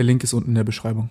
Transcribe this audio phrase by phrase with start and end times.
[0.00, 1.10] Der Link ist unten in der Beschreibung.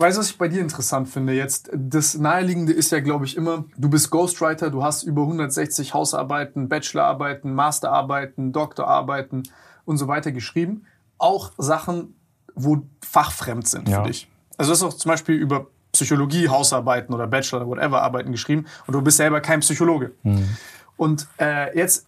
[0.00, 1.68] Weißt du, was ich bei dir interessant finde jetzt?
[1.74, 6.70] Das Naheliegende ist ja, glaube ich, immer, du bist Ghostwriter, du hast über 160 Hausarbeiten,
[6.70, 9.42] Bachelorarbeiten, Masterarbeiten, Doktorarbeiten
[9.84, 10.86] und so weiter geschrieben.
[11.18, 12.14] Auch Sachen,
[12.54, 14.00] wo fachfremd sind ja.
[14.00, 14.26] für dich.
[14.56, 18.94] Also du hast auch zum Beispiel über Psychologie, Hausarbeiten oder Bachelor, whatever Arbeiten geschrieben und
[18.94, 20.12] du bist selber kein Psychologe.
[20.22, 20.48] Mhm.
[20.96, 22.06] Und äh, jetzt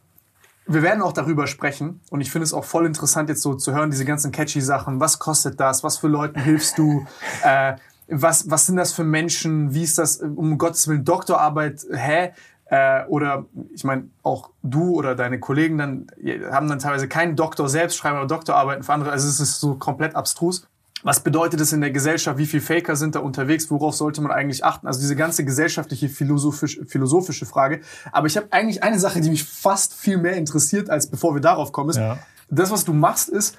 [0.67, 3.75] wir werden auch darüber sprechen und ich finde es auch voll interessant jetzt so zu
[3.75, 5.01] hören, diese ganzen catchy Sachen.
[5.01, 5.83] Was kostet das?
[5.83, 7.07] Was für Leuten hilfst du?
[7.45, 7.77] Äh,
[8.09, 9.75] was, was sind das für Menschen?
[9.75, 11.85] Wie ist das, um Gottes Willen, Doktorarbeit?
[11.93, 12.33] Hä?
[12.67, 16.07] Äh, oder ich meine, auch du oder deine Kollegen dann
[16.51, 19.11] haben dann teilweise keinen Doktor selbst, schreiben aber Doktorarbeiten für andere.
[19.11, 20.67] Also es ist so komplett abstrus.
[21.03, 22.39] Was bedeutet es in der Gesellschaft?
[22.39, 23.71] Wie viele Faker sind da unterwegs?
[23.71, 24.87] Worauf sollte man eigentlich achten?
[24.87, 27.81] Also diese ganze gesellschaftliche philosophisch, philosophische Frage.
[28.13, 31.41] Aber ich habe eigentlich eine Sache, die mich fast viel mehr interessiert, als bevor wir
[31.41, 31.91] darauf kommen.
[31.91, 32.19] Ist, ja.
[32.51, 33.59] Das, was du machst, ist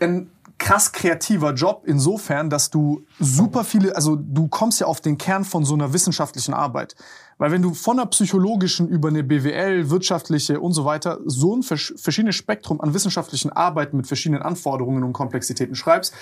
[0.00, 5.18] ein krass kreativer Job insofern, dass du super viele, also du kommst ja auf den
[5.18, 6.94] Kern von so einer wissenschaftlichen Arbeit.
[7.38, 11.62] Weil wenn du von einer psychologischen über eine BWL, wirtschaftliche und so weiter so ein
[11.62, 16.14] verschiedenes Spektrum an wissenschaftlichen Arbeiten mit verschiedenen Anforderungen und Komplexitäten schreibst,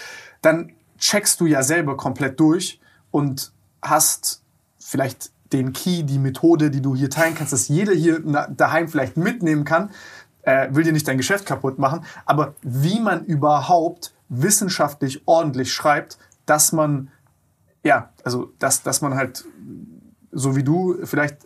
[0.42, 2.80] dann checkst du ja selber komplett durch
[3.12, 4.42] und hast
[4.78, 9.16] vielleicht den Key, die Methode, die du hier teilen kannst, dass jeder hier daheim vielleicht
[9.16, 9.90] mitnehmen kann.
[10.42, 16.18] Äh, will dir nicht dein Geschäft kaputt machen, aber wie man überhaupt wissenschaftlich ordentlich schreibt,
[16.46, 17.10] dass man
[17.84, 19.44] ja, also dass, dass man halt
[20.32, 21.38] so wie du, vielleicht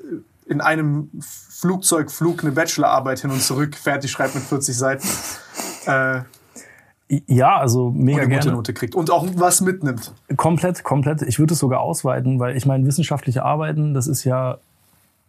[0.46, 5.06] in einem Flugzeugflug eine Bachelorarbeit hin und zurück fertig schreibt mit 40 Seiten.
[5.86, 6.20] Äh,
[7.26, 10.12] ja, also mega und eine gute Note kriegt und auch was mitnimmt.
[10.36, 11.22] Komplett, komplett.
[11.22, 14.58] Ich würde es sogar ausweiten, weil ich meine, wissenschaftliche Arbeiten, das ist ja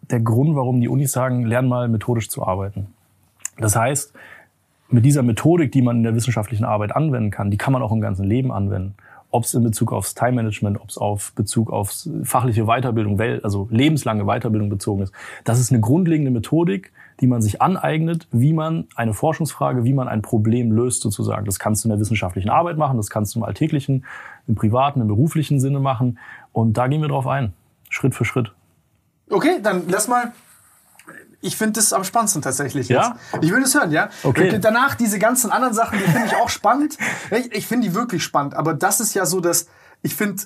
[0.10, 2.94] der Grund, warum die Unis sagen, lern mal methodisch zu arbeiten.
[3.57, 4.13] Das heißt,
[4.89, 7.91] mit dieser Methodik, die man in der wissenschaftlichen Arbeit anwenden kann, die kann man auch
[7.91, 8.95] im ganzen Leben anwenden.
[9.31, 11.94] ob es in Bezug aufs Time-Management, ob es auf Bezug auf
[12.24, 15.13] fachliche Weiterbildung, also lebenslange Weiterbildung bezogen ist.
[15.44, 20.07] Das ist eine grundlegende Methodik, die man sich aneignet, wie man eine Forschungsfrage, wie man
[20.07, 21.45] ein Problem löst sozusagen.
[21.45, 24.06] Das kannst du in der wissenschaftlichen Arbeit machen, das kannst du im alltäglichen,
[24.47, 26.18] im privaten, im beruflichen Sinne machen.
[26.51, 27.53] Und da gehen wir drauf ein,
[27.89, 28.51] Schritt für Schritt.
[29.30, 30.31] Okay, dann lass mal
[31.41, 33.07] ich finde das am spannendsten tatsächlich jetzt.
[33.07, 33.18] Ja?
[33.41, 34.09] Ich will das hören, ja.
[34.24, 34.59] Okay.
[34.59, 36.97] Danach diese ganzen anderen Sachen, die finde ich auch spannend.
[37.31, 38.56] Ich, ich finde die wirklich spannend.
[38.56, 39.68] Aber das ist ja so, dass
[40.01, 40.44] ich finde,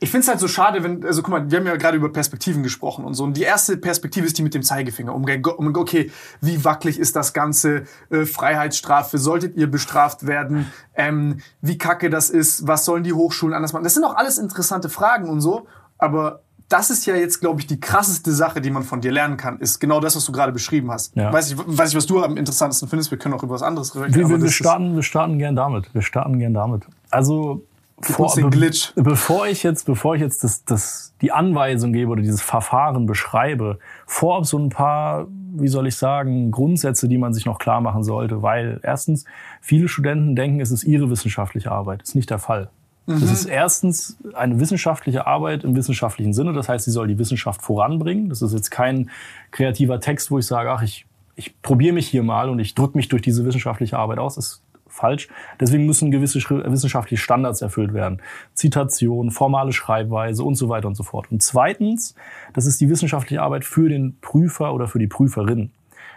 [0.00, 2.12] ich finde es halt so schade, wenn, also guck mal, wir haben ja gerade über
[2.12, 3.24] Perspektiven gesprochen und so.
[3.24, 5.14] Und die erste Perspektive ist die mit dem Zeigefinger.
[5.14, 5.24] Um,
[5.56, 7.84] um okay, wie wackelig ist das Ganze?
[8.10, 10.72] Äh, Freiheitsstrafe, solltet ihr bestraft werden?
[10.94, 12.66] Ähm, wie kacke das ist?
[12.66, 13.84] Was sollen die Hochschulen anders machen?
[13.84, 15.66] Das sind auch alles interessante Fragen und so.
[15.98, 19.36] Aber das ist ja jetzt, glaube ich, die krasseste Sache, die man von dir lernen
[19.36, 21.16] kann, ist genau das, was du gerade beschrieben hast.
[21.16, 21.32] Ja.
[21.32, 23.10] Weiß, ich, weiß ich, was du am interessantesten findest.
[23.10, 24.14] Wir können auch über was anderes reden.
[24.14, 25.92] Wir, wir, starten, wir starten gern damit.
[25.94, 26.84] Wir starten gern damit.
[27.10, 27.64] Also,
[28.00, 28.34] vor.
[28.36, 33.06] Be bevor ich jetzt, bevor ich jetzt das, das, die Anweisung gebe oder dieses Verfahren
[33.06, 37.80] beschreibe, vorab so ein paar, wie soll ich sagen, Grundsätze, die man sich noch klar
[37.80, 38.42] machen sollte.
[38.42, 39.24] Weil erstens,
[39.60, 42.02] viele Studenten denken, es ist ihre wissenschaftliche Arbeit.
[42.02, 42.70] Das ist nicht der Fall.
[43.08, 43.52] Das ist mhm.
[43.52, 46.52] erstens eine wissenschaftliche Arbeit im wissenschaftlichen Sinne.
[46.52, 48.28] Das heißt, sie soll die Wissenschaft voranbringen.
[48.28, 49.08] Das ist jetzt kein
[49.50, 52.98] kreativer Text, wo ich sage, ach, ich, ich probiere mich hier mal und ich drücke
[52.98, 54.34] mich durch diese wissenschaftliche Arbeit aus.
[54.34, 55.28] Das ist falsch.
[55.58, 58.20] Deswegen müssen gewisse wissenschaftliche Standards erfüllt werden.
[58.52, 61.32] Zitation, formale Schreibweise und so weiter und so fort.
[61.32, 62.14] Und zweitens,
[62.52, 65.70] das ist die wissenschaftliche Arbeit für den Prüfer oder für die Prüferin.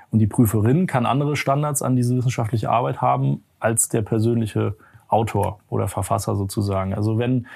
[0.10, 4.76] Und die Prüferin kann andere Standards an diese wissenschaftliche Arbeit haben als der persönliche
[5.12, 6.94] Autor oder Verfasser sozusagen.
[6.94, 7.48] Also wenn,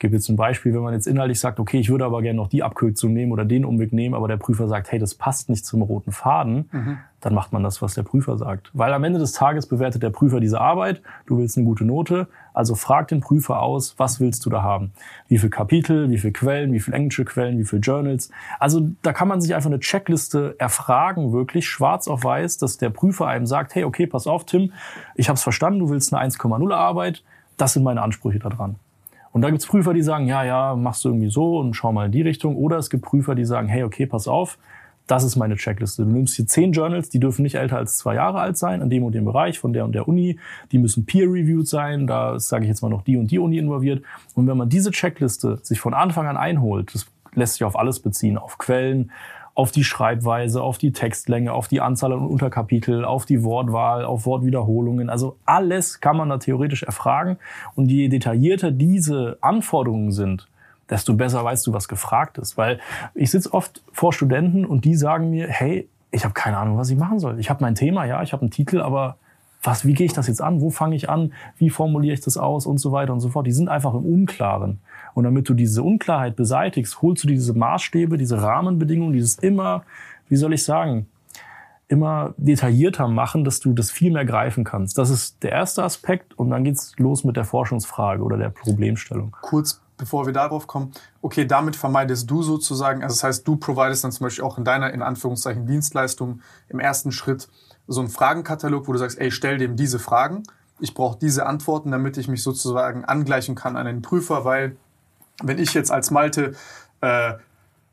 [0.00, 2.48] gebe jetzt ein Beispiel, wenn man jetzt inhaltlich sagt, okay, ich würde aber gerne noch
[2.48, 5.64] die Abkürzung nehmen oder den Umweg nehmen, aber der Prüfer sagt, hey, das passt nicht
[5.64, 8.70] zum roten Faden, mhm dann macht man das, was der Prüfer sagt.
[8.72, 12.28] Weil am Ende des Tages bewertet der Prüfer diese Arbeit, du willst eine gute Note,
[12.54, 14.92] also frag den Prüfer aus, was willst du da haben?
[15.28, 18.30] Wie viele Kapitel, wie viele Quellen, wie viele englische Quellen, wie viele Journals.
[18.58, 22.90] Also da kann man sich einfach eine Checkliste erfragen, wirklich schwarz auf weiß, dass der
[22.90, 24.72] Prüfer einem sagt, hey, okay, pass auf, Tim,
[25.14, 27.22] ich habe es verstanden, du willst eine 1,0 Arbeit,
[27.56, 28.76] das sind meine Ansprüche da dran.
[29.32, 32.06] Und da gibt's Prüfer, die sagen, ja, ja, machst du irgendwie so und schau mal
[32.06, 32.56] in die Richtung.
[32.56, 34.58] Oder es gibt Prüfer, die sagen, hey, okay, pass auf,
[35.06, 36.04] das ist meine Checkliste.
[36.04, 38.90] Du nimmst hier zehn Journals, die dürfen nicht älter als zwei Jahre alt sein, in
[38.90, 40.38] dem und dem Bereich, von der und der Uni.
[40.70, 44.04] Die müssen peer-reviewed sein, da sage ich jetzt mal noch die und die Uni involviert.
[44.34, 48.00] Und wenn man diese Checkliste sich von Anfang an einholt, das lässt sich auf alles
[48.00, 49.10] beziehen, auf Quellen,
[49.54, 54.26] auf die Schreibweise, auf die Textlänge, auf die Anzahl an Unterkapitel, auf die Wortwahl, auf
[54.26, 55.10] Wortwiederholungen.
[55.10, 57.38] Also alles kann man da theoretisch erfragen.
[57.74, 60.48] Und je detaillierter diese Anforderungen sind,
[60.88, 62.56] desto besser weißt du, was gefragt ist.
[62.56, 62.80] Weil
[63.14, 66.90] ich sitze oft vor Studenten und die sagen mir, hey, ich habe keine Ahnung, was
[66.90, 67.38] ich machen soll.
[67.38, 69.16] Ich habe mein Thema, ja, ich habe einen Titel, aber
[69.62, 70.60] was, wie gehe ich das jetzt an?
[70.60, 71.32] Wo fange ich an?
[71.58, 72.66] Wie formuliere ich das aus?
[72.66, 73.46] Und so weiter und so fort.
[73.46, 74.80] Die sind einfach im Unklaren.
[75.14, 79.84] Und damit du diese Unklarheit beseitigst, holst du diese Maßstäbe, diese Rahmenbedingungen, dieses immer,
[80.28, 81.06] wie soll ich sagen,
[81.88, 84.96] immer detaillierter machen, dass du das viel mehr greifen kannst.
[84.96, 89.36] Das ist der erste Aspekt und dann geht's los mit der Forschungsfrage oder der Problemstellung.
[89.40, 94.02] Kurz bevor wir darauf kommen, okay, damit vermeidest du sozusagen, also das heißt, du providest
[94.02, 96.40] dann zum Beispiel auch in deiner, in Anführungszeichen, Dienstleistung
[96.70, 97.48] im ersten Schritt
[97.86, 100.42] so einen Fragenkatalog, wo du sagst, ey, stell dem diese Fragen,
[100.80, 104.76] ich brauche diese Antworten, damit ich mich sozusagen angleichen kann an einen Prüfer, weil
[105.42, 106.54] wenn ich jetzt als Malte
[107.00, 107.34] äh,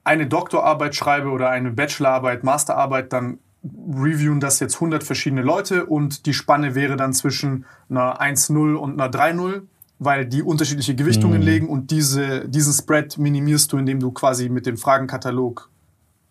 [0.03, 6.25] eine Doktorarbeit schreibe oder eine Bachelorarbeit, Masterarbeit, dann reviewen das jetzt 100 verschiedene Leute und
[6.25, 9.63] die Spanne wäre dann zwischen einer 1-0 und einer 3-0
[9.99, 11.45] weil die unterschiedliche Gewichtungen mhm.
[11.45, 15.69] legen und diese, diesen Spread minimierst du, indem du quasi mit dem Fragenkatalog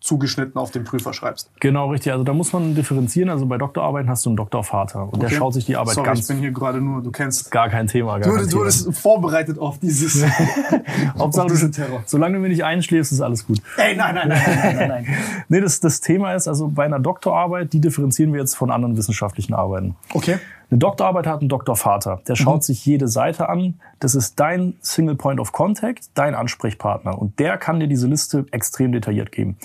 [0.07, 1.51] zugeschnitten auf den Prüfer schreibst.
[1.59, 2.11] Genau, richtig.
[2.13, 3.29] Also da muss man differenzieren.
[3.29, 5.19] Also bei Doktorarbeiten hast du einen Doktorvater und okay.
[5.19, 6.21] der schaut sich die Arbeit Sorry, ganz...
[6.21, 7.51] ich bin hier gerade nur, du kennst...
[7.51, 8.19] Gar kein Thema.
[8.19, 10.25] Gar du, kein du bist vorbereitet auf dieses...
[11.19, 12.01] Hauptsache, diesen Terror.
[12.05, 13.61] Solange du mir nicht einschläfst, ist alles gut.
[13.77, 15.05] Ey, nein, nein, nein, nein, nein, nein.
[15.49, 18.97] nee, das, das Thema ist, also bei einer Doktorarbeit, die differenzieren wir jetzt von anderen
[18.97, 19.95] wissenschaftlichen Arbeiten.
[20.13, 20.37] Okay.
[20.69, 22.21] Eine Doktorarbeit hat einen Doktorvater.
[22.27, 22.61] Der schaut mhm.
[22.61, 23.79] sich jede Seite an.
[23.99, 27.17] Das ist dein Single Point of Contact, dein Ansprechpartner.
[27.17, 29.57] Und der kann dir diese Liste extrem detailliert geben.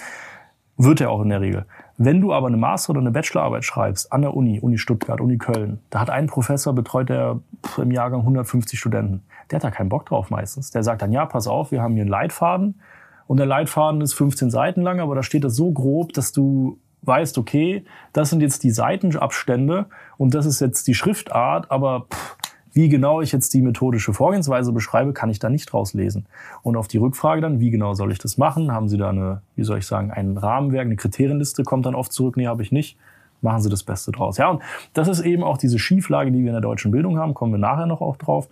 [0.84, 1.66] Wird er auch in der Regel.
[1.96, 5.38] Wenn du aber eine Master- oder eine Bachelorarbeit schreibst an der Uni, Uni Stuttgart, Uni
[5.38, 7.38] Köln, da hat ein Professor, betreut der
[7.76, 9.22] im Jahrgang 150 Studenten.
[9.50, 10.70] Der hat da keinen Bock drauf meistens.
[10.72, 12.80] Der sagt dann, ja, pass auf, wir haben hier einen Leitfaden.
[13.28, 16.78] Und der Leitfaden ist 15 Seiten lang, aber da steht das so grob, dass du
[17.02, 19.86] weißt, okay, das sind jetzt die Seitenabstände
[20.16, 22.36] und das ist jetzt die Schriftart, aber pff,
[22.72, 26.26] wie genau ich jetzt die methodische Vorgehensweise beschreibe, kann ich da nicht rauslesen.
[26.62, 28.72] Und auf die Rückfrage dann, wie genau soll ich das machen?
[28.72, 32.12] Haben Sie da eine, wie soll ich sagen, ein Rahmenwerk, eine Kriterienliste, kommt dann oft
[32.12, 32.96] zurück, nee, habe ich nicht.
[33.40, 34.38] Machen Sie das Beste draus.
[34.38, 34.62] Ja, und
[34.94, 37.58] das ist eben auch diese Schieflage, die wir in der deutschen Bildung haben, kommen wir
[37.58, 38.48] nachher noch auch drauf.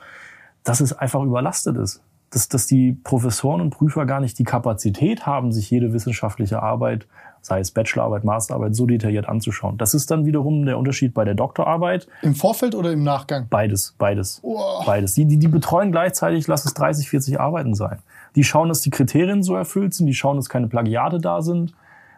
[0.65, 2.03] dass es einfach überlastet ist.
[2.31, 7.07] Dass, dass die Professoren und Prüfer gar nicht die Kapazität haben, sich jede wissenschaftliche Arbeit,
[7.43, 9.79] sei es Bachelorarbeit, Masterarbeit, so detailliert anzuschauen.
[9.79, 12.07] Das ist dann wiederum der Unterschied bei der Doktorarbeit.
[12.23, 13.47] Im Vorfeld oder im Nachgang?
[13.49, 14.41] Beides, beides.
[14.43, 14.83] Oh.
[14.85, 15.15] Beides.
[15.15, 17.99] Die, die, die betreuen gleichzeitig, lass es 30, 40 Arbeiten sein.
[18.37, 21.75] Die schauen, dass die Kriterien so erfüllt sind, die schauen, dass keine Plagiate da sind.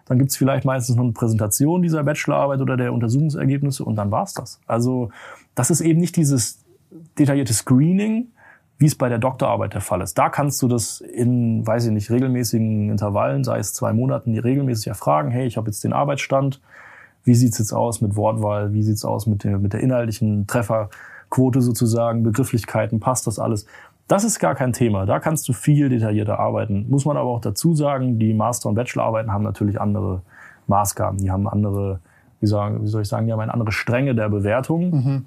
[0.06, 4.34] Dann gibt's vielleicht meistens noch eine Präsentation dieser Bachelorarbeit oder der Untersuchungsergebnisse und dann war's
[4.34, 4.60] das.
[4.66, 5.10] Also
[5.54, 6.58] das ist eben nicht dieses
[7.18, 8.26] detaillierte Screening,
[8.82, 10.18] wie es bei der Doktorarbeit der Fall ist.
[10.18, 14.88] Da kannst du das in, weiß ich nicht, regelmäßigen Intervallen, sei es zwei Monaten, regelmäßig
[14.88, 16.60] erfragen, hey, ich habe jetzt den Arbeitsstand,
[17.22, 21.60] wie sieht's jetzt aus mit Wortwahl, wie sieht's aus mit der, mit der inhaltlichen Trefferquote
[21.60, 23.66] sozusagen, Begrifflichkeiten, passt das alles?
[24.08, 25.06] Das ist gar kein Thema.
[25.06, 26.86] Da kannst du viel detaillierter arbeiten.
[26.90, 30.22] Muss man aber auch dazu sagen, die Master- und Bachelorarbeiten haben natürlich andere
[30.66, 31.18] Maßgaben.
[31.18, 32.00] Die haben andere,
[32.40, 34.90] wie, sagen, wie soll ich sagen, die haben eine andere Strenge der Bewertung.
[34.90, 35.26] Mhm.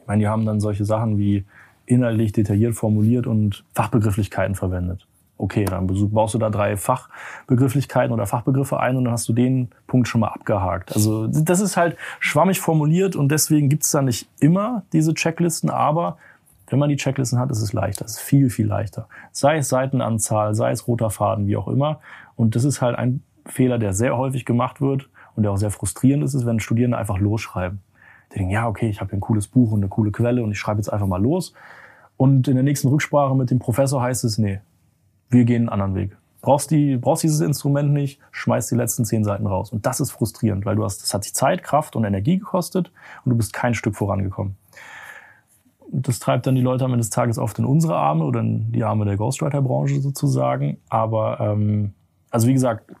[0.00, 1.44] Ich meine, die haben dann solche Sachen wie
[1.90, 5.06] inhaltlich detailliert formuliert und Fachbegrifflichkeiten verwendet.
[5.36, 9.70] Okay, dann baust du da drei Fachbegrifflichkeiten oder Fachbegriffe ein und dann hast du den
[9.86, 10.94] Punkt schon mal abgehakt.
[10.94, 16.18] Also das ist halt schwammig formuliert und deswegen gibt's da nicht immer diese Checklisten, aber
[16.68, 18.04] wenn man die Checklisten hat, ist es leichter.
[18.04, 19.08] Es ist viel, viel leichter.
[19.32, 22.00] Sei es Seitenanzahl, sei es roter Faden, wie auch immer.
[22.36, 25.70] Und das ist halt ein Fehler, der sehr häufig gemacht wird und der auch sehr
[25.70, 27.80] frustrierend ist, ist, wenn Studierende einfach losschreiben.
[28.32, 30.58] Die denken, ja, okay, ich habe ein cooles Buch und eine coole Quelle und ich
[30.58, 31.54] schreibe jetzt einfach mal los.
[32.20, 34.60] Und in der nächsten Rücksprache mit dem Professor heißt es, nee,
[35.30, 36.18] wir gehen einen anderen Weg.
[36.42, 39.72] Brauchst, die, brauchst dieses Instrument nicht, schmeißt die letzten zehn Seiten raus.
[39.72, 42.92] Und das ist frustrierend, weil du hast, das hat sich Zeit, Kraft und Energie gekostet
[43.24, 44.56] und du bist kein Stück vorangekommen.
[45.90, 48.70] Das treibt dann die Leute am Ende des Tages oft in unsere Arme oder in
[48.70, 50.76] die Arme der Ghostwriter-Branche sozusagen.
[50.90, 51.94] Aber ähm,
[52.30, 52.92] also wie gesagt,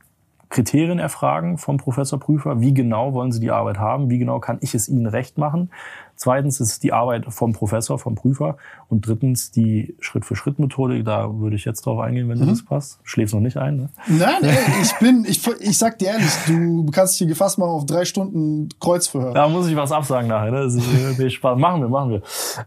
[0.50, 2.60] Kriterien erfragen vom Professor Prüfer.
[2.60, 4.10] Wie genau wollen Sie die Arbeit haben?
[4.10, 5.70] Wie genau kann ich es Ihnen recht machen?
[6.16, 8.56] Zweitens ist die Arbeit vom Professor, vom Prüfer.
[8.88, 11.04] Und drittens die Schritt-für-Schritt-Methodik.
[11.04, 12.42] Da würde ich jetzt drauf eingehen, wenn mhm.
[12.42, 12.98] dir das passt.
[13.04, 13.88] Schläfst noch nicht ein, ne?
[14.08, 17.70] Nein, ey, ich bin, ich, ich sag dir ehrlich, du kannst dich hier gefasst machen
[17.70, 19.32] auf drei Stunden Kreuzverhör.
[19.32, 20.64] Da muss ich was absagen nachher, ne?
[20.64, 21.56] Das ist äh, Spaß.
[21.58, 22.22] Machen wir, machen wir.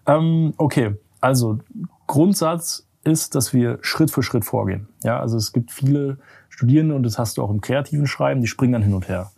[0.08, 1.60] Ähm, okay, also
[2.08, 4.88] Grundsatz ist, dass wir Schritt für Schritt vorgehen.
[5.04, 6.18] Ja, also es gibt viele
[6.56, 9.32] Studierende, und das hast du auch im kreativen Schreiben, die springen dann hin und her.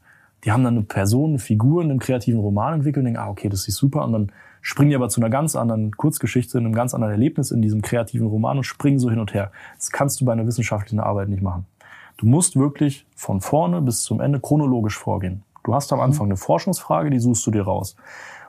[0.44, 3.30] Die haben dann eine Person, eine Figur in einem kreativen Roman entwickelt und denken, ah,
[3.30, 4.04] okay, das ist super.
[4.04, 4.32] Und dann
[4.62, 8.28] springen die aber zu einer ganz anderen Kurzgeschichte, einem ganz anderen Erlebnis in diesem kreativen
[8.28, 9.54] Roman und springen so hin und her.
[9.78, 11.66] Das kannst du bei einer wissenschaftlichen Arbeit nicht machen.
[12.18, 15.44] Du musst wirklich von vorne bis zum Ende chronologisch vorgehen.
[15.64, 17.96] Du hast am Anfang eine Forschungsfrage, die suchst du dir raus.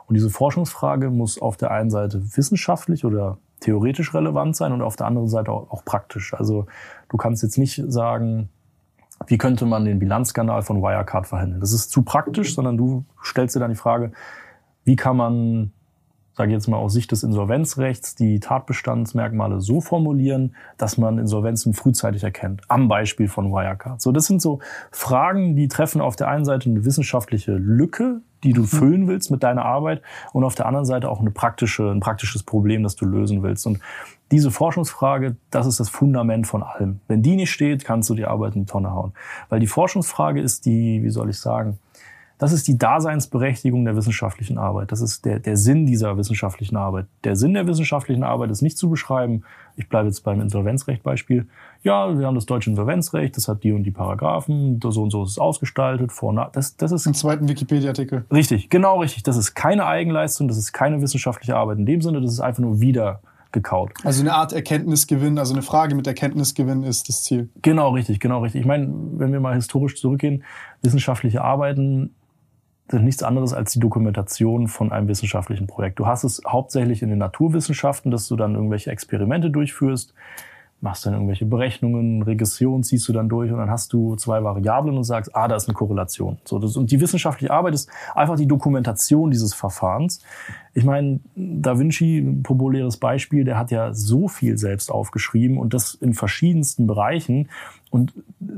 [0.09, 4.97] Und diese Forschungsfrage muss auf der einen Seite wissenschaftlich oder theoretisch relevant sein und auf
[4.97, 6.35] der anderen Seite auch, auch praktisch.
[6.35, 6.67] Also
[7.09, 8.49] du kannst jetzt nicht sagen,
[9.27, 11.61] wie könnte man den Bilanzkanal von Wirecard verhandeln.
[11.61, 14.13] Das ist zu praktisch, sondern du stellst dir dann die Frage,
[14.85, 15.73] wie kann man,
[16.35, 21.73] sage ich jetzt mal aus Sicht des Insolvenzrechts, die Tatbestandsmerkmale so formulieren, dass man Insolvenzen
[21.73, 24.01] frühzeitig erkennt, am Beispiel von Wirecard.
[24.01, 24.61] So, das sind so
[24.93, 28.67] Fragen, die treffen auf der einen Seite eine wissenschaftliche Lücke, die du mhm.
[28.67, 32.43] füllen willst mit deiner Arbeit und auf der anderen Seite auch eine praktische, ein praktisches
[32.43, 33.67] Problem, das du lösen willst.
[33.67, 33.81] Und
[34.33, 37.01] diese Forschungsfrage, das ist das Fundament von allem.
[37.07, 39.13] Wenn die nicht steht, kannst du die Arbeit in die Tonne hauen.
[39.49, 41.79] Weil die Forschungsfrage ist die, wie soll ich sagen,
[42.39, 44.93] das ist die Daseinsberechtigung der wissenschaftlichen Arbeit.
[44.93, 47.07] Das ist der, der Sinn dieser wissenschaftlichen Arbeit.
[47.25, 49.43] Der Sinn der wissenschaftlichen Arbeit ist nicht zu beschreiben,
[49.75, 51.47] ich bleibe jetzt beim Insolvenzrecht-Beispiel.
[51.83, 55.23] Ja, wir haben das deutsche Insolvenzrecht, das hat die und die Paragraphen, so und so
[55.23, 57.07] ist es ausgestaltet, vor das, das ist...
[57.07, 58.27] Im zweiten Wikipedia-Artikel.
[58.31, 59.23] Richtig, genau richtig.
[59.23, 62.63] Das ist keine Eigenleistung, das ist keine wissenschaftliche Arbeit in dem Sinne, das ist einfach
[62.63, 63.21] nur wieder
[63.57, 63.93] gekaut.
[64.05, 67.49] Also eine Art Erkenntnisgewinn, also eine Frage mit Erkenntnisgewinn ist das Ziel.
[67.63, 68.61] Genau, richtig, genau richtig.
[68.61, 70.45] Ich meine, wenn wir mal historisch zurückgehen,
[70.83, 72.15] wissenschaftliche Arbeiten
[72.89, 75.99] sind nichts anderes als die Dokumentation von einem wissenschaftlichen Projekt.
[75.99, 80.15] Du hast es hauptsächlich in den Naturwissenschaften, dass du dann irgendwelche Experimente durchführst,
[80.81, 84.97] machst dann irgendwelche Berechnungen, Regression ziehst du dann durch und dann hast du zwei Variablen
[84.97, 86.39] und sagst, ah, da ist eine Korrelation.
[86.45, 90.21] So, das, und die wissenschaftliche Arbeit ist einfach die Dokumentation dieses Verfahrens.
[90.75, 95.73] Ich meine, Da Vinci, ein populäres Beispiel, der hat ja so viel selbst aufgeschrieben und
[95.73, 97.49] das in verschiedensten Bereichen.
[97.91, 98.13] Und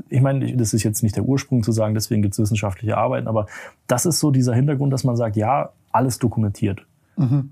[0.09, 3.27] ich meine, das ist jetzt nicht der Ursprung zu sagen, deswegen gibt es wissenschaftliche Arbeiten,
[3.27, 3.47] aber
[3.87, 6.85] das ist so dieser Hintergrund, dass man sagt, ja, alles dokumentiert.
[7.15, 7.51] Mhm.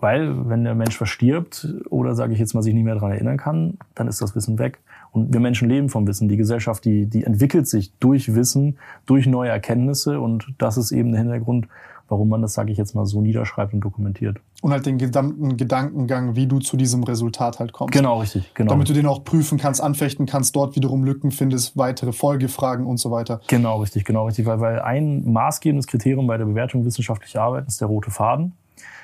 [0.00, 3.36] Weil, wenn der Mensch verstirbt oder, sage ich jetzt mal, sich nicht mehr daran erinnern
[3.36, 4.80] kann, dann ist das Wissen weg.
[5.10, 6.28] Und wir Menschen leben vom Wissen.
[6.28, 10.20] Die Gesellschaft, die, die entwickelt sich durch Wissen, durch neue Erkenntnisse.
[10.20, 11.68] Und das ist eben der Hintergrund,
[12.08, 14.38] warum man das, sage ich jetzt mal, so niederschreibt und dokumentiert.
[14.62, 17.92] Und halt den gesamten Gedankengang, wie du zu diesem Resultat halt kommst.
[17.92, 18.52] Genau, richtig.
[18.54, 18.70] Genau.
[18.70, 22.98] Damit du den auch prüfen kannst, anfechten kannst, dort wiederum Lücken findest, weitere Folgefragen und
[22.98, 23.40] so weiter.
[23.48, 24.46] Genau, richtig, genau, richtig.
[24.46, 28.52] Weil, weil ein maßgebendes Kriterium bei der Bewertung wissenschaftlicher Arbeit ist der rote Faden.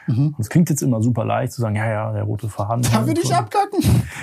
[0.07, 0.35] Mhm.
[0.39, 2.83] Es klingt jetzt immer super leicht zu sagen, ja, ja, der rote Faden.
[2.83, 3.81] Da würde ich abkacken.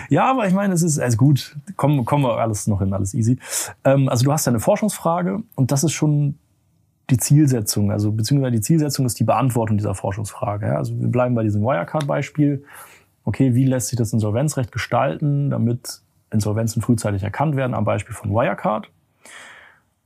[0.09, 1.55] Ja, aber ich meine, es ist also gut.
[1.75, 3.38] Kommen, kommen wir alles noch hin, alles easy.
[3.83, 6.36] Ähm, also du hast ja eine Forschungsfrage und das ist schon
[7.09, 7.91] die Zielsetzung.
[7.91, 10.67] Also beziehungsweise die Zielsetzung ist die Beantwortung dieser Forschungsfrage.
[10.67, 10.75] Ja?
[10.75, 12.63] Also wir bleiben bei diesem Wirecard-Beispiel.
[13.24, 18.31] Okay, wie lässt sich das Insolvenzrecht gestalten, damit Insolvenzen frühzeitig erkannt werden, am Beispiel von
[18.31, 18.89] Wirecard?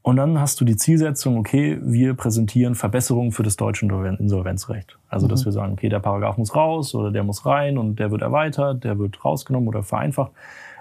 [0.04, 4.98] Und dann hast du die Zielsetzung, okay, wir präsentieren Verbesserungen für das deutsche Insolvenzrecht.
[5.08, 5.46] Also, dass mhm.
[5.46, 8.84] wir sagen, okay, der Paragraph muss raus oder der muss rein und der wird erweitert,
[8.84, 10.34] der wird rausgenommen oder vereinfacht.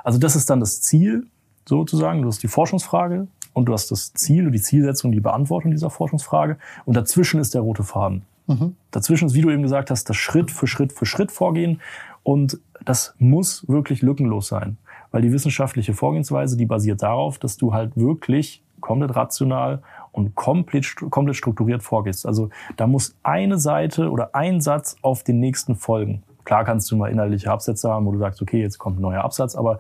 [0.03, 1.29] Also, das ist dann das Ziel,
[1.65, 2.23] sozusagen.
[2.23, 5.91] Du hast die Forschungsfrage und du hast das Ziel und die Zielsetzung, die Beantwortung dieser
[5.91, 6.59] Forschungsfrage.
[6.85, 8.23] Und dazwischen ist der rote Faden.
[8.47, 8.77] Mhm.
[8.91, 11.81] Dazwischen ist, wie du eben gesagt hast, das Schritt für Schritt für Schritt vorgehen.
[12.23, 14.79] Und das muss wirklich lückenlos sein.
[15.11, 20.95] Weil die wissenschaftliche Vorgehensweise, die basiert darauf, dass du halt wirklich komplett rational und komplett,
[21.09, 22.27] komplett strukturiert vorgehst.
[22.27, 26.23] Also da muss eine Seite oder ein Satz auf den nächsten folgen.
[26.45, 29.25] Klar kannst du mal inhaltliche Absätze haben, wo du sagst, okay, jetzt kommt ein neuer
[29.25, 29.79] Absatz, aber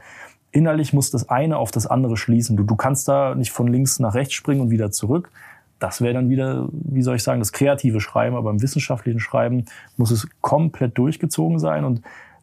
[0.52, 2.56] innerlich muss das eine auf das andere schließen.
[2.56, 5.30] Du, du kannst da nicht von links nach rechts springen und wieder zurück.
[5.78, 9.64] Das wäre dann wieder, wie soll ich sagen, das kreative Schreiben, aber im wissenschaftlichen Schreiben
[9.96, 12.02] muss es komplett durchgezogen sein und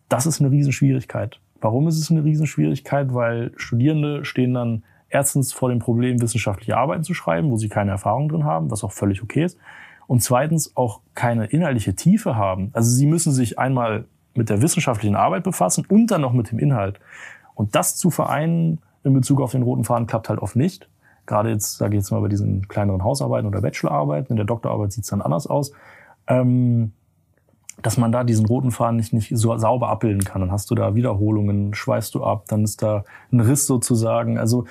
[0.10, 1.40] das ist eine Riesenschwierigkeit.
[1.62, 3.14] Warum ist es eine Riesenschwierigkeit?
[3.14, 7.92] Weil Studierende stehen dann erstens vor dem Problem, wissenschaftliche Arbeiten zu schreiben, wo sie keine
[7.92, 9.58] Erfahrung drin haben, was auch völlig okay ist.
[10.08, 12.72] Und zweitens auch keine inhaltliche Tiefe haben.
[12.74, 16.60] Also sie müssen sich einmal mit der wissenschaftlichen Arbeit befassen und dann noch mit dem
[16.60, 17.00] Inhalt.
[17.56, 20.90] Und das zu vereinen in Bezug auf den roten Faden klappt halt oft nicht.
[21.26, 24.32] Gerade jetzt, sage ich jetzt mal, bei diesen kleineren Hausarbeiten oder Bachelorarbeiten.
[24.32, 25.72] In der Doktorarbeit sieht es dann anders aus.
[26.28, 26.94] Ähm,
[27.82, 30.42] dass man da diesen roten Faden nicht, nicht so sauber abbilden kann.
[30.42, 34.38] Dann hast du da Wiederholungen, schweißt du ab, dann ist da ein Riss sozusagen.
[34.38, 34.66] Also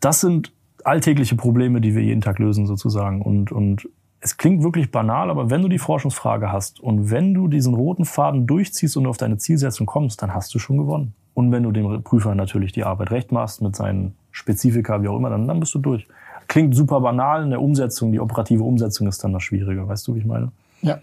[0.00, 0.52] das sind
[0.84, 3.22] alltägliche Probleme, die wir jeden Tag lösen sozusagen.
[3.22, 3.88] Und, und
[4.20, 8.04] es klingt wirklich banal, aber wenn du die Forschungsfrage hast und wenn du diesen roten
[8.04, 11.14] Faden durchziehst und auf deine Zielsetzung kommst, dann hast du schon gewonnen.
[11.34, 15.16] Und wenn du dem Prüfer natürlich die Arbeit recht machst mit seinen Spezifika, wie auch
[15.16, 16.06] immer, dann, dann bist du durch.
[16.46, 19.88] Klingt super banal, in der Umsetzung, die operative Umsetzung ist dann das Schwierige.
[19.88, 20.52] Weißt du, wie ich meine?
[20.82, 20.98] Ja.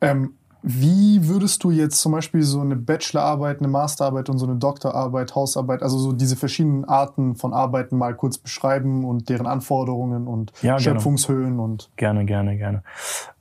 [0.00, 4.56] Ähm, wie würdest du jetzt zum Beispiel so eine Bachelorarbeit, eine Masterarbeit und so eine
[4.56, 10.26] Doktorarbeit, Hausarbeit, also so diese verschiedenen Arten von Arbeiten mal kurz beschreiben und deren Anforderungen
[10.26, 11.90] und ja, Schöpfungshöhen und.
[11.96, 12.82] Gerne, gerne, gerne.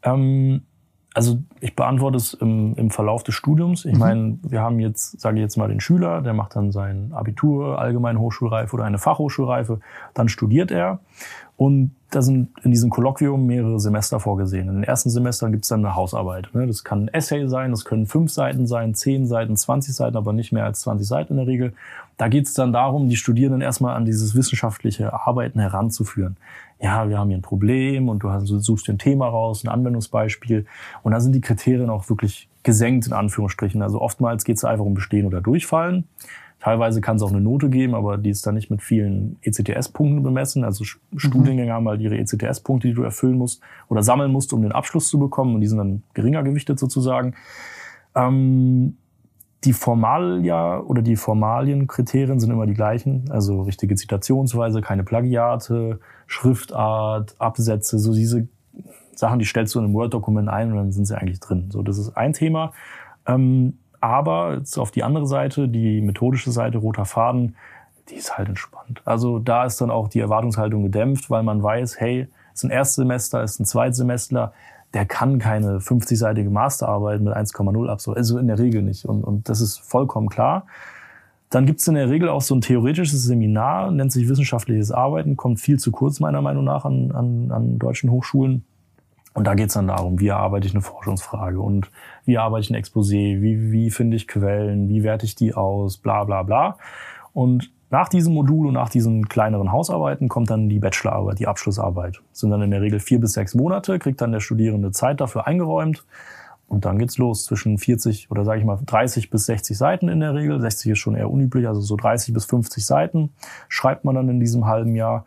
[0.02, 0.62] Ähm,
[1.14, 3.84] also ich beantworte es im, im Verlauf des Studiums.
[3.84, 4.00] Ich mhm.
[4.00, 7.80] meine, wir haben jetzt, sage ich jetzt mal, den Schüler, der macht dann sein Abitur,
[7.80, 9.82] allgemeine Hochschulreife oder eine Fachhochschulreife,
[10.14, 11.00] dann studiert er
[11.60, 14.70] und da sind in diesem Kolloquium mehrere Semester vorgesehen.
[14.70, 16.48] In den ersten Semestern gibt es dann eine Hausarbeit.
[16.54, 16.66] Ne?
[16.66, 20.32] Das kann ein Essay sein, das können fünf Seiten sein, zehn Seiten, 20 Seiten, aber
[20.32, 21.74] nicht mehr als 20 Seiten in der Regel.
[22.16, 26.38] Da geht es dann darum, die Studierenden erstmal an dieses wissenschaftliche Arbeiten heranzuführen.
[26.80, 30.66] Ja, wir haben hier ein Problem und du suchst dir ein Thema raus, ein Anwendungsbeispiel.
[31.04, 33.82] Und da sind die Kriterien auch wirklich gesenkt, in Anführungsstrichen.
[33.82, 36.06] Also oftmals geht es einfach um Bestehen oder Durchfallen.
[36.60, 40.24] Teilweise kann es auch eine Note geben, aber die ist dann nicht mit vielen ECTS-Punkten
[40.24, 40.64] bemessen.
[40.64, 41.20] Also mhm.
[41.20, 45.08] Studiengänge haben halt ihre ECTS-Punkte, die du erfüllen musst oder sammeln musst, um den Abschluss
[45.08, 45.56] zu bekommen.
[45.56, 47.36] Und die sind dann geringer gewichtet sozusagen.
[48.14, 48.98] Ähm,
[49.64, 53.30] die Formalia oder die Formalienkriterien sind immer die gleichen.
[53.30, 58.48] Also richtige Zitationsweise, keine Plagiate, Schriftart, Absätze, so diese
[59.16, 61.70] Sachen, die stellst du in einem Word-Dokument ein und dann sind sie eigentlich drin.
[61.72, 62.72] So, das ist ein Thema.
[63.26, 67.56] Ähm, aber jetzt auf die andere Seite, die methodische Seite, roter Faden,
[68.10, 69.02] die ist halt entspannt.
[69.06, 73.44] Also da ist dann auch die Erwartungshaltung gedämpft, weil man weiß, hey, ist ein Erstsemester,
[73.44, 74.54] ist ein Zweitsemester,
[74.94, 78.18] der kann keine 50-seitige Masterarbeit mit 1,0 absolvieren.
[78.18, 79.06] Also in der Regel nicht.
[79.06, 80.66] Und, und das ist vollkommen klar.
[81.50, 85.36] Dann gibt es in der Regel auch so ein theoretisches Seminar, nennt sich wissenschaftliches Arbeiten,
[85.36, 88.66] kommt viel zu kurz meiner Meinung nach an, an, an deutschen Hochschulen.
[89.34, 91.90] Und da geht es dann darum, wie erarbeite ich eine Forschungsfrage und
[92.26, 95.98] wie arbeite ich ein Exposé, wie, wie finde ich Quellen, wie werte ich die aus,
[95.98, 96.78] bla bla bla.
[97.34, 102.22] Und nach diesem Modul und nach diesen kleineren Hausarbeiten kommt dann die Bachelorarbeit, die Abschlussarbeit.
[102.32, 105.22] Das sind dann in der Regel vier bis sechs Monate, kriegt dann der Studierende Zeit
[105.22, 106.06] dafür eingeräumt.
[106.68, 110.20] Und dann geht's los zwischen 40 oder sage ich mal 30 bis 60 Seiten in
[110.20, 110.62] der Regel.
[110.62, 113.32] 60 ist schon eher unüblich, also so 30 bis 50 Seiten
[113.70, 115.26] schreibt man dann in diesem halben Jahr.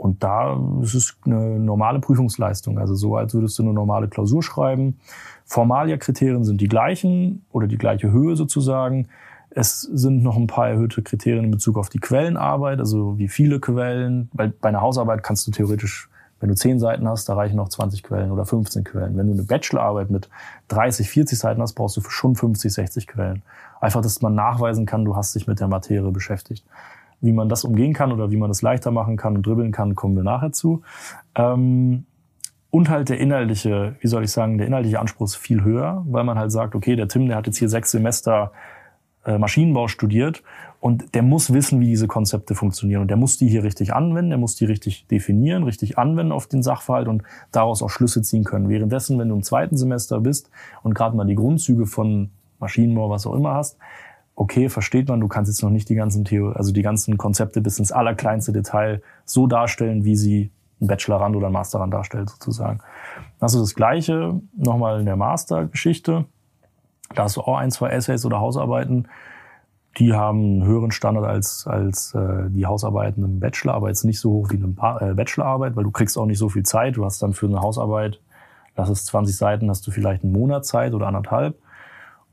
[0.00, 4.42] Und da ist es eine normale Prüfungsleistung, also so, als würdest du eine normale Klausur
[4.42, 4.98] schreiben.
[5.44, 9.08] Formalia-Kriterien sind die gleichen oder die gleiche Höhe sozusagen.
[9.50, 13.60] Es sind noch ein paar erhöhte Kriterien in Bezug auf die Quellenarbeit, also wie viele
[13.60, 14.30] Quellen.
[14.32, 16.08] Weil bei einer Hausarbeit kannst du theoretisch,
[16.40, 19.18] wenn du 10 Seiten hast, da reichen noch 20 Quellen oder 15 Quellen.
[19.18, 20.30] Wenn du eine Bachelorarbeit mit
[20.68, 23.42] 30, 40 Seiten hast, brauchst du schon 50, 60 Quellen.
[23.82, 26.64] Einfach, dass man nachweisen kann, du hast dich mit der Materie beschäftigt.
[27.20, 29.94] Wie man das umgehen kann oder wie man das leichter machen kann und dribbeln kann,
[29.94, 30.82] kommen wir nachher zu.
[31.34, 32.06] Ähm,
[32.72, 36.22] Und halt der inhaltliche, wie soll ich sagen, der inhaltliche Anspruch ist viel höher, weil
[36.22, 38.52] man halt sagt, okay, der Tim, der hat jetzt hier sechs Semester
[39.24, 40.44] äh, Maschinenbau studiert
[40.78, 43.02] und der muss wissen, wie diese Konzepte funktionieren.
[43.02, 46.46] Und der muss die hier richtig anwenden, der muss die richtig definieren, richtig anwenden auf
[46.46, 48.68] den Sachverhalt und daraus auch Schlüsse ziehen können.
[48.68, 50.48] Währenddessen, wenn du im zweiten Semester bist
[50.84, 52.30] und gerade mal die Grundzüge von
[52.60, 53.78] Maschinenbau, was auch immer hast,
[54.34, 57.60] okay, versteht man, du kannst jetzt noch nicht die ganzen Theo also die ganzen Konzepte
[57.60, 62.80] bis ins allerkleinste Detail so darstellen, wie sie ein Bachelorand oder ein Masterand darstellt, sozusagen.
[63.40, 66.24] Hast du das Gleiche nochmal in der Mastergeschichte.
[67.14, 69.08] Da hast du auch ein, zwei Essays oder Hausarbeiten,
[69.98, 74.20] die haben einen höheren Standard als, als äh, die Hausarbeiten im Bachelor, aber jetzt nicht
[74.20, 76.96] so hoch wie eine äh, Bachelorarbeit, weil du kriegst auch nicht so viel Zeit.
[76.96, 78.20] Du hast dann für eine Hausarbeit,
[78.76, 81.58] lass es 20 Seiten, hast du vielleicht einen Monat Zeit oder anderthalb.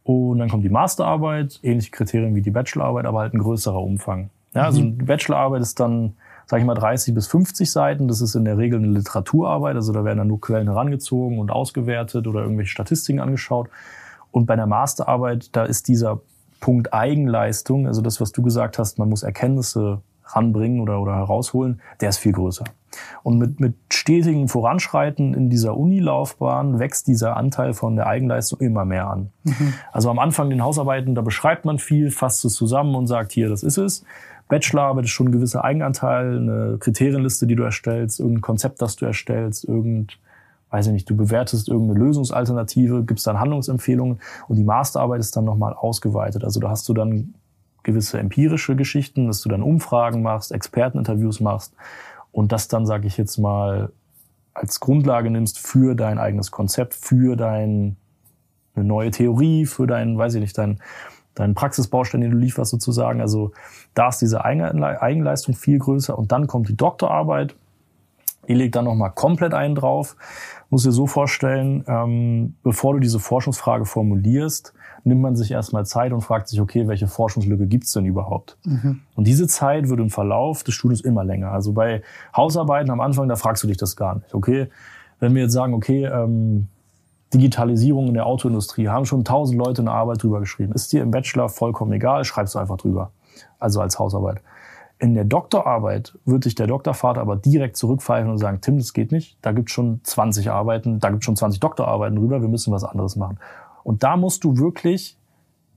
[0.07, 4.29] Und dann kommt die Masterarbeit, ähnliche Kriterien wie die Bachelorarbeit, aber halt ein größerer Umfang.
[4.53, 4.99] Ja, also mhm.
[4.99, 6.15] die Bachelorarbeit ist dann,
[6.45, 8.07] sage ich mal, 30 bis 50 Seiten.
[8.07, 11.51] Das ist in der Regel eine Literaturarbeit, also da werden dann nur Quellen herangezogen und
[11.51, 13.69] ausgewertet oder irgendwelche Statistiken angeschaut.
[14.31, 16.21] Und bei der Masterarbeit, da ist dieser
[16.61, 21.81] Punkt Eigenleistung, also das, was du gesagt hast, man muss Erkenntnisse ranbringen oder, oder herausholen,
[22.01, 22.65] der ist viel größer.
[23.23, 28.85] Und mit, mit stetigem Voranschreiten in dieser Unilaufbahn wächst dieser Anteil von der Eigenleistung immer
[28.85, 29.29] mehr an.
[29.43, 29.73] Mhm.
[29.91, 33.49] Also am Anfang den Hausarbeiten, da beschreibt man viel, fasst es zusammen und sagt, hier,
[33.49, 34.03] das ist es.
[34.47, 39.05] Bachelorarbeit ist schon ein gewisser Eigenanteil, eine Kriterienliste, die du erstellst, irgendein Konzept, das du
[39.05, 40.19] erstellst, irgend,
[40.69, 45.43] weiß ich nicht, du bewertest irgendeine Lösungsalternative, gibst dann Handlungsempfehlungen und die Masterarbeit ist dann
[45.43, 46.45] nochmal ausgeweitet.
[46.45, 47.33] Also da hast du dann
[47.87, 51.73] gewisse empirische Geschichten, dass du dann Umfragen machst, Experteninterviews machst
[52.31, 53.91] und das dann, sage ich jetzt mal,
[54.53, 57.95] als Grundlage nimmst für dein eigenes Konzept, für dein,
[58.75, 60.79] eine neue Theorie, für dein, weiß ich nicht, dein,
[61.33, 63.21] deinen Praxisbaustein, den du lieferst sozusagen.
[63.21, 63.51] Also
[63.93, 67.55] da ist diese Eigenleistung viel größer und dann kommt die Doktorarbeit.
[68.47, 70.15] Die legt dann nochmal komplett einen drauf.
[70.69, 76.11] Muss dir so vorstellen, ähm, bevor du diese Forschungsfrage formulierst, nimmt man sich erstmal Zeit
[76.11, 78.57] und fragt sich, okay, welche Forschungslücke gibt's denn überhaupt?
[78.65, 79.01] Mhm.
[79.15, 81.51] Und diese Zeit wird im Verlauf des Studiums immer länger.
[81.51, 82.01] Also bei
[82.35, 84.33] Hausarbeiten am Anfang, da fragst du dich das gar nicht.
[84.33, 84.67] Okay,
[85.19, 86.67] wenn wir jetzt sagen, okay, ähm,
[87.33, 90.73] Digitalisierung in der Autoindustrie, haben schon tausend Leute eine Arbeit drüber geschrieben.
[90.73, 93.11] Ist dir im Bachelor vollkommen egal, schreibst du einfach drüber.
[93.59, 94.41] Also als Hausarbeit.
[94.99, 99.11] In der Doktorarbeit wird sich der Doktorvater aber direkt zurückpfeifen und sagen, Tim, das geht
[99.11, 99.37] nicht.
[99.41, 103.15] Da gibt schon 20 Arbeiten, da gibt schon 20 Doktorarbeiten drüber, wir müssen was anderes
[103.15, 103.37] machen.
[103.83, 105.17] Und da musst du wirklich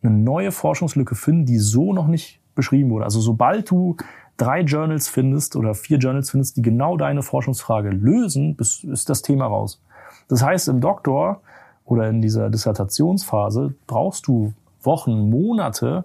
[0.03, 3.05] eine neue Forschungslücke finden, die so noch nicht beschrieben wurde.
[3.05, 3.97] Also sobald du
[4.39, 9.47] drei Journals findest oder vier Journals findest, die genau deine Forschungsfrage lösen, ist das Thema
[9.47, 9.83] raus.
[10.29, 11.43] Das heißt, im Doktor
[11.85, 16.05] oder in dieser Dissertationsphase brauchst du Wochen, Monate,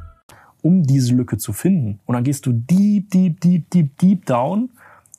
[0.61, 1.99] Um diese Lücke zu finden.
[2.05, 4.69] Und dann gehst du deep, deep, deep, deep, deep down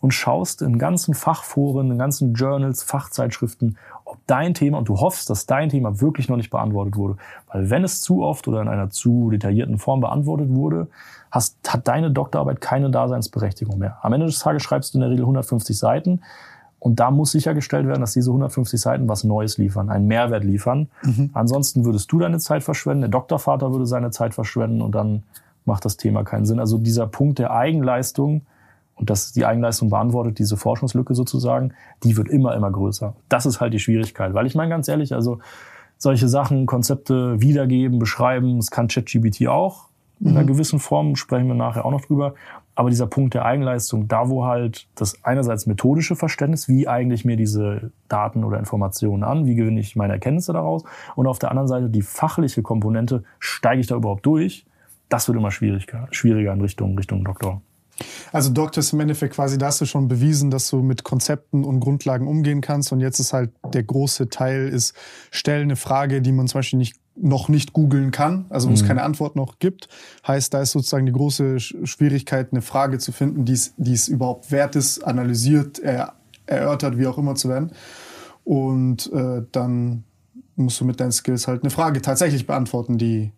[0.00, 5.30] und schaust in ganzen Fachforen, in ganzen Journals, Fachzeitschriften, ob dein Thema, und du hoffst,
[5.30, 7.16] dass dein Thema wirklich noch nicht beantwortet wurde.
[7.52, 10.88] Weil wenn es zu oft oder in einer zu detaillierten Form beantwortet wurde,
[11.30, 13.98] hast, hat deine Doktorarbeit keine Daseinsberechtigung mehr.
[14.02, 16.20] Am Ende des Tages schreibst du in der Regel 150 Seiten
[16.82, 20.88] und da muss sichergestellt werden, dass diese 150 Seiten was Neues liefern, einen Mehrwert liefern.
[21.04, 21.30] Mhm.
[21.32, 25.22] Ansonsten würdest du deine Zeit verschwenden, der Doktorvater würde seine Zeit verschwenden und dann
[25.64, 26.58] macht das Thema keinen Sinn.
[26.58, 28.42] Also dieser Punkt der Eigenleistung
[28.96, 33.14] und dass die Eigenleistung beantwortet, diese Forschungslücke sozusagen, die wird immer, immer größer.
[33.28, 34.34] Das ist halt die Schwierigkeit.
[34.34, 35.38] Weil ich meine ganz ehrlich, also
[35.98, 39.84] solche Sachen, Konzepte wiedergeben, beschreiben, das kann ChatGPT auch.
[40.18, 40.48] In einer mhm.
[40.48, 42.34] gewissen Form sprechen wir nachher auch noch drüber.
[42.74, 47.36] Aber dieser Punkt der Eigenleistung, da wo halt das einerseits methodische Verständnis, wie eigentlich mir
[47.36, 51.68] diese Daten oder Informationen an, wie gewinne ich meine Erkenntnisse daraus, und auf der anderen
[51.68, 54.64] Seite die fachliche Komponente, steige ich da überhaupt durch,
[55.08, 57.60] das wird immer schwieriger, schwieriger in Richtung, Richtung Doktor.
[58.32, 61.64] Also Doktor ist im Endeffekt quasi, da hast du schon bewiesen, dass du mit Konzepten
[61.64, 62.92] und Grundlagen umgehen kannst.
[62.92, 64.94] Und jetzt ist halt der große Teil ist,
[65.30, 68.82] stell eine Frage, die man zum Beispiel nicht noch nicht googeln kann, also wo es
[68.82, 68.88] mhm.
[68.88, 69.88] keine Antwort noch gibt.
[70.26, 74.76] Heißt, da ist sozusagen die große Schwierigkeit, eine Frage zu finden, die es überhaupt wert
[74.76, 76.14] ist, analysiert, er,
[76.46, 77.72] erörtert, wie auch immer zu werden.
[78.44, 80.04] Und äh, dann
[80.56, 83.32] musst du mit deinen Skills halt eine Frage tatsächlich beantworten, die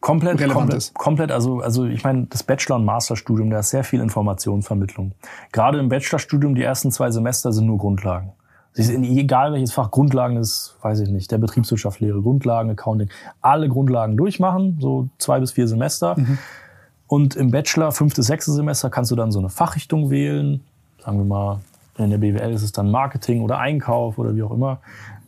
[0.00, 0.94] komplett relevant komplett, ist.
[0.94, 5.12] Komplett, also, also ich meine, das Bachelor- und Masterstudium, da ist sehr viel Informationsvermittlung.
[5.52, 8.32] Gerade im Bachelorstudium, die ersten zwei Semester sind nur Grundlagen.
[8.76, 13.08] Es ist egal welches Fach, Grundlagen ist, weiß ich nicht, der Betriebswirtschaftslehre, Grundlagen, Accounting,
[13.40, 16.16] alle Grundlagen durchmachen, so zwei bis vier Semester.
[17.06, 20.60] Und im Bachelor, fünftes, sechstes Semester, kannst du dann so eine Fachrichtung wählen.
[21.04, 21.60] Sagen wir mal,
[21.98, 24.80] in der BWL ist es dann Marketing oder Einkauf oder wie auch immer.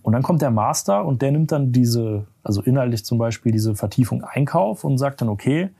[0.02, 3.76] Und dann kommt der Master und der nimmt dann diese, also inhaltlich zum Beispiel diese
[3.76, 5.70] Vertiefung Einkauf und sagt dann, okay,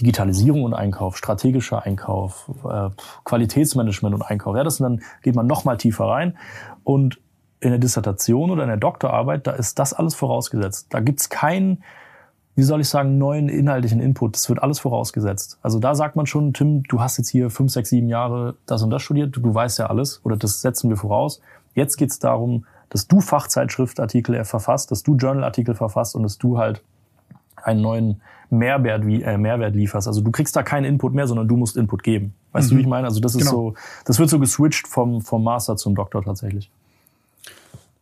[0.00, 2.88] Digitalisierung und Einkauf, strategischer Einkauf, äh,
[3.24, 4.56] Qualitätsmanagement und Einkauf.
[4.56, 6.36] Ja, das und dann geht man noch mal tiefer rein.
[6.84, 7.20] Und
[7.60, 10.88] in der Dissertation oder in der Doktorarbeit, da ist das alles vorausgesetzt.
[10.90, 11.84] Da gibt's keinen,
[12.56, 14.34] wie soll ich sagen, neuen inhaltlichen Input.
[14.34, 15.58] Das wird alles vorausgesetzt.
[15.62, 18.82] Also da sagt man schon, Tim, du hast jetzt hier fünf, sechs, sieben Jahre das
[18.82, 21.40] und das studiert, du, weißt ja alles oder das setzen wir voraus.
[21.74, 26.82] Jetzt geht's darum, dass du Fachzeitschriftartikel verfasst, dass du Journalartikel verfasst und dass du halt
[27.62, 28.20] einen neuen
[28.52, 30.06] Mehrwert, wie, äh, Mehrwert lieferst.
[30.06, 32.34] Also du kriegst da keinen Input mehr, sondern du musst Input geben.
[32.52, 33.06] Weißt du, wie ich meine?
[33.06, 33.50] Also das ist Genau.
[33.50, 36.70] so, das wird so geswitcht vom, vom Master zum Doktor tatsächlich.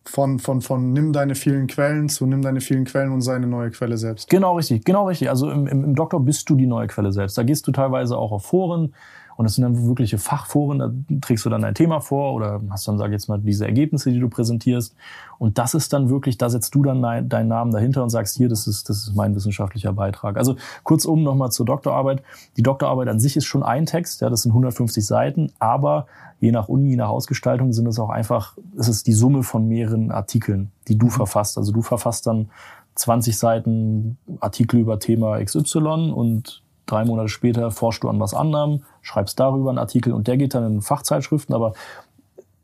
[0.05, 3.47] Von, von, von nimm deine vielen Quellen zu nimm deine vielen Quellen und sei eine
[3.47, 4.29] neue Quelle selbst.
[4.29, 5.29] Genau richtig, genau richtig.
[5.29, 7.39] Also im, im, im Doktor bist du die neue Quelle selbst.
[7.39, 8.93] Da gehst du teilweise auch auf Foren
[9.41, 12.87] und das sind dann wirkliche Fachforen, da trägst du dann dein Thema vor oder hast
[12.87, 14.95] dann, sag ich jetzt mal, diese Ergebnisse, die du präsentierst.
[15.39, 18.37] Und das ist dann wirklich, da setzt du dann dein- deinen Namen dahinter und sagst,
[18.37, 20.37] hier, das ist, das ist mein wissenschaftlicher Beitrag.
[20.37, 22.23] Also kurzum nochmal zur Doktorarbeit.
[22.59, 26.07] Die Doktorarbeit an sich ist schon ein Text, ja, das sind 150 Seiten, aber
[26.39, 29.67] je nach Uni, je nach Ausgestaltung sind es auch einfach, es ist die Summe von
[29.67, 31.57] mehreren Artikeln, die du verfasst.
[31.57, 32.51] Also du verfasst dann
[32.97, 38.85] 20 Seiten Artikel über Thema XY und drei Monate später forschst du an was anderem,
[39.03, 41.73] schreibst darüber einen Artikel und der geht dann in Fachzeitschriften, aber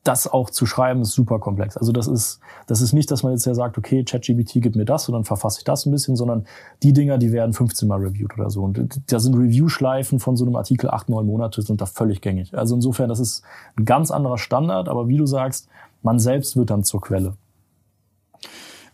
[0.07, 1.77] das auch zu schreiben ist super komplex.
[1.77, 4.85] Also das ist, das ist nicht, dass man jetzt ja sagt, okay, ChatGPT gibt mir
[4.85, 6.47] das und dann verfasse ich das ein bisschen, sondern
[6.83, 8.63] die Dinger, die werden 15 Mal reviewed oder so.
[8.63, 12.57] Und da sind Review-Schleifen von so einem Artikel acht, neun Monate sind da völlig gängig.
[12.57, 13.43] Also insofern, das ist
[13.77, 15.69] ein ganz anderer Standard, aber wie du sagst,
[16.03, 17.35] man selbst wird dann zur Quelle.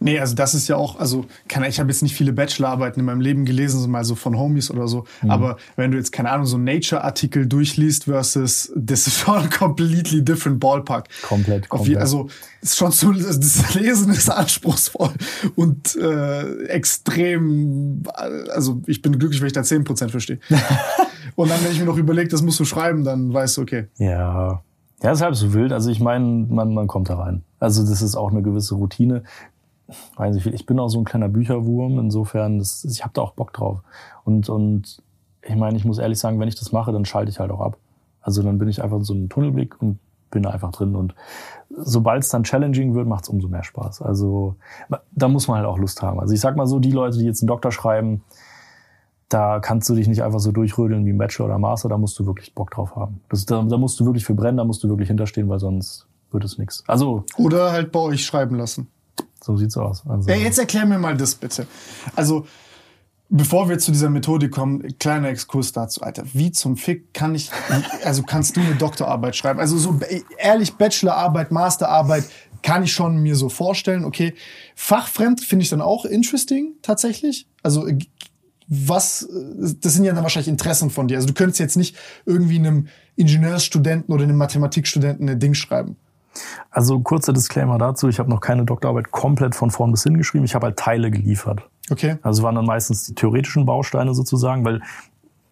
[0.02, 3.06] Nee, also das ist ja auch, also keine, ich habe jetzt nicht viele Bachelorarbeiten in
[3.06, 5.04] meinem Leben gelesen, so mal so von Homies oder so.
[5.22, 5.30] Mhm.
[5.30, 9.50] Aber wenn du jetzt, keine Ahnung, so einen Nature-Artikel durchliest versus, das ist schon ein
[9.58, 11.08] completely different ballpark.
[11.22, 11.98] Komplett, komplett.
[11.98, 12.28] also
[12.60, 15.12] ist schon so, das Lesen ist anspruchsvoll
[15.56, 18.02] und äh, extrem,
[18.52, 20.38] also ich bin glücklich, wenn ich da 10% verstehe.
[21.36, 23.86] und dann, wenn ich mir noch überlege, das musst du schreiben, dann weißt du, okay.
[23.98, 24.62] Ja.
[25.02, 25.72] Ja, ist halb so wild.
[25.72, 27.42] Also ich meine, man, man kommt da rein.
[27.58, 29.24] Also das ist auch eine gewisse Routine.
[30.16, 31.98] Weiß ich, ich bin auch so ein kleiner Bücherwurm.
[31.98, 33.80] Insofern, das, ich habe da auch Bock drauf.
[34.24, 35.02] Und, und
[35.42, 37.60] ich meine, ich muss ehrlich sagen, wenn ich das mache, dann schalte ich halt auch
[37.60, 37.76] ab.
[38.20, 39.98] Also dann bin ich einfach in so einem Tunnelblick und
[40.30, 40.94] bin da einfach drin.
[40.94, 41.14] Und
[41.70, 44.02] sobald es dann challenging wird, macht es umso mehr Spaß.
[44.02, 44.56] Also
[45.10, 46.20] da muss man halt auch Lust haben.
[46.20, 48.22] Also ich sag mal so, die Leute, die jetzt einen Doktor schreiben,
[49.28, 52.18] da kannst du dich nicht einfach so durchrödeln wie ein Bachelor oder Master, da musst
[52.18, 53.20] du wirklich Bock drauf haben.
[53.30, 56.06] Das, da, da musst du wirklich für brennen, da musst du wirklich hinterstehen, weil sonst
[56.30, 56.84] wird es nichts.
[56.86, 58.88] Also, Oder halt bei euch schreiben lassen.
[59.42, 60.02] So sieht's aus.
[60.06, 61.66] Also, Ja, jetzt erklär mir mal das bitte.
[62.14, 62.46] Also,
[63.28, 66.24] bevor wir zu dieser Methode kommen, kleiner Exkurs dazu, Alter.
[66.32, 67.50] Wie zum Fick kann ich,
[68.04, 69.58] also kannst du eine Doktorarbeit schreiben?
[69.58, 69.98] Also so
[70.38, 72.24] ehrlich, Bachelorarbeit, Masterarbeit
[72.62, 74.04] kann ich schon mir so vorstellen.
[74.04, 74.34] Okay,
[74.76, 77.48] fachfremd finde ich dann auch interesting, tatsächlich.
[77.62, 77.98] Also, äh,
[78.68, 81.16] was, äh, das sind ja dann wahrscheinlich Interessen von dir.
[81.16, 85.96] Also du könntest jetzt nicht irgendwie einem Ingenieursstudenten oder einem Mathematikstudenten ein Ding schreiben.
[86.72, 90.44] Also kurzer Disclaimer dazu, ich habe noch keine Doktorarbeit komplett von vorn bis hin geschrieben,
[90.44, 91.68] ich habe halt Teile geliefert.
[91.90, 92.16] Okay?
[92.22, 94.80] Also waren dann meistens die theoretischen Bausteine sozusagen, weil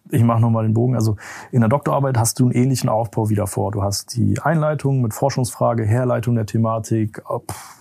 [0.09, 0.95] ich mache nochmal den Bogen.
[0.95, 1.15] Also
[1.51, 3.71] in der Doktorarbeit hast du einen ähnlichen Aufbau wie davor.
[3.71, 7.80] Du hast die Einleitung mit Forschungsfrage, Herleitung der Thematik, pff,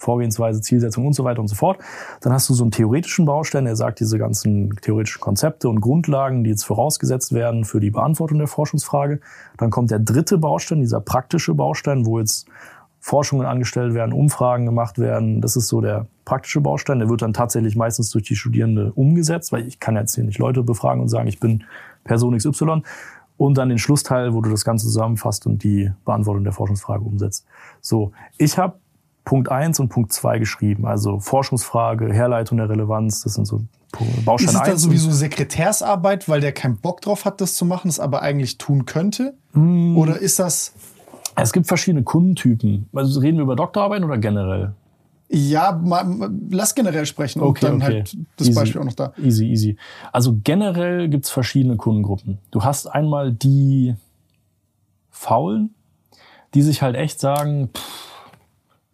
[0.00, 1.78] Vorgehensweise, Zielsetzung und so weiter und so fort.
[2.22, 6.42] Dann hast du so einen theoretischen Baustein, der sagt diese ganzen theoretischen Konzepte und Grundlagen,
[6.42, 9.20] die jetzt vorausgesetzt werden für die Beantwortung der Forschungsfrage.
[9.58, 12.48] Dann kommt der dritte Baustein, dieser praktische Baustein, wo jetzt
[12.98, 15.42] Forschungen angestellt werden, Umfragen gemacht werden.
[15.42, 16.98] Das ist so der praktische Baustein.
[16.98, 20.38] Der wird dann tatsächlich meistens durch die Studierende umgesetzt, weil ich kann jetzt hier nicht
[20.38, 21.64] Leute befragen und sagen, ich bin
[22.04, 22.82] Person XY.
[23.36, 27.46] Und dann den Schlussteil, wo du das Ganze zusammenfasst und die Beantwortung der Forschungsfrage umsetzt.
[27.80, 28.74] So, ich habe
[29.24, 30.86] Punkt 1 und Punkt 2 geschrieben.
[30.86, 33.62] Also Forschungsfrage, Herleitung der Relevanz, das sind so
[34.24, 37.54] Bausteine Ist es dann 1 und- sowieso Sekretärsarbeit, weil der keinen Bock drauf hat, das
[37.56, 39.34] zu machen, es aber eigentlich tun könnte?
[39.52, 39.96] Mm.
[39.96, 40.72] Oder ist das,
[41.36, 42.88] Es gibt verschiedene Kundentypen.
[42.94, 44.72] Also reden wir über Doktorarbeiten oder generell?
[45.32, 47.84] ja, mal, mal- lass generell sprechen und Okay, dann okay.
[47.84, 48.58] halt das Easy.
[48.58, 49.12] Beispiel auch noch da.
[49.22, 49.76] Easy, easy.
[50.12, 52.38] Also generell gibt's verschiedene Kundengruppen.
[52.50, 53.94] Du hast einmal die
[55.10, 55.74] Faulen,
[56.54, 58.09] die sich halt echt sagen, pff,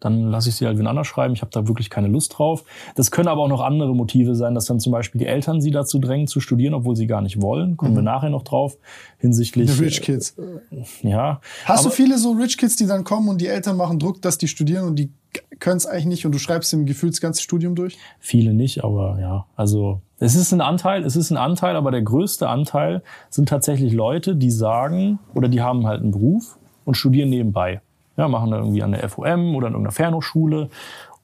[0.06, 1.34] dann lasse ich sie halt wen anders schreiben.
[1.34, 2.64] Ich habe da wirklich keine Lust drauf.
[2.94, 5.70] Das können aber auch noch andere Motive sein, dass dann zum Beispiel die Eltern sie
[5.70, 7.76] dazu drängen zu studieren, obwohl sie gar nicht wollen.
[7.76, 8.78] Kommen wir nachher noch drauf
[9.18, 9.70] hinsichtlich.
[9.76, 10.36] Die Rich Kids.
[10.38, 11.40] Äh, ja.
[11.64, 14.22] Hast du Aber- viele so Rich Kids, die dann kommen und die Eltern machen Druck,
[14.22, 15.10] dass die studieren und die
[15.58, 17.98] können es eigentlich nicht und du schreibst im Gefühl das ganze Studium durch?
[18.20, 22.00] Viele nicht, aber ja, also es ist ein Anteil, es ist ein Anteil, aber der
[22.02, 27.28] größte Anteil sind tatsächlich Leute, die sagen oder die haben halt einen Beruf und studieren
[27.28, 27.80] nebenbei.
[28.16, 30.70] Ja, machen da irgendwie an der FOM oder an irgendeiner Fernhochschule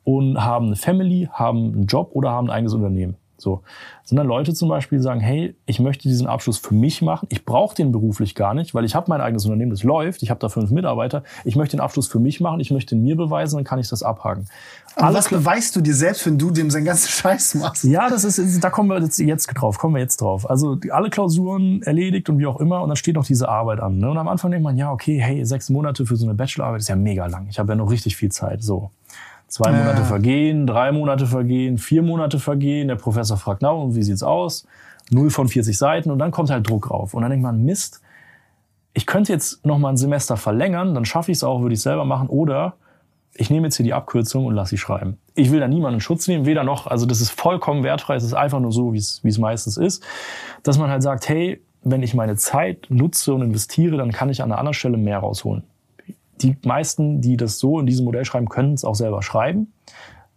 [0.05, 3.17] und haben eine Family, haben einen Job oder haben ein eigenes Unternehmen.
[3.43, 3.63] So.
[4.11, 7.27] Dann Leute zum Beispiel, sagen, hey, ich möchte diesen Abschluss für mich machen.
[7.31, 10.23] Ich brauche den beruflich gar nicht, weil ich habe mein eigenes Unternehmen, das läuft.
[10.23, 11.23] Ich habe da fünf Mitarbeiter.
[11.45, 12.61] Ich möchte den Abschluss für mich machen.
[12.61, 14.47] Ich möchte ihn mir beweisen, dann kann ich das abhaken.
[14.97, 17.85] Aber Alle was beweist du dir selbst, wenn du dem seinen ganzen Scheiß machst?
[17.85, 20.49] ja, das ist, da kommen wir jetzt, jetzt drauf, kommen wir jetzt drauf.
[20.49, 23.99] Also alle Klausuren erledigt und wie auch immer und dann steht noch diese Arbeit an.
[23.99, 24.11] Ne?
[24.11, 26.89] Und am Anfang denkt man, ja, okay, hey, sechs Monate für so eine Bachelorarbeit ist
[26.89, 27.47] ja mega lang.
[27.49, 28.63] Ich habe ja noch richtig viel Zeit.
[28.63, 28.91] So.
[29.53, 29.81] Zwei Ja.
[29.81, 32.89] Monate vergehen, drei Monate vergehen, vier Monate vergehen.
[32.89, 34.67] Der Professor fragt, na, und wie sieht's aus?
[35.11, 37.13] Null von 40 Seiten und dann kommt halt Druck rauf.
[37.13, 38.01] Und dann denkt man, Mist,
[38.95, 41.83] ich könnte jetzt noch mal ein Semester verlängern, dann schaffe ich es auch, würde ich
[41.83, 42.29] selber machen.
[42.29, 42.77] Oder
[43.35, 45.19] ich nehme jetzt hier die Abkürzung und lasse sie schreiben.
[45.35, 48.25] Ich will da niemanden in Schutz nehmen, weder noch, also das ist vollkommen wertfrei, es
[48.25, 50.03] ist einfach nur so, wie es wie es meistens ist,
[50.63, 54.43] dass man halt sagt, hey, wenn ich meine Zeit nutze und investiere, dann kann ich
[54.43, 55.63] an einer anderen Stelle mehr rausholen.
[56.41, 59.73] Die meisten, die das so in diesem Modell schreiben, können es auch selber schreiben.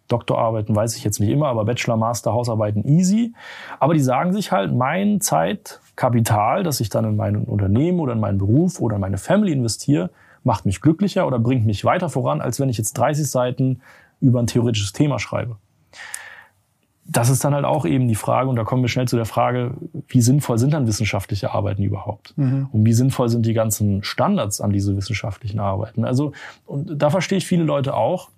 [0.07, 3.33] Doktorarbeiten weiß ich jetzt nicht immer, aber Bachelor, Master, Hausarbeiten easy.
[3.79, 8.19] Aber die sagen sich halt, mein Zeitkapital, das ich dann in mein Unternehmen oder in
[8.19, 10.11] meinen Beruf oder in meine Family investiere,
[10.43, 13.81] macht mich glücklicher oder bringt mich weiter voran, als wenn ich jetzt 30 Seiten
[14.21, 15.57] über ein theoretisches Thema schreibe.
[17.07, 19.25] Das ist dann halt auch eben die Frage, und da kommen wir schnell zu der
[19.25, 19.75] Frage,
[20.07, 22.33] wie sinnvoll sind dann wissenschaftliche Arbeiten überhaupt?
[22.35, 26.03] Und wie sinnvoll sind die ganzen Standards an diese wissenschaftlichen Arbeiten?
[26.03, 26.31] Also,
[26.65, 28.29] und da verstehe ich viele Leute auch,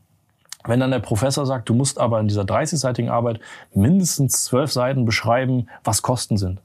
[0.66, 3.40] wenn dann der Professor sagt, du musst aber in dieser 30-seitigen Arbeit
[3.74, 6.60] mindestens zwölf Seiten beschreiben, was Kosten sind.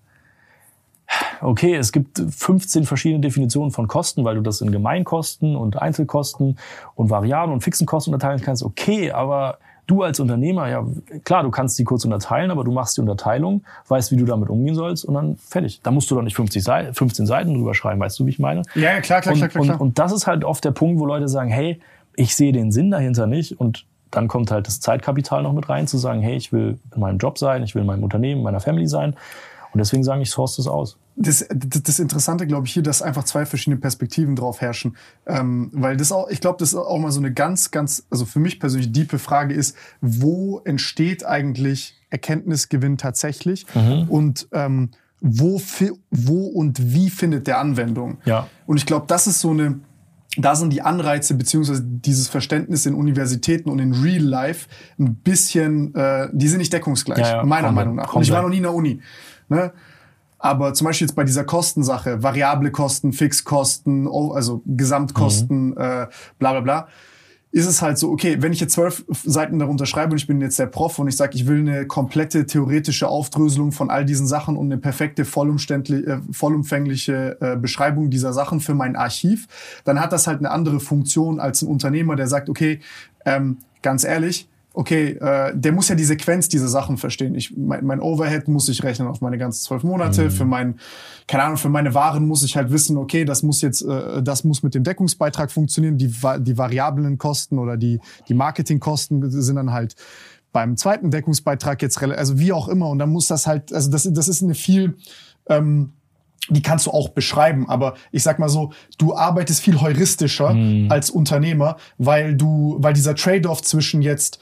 [1.40, 6.58] Okay, es gibt 15 verschiedene Definitionen von Kosten, weil du das in Gemeinkosten und Einzelkosten
[6.94, 8.62] und Variablen und fixen Kosten unterteilen kannst.
[8.62, 10.87] Okay, aber du als Unternehmer, ja
[11.25, 14.49] klar, du kannst die kurz unterteilen, aber du machst die Unterteilung, weißt, wie du damit
[14.49, 15.81] umgehen sollst und dann fertig.
[15.83, 18.38] Da musst du doch nicht 50 Seiten, 15 Seiten drüber schreiben, weißt du, wie ich
[18.38, 18.62] meine?
[18.75, 19.81] Ja, klar, klar, und, klar, klar, und, klar.
[19.81, 21.81] und das ist halt oft der Punkt, wo Leute sagen, hey,
[22.16, 25.87] ich sehe den Sinn dahinter nicht und dann kommt halt das Zeitkapital noch mit rein,
[25.87, 28.45] zu sagen, hey, ich will in meinem Job sein, ich will in meinem Unternehmen, in
[28.45, 29.16] meiner Family sein.
[29.72, 30.98] Und deswegen sagen ich, source das aus.
[31.16, 34.96] das, das, Interessante, glaube ich, hier, dass einfach zwei verschiedene Perspektiven drauf herrschen.
[35.26, 38.24] Ähm, weil das auch, ich glaube, das ist auch mal so eine ganz, ganz, also
[38.24, 43.66] für mich persönlich diepe Frage ist, wo entsteht eigentlich Erkenntnisgewinn tatsächlich?
[44.08, 44.90] Und ähm,
[45.22, 45.61] wo,
[46.11, 48.18] wo und wie findet der Anwendung?
[48.24, 48.48] Ja.
[48.66, 49.80] Und ich glaube, das ist so eine,
[50.37, 55.94] da sind die Anreize beziehungsweise dieses Verständnis in Universitäten und in Real Life ein bisschen,
[55.94, 58.14] äh, die sind nicht deckungsgleich, Ja, ja, meiner komplett, Meinung nach.
[58.14, 59.00] Und ich war noch nie in der Uni.
[59.48, 59.72] Ne?
[60.38, 65.76] Aber zum Beispiel jetzt bei dieser Kostensache, variable Kosten, Fixkosten, also Gesamtkosten, Mhm.
[65.76, 66.07] äh,
[66.38, 66.88] bla bla bla,
[67.52, 70.40] ist es halt so, okay, wenn ich jetzt zwölf Seiten darunter schreibe und ich bin
[70.40, 74.26] jetzt der Prof und ich sage, ich will eine komplette theoretische Aufdröselung von all diesen
[74.26, 79.46] Sachen und eine perfekte, äh, vollumfängliche äh, Beschreibung dieser Sachen für mein Archiv,
[79.85, 82.81] dann hat das halt eine andere Funktion als ein Unternehmer, der sagt, okay,
[83.26, 87.35] ähm, ganz ehrlich, okay, äh, der muss ja die Sequenz dieser Sachen verstehen.
[87.35, 90.30] Ich, mein, mein Overhead muss ich rechnen auf meine ganzen zwölf Monate.
[90.30, 90.78] Für mein,
[91.26, 94.44] keine Ahnung, für meine Waren muss ich halt wissen, okay, das muss jetzt, äh, das
[94.44, 95.98] muss mit dem Deckungsbeitrag funktionieren.
[95.98, 99.94] Die, die variablen Kosten oder die, die Marketingkosten sind dann halt
[100.52, 102.88] beim zweiten Deckungsbeitrag jetzt, also wie auch immer.
[102.88, 104.96] Und dann muss das halt, also das, das ist eine viel,
[105.48, 105.92] ähm,
[106.48, 110.56] die kannst du auch beschreiben, aber ich sag mal so, du arbeitest viel heuristischer
[110.88, 114.40] als Unternehmer, weil du, weil dieser Trade-off zwischen jetzt,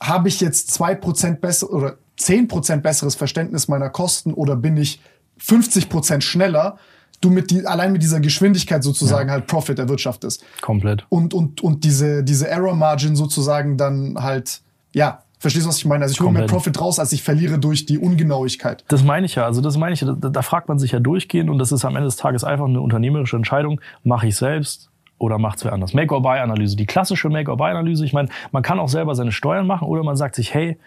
[0.00, 4.76] habe ich jetzt zwei Prozent besser oder zehn Prozent besseres Verständnis meiner Kosten oder bin
[4.76, 5.00] ich
[5.38, 6.78] 50 Prozent schneller,
[7.20, 11.04] du mit die, allein mit dieser Geschwindigkeit sozusagen halt Profit erwirtschaftest Komplett.
[11.08, 14.62] und, und, und diese, diese Error Margin sozusagen dann halt,
[14.94, 16.04] ja, verstehst du, was ich meine?
[16.04, 16.46] Also ich hole mehr.
[16.46, 18.84] Profit raus, als ich verliere durch die Ungenauigkeit.
[18.88, 19.44] Das meine ich ja.
[19.44, 20.12] Also das meine ich, ja.
[20.12, 22.66] da, da fragt man sich ja durchgehend und das ist am Ende des Tages einfach
[22.66, 23.80] eine unternehmerische Entscheidung.
[24.02, 24.89] Mache ich selbst
[25.20, 25.92] oder macht es wer anders?
[25.92, 28.04] Make-or-Buy-Analyse, die klassische Make-or-Buy-Analyse.
[28.04, 30.78] Ich meine, man kann auch selber seine Steuern machen oder man sagt sich, hey,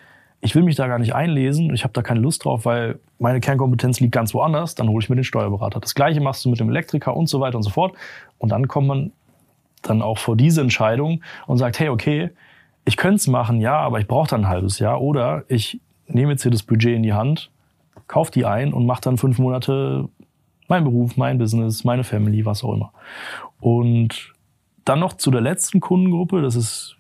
[0.42, 3.40] ich will mich da gar nicht einlesen, ich habe da keine Lust drauf, weil meine
[3.40, 5.80] Kernkompetenz liegt ganz woanders, dann hole ich mir den Steuerberater.
[5.80, 7.94] Das gleiche machst du mit dem Elektriker und so weiter und so fort.
[8.40, 9.12] Und dann kommt man
[9.84, 12.32] dann auch vor diese Entscheidung und sagt, hey, okay,
[12.86, 15.00] ich könnte es machen, ja, aber ich brauche dann ein halbes Jahr.
[15.00, 17.52] Oder ich nehme jetzt hier das Budget in die Hand,
[18.08, 20.10] kauf die ein und mache dann fünf Monate
[20.74, 22.92] mein Beruf, mein Business, meine Family, was auch immer.
[23.60, 24.34] Und
[24.86, 26.96] dann noch zu der letzten Kundengruppe, das ist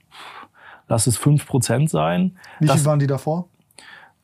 [0.88, 2.38] lass es 5% sein.
[2.60, 3.48] Wie viel waren die davor?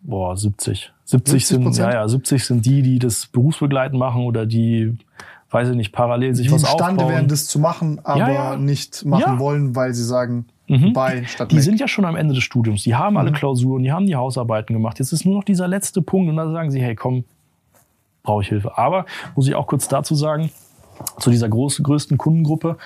[0.02, 0.92] Boah, 70.
[1.06, 1.80] 70 sind, 70%?
[1.80, 4.96] ja, ja, 70 sind die, die das berufsbegleitend machen oder die,
[5.50, 7.00] weiß ich nicht, parallel sich die was aufbauen.
[7.10, 8.58] wären, das zu machen, aber Ja, ja.
[8.58, 9.40] nicht machen Ja.
[9.40, 10.94] wollen, weil sie sagen, Mhm.
[10.94, 11.64] bei statt Die Mac.
[11.64, 12.84] sind ja schon am Ende des Studiums.
[12.84, 13.18] Die haben Mhm.
[13.20, 15.00] alle Klausuren, die haben die Hausarbeiten gemacht.
[15.00, 17.24] Jetzt ist nur noch dieser letzte Punkt und dann sagen sie, hey, komm,
[18.30, 18.78] brauche ich Hilfe.
[18.78, 19.06] Aber
[19.36, 20.52] muss ich auch kurz dazu sagen,
[21.18, 22.78] zu dieser groß, größten Kundengruppe,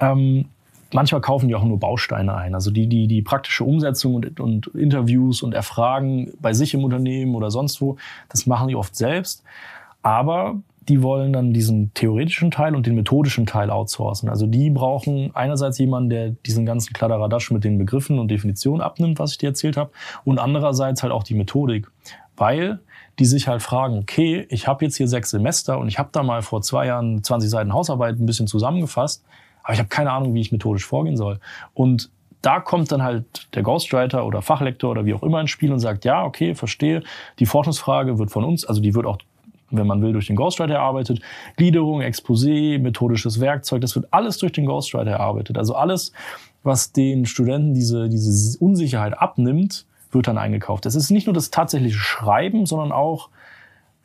[0.00, 0.46] ähm,
[0.92, 2.54] manchmal kaufen die auch nur Bausteine ein.
[2.54, 7.36] Also die, die, die praktische Umsetzung und, und Interviews und Erfragen bei sich im Unternehmen
[7.36, 7.96] oder sonst wo,
[8.28, 9.44] das machen die oft selbst.
[10.02, 10.56] Aber
[10.88, 14.28] die wollen dann diesen theoretischen Teil und den methodischen Teil outsourcen.
[14.28, 19.18] Also die brauchen einerseits jemanden, der diesen ganzen Kladderadatsch mit den Begriffen und Definitionen abnimmt,
[19.18, 19.90] was ich dir erzählt habe,
[20.24, 21.88] und andererseits halt auch die Methodik.
[22.36, 22.80] Weil
[23.18, 26.22] die sich halt fragen, okay, ich habe jetzt hier sechs Semester und ich habe da
[26.22, 29.24] mal vor zwei Jahren 20 Seiten Hausarbeit ein bisschen zusammengefasst,
[29.62, 31.40] aber ich habe keine Ahnung, wie ich methodisch vorgehen soll.
[31.74, 32.10] Und
[32.42, 35.80] da kommt dann halt der Ghostwriter oder Fachlektor oder wie auch immer ins Spiel und
[35.80, 37.02] sagt, ja, okay, verstehe,
[37.40, 39.18] die Forschungsfrage wird von uns, also die wird auch,
[39.70, 41.20] wenn man will, durch den Ghostwriter erarbeitet.
[41.56, 45.58] Gliederung, Exposé, methodisches Werkzeug, das wird alles durch den Ghostwriter erarbeitet.
[45.58, 46.12] Also alles,
[46.62, 50.86] was den Studenten diese, diese Unsicherheit abnimmt, wird dann eingekauft.
[50.86, 53.30] Es ist nicht nur das tatsächliche Schreiben, sondern auch,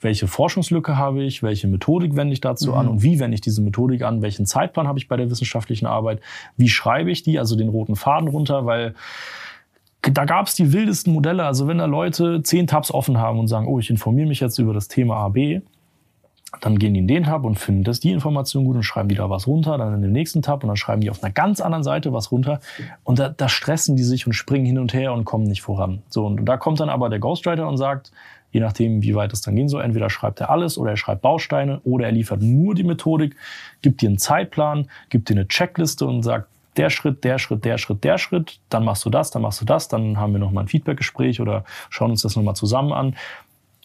[0.02, 3.62] welche Forschungslücke habe ich, welche Methodik wende ich dazu an und wie wende ich diese
[3.62, 6.20] Methodik an, welchen Zeitplan habe ich bei der wissenschaftlichen Arbeit,
[6.58, 8.96] wie schreibe ich die, also den roten Faden runter, weil
[10.02, 11.46] da gab es die wildesten Modelle.
[11.46, 14.60] Also wenn da Leute zehn Tabs offen haben und sagen, oh, ich informiere mich jetzt
[14.60, 15.62] über das Thema A, B,
[16.62, 19.16] dann gehen die in den Tab und finden das die Information gut und schreiben die
[19.16, 21.62] da was runter, dann in den nächsten Tab und dann schreiben die auf einer ganz
[21.62, 22.60] anderen Seite was runter
[23.04, 26.04] und da, da stressen die sich und springen hin und her und kommen nicht voran.
[26.10, 28.12] So und da kommt dann aber der Ghostwriter und sagt,
[28.52, 31.22] je nachdem, wie weit es dann gehen soll, entweder schreibt er alles oder er schreibt
[31.22, 33.36] Bausteine oder er liefert nur die Methodik,
[33.82, 36.48] gibt dir einen Zeitplan, gibt dir eine Checkliste und sagt,
[36.78, 39.66] der Schritt, der Schritt, der Schritt, der Schritt, dann machst du das, dann machst du
[39.66, 42.94] das, dann haben wir noch mal ein Feedbackgespräch oder schauen uns das noch mal zusammen
[42.94, 43.16] an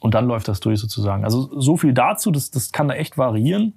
[0.00, 1.24] und dann läuft das durch sozusagen.
[1.24, 3.74] Also so viel dazu, das, das kann da echt variieren.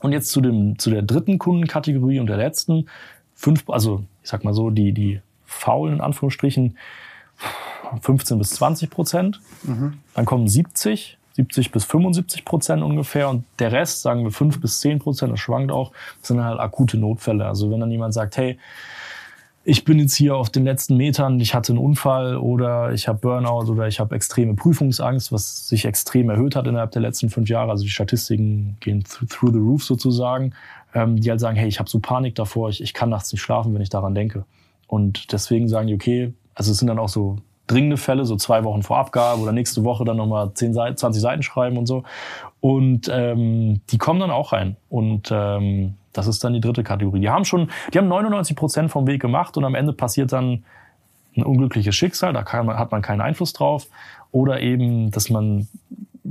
[0.00, 2.86] Und jetzt zu, dem, zu der dritten Kundenkategorie und der letzten.
[3.34, 6.76] Fünf, also ich sag mal so, die, die faulen in Anführungsstrichen
[8.00, 9.40] 15 bis 20 Prozent.
[10.14, 13.28] Dann kommen 70, 70 bis 75 Prozent ungefähr.
[13.28, 16.60] Und der Rest, sagen wir 5 bis 10 Prozent, das schwankt auch, das sind halt
[16.60, 17.46] akute Notfälle.
[17.46, 18.58] Also wenn dann jemand sagt, hey,
[19.68, 23.18] ich bin jetzt hier auf den letzten Metern, ich hatte einen Unfall oder ich habe
[23.18, 27.48] Burnout oder ich habe extreme Prüfungsangst, was sich extrem erhöht hat innerhalb der letzten fünf
[27.48, 27.72] Jahre.
[27.72, 30.54] Also die Statistiken gehen th through the roof sozusagen.
[30.94, 33.42] Ähm, die halt sagen, hey, ich habe so Panik davor, ich, ich kann nachts nicht
[33.42, 34.44] schlafen, wenn ich daran denke.
[34.86, 38.62] Und deswegen sagen die, okay, also es sind dann auch so dringende Fälle, so zwei
[38.62, 42.04] Wochen vor Abgabe oder nächste Woche dann nochmal 10 Seiten, 20 Seiten schreiben und so.
[42.60, 44.76] Und ähm, die kommen dann auch rein.
[44.88, 47.20] Und ähm, das ist dann die dritte Kategorie.
[47.20, 50.64] Die haben schon, die haben 99 Prozent vom Weg gemacht und am Ende passiert dann
[51.36, 53.88] ein unglückliches Schicksal, da kann man, hat man keinen Einfluss drauf.
[54.32, 55.68] Oder eben, dass man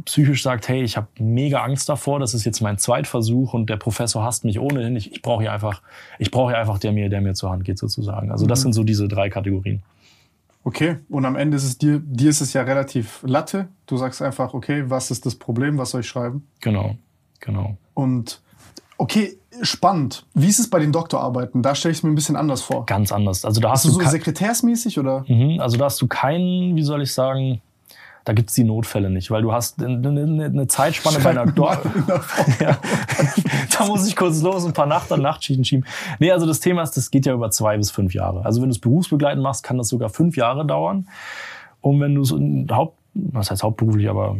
[0.05, 3.77] psychisch sagt, hey, ich habe mega Angst davor, das ist jetzt mein Zweitversuch und der
[3.77, 4.95] Professor hasst mich ohnehin.
[4.95, 5.81] Ich, ich brauche hier einfach,
[6.19, 8.31] ich brauche hier einfach der mir, der mir zur Hand geht sozusagen.
[8.31, 9.81] Also das sind so diese drei Kategorien.
[10.63, 13.67] Okay, und am Ende ist es dir, dir ist es ja relativ Latte.
[13.85, 16.47] Du sagst einfach, okay, was ist das Problem, was soll ich schreiben?
[16.59, 16.95] Genau,
[17.39, 17.77] genau.
[17.93, 18.41] Und
[18.97, 20.25] okay, spannend.
[20.33, 21.61] Wie ist es bei den Doktorarbeiten?
[21.61, 22.85] Da stelle ich es mir ein bisschen anders vor.
[22.85, 23.45] Ganz anders.
[23.45, 25.25] Also da hast Hast du so sekretärsmäßig oder?
[25.27, 27.61] Mhm, also da hast du keinen, wie soll ich sagen,
[28.25, 31.77] da gibt's die Notfälle nicht, weil du hast eine, eine, eine Zeitspanne bei einer Dor
[32.59, 32.79] ja.
[33.77, 35.85] Da muss ich kurz los, ein paar Nacht an Nachtschichten schieben.
[36.17, 38.43] Nee, also das Thema ist, das geht ja über zwei bis fünf Jahre.
[38.43, 41.07] Also wenn du es berufsbegleitend machst, kann das sogar fünf Jahre dauern.
[41.81, 42.33] Und wenn du es
[42.75, 44.37] Haupt, was heißt hauptberuflich, aber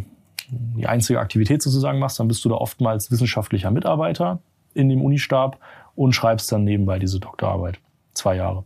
[0.49, 4.39] die einzige Aktivität sozusagen machst, dann bist du da oftmals wissenschaftlicher Mitarbeiter
[4.73, 5.59] in dem Unistab
[5.95, 7.79] und schreibst dann nebenbei diese Doktorarbeit.
[8.13, 8.63] Zwei Jahre.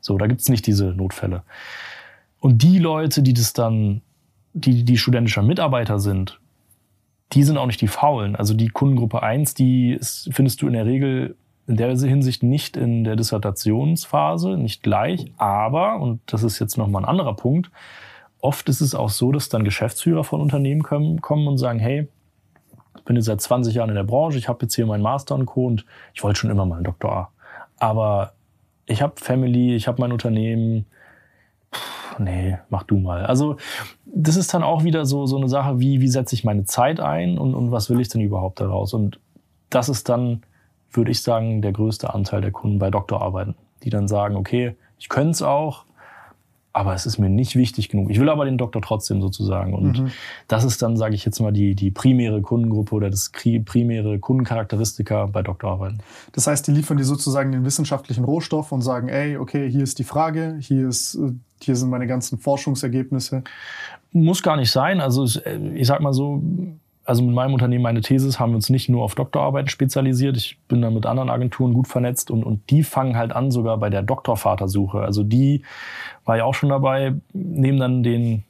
[0.00, 1.42] So, da gibt's nicht diese Notfälle.
[2.40, 4.02] Und die Leute, die das dann,
[4.52, 6.40] die, die studentischer Mitarbeiter sind,
[7.32, 8.36] die sind auch nicht die Faulen.
[8.36, 11.36] Also die Kundengruppe 1, die ist, findest du in der Regel
[11.68, 15.32] in der Hinsicht nicht in der Dissertationsphase, nicht gleich.
[15.36, 17.70] Aber, und das ist jetzt nochmal ein anderer Punkt,
[18.42, 22.08] oft ist es auch so, dass dann Geschäftsführer von Unternehmen kommen, kommen und sagen, hey,
[22.96, 25.34] ich bin jetzt seit 20 Jahren in der Branche, ich habe jetzt hier meinen Master
[25.34, 25.66] und Co.
[25.66, 27.30] und ich wollte schon immer mal einen Doktor A.
[27.78, 28.34] Aber
[28.86, 30.86] ich habe Family, ich habe mein Unternehmen.
[31.70, 33.24] Puh, nee, mach du mal.
[33.24, 33.56] Also
[34.04, 37.00] das ist dann auch wieder so, so eine Sache, wie, wie setze ich meine Zeit
[37.00, 38.92] ein und, und was will ich denn überhaupt daraus?
[38.92, 39.20] Und
[39.70, 40.42] das ist dann,
[40.90, 45.08] würde ich sagen, der größte Anteil der Kunden bei Doktorarbeiten, die dann sagen, okay, ich
[45.08, 45.86] könnte es auch,
[46.74, 48.10] aber es ist mir nicht wichtig genug.
[48.10, 49.74] Ich will aber den Doktor trotzdem sozusagen.
[49.74, 50.10] Und Mhm.
[50.48, 53.30] das ist dann, sage ich jetzt mal, die, die primäre Kundengruppe oder das
[53.64, 55.98] primäre Kundencharakteristika bei Doktorarbeiten.
[56.32, 59.98] Das heißt, die liefern dir sozusagen den wissenschaftlichen Rohstoff und sagen, ey, okay, hier ist
[59.98, 63.44] die Frage, hier, ist, äh, hier sind meine ganzen Forschungsergebnisse.
[64.12, 65.00] Muss gar nicht sein.
[65.00, 66.42] Also äh, ich sag mal so,
[67.04, 70.36] also mit meinem Unternehmen, meine Thesis, haben wir uns nicht nur auf Doktorarbeiten spezialisiert.
[70.36, 73.78] Ich bin da mit anderen Agenturen gut vernetzt und, und die fangen halt an sogar
[73.78, 75.00] bei der Doktorvatersuche.
[75.00, 75.62] Also die
[76.24, 78.44] war ja auch schon dabei, nehmen dann den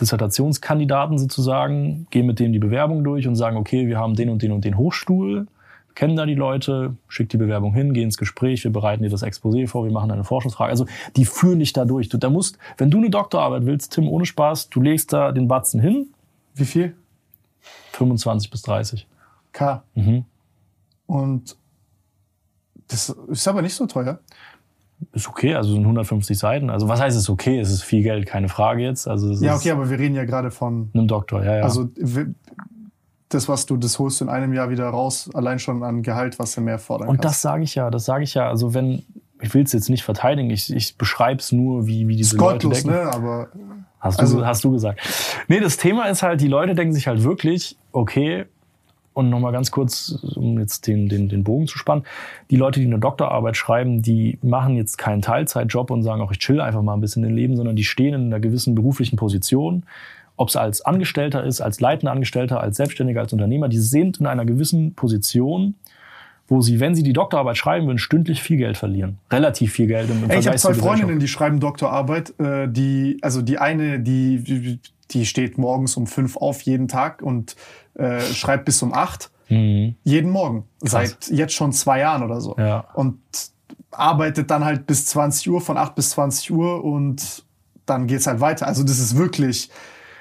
[0.00, 4.42] Dissertationskandidaten sozusagen, gehen mit dem die Bewerbung durch und sagen, okay, wir haben den und
[4.42, 5.46] den und den Hochstuhl,
[5.94, 9.24] kennen da die Leute, schickt die Bewerbung hin, geh ins Gespräch, wir bereiten dir das
[9.24, 10.70] Exposé vor, wir machen eine Forschungsfrage.
[10.70, 10.86] Also
[11.16, 12.10] die führen dich da durch.
[12.10, 15.48] Du, da musst, wenn du eine Doktorarbeit willst, Tim, ohne Spaß, du legst da den
[15.48, 16.08] Batzen hin,
[16.54, 16.94] Wie viel?
[17.92, 19.06] 25 bis 30.
[19.52, 19.82] K.
[19.94, 20.24] Mhm.
[21.06, 21.56] Und
[22.88, 24.20] das ist aber nicht so teuer.
[25.12, 26.70] Ist okay, also sind 150 Seiten.
[26.70, 27.58] Also was heißt es okay?
[27.60, 29.06] Es ist viel Geld, keine Frage jetzt.
[29.06, 31.62] Also Ja, okay, aber wir reden ja gerade von, einem Doktor, ja, ja.
[31.64, 31.90] also
[33.28, 36.38] das, was du, das holst du in einem Jahr wieder raus, allein schon an Gehalt,
[36.38, 37.42] was du mehr fordern Und das kannst.
[37.42, 38.48] sage ich ja, das sage ich ja.
[38.48, 39.02] Also wenn,
[39.40, 42.40] ich will es jetzt nicht verteidigen, ich, ich beschreibe es nur, wie, wie diese ist
[42.40, 42.90] Leute gottlos, denken.
[42.90, 43.12] ne?
[43.12, 43.48] Aber
[44.06, 45.00] Hast, Also- du, hast du gesagt.
[45.48, 48.44] Nee, das Thema ist halt, die Leute denken sich halt wirklich, okay,
[49.14, 52.04] und nochmal ganz kurz, um jetzt den, den, den Bogen zu spannen,
[52.50, 56.38] die Leute, die eine Doktorarbeit schreiben, die machen jetzt keinen Teilzeitjob und sagen auch, ich
[56.38, 59.84] chill einfach mal ein bisschen im Leben, sondern die stehen in einer gewissen beruflichen Position,
[60.36, 64.26] ob es als Angestellter ist, als leitender Angestellter, als Selbstständiger, als Unternehmer, die sind in
[64.26, 65.76] einer gewissen Position,
[66.48, 69.18] wo sie, wenn sie die Doktorarbeit schreiben würden, stündlich viel Geld verlieren.
[69.32, 70.74] Relativ viel Geld im, im Ey, ich habe zwei.
[70.74, 72.38] Freundinnen, die schreiben Doktorarbeit.
[72.38, 74.78] Äh, die, also die eine, die,
[75.10, 77.56] die, steht morgens um fünf auf jeden Tag und
[77.94, 79.30] äh, schreibt bis um acht.
[79.48, 79.94] Mhm.
[80.04, 80.64] Jeden Morgen.
[80.80, 82.56] Seit jetzt schon zwei Jahren oder so.
[82.58, 82.86] Ja.
[82.94, 83.18] Und
[83.90, 87.44] arbeitet dann halt bis 20 Uhr, von 8 bis 20 Uhr und
[87.86, 88.66] dann geht's halt weiter.
[88.66, 89.70] Also das ist wirklich,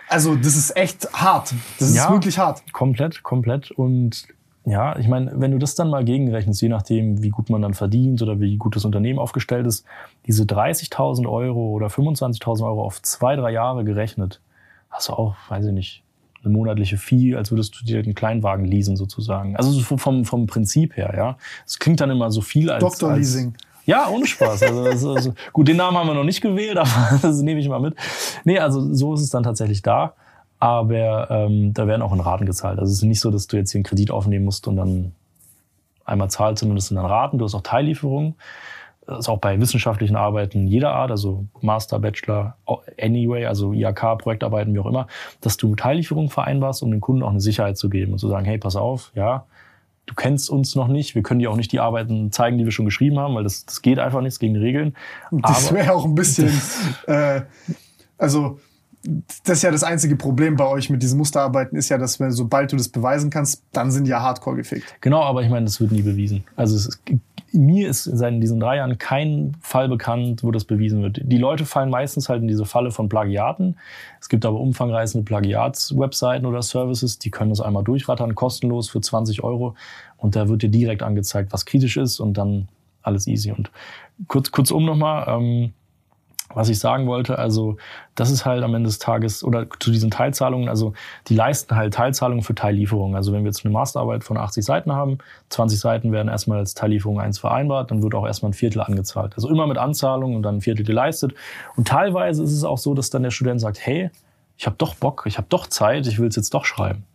[0.08, 1.54] also das ist echt hart.
[1.80, 2.10] Das ist Ja.
[2.12, 2.62] wirklich hart.
[2.72, 3.72] Komplett, komplett.
[3.72, 4.28] Und
[4.66, 7.76] ja, ich meine, wenn du das dann mal gegenrechnest, je nachdem, wie gut man dann
[7.76, 9.86] verdient oder wie gut das Unternehmen aufgestellt ist,
[10.26, 14.42] diese 30.000 Euro oder 25.000 Euro auf zwei, drei Jahre gerechnet,
[14.90, 16.04] hast du auch, weiß ich nicht,
[16.44, 19.56] eine monatliche Fee, als würdest du dir einen Kleinwagen leasen sozusagen.
[19.56, 21.38] Also so vom, vom Prinzip her, ja.
[21.66, 22.82] Es klingt dann immer so viel als...
[22.82, 23.54] Doktorleasing.
[23.54, 24.64] Als, ja, ohne Spaß.
[24.64, 27.80] Also, also, gut, den Namen haben wir noch nicht gewählt, aber das nehme ich mal
[27.80, 27.96] mit.
[28.44, 30.14] Nee, also so ist es dann tatsächlich da.
[30.66, 32.80] Aber ähm, da werden auch in Raten gezahlt.
[32.80, 35.12] Also es ist nicht so, dass du jetzt hier einen Kredit aufnehmen musst und dann
[36.06, 37.38] einmal zahlst, sondern das sind dann Raten.
[37.38, 38.34] Du hast auch Teillieferungen.
[39.06, 42.56] Das ist auch bei wissenschaftlichen Arbeiten jeder Art, also Master, Bachelor,
[43.00, 45.06] Anyway, also IHK, Projektarbeiten, wie auch immer,
[45.40, 48.46] dass du Teillieferungen vereinbarst, um dem Kunden auch eine Sicherheit zu geben und zu sagen,
[48.46, 49.46] hey, pass auf, ja,
[50.08, 52.72] du kennst uns noch nicht, wir können dir auch nicht die Arbeiten zeigen, die wir
[52.72, 54.96] schon geschrieben haben, weil das, das geht einfach nicht, das gegen die Regeln.
[55.30, 56.60] Das wäre auch ein bisschen,
[57.06, 57.42] äh,
[58.18, 58.58] also
[59.44, 62.32] das ist ja das einzige Problem bei euch mit diesen Musterarbeiten, ist ja, dass wenn,
[62.32, 64.96] sobald du das beweisen kannst, dann sind ja hardcore gefickt.
[65.02, 66.44] Genau, aber ich meine, das wird nie bewiesen.
[66.56, 67.00] Also ist,
[67.52, 71.22] mir ist seit diesen drei Jahren kein Fall bekannt, wo das bewiesen wird.
[71.24, 73.78] Die Leute fallen meistens halt in diese Falle von Plagiaten.
[74.20, 79.44] Es gibt aber umfangreichende Plagiats-Webseiten oder Services, die können das einmal durchrattern, kostenlos für 20
[79.44, 79.76] Euro.
[80.18, 82.68] Und da wird dir direkt angezeigt, was kritisch ist und dann
[83.04, 83.52] alles easy.
[83.52, 83.72] Und
[84.28, 85.74] kurz, kurzum nochmal, ähm,
[86.54, 87.78] was ich sagen wollte, also
[88.14, 90.94] das ist halt am Ende des Tages oder zu diesen Teilzahlungen, also
[91.28, 93.16] die leisten halt Teilzahlungen für Teillieferungen.
[93.16, 95.18] Also wenn wir jetzt eine Masterarbeit von 80 Seiten haben,
[95.50, 99.34] 20 Seiten werden erstmal als Teillieferung eins vereinbart, dann wird auch erstmal ein Viertel angezahlt.
[99.36, 101.34] Also immer mit Anzahlung und dann ein Viertel geleistet.
[101.76, 104.12] Und teilweise ist es auch so, dass dann der Student sagt, hey,
[104.58, 107.06] ich habe doch Bock, ich habe doch Zeit, ich will es jetzt doch schreiben.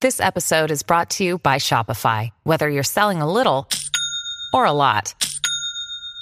[0.00, 2.30] This episode is brought to you by Shopify.
[2.44, 3.66] Whether you're selling a little
[4.52, 5.14] or a lot,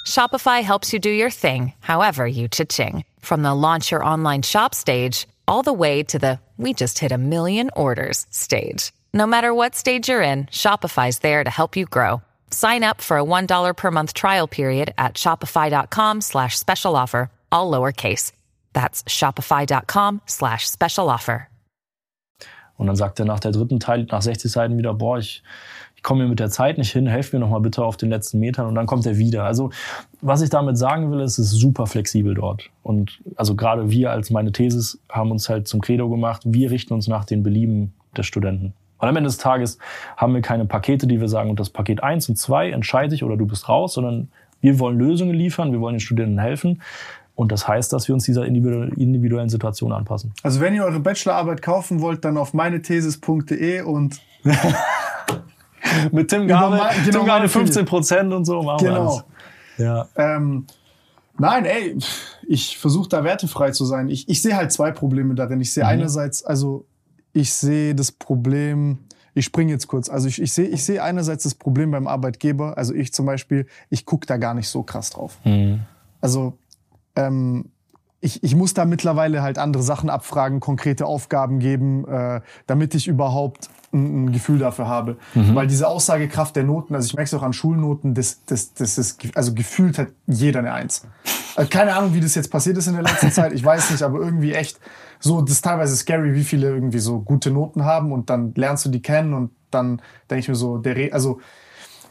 [0.05, 3.03] Shopify helps you do your thing, however you cha-ching.
[3.19, 7.11] From the launch your online shop stage, all the way to the we just hit
[7.11, 8.91] a million orders stage.
[9.13, 12.21] No matter what stage you're in, Shopify's there to help you grow.
[12.49, 17.69] Sign up for a $1 per month trial period at shopify.com slash special offer, all
[17.71, 18.31] lowercase.
[18.73, 21.47] That's shopify.com slash special offer.
[22.77, 25.41] Und dann sagt er nach der dritten Teil, nach 60 Seiten wieder, boah, ich,
[25.76, 25.76] ich
[26.07, 28.39] komme mir mit der Zeit nicht hin, helf mir noch mal bitte auf den letzten
[28.39, 29.43] Metern und dann kommt er wieder.
[29.43, 29.71] Also
[30.21, 32.69] was ich damit sagen will, ist, es ist super flexibel dort.
[32.81, 36.93] Und also gerade wir als meine Thesis haben uns halt zum Credo gemacht, wir richten
[36.93, 38.71] uns nach den Belieben des Studenten.
[38.99, 39.79] Und am Ende des Tages
[40.15, 43.25] haben wir keine Pakete, die wir sagen, und das Paket 1 und 2 entscheide ich
[43.25, 44.29] oder du bist raus, sondern
[44.61, 46.81] wir wollen Lösungen liefern, wir wollen den Studenten helfen.
[47.35, 50.31] Und das heißt, dass wir uns dieser individu- individuellen Situation anpassen.
[50.41, 54.21] Also wenn ihr eure Bachelorarbeit kaufen wollt, dann auf meinethesis.de und
[56.11, 58.89] Mit Tim Über Gabel, mein- genau, Tim Gabel meine 15 Prozent und so machen wir
[58.89, 59.07] Genau.
[59.09, 59.23] alles.
[59.77, 60.07] Ja.
[60.15, 60.65] ähm,
[61.39, 61.95] Nein, ey,
[62.47, 64.09] ich versuche da wertefrei zu sein.
[64.09, 65.61] Ich, ich sehe halt zwei Probleme darin.
[65.61, 65.89] Ich sehe Mhm.
[65.89, 66.85] einerseits, also
[67.31, 68.97] ich sehe das Problem,
[69.35, 72.75] ich springe jetzt kurz, also ich, ich sehe ich sehe einerseits das Problem beim Arbeitgeber,
[72.75, 75.37] also ich zum Beispiel, ich gucke da gar nicht so krass drauf.
[75.43, 75.81] Mhm.
[76.21, 76.57] Also
[77.15, 77.65] ähm,
[78.19, 83.07] ich, ich muss da mittlerweile halt andere Sachen abfragen, konkrete Aufgaben geben, äh, damit ich
[83.07, 85.17] überhaupt ein, Gefühl dafür habe.
[85.55, 88.97] Weil diese Aussagekraft der Noten, also ich merke es auch an Schulnoten, das, das, das
[88.97, 91.05] ist, also gefühlt hat jeder eine Eins.
[91.55, 94.03] Also keine Ahnung, wie das jetzt passiert ist in der letzten Zeit, ich weiß nicht,
[94.03, 94.79] aber irgendwie echt
[95.19, 98.85] so, das ist teilweise scary, wie viele irgendwie so gute Noten haben und dann lernst
[98.85, 101.39] du die kennen und dann denke ich mir so, der, Re also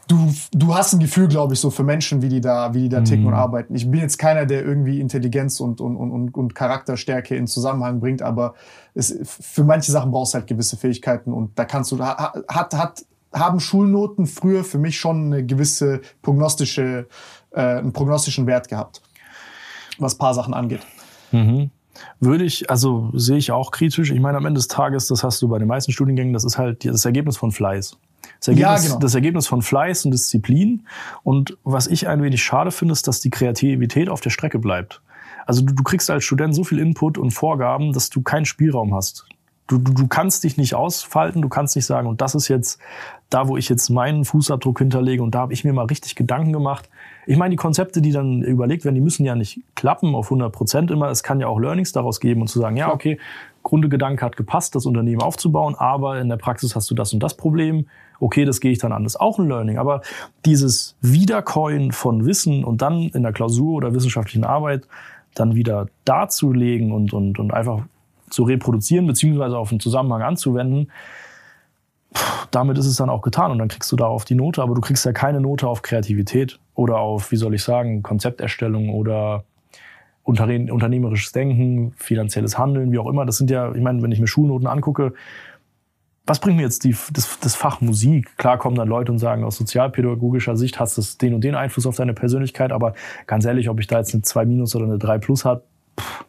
[0.07, 2.89] du, du hast ein Gefühl, glaube ich, so für Menschen, wie die da, wie die
[2.89, 3.75] da ticken und arbeiten.
[3.75, 8.21] Ich bin jetzt keiner, der irgendwie Intelligenz und, und, und, und, Charakterstärke in Zusammenhang bringt,
[8.21, 8.53] aber
[8.93, 12.73] es, für manche Sachen brauchst du halt gewisse Fähigkeiten und da kannst du, ha- hat,
[12.73, 17.07] hat, haben Schulnoten früher für mich schon eine gewisse prognostische,
[17.51, 19.01] äh, einen prognostischen Wert gehabt,
[19.99, 20.81] was paar Sachen angeht.
[22.19, 24.11] Würde ich, also sehe ich auch kritisch.
[24.11, 26.57] Ich meine, am Ende des Tages, das hast du bei den meisten Studiengängen, das ist
[26.57, 27.97] halt das Ergebnis von Fleiß.
[28.39, 28.99] Das Ergebnis, genau.
[28.99, 30.85] das Ergebnis von Fleiß und Disziplin.
[31.23, 35.01] Und was ich ein wenig schade finde, ist, dass die Kreativität auf der Strecke bleibt.
[35.45, 38.93] Also du, du kriegst als Student so viel Input und Vorgaben, dass du keinen Spielraum
[38.93, 39.25] hast.
[39.67, 42.79] Du, du, du kannst dich nicht ausfalten, du kannst nicht sagen, und das ist jetzt
[43.29, 46.53] da, wo ich jetzt meinen Fußabdruck hinterlege und da habe ich mir mal richtig Gedanken
[46.53, 46.89] gemacht.
[47.25, 50.53] Ich meine, die Konzepte, die dann überlegt werden, die müssen ja nicht klappen auf 100
[50.53, 51.09] Prozent immer.
[51.09, 53.19] Es kann ja auch Learnings daraus geben und zu sagen, ja, okay,
[53.63, 57.35] Grundgedanke hat gepasst, das Unternehmen aufzubauen, aber in der Praxis hast du das und das
[57.35, 57.87] Problem.
[58.19, 59.03] Okay, das gehe ich dann an.
[59.03, 59.77] Das ist auch ein Learning.
[59.77, 60.01] Aber
[60.45, 64.87] dieses Wiedercoin von Wissen und dann in der Klausur oder wissenschaftlichen Arbeit
[65.35, 67.83] dann wieder darzulegen und, und, und einfach
[68.29, 70.91] zu reproduzieren, beziehungsweise auf einen Zusammenhang anzuwenden,
[72.51, 74.81] damit ist es dann auch getan und dann kriegst du darauf die Note, aber du
[74.81, 79.43] kriegst ja keine Note auf Kreativität oder auf, wie soll ich sagen, Konzepterstellung oder
[80.25, 83.25] unterne- unternehmerisches Denken, finanzielles Handeln, wie auch immer.
[83.25, 85.13] Das sind ja, ich meine, wenn ich mir Schulnoten angucke,
[86.27, 88.37] was bringt mir jetzt die, das, das Fach Musik?
[88.37, 91.85] Klar kommen dann Leute und sagen, aus sozialpädagogischer Sicht hast du den und den Einfluss
[91.85, 92.93] auf deine Persönlichkeit, aber
[93.25, 96.25] ganz ehrlich, ob ich da jetzt eine 2 minus oder eine 3 plus pff,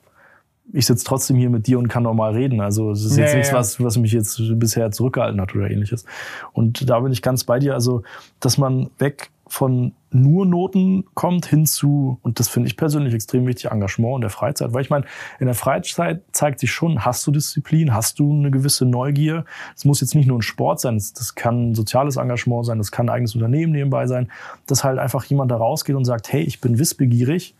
[0.72, 2.60] ich sitze trotzdem hier mit dir und kann normal reden.
[2.60, 6.04] Also es ist jetzt Ja, nichts, was, was mich jetzt bisher zurückgehalten hat oder ähnliches.
[6.52, 7.74] Und da bin ich ganz bei dir.
[7.74, 8.02] Also,
[8.40, 13.46] dass man weg von nur Noten kommt hin zu, und das finde ich persönlich extrem
[13.46, 14.72] wichtig, Engagement in der Freizeit.
[14.72, 15.04] Weil ich meine,
[15.38, 19.44] in der Freizeit zeigt sich schon, hast du Disziplin, hast du eine gewisse Neugier.
[19.76, 22.90] Es muss jetzt nicht nur ein Sport sein, das, das kann soziales Engagement sein, das
[22.90, 24.30] kann ein eigenes Unternehmen nebenbei sein,
[24.66, 27.54] dass halt einfach jemand da rausgeht und sagt, hey, ich bin wissbegierig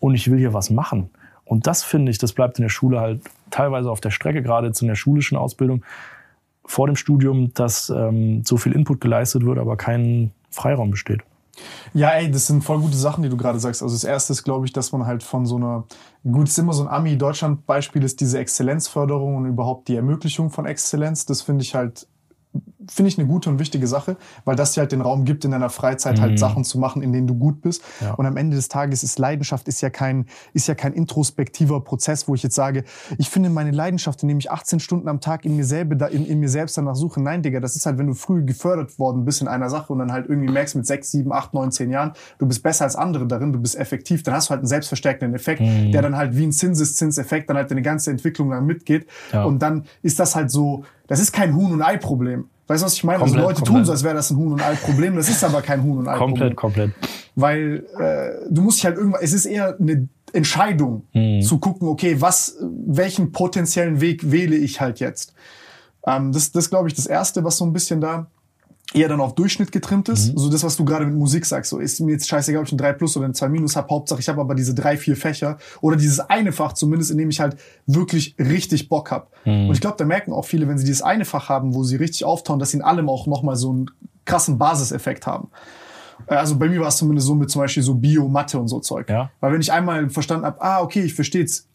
[0.00, 1.10] und ich will hier was machen.
[1.44, 3.20] Und das finde ich, das bleibt in der Schule halt
[3.50, 5.84] teilweise auf der Strecke, gerade jetzt in der schulischen Ausbildung
[6.66, 11.22] vor dem Studium, dass ähm, so viel Input geleistet wird, aber kein Freiraum besteht.
[11.92, 13.82] Ja, ey, das sind voll gute Sachen, die du gerade sagst.
[13.82, 15.84] Also das erste ist, glaube ich, dass man halt von so einer,
[16.24, 21.26] gut, ist immer so ein Ami-Deutschland-Beispiel, ist diese Exzellenzförderung und überhaupt die Ermöglichung von Exzellenz.
[21.26, 22.08] Das finde ich halt,
[22.90, 25.50] finde ich eine gute und wichtige Sache, weil das dir halt den Raum gibt, in
[25.50, 27.82] deiner Freizeit halt Sachen zu machen, in denen du gut bist.
[28.00, 28.14] Ja.
[28.14, 32.28] Und am Ende des Tages ist Leidenschaft ist ja kein, ist ja kein introspektiver Prozess,
[32.28, 32.84] wo ich jetzt sage,
[33.18, 36.26] ich finde meine Leidenschaft, indem ich 18 Stunden am Tag in mir selber, da- in,
[36.26, 37.20] in mir selbst danach suche.
[37.22, 39.98] Nein, Digga, das ist halt, wenn du früh gefördert worden bist in einer Sache und
[39.98, 42.96] dann halt irgendwie merkst mit 6, 7, 8, 9, 10 Jahren, du bist besser als
[42.96, 46.36] andere darin, du bist effektiv, dann hast du halt einen selbstverstärkenden Effekt, der dann halt
[46.36, 49.06] wie ein Zinseszinseffekt dann halt deine ganze Entwicklung lang mitgeht.
[49.32, 49.44] Ja.
[49.44, 52.46] Und dann ist das halt so, das ist kein Huhn- und Ei-Problem.
[52.66, 53.18] Weißt du, was ich meine?
[53.18, 53.86] Komplett, also Leute tun komplett.
[53.86, 55.16] so, als wäre das ein Huhn- und Ei-Problem.
[55.16, 56.28] Das ist aber kein Huhn- und Ei-Problem.
[56.28, 56.90] Komplett, komplett.
[57.34, 61.04] Weil äh, du musst dich halt irgendwann, es ist eher eine Entscheidung
[61.42, 65.32] zu gucken, okay, was, welchen potenziellen Weg wähle ich halt jetzt.
[66.06, 68.26] Ähm, das das glaube ich, das Erste, was so ein bisschen da
[68.92, 70.32] eher dann auf Durchschnitt getrimmt ist.
[70.36, 71.70] So das, was du gerade mit Musik sagst.
[71.70, 73.88] So ist mir jetzt scheißegal, ob ich ein 3 Plus oder ein 2 Minus habe.
[73.88, 77.30] Hauptsache, ich habe aber diese drei, vier Fächer oder dieses eine Fach zumindest, in dem
[77.30, 77.56] ich halt
[77.86, 79.30] wirklich richtig Bock hab.
[79.68, 81.96] Und ich glaube, da merken auch viele, wenn sie dieses eine Fach haben, wo sie
[81.96, 83.90] richtig auftauen, dass sie in allem auch nochmal so einen
[84.26, 85.48] krassen Basiseffekt haben.
[86.26, 88.68] Äh, Also bei mir war es zumindest so mit zum Beispiel so Bio, Mathe und
[88.68, 89.08] so Zeug.
[89.10, 89.30] Ja.
[89.40, 91.68] Weil wenn ich einmal verstanden habe, ah, okay, ich verstehe jetzt,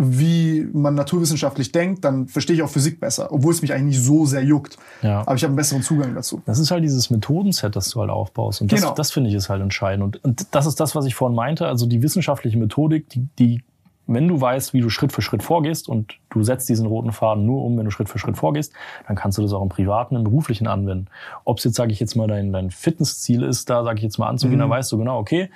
[0.00, 4.04] wie man naturwissenschaftlich denkt, dann verstehe ich auch Physik besser, obwohl es mich eigentlich nicht
[4.04, 4.78] so sehr juckt.
[5.02, 5.22] Ja.
[5.22, 6.40] Aber ich habe einen besseren Zugang dazu.
[6.46, 8.60] Das ist halt dieses Methodenset, das du halt aufbaust.
[8.60, 8.94] Und das, Genau.
[8.94, 10.04] das finde ich ist halt entscheidend.
[10.04, 11.66] Und, und das ist das, was ich vorhin meinte.
[11.66, 13.64] Also die wissenschaftliche Methodik, die, die,
[14.06, 17.44] wenn du weißt, wie du Schritt für Schritt vorgehst und du setzt diesen roten Faden
[17.44, 18.72] nur um, wenn du Schritt für Schritt vorgehst,
[19.08, 21.08] dann kannst du das auch im Privaten, im Beruflichen anwenden.
[21.44, 24.18] Ob es jetzt, sage ich jetzt mal, dein, dein Fitnessziel ist, da sage ich jetzt
[24.18, 25.50] mal anzugehen, dann weißt du genau, okay,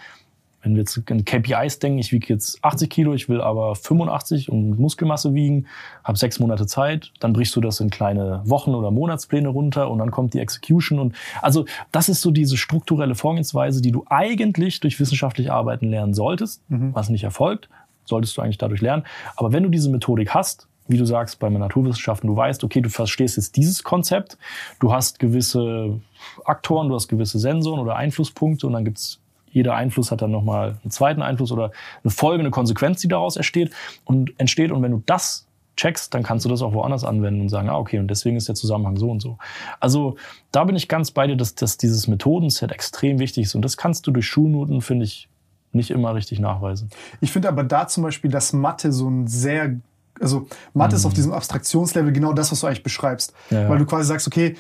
[0.63, 4.49] wenn wir jetzt in KPIs denken, ich wiege jetzt 80 Kilo, ich will aber 85
[4.49, 5.67] und Muskelmasse wiegen,
[6.05, 9.99] habe sechs Monate Zeit, dann brichst du das in kleine Wochen- oder Monatspläne runter und
[9.99, 10.99] dann kommt die Execution.
[10.99, 16.15] Und also das ist so diese strukturelle Vorgehensweise, die du eigentlich durch wissenschaftlich Arbeiten lernen
[16.15, 17.69] solltest, was nicht erfolgt,
[18.05, 19.05] solltest du eigentlich dadurch lernen.
[19.37, 22.91] Aber wenn du diese Methodik hast, wie du sagst, bei Naturwissenschaften, du weißt, okay, du
[22.91, 24.37] verstehst jetzt dieses Konzept,
[24.81, 26.01] du hast gewisse
[26.45, 29.22] Aktoren, du hast gewisse Sensoren oder Einflusspunkte und dann gibt's
[29.53, 31.70] jeder Einfluss hat dann nochmal einen zweiten Einfluss oder
[32.03, 33.72] eine folgende Konsequenz, die daraus entsteht
[34.05, 34.72] und entsteht.
[34.72, 35.46] Und wenn du das
[35.76, 38.48] checkst, dann kannst du das auch woanders anwenden und sagen, ah, okay, und deswegen ist
[38.48, 39.38] der Zusammenhang so und so.
[39.80, 40.16] Also
[40.50, 43.55] da bin ich ganz bei dir, dass, dass dieses Methodenset extrem wichtig ist.
[43.55, 45.28] Und das kannst du durch Schulnoten, finde ich,
[45.72, 46.90] nicht immer richtig nachweisen.
[47.20, 49.76] Ich finde aber da zum Beispiel, dass Mathe so ein sehr,
[50.20, 53.32] also Mathe ist auf diesem Abstraktionslevel genau das, was du eigentlich beschreibst.
[53.50, 53.57] Mhm.
[53.57, 53.68] Ja, ja.
[53.70, 54.57] Weil du quasi sagst, okay,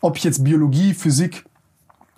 [0.00, 1.44] ob ich jetzt Biologie, Physik,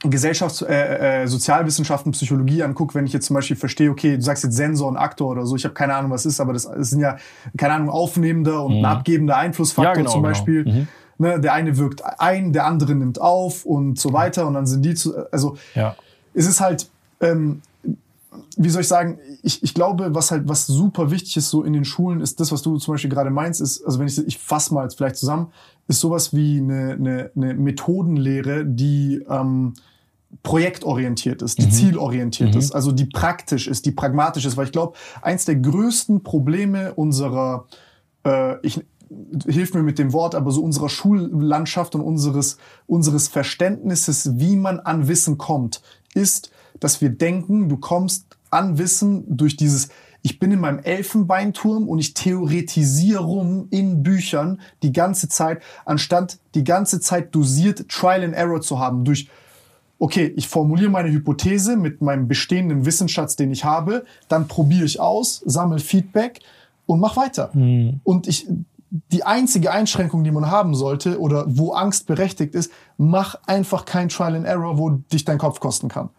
[0.03, 4.45] Gesellschafts-, äh, äh, Sozialwissenschaften, Psychologie angucke, wenn ich jetzt zum Beispiel verstehe, okay, du sagst
[4.45, 6.65] jetzt Sensor und Aktor oder so, ich habe keine Ahnung, was es ist, aber das,
[6.65, 7.17] das sind ja,
[7.57, 9.97] keine Ahnung, aufnehmender und ein abgebender Einflussfaktor Mhm.
[9.97, 10.33] Ja, genau, zum genau.
[10.33, 10.65] Beispiel.
[10.65, 10.89] Mhm.
[11.19, 14.83] Ne, der eine wirkt ein, der andere nimmt auf und so weiter und dann sind
[14.83, 15.97] die zu, also Ja.
[16.35, 16.91] es ist halt,
[17.23, 17.63] ähm,
[18.59, 21.73] wie soll ich sagen, ich, ich glaube, was halt, was super wichtig ist so in
[21.73, 24.37] den Schulen, ist das, was du zum Beispiel gerade meinst, ist, also wenn ich, ich
[24.39, 25.47] fasse mal jetzt vielleicht zusammen,
[25.89, 29.75] ist sowas wie eine, eine, eine Methodenlehre, die ähm,
[30.43, 34.97] projektorientiert ist, die zielorientiert ist, also die praktisch ist, die pragmatisch ist, weil ich glaube,
[35.23, 37.67] eins der größten Probleme unserer,
[38.25, 38.85] äh, ich
[39.47, 44.81] hilf mir mit dem Wort, aber so unserer Schullandschaft und unseres, unseres Verständnisses, wie man
[44.81, 45.81] an Wissen kommt,
[46.15, 49.89] ist, dass wir denken, du kommst an Wissen durch dieses,
[50.27, 56.39] ich bin in meinem Elfenbeinturm und ich theoretisiere rum in Büchern die ganze Zeit, anstatt
[56.57, 59.29] die ganze Zeit dosiert Trial and Error zu haben durch
[60.01, 64.99] okay, ich formuliere meine Hypothese mit meinem bestehenden Wissensschatz, den ich habe, dann probiere ich
[64.99, 66.41] aus, sammle Feedback
[66.87, 67.51] und mach weiter.
[68.03, 68.49] Und ich,
[68.91, 74.09] die einzige Einschränkung, die man haben sollte oder wo Angst berechtigt ist, mach einfach kein
[74.09, 76.11] Trial and Error, wo dich dein Kopf kosten kann.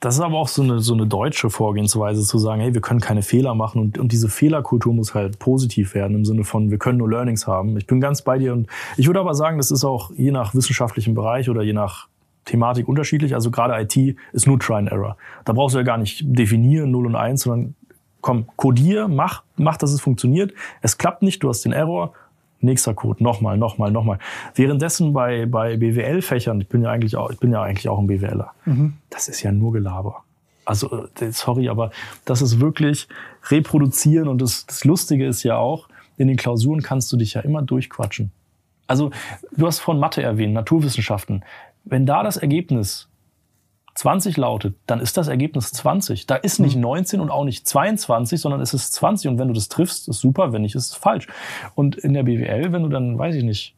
[0.00, 3.00] Das ist aber auch so eine, so eine deutsche Vorgehensweise zu sagen, hey, wir können
[3.00, 6.78] keine Fehler machen und, und diese Fehlerkultur muss halt positiv werden im Sinne von, wir
[6.78, 7.76] können nur Learnings haben.
[7.76, 10.54] Ich bin ganz bei dir und ich würde aber sagen, das ist auch je nach
[10.54, 12.08] wissenschaftlichem Bereich oder je nach
[12.48, 13.34] Thematik unterschiedlich.
[13.34, 15.16] Also gerade IT ist nur Try and Error.
[15.44, 17.74] Da brauchst du ja gar nicht definieren 0 und 1, sondern
[18.20, 20.52] komm, codier, mach, mach, dass es funktioniert.
[20.82, 22.12] Es klappt nicht, du hast den Error,
[22.60, 24.18] nächster Code, nochmal, nochmal, nochmal.
[24.54, 28.06] Währenddessen bei, bei BWL-Fächern, ich bin ja eigentlich auch, ich bin ja eigentlich auch ein
[28.06, 28.52] BWLer,
[29.10, 30.24] das ist ja nur Gelaber.
[30.64, 31.90] Also, äh, sorry, aber
[32.24, 33.08] das ist wirklich
[33.48, 35.88] reproduzieren und das, das Lustige ist ja auch,
[36.18, 38.32] in den Klausuren kannst du dich ja immer durchquatschen.
[38.86, 39.10] Also,
[39.56, 41.44] du hast von Mathe erwähnt, Naturwissenschaften.
[41.84, 43.08] Wenn da das Ergebnis
[43.98, 46.26] 20 lautet, dann ist das Ergebnis 20.
[46.26, 49.28] Da ist nicht 19 und auch nicht 22, sondern es ist 20.
[49.28, 51.26] Und wenn du das triffst, ist super, wenn nicht, ist es falsch.
[51.74, 53.74] Und in der BWL, wenn du dann, weiß ich nicht,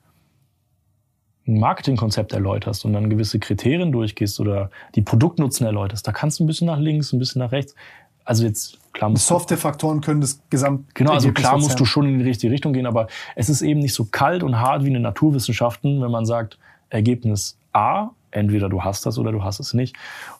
[1.47, 6.45] ein Marketingkonzept erläuterst und dann gewisse Kriterien durchgehst oder die Produktnutzen erläuterst, da kannst du
[6.45, 7.75] ein bisschen nach links, ein bisschen nach rechts.
[8.23, 12.07] Also jetzt, klar musst du Softwarefaktoren können das Gesamt Genau, also klar musst du schon
[12.07, 13.07] in die richtige Richtung gehen, aber
[13.37, 16.59] es ist eben nicht so kalt und hart wie in den Naturwissenschaften, wenn man sagt,
[16.91, 19.97] Ergebnis A, entweder du hast das oder du hast es nicht.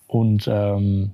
[0.07, 1.13] Und ähm,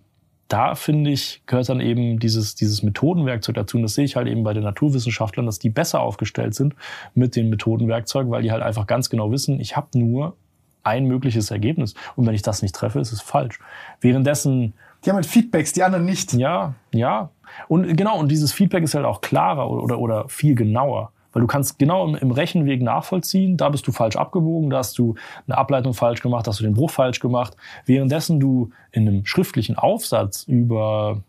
[0.48, 3.76] da finde ich, gehört dann eben dieses, dieses Methodenwerkzeug dazu.
[3.78, 6.74] Und das sehe ich halt eben bei den Naturwissenschaftlern, dass die besser aufgestellt sind
[7.14, 10.36] mit den Methodenwerkzeugen, weil die halt einfach ganz genau wissen, ich habe nur
[10.84, 11.94] ein mögliches Ergebnis.
[12.14, 13.58] Und wenn ich das nicht treffe, ist es falsch.
[14.00, 14.74] Währenddessen
[15.04, 16.32] Die haben halt Feedbacks, die anderen nicht.
[16.34, 17.30] ja, ja.
[17.68, 21.12] Und genau, und dieses Feedback ist halt auch klarer oder, oder viel genauer.
[21.36, 24.96] Weil du kannst genau im, im Rechenweg nachvollziehen, da bist du falsch abgebogen, da hast
[24.96, 25.16] du
[25.46, 27.58] eine Ableitung falsch gemacht, da hast du den Bruch falsch gemacht.
[27.84, 31.20] Währenddessen du in einem schriftlichen Aufsatz über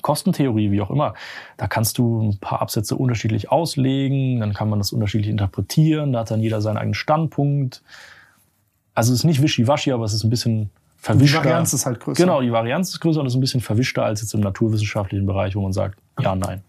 [0.00, 1.14] Kostentheorie, wie auch immer,
[1.56, 6.20] da kannst du ein paar Absätze unterschiedlich auslegen, dann kann man das unterschiedlich interpretieren, da
[6.20, 7.82] hat dann jeder seinen eigenen Standpunkt.
[8.94, 11.38] Also es ist nicht wischiwaschi, aber es ist ein bisschen Die verwischter.
[11.38, 12.22] Varianz ist halt größer.
[12.22, 15.56] Genau, die Varianz ist größer und ist ein bisschen verwischter als jetzt im naturwissenschaftlichen Bereich,
[15.56, 16.62] wo man sagt, ja, nein.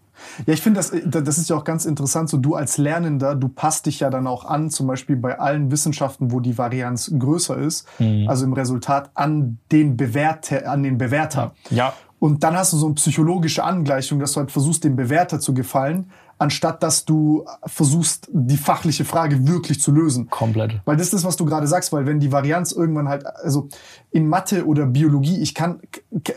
[0.46, 2.28] Ja, ich finde, das, das ist ja auch ganz interessant.
[2.28, 5.70] So, du als Lernender, du passt dich ja dann auch an, zum Beispiel bei allen
[5.70, 8.28] Wissenschaften, wo die Varianz größer ist, Mhm.
[8.28, 11.52] also im Resultat an den Bewerter, an den Bewerter.
[11.70, 15.38] Ja, Und dann hast du so eine psychologische Angleichung, dass du halt versuchst, dem Bewerter
[15.38, 16.10] zu gefallen,
[16.40, 20.28] anstatt dass du versuchst, die fachliche Frage wirklich zu lösen.
[20.28, 20.80] komplett.
[20.84, 23.68] Weil das ist das, was du gerade sagst, weil wenn die Varianz irgendwann halt, also
[24.10, 25.80] in Mathe oder Biologie, ich kann,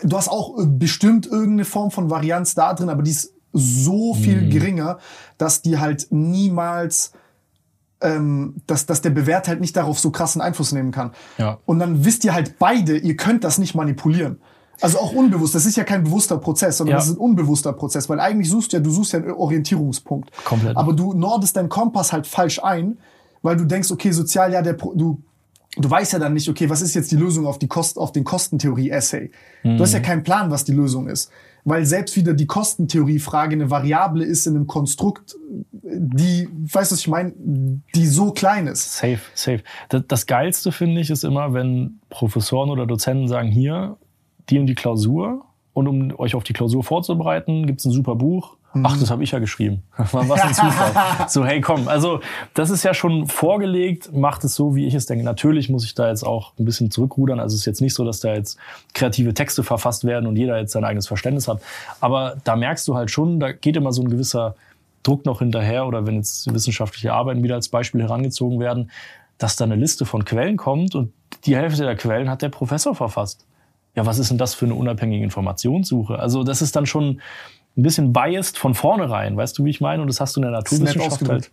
[0.03, 4.49] du hast auch bestimmt irgendeine Form von Varianz da drin, aber die ist so viel
[4.49, 4.99] geringer,
[5.37, 7.11] dass die halt niemals,
[8.01, 11.11] ähm, dass, dass der Bewerter halt nicht darauf so krassen Einfluss nehmen kann.
[11.37, 11.59] Ja.
[11.65, 14.39] Und dann wisst ihr halt beide, ihr könnt das nicht manipulieren.
[14.79, 15.53] Also auch unbewusst.
[15.53, 16.97] Das ist ja kein bewusster Prozess, sondern Ja.
[16.97, 20.31] das ist ein unbewusster Prozess, weil eigentlich suchst du ja, du suchst ja einen Orientierungspunkt.
[20.43, 20.75] Komplett.
[20.75, 22.97] Aber du nordest deinen Kompass halt falsch ein,
[23.43, 25.21] weil du denkst, okay, sozial, ja, der, Pro- du,
[25.77, 28.11] du weißt ja dann nicht, okay, was ist jetzt die Lösung auf die Kost, auf
[28.11, 29.29] den Kostentheorie-Essay?
[29.63, 30.03] Du hast ja Mhm.
[30.03, 31.29] keinen Plan, was die Lösung ist.
[31.63, 35.35] Weil selbst wieder die Kostentheorie-Frage eine Variable ist in einem Konstrukt,
[35.83, 37.33] die, weißt du, was ich meine,
[37.95, 38.97] die so klein ist.
[38.97, 39.63] Safe, safe.
[39.89, 43.97] Das, das Geilste finde ich ist immer, wenn Professoren oder Dozenten sagen, hier,
[44.49, 45.45] die und die Klausur.
[45.73, 48.57] Und um euch auf die Klausur vorzubereiten, gibt's ein super Buch.
[48.83, 49.83] Ach, das habe ich ja geschrieben.
[49.97, 50.93] Was ein Zufall.
[51.27, 51.87] so, hey, komm.
[51.87, 52.21] Also,
[52.53, 54.13] das ist ja schon vorgelegt.
[54.13, 55.25] Macht es so, wie ich es denke.
[55.25, 57.39] Natürlich muss ich da jetzt auch ein bisschen zurückrudern.
[57.39, 58.57] Also, es ist jetzt nicht so, dass da jetzt
[58.93, 61.61] kreative Texte verfasst werden und jeder jetzt sein eigenes Verständnis hat.
[61.99, 64.55] Aber da merkst du halt schon, da geht immer so ein gewisser
[65.03, 68.91] Druck noch hinterher oder wenn jetzt wissenschaftliche Arbeiten wieder als Beispiel herangezogen werden,
[69.37, 71.11] dass da eine Liste von Quellen kommt und
[71.45, 73.45] die Hälfte der Quellen hat der Professor verfasst.
[73.95, 76.17] Ja, was ist denn das für eine unabhängige Informationssuche?
[76.17, 77.21] Also das ist dann schon
[77.77, 80.01] ein bisschen biased von vornherein, weißt du, wie ich meine?
[80.01, 81.51] Und das hast du in der Naturwissenschaft halt.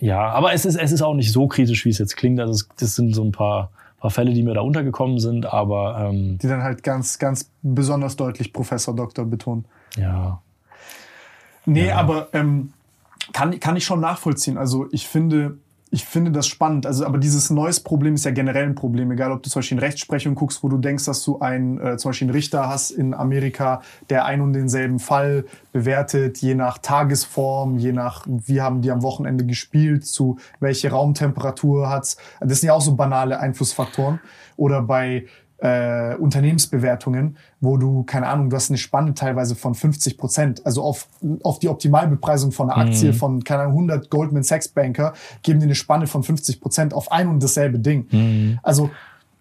[0.00, 2.40] Ja, aber es ist, es ist auch nicht so kritisch, wie es jetzt klingt.
[2.40, 6.08] Also es, das sind so ein paar, paar Fälle, die mir da untergekommen sind, aber
[6.10, 9.64] ähm, Die dann halt ganz, ganz besonders deutlich Professor, Doktor betonen.
[9.96, 10.40] ja.
[11.68, 12.72] Nee, aber ähm,
[13.32, 14.56] kann, kann ich schon nachvollziehen.
[14.56, 15.58] Also ich finde,
[15.96, 16.84] ich finde das spannend.
[16.84, 19.10] Also, aber dieses neues Problem ist ja generell ein Problem.
[19.12, 21.96] Egal, ob du zum Beispiel in Rechtsprechung guckst, wo du denkst, dass du einen, äh,
[21.96, 23.80] zum Beispiel einen Richter hast in Amerika,
[24.10, 29.02] der ein und denselben Fall bewertet, je nach Tagesform, je nach, wie haben die am
[29.02, 32.18] Wochenende gespielt, zu welche Raumtemperatur hat's.
[32.40, 34.20] Das sind ja auch so banale Einflussfaktoren.
[34.58, 35.24] Oder bei
[35.58, 40.66] äh, Unternehmensbewertungen, wo du, keine Ahnung, du hast eine Spanne teilweise von 50 Prozent.
[40.66, 41.08] Also auf,
[41.42, 45.66] auf die Optimalbepreisung von einer Aktie von, keine Ahnung, 100 Goldman Sachs Banker geben dir
[45.66, 48.06] eine Spanne von 50 Prozent auf ein und dasselbe Ding.
[48.62, 48.90] Also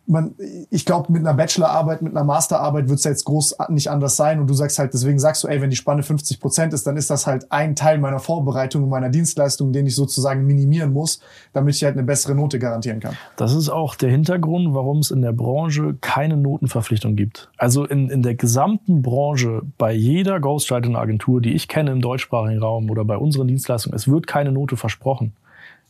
[0.08, 0.36] man,
[0.70, 4.16] ich glaube, mit einer Bachelorarbeit, mit einer Masterarbeit wird es ja jetzt groß nicht anders
[4.16, 4.40] sein.
[4.40, 6.98] Und du sagst halt, deswegen sagst du, ey, wenn die Spanne 50 Prozent ist, dann
[6.98, 11.20] ist das halt ein Teil meiner Vorbereitung und meiner Dienstleistung, den ich sozusagen minimieren muss,
[11.54, 13.16] damit ich halt eine bessere Note garantieren kann.
[13.36, 17.50] Das ist auch der Hintergrund, warum es in der Branche keine Notenverpflichtung gibt.
[17.58, 22.90] Also in, in der gesamten Branche, bei jeder Ghostwriting-Agentur, die ich kenne im deutschsprachigen Raum
[22.90, 25.34] oder bei unseren Dienstleistungen, es wird keine Note versprochen.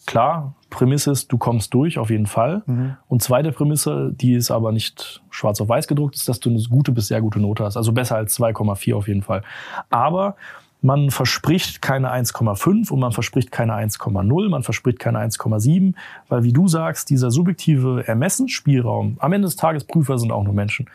[0.05, 2.61] Klar, Prämisse ist, du kommst durch, auf jeden Fall.
[3.07, 6.61] Und zweite Prämisse, die ist aber nicht schwarz auf weiß gedruckt, ist, dass du eine
[6.69, 7.77] gute bis sehr gute Note hast.
[7.77, 9.41] Also besser als 2,4 auf jeden Fall.
[9.89, 10.35] Aber
[10.81, 15.95] man verspricht keine 1,5 und man verspricht keine 1,0, man verspricht keine 1,7,
[16.29, 20.53] weil wie du sagst, dieser subjektive Ermessensspielraum, am Ende des Tages Prüfer sind auch nur
[20.53, 20.87] Menschen.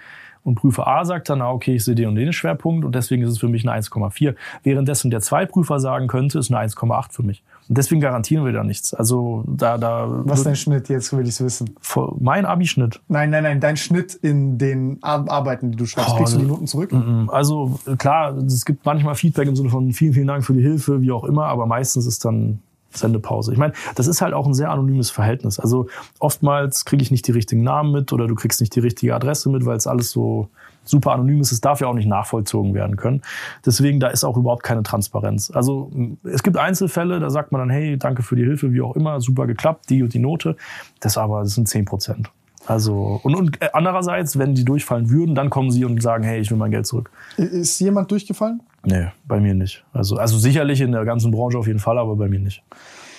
[0.43, 3.23] Und Prüfer A sagt dann, ah, okay, ich sehe den und den Schwerpunkt und deswegen
[3.23, 4.37] ist es für mich eine 1,4.
[4.63, 7.43] Währenddessen der zwei Prüfer sagen könnte, ist eine 1,8 für mich.
[7.71, 8.93] Und deswegen garantieren wir da nichts.
[8.93, 10.89] Also da, da Was ist dein Schnitt?
[10.89, 11.71] Jetzt will ich's wissen.
[11.81, 13.01] vor- mein Abischnitt.
[13.07, 16.11] Nein, nein, nein, dein Schnitt in den Ar Arbeiten, die du schreibst.
[16.13, 16.93] Oh, Kriegst du die ne- Noten zurück?
[17.29, 21.01] Also klar, es gibt manchmal Feedback im Sinne von vielen, vielen Dank für die Hilfe,
[21.01, 22.59] wie auch immer, aber meistens ist dann
[22.93, 23.53] Sendepause.
[23.53, 25.61] Ich meine, das ist halt auch ein sehr anonymes Verhältnis.
[25.61, 25.87] Also
[26.19, 29.49] oftmals kriege ich nicht die richtigen Namen mit oder du kriegst nicht die richtige Adresse
[29.49, 30.49] mit, weil es alles so
[30.91, 31.53] super anonym ist.
[31.53, 33.23] Es darf ja auch nicht nachvollzogen werden können.
[33.65, 35.51] Deswegen, da ist auch überhaupt keine Transparenz.
[35.51, 35.91] Also
[36.25, 39.21] es gibt Einzelfälle, da sagt man dann, hey, danke für die Hilfe, wie auch immer,
[39.21, 40.57] super geklappt, die und die Note.
[41.01, 42.31] Das aber, das sind 10 Prozent.
[42.67, 46.41] Also, und, und äh, andererseits, wenn die durchfallen würden, dann kommen sie und sagen, hey,
[46.41, 47.11] ich will mein Geld zurück.
[47.37, 48.63] Ist jemand durchgefallen?
[48.85, 49.85] Nee, bei mir nicht.
[49.93, 52.63] Also, also sicherlich in der ganzen Branche auf jeden Fall, aber bei mir nicht.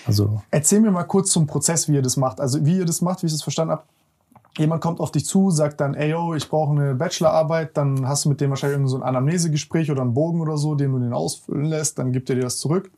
[0.06, 2.40] Also, Erzähl mir mal kurz zum Prozess, wie ihr das macht.
[2.40, 3.84] Also wie ihr das macht, wie ich das verstanden habe.
[4.58, 8.26] Jemand kommt auf dich zu, sagt dann, ey yo, ich brauche eine Bachelorarbeit, dann hast
[8.26, 11.00] du mit dem wahrscheinlich irgend so ein Anamnesegespräch oder einen Bogen oder so, den du
[11.00, 12.92] den ausfüllen lässt, dann gibt er dir das zurück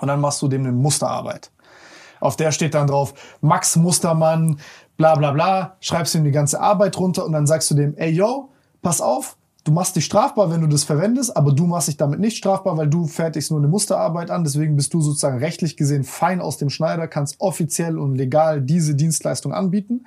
[0.00, 1.52] und dann machst du dem eine Musterarbeit.
[2.20, 4.58] Auf der steht dann drauf, Max Mustermann,
[4.96, 8.10] bla bla bla, schreibst ihm die ganze Arbeit runter und dann sagst du dem, ey
[8.10, 8.50] yo,
[8.82, 12.20] pass auf, du machst dich strafbar, wenn du das verwendest, aber du machst dich damit
[12.20, 14.44] nicht strafbar, weil du fertigst nur eine Musterarbeit an.
[14.44, 18.94] Deswegen bist du sozusagen rechtlich gesehen fein aus dem Schneider, kannst offiziell und legal diese
[18.94, 20.06] Dienstleistung anbieten.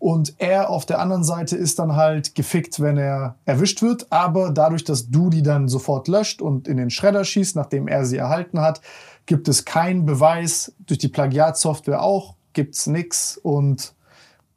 [0.00, 4.10] Und er auf der anderen Seite ist dann halt gefickt, wenn er erwischt wird.
[4.10, 8.04] Aber dadurch, dass du die dann sofort löscht und in den Schredder schießt, nachdem er
[8.04, 8.80] sie erhalten hat,
[9.26, 10.72] gibt es keinen Beweis.
[10.80, 13.38] Durch die Plagiatsoftware auch gibt's nix.
[13.40, 13.94] Und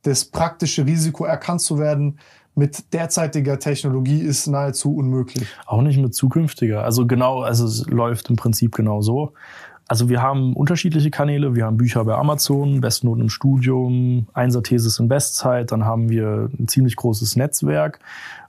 [0.01, 2.17] das praktische Risiko erkannt zu werden
[2.55, 5.47] mit derzeitiger Technologie ist nahezu unmöglich.
[5.65, 6.83] auch nicht mit zukünftiger.
[6.83, 9.33] Also genau, also es läuft im Prinzip genau so.
[9.87, 11.53] Also wir haben unterschiedliche Kanäle.
[11.55, 15.71] Wir haben Bücher bei Amazon, Bestnoten im Studium, Einser-Thesis in Bestzeit.
[15.71, 17.99] Dann haben wir ein ziemlich großes Netzwerk.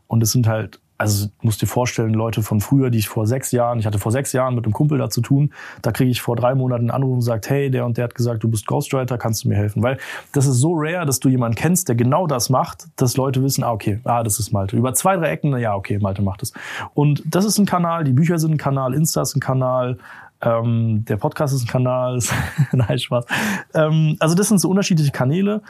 [0.06, 3.50] Und es sind halt also musst dir vorstellen, Leute von früher, die ich vor sechs
[3.50, 6.22] Jahren, ich hatte vor sechs Jahren mit einem Kumpel da zu tun, da kriege ich
[6.22, 8.66] vor drei Monaten einen Anruf und sagt, hey, der und der hat gesagt, du bist
[8.66, 9.82] Ghostwriter, kannst du mir helfen?
[9.82, 9.98] Weil
[10.32, 13.64] das ist so rare, dass du jemanden kennst, der genau das macht, dass Leute wissen,
[13.64, 14.76] ah, okay, ah, das ist Malte.
[14.76, 16.52] Über zwei, drei Ecken, ja, okay, Malte macht es.
[16.94, 19.98] Und das ist ein Kanal, die Bücher sind ein Kanal, Insta ist ein Kanal,
[20.40, 22.18] ähm, der Podcast ist ein Kanal.
[22.72, 23.26] Nein, Spaß.
[23.74, 25.62] Ähm, also das sind so unterschiedliche Kanäle.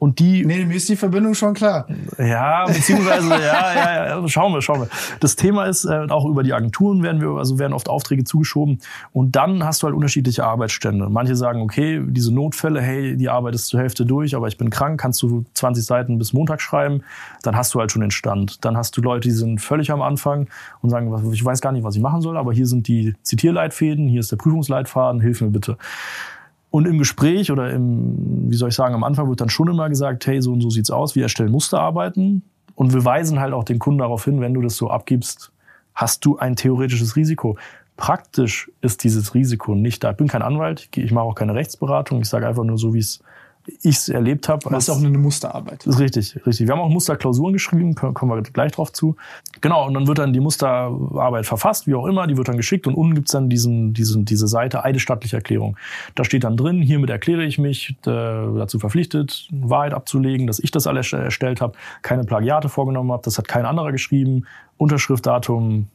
[0.00, 0.46] Und die.
[0.46, 1.86] Nee, mir ist die Verbindung schon klar.
[2.16, 4.88] Ja, beziehungsweise, ja, ja, ja, schauen wir, schauen wir.
[5.20, 8.78] Das Thema ist, äh, auch über die Agenturen werden wir, also werden oft Aufträge zugeschoben.
[9.12, 11.10] Und dann hast du halt unterschiedliche Arbeitsstände.
[11.10, 14.70] Manche sagen, okay, diese Notfälle, hey, die Arbeit ist zur Hälfte durch, aber ich bin
[14.70, 17.02] krank, kannst du 20 Seiten bis Montag schreiben.
[17.42, 18.64] Dann hast du halt schon den Stand.
[18.64, 20.48] Dann hast du Leute, die sind völlig am Anfang
[20.80, 24.08] und sagen, ich weiß gar nicht, was ich machen soll, aber hier sind die Zitierleitfäden,
[24.08, 25.76] hier ist der Prüfungsleitfaden, hilf mir bitte.
[26.70, 29.88] Und im Gespräch oder im, wie soll ich sagen, am Anfang wird dann schon immer
[29.88, 32.42] gesagt, hey, so und so sieht's aus, wir erstellen Musterarbeiten.
[32.76, 35.52] Und wir weisen halt auch den Kunden darauf hin, wenn du das so abgibst,
[35.94, 37.58] hast du ein theoretisches Risiko.
[37.96, 40.12] Praktisch ist dieses Risiko nicht da.
[40.12, 43.00] Ich bin kein Anwalt, ich mache auch keine Rechtsberatung, ich sage einfach nur so, wie
[43.00, 43.20] es
[43.66, 44.68] ich es erlebt habe.
[44.70, 45.86] Das ist auch eine Musterarbeit.
[45.86, 46.66] Das ist richtig, richtig.
[46.66, 49.16] Wir haben auch Musterklausuren geschrieben, kommen wir gleich drauf zu.
[49.60, 52.86] Genau, und dann wird dann die Musterarbeit verfasst, wie auch immer, die wird dann geschickt
[52.86, 55.76] und unten gibt's dann diesen, diesen, diese Seite eidesstattliche Erklärung.
[56.14, 60.70] Da steht dann drin, hiermit erkläre ich mich äh, dazu verpflichtet, Wahrheit abzulegen, dass ich
[60.70, 64.46] das alles erstellt habe, keine Plagiate vorgenommen habe, das hat kein anderer geschrieben,
[64.78, 65.88] Unterschrift, Datum,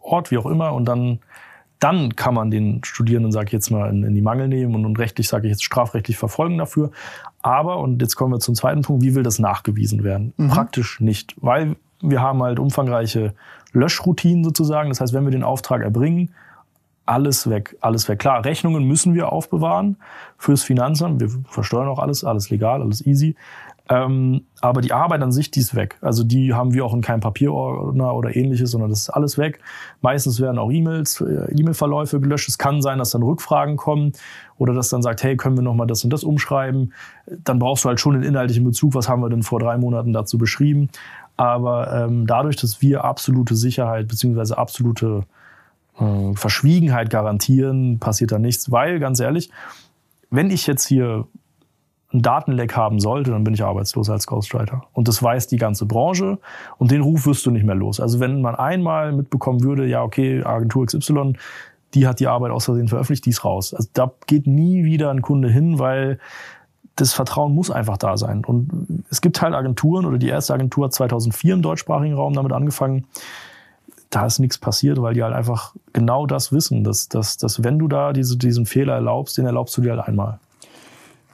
[0.00, 1.20] Ort, wie auch immer und dann
[1.80, 4.84] dann kann man den Studierenden, sage ich jetzt mal, in, in die Mangel nehmen und,
[4.84, 6.90] und rechtlich, sage ich jetzt, strafrechtlich verfolgen dafür.
[7.42, 10.34] Aber, und jetzt kommen wir zum zweiten Punkt, wie will das nachgewiesen werden?
[10.36, 10.48] Mhm.
[10.48, 13.34] Praktisch nicht, weil wir haben halt umfangreiche
[13.72, 14.90] Löschroutinen sozusagen.
[14.90, 16.30] Das heißt, wenn wir den Auftrag erbringen,
[17.06, 18.20] alles weg, alles weg.
[18.20, 19.96] Klar, Rechnungen müssen wir aufbewahren
[20.38, 21.20] fürs Finanzamt.
[21.20, 23.34] Wir versteuern auch alles, alles legal, alles easy.
[23.92, 25.98] Ähm, aber die Arbeit an sich, die ist weg.
[26.00, 29.58] Also die haben wir auch in keinem Papierordner oder ähnliches, sondern das ist alles weg.
[30.00, 32.48] Meistens werden auch E-Mails, äh, E-Mail-Verläufe gelöscht.
[32.48, 34.12] Es kann sein, dass dann Rückfragen kommen
[34.58, 36.92] oder dass dann sagt, hey, können wir nochmal das und das umschreiben?
[37.42, 38.94] Dann brauchst du halt schon den inhaltlichen Bezug.
[38.94, 40.88] Was haben wir denn vor drei Monaten dazu beschrieben?
[41.36, 45.24] Aber ähm, dadurch, dass wir absolute Sicherheit beziehungsweise absolute
[45.98, 48.70] äh, Verschwiegenheit garantieren, passiert da nichts.
[48.70, 49.50] Weil, ganz ehrlich,
[50.30, 51.26] wenn ich jetzt hier
[52.12, 54.82] ein Datenleck haben sollte, dann bin ich arbeitslos als Ghostwriter.
[54.92, 56.38] Und das weiß die ganze Branche
[56.78, 58.00] und den Ruf wirst du nicht mehr los.
[58.00, 61.34] Also wenn man einmal mitbekommen würde, ja, okay, Agentur XY,
[61.94, 63.74] die hat die Arbeit aus Versehen veröffentlicht, die ist raus.
[63.74, 66.18] Also da geht nie wieder ein Kunde hin, weil
[66.96, 68.44] das Vertrauen muss einfach da sein.
[68.44, 72.52] Und es gibt halt Agenturen oder die erste Agentur hat 2004 im deutschsprachigen Raum damit
[72.52, 73.06] angefangen.
[74.10, 77.78] Da ist nichts passiert, weil die halt einfach genau das wissen, dass, dass, dass wenn
[77.78, 80.40] du da diese, diesen Fehler erlaubst, den erlaubst du dir halt einmal.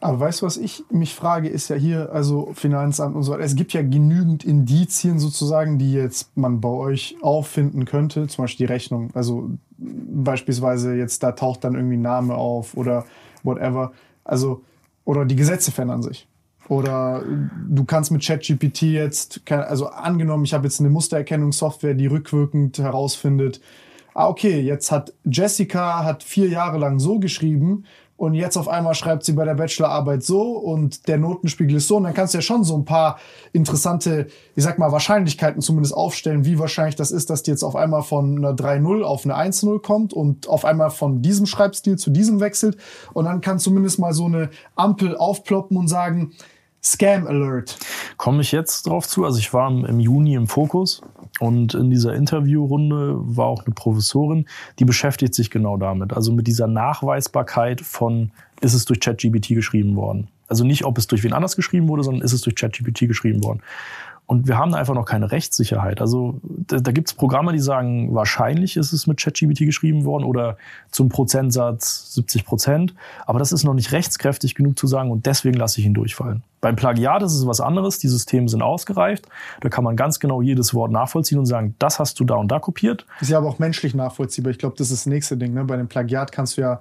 [0.01, 3.43] Aber weißt du, was ich mich frage, ist ja hier, also Finanzamt und so weiter.
[3.43, 8.27] Es gibt ja genügend Indizien sozusagen, die jetzt man bei euch auffinden könnte.
[8.27, 9.11] Zum Beispiel die Rechnung.
[9.15, 13.05] Also beispielsweise jetzt, da taucht dann irgendwie ein Name auf oder
[13.43, 13.93] whatever.
[14.25, 14.63] Also,
[15.05, 16.29] oder die Gesetze verändern sich.
[16.69, 17.23] Oder
[17.69, 23.61] du kannst mit ChatGPT jetzt, also angenommen, ich habe jetzt eine Mustererkennungssoftware, die rückwirkend herausfindet,
[24.15, 27.85] ah, okay, jetzt hat Jessica hat vier Jahre lang so geschrieben
[28.17, 31.97] und jetzt auf einmal schreibt sie bei der Bachelorarbeit so und der Notenspiegel ist so
[31.97, 33.19] und dann kannst du ja schon so ein paar
[33.53, 37.77] interessante, ich sag mal, Wahrscheinlichkeiten zumindest aufstellen, wie wahrscheinlich das ist, dass die jetzt auf
[37.77, 42.11] einmal von einer 3-0 auf eine 1-0 kommt und auf einmal von diesem Schreibstil zu
[42.11, 42.77] diesem wechselt
[43.13, 46.33] und dann kann zumindest mal so eine Ampel aufploppen und sagen,
[46.83, 47.77] Scam Alert.
[48.17, 49.25] Komme ich jetzt drauf zu?
[49.25, 51.03] Also ich war im Juni im Fokus
[51.39, 54.47] und in dieser Interviewrunde war auch eine Professorin,
[54.79, 56.13] die beschäftigt sich genau damit.
[56.13, 58.31] Also mit dieser Nachweisbarkeit von,
[58.61, 60.29] ist es durch ChatGPT geschrieben worden?
[60.49, 63.43] Also nicht, ob es durch wen anders geschrieben wurde, sondern ist es durch ChatGPT geschrieben
[63.45, 63.61] worden?
[64.27, 66.01] Und wir haben da einfach noch keine Rechtssicherheit.
[66.01, 70.25] Also da, da gibt es Programme, die sagen, wahrscheinlich ist es mit ChatGPT geschrieben worden
[70.25, 70.57] oder
[70.91, 72.95] zum Prozentsatz 70 Prozent.
[73.25, 76.43] Aber das ist noch nicht rechtskräftig genug zu sagen und deswegen lasse ich ihn durchfallen.
[76.61, 78.01] Beim Plagiat ist es was anderes.
[78.01, 79.29] Die Systeme sind ausgereift.
[79.61, 82.49] Da kann man ganz genau jedes Wort nachvollziehen und sagen, das hast du da und
[82.49, 83.07] da kopiert.
[83.21, 84.51] Ist ja aber auch menschlich nachvollziehbar.
[84.51, 85.55] Ich glaube, das ist das nächste Ding.
[85.55, 85.65] Ne?
[85.65, 86.81] Bei dem Plagiat kannst du ja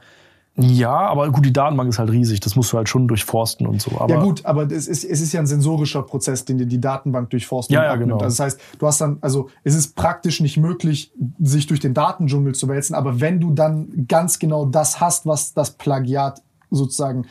[0.57, 2.39] ja, aber gut, die Datenbank ist halt riesig.
[2.39, 3.99] Das musst du halt schon durchforsten und so.
[3.99, 6.79] Aber ja gut, aber es ist, es ist ja ein sensorischer Prozess, den dir die
[6.79, 7.75] Datenbank durchforstet.
[7.75, 8.15] Ja, ja, genau.
[8.15, 11.93] Also das heißt, du hast dann, also es ist praktisch nicht möglich, sich durch den
[11.93, 12.95] Datendschungel zu wälzen.
[12.95, 16.41] Aber wenn du dann ganz genau das hast, was das Plagiat
[16.71, 17.25] sozusagen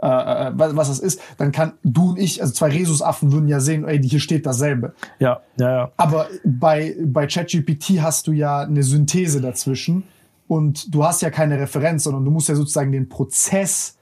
[0.00, 3.48] äh, äh was, was das ist, dann kann du und ich, also zwei Rhesusaffen würden
[3.48, 4.94] ja sehen, ey, hier steht dasselbe.
[5.18, 5.92] Ja, ja, ja.
[5.96, 10.04] Aber bei, bei ChatGPT hast du ja eine Synthese dazwischen
[10.48, 13.94] und du hast ja keine Referenz, sondern du musst ja sozusagen den Prozess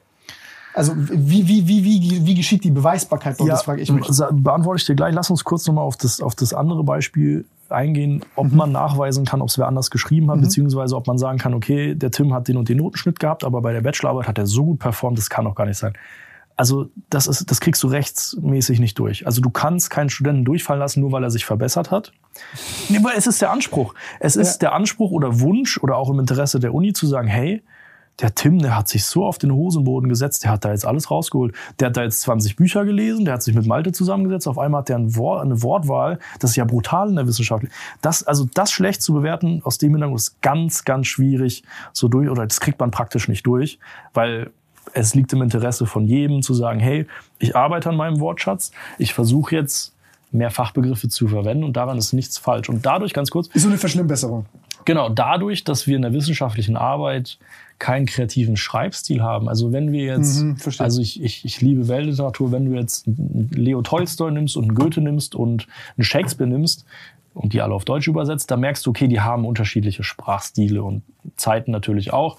[0.77, 3.41] also wie, wie, wie, wie, wie geschieht die Beweisbarkeit?
[3.41, 4.07] Ja, das frage ich mich.
[4.31, 5.15] Beantworte ich dir gleich.
[5.15, 9.41] Lass uns kurz nochmal auf das, auf das andere Beispiel eingehen, ob man nachweisen kann,
[9.41, 12.49] ob es wer anders geschrieben hat, beziehungsweise ob man sagen kann, okay, der Tim hat
[12.49, 15.31] den und den Notenschnitt gehabt, aber bei der Bachelorarbeit hat er so gut performt, das
[15.31, 15.95] kann doch gar nicht sein.
[16.57, 19.27] Also das ist, das kriegst du rechtsmäßig nicht durch.
[19.27, 22.13] Also du kannst keinen Studenten durchfallen lassen, nur weil er sich verbessert hat.
[22.89, 23.95] Nee, aber es ist der Anspruch.
[24.21, 27.63] Es ist der Anspruch oder Wunsch oder auch im Interesse der Uni zu sagen, hey,
[28.21, 31.11] der Tim, der hat sich so auf den Hosenboden gesetzt, der hat da jetzt alles
[31.11, 31.55] rausgeholt.
[31.79, 34.81] Der hat da jetzt 20 Bücher gelesen, der hat sich mit Malte zusammengesetzt, auf einmal
[34.81, 37.67] hat der ein Wort, eine Wortwahl, das ist ja brutal in der Wissenschaft.
[38.01, 42.31] Das, also das schlecht zu bewerten, aus dem Hintergrund ist ganz, ganz schwierig so durch,
[42.31, 43.79] oder das kriegt man praktisch nicht durch,
[44.15, 44.51] weil
[44.93, 47.07] es liegt im Interesse von jedem zu sagen, hey,
[47.39, 49.95] ich arbeite an meinem Wortschatz, ich versuche jetzt
[50.33, 52.69] mehr Fachbegriffe zu verwenden und daran ist nichts falsch.
[52.69, 54.47] Und dadurch, ganz kurz, Ist so eine Verschlimmbesserung.
[54.85, 57.39] Genau, dadurch, dass wir in der wissenschaftlichen Arbeit
[57.79, 59.49] keinen kreativen Schreibstil haben.
[59.49, 63.51] Also wenn wir jetzt, Mhm, also ich, ich, ich liebe Weltliteratur, wenn du jetzt einen
[63.53, 65.67] Leo Tolstoi nimmst und einen Goethe nimmst und
[65.97, 66.87] einen Shakespeare nimmst
[67.35, 71.03] und die alle auf Deutsch übersetzt, dann merkst du, okay, die haben unterschiedliche Sprachstile und
[71.37, 72.39] Zeiten natürlich auch.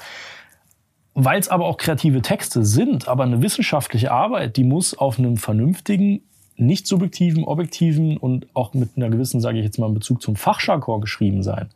[1.19, 5.37] Weil es aber auch kreative Texte sind, aber eine wissenschaftliche Arbeit, die muss auf einem
[5.37, 6.21] vernünftigen,
[6.57, 11.01] nicht subjektiven, objektiven und auch mit einer gewissen, sage ich jetzt mal, Bezug zum Fachjargon
[11.01, 11.69] geschrieben sein.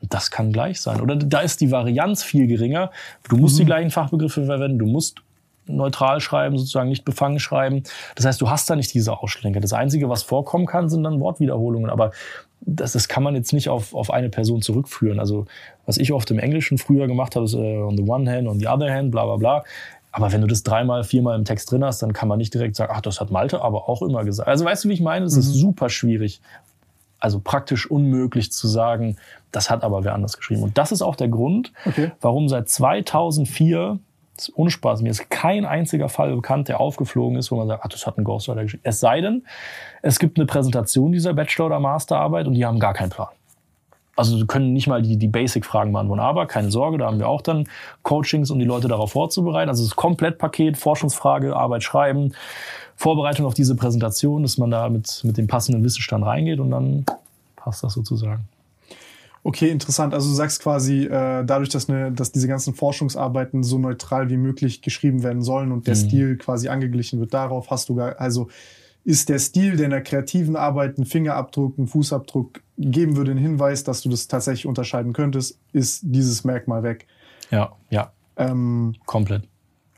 [0.00, 1.02] Und Das kann gleich sein.
[1.02, 2.90] Oder da ist die Varianz viel geringer.
[3.28, 5.20] Du musst die gleichen Fachbegriffe verwenden, du musst
[5.66, 7.82] neutral schreiben, sozusagen nicht befangen schreiben.
[8.14, 9.60] Das heißt, du hast da nicht diese Ausschlenker.
[9.60, 11.90] Das Einzige, was vorkommen kann, sind dann Wortwiederholungen.
[11.90, 12.12] Aber
[12.70, 15.18] das, das kann man jetzt nicht auf, auf eine Person zurückführen.
[15.18, 15.46] Also
[15.86, 18.58] was ich oft im Englischen früher gemacht habe, ist äh, on the one hand, on
[18.60, 19.64] the other hand, bla bla bla.
[20.12, 22.76] Aber wenn du das dreimal, viermal im Text drin hast, dann kann man nicht direkt
[22.76, 24.48] sagen, ach, das hat Malte aber auch immer gesagt.
[24.48, 25.24] Also weißt du, wie ich meine?
[25.26, 26.40] Es ist super schwierig,
[27.20, 29.16] also praktisch unmöglich zu sagen,
[29.52, 30.62] das hat aber wer anders geschrieben.
[30.62, 32.12] Und das ist auch der Grund, Okay.
[32.20, 33.98] warum seit 2004, das ist
[34.54, 37.88] ohne Spaß, mir ist kein einziger Fall bekannt, der aufgeflogen ist, wo man sagt, ach,
[37.88, 38.82] das hat ein Ghostwriter geschrieben.
[38.84, 39.44] Es sei denn,
[40.02, 43.28] es gibt eine Präsentation dieser Bachelor- oder Masterarbeit und die haben gar keinen Plan.
[44.16, 47.28] Also sie können nicht mal die, die Basic-Fragen beantworten, aber keine Sorge, da haben wir
[47.28, 47.68] auch dann
[48.02, 49.68] Coachings, um die Leute darauf vorzubereiten.
[49.68, 52.32] Also das Komplettpaket, Forschungsfrage, Arbeit schreiben,
[52.96, 57.06] Vorbereitung auf diese Präsentation, dass man da mit, mit dem passenden Wissensstand reingeht und dann
[57.54, 58.48] passt das sozusagen.
[59.48, 60.12] Okay, interessant.
[60.12, 64.36] Also du sagst quasi, äh, dadurch, dass, eine, dass diese ganzen Forschungsarbeiten so neutral wie
[64.36, 68.48] möglich geschrieben werden sollen und der Stil quasi angeglichen wird, darauf hast du gar, also
[69.04, 73.40] ist der Stil, der in der kreativen Arbeit einen Fingerabdruck, einen Fußabdruck geben würde, einen
[73.40, 77.06] Hinweis, dass du das tatsächlich unterscheiden könntest, ist dieses Merkmal weg.
[77.50, 79.48] Ja, ja, Ähm, komplett.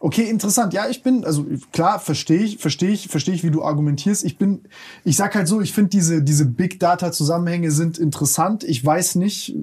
[0.02, 0.72] Okay, interessant.
[0.72, 4.24] Ja, ich bin, also klar, verstehe ich, verstehe ich, verstehe ich, wie du argumentierst.
[4.24, 4.62] Ich bin,
[5.04, 8.64] ich sag halt so, ich finde diese, diese Big Data Zusammenhänge sind interessant.
[8.64, 9.54] Ich weiß nicht,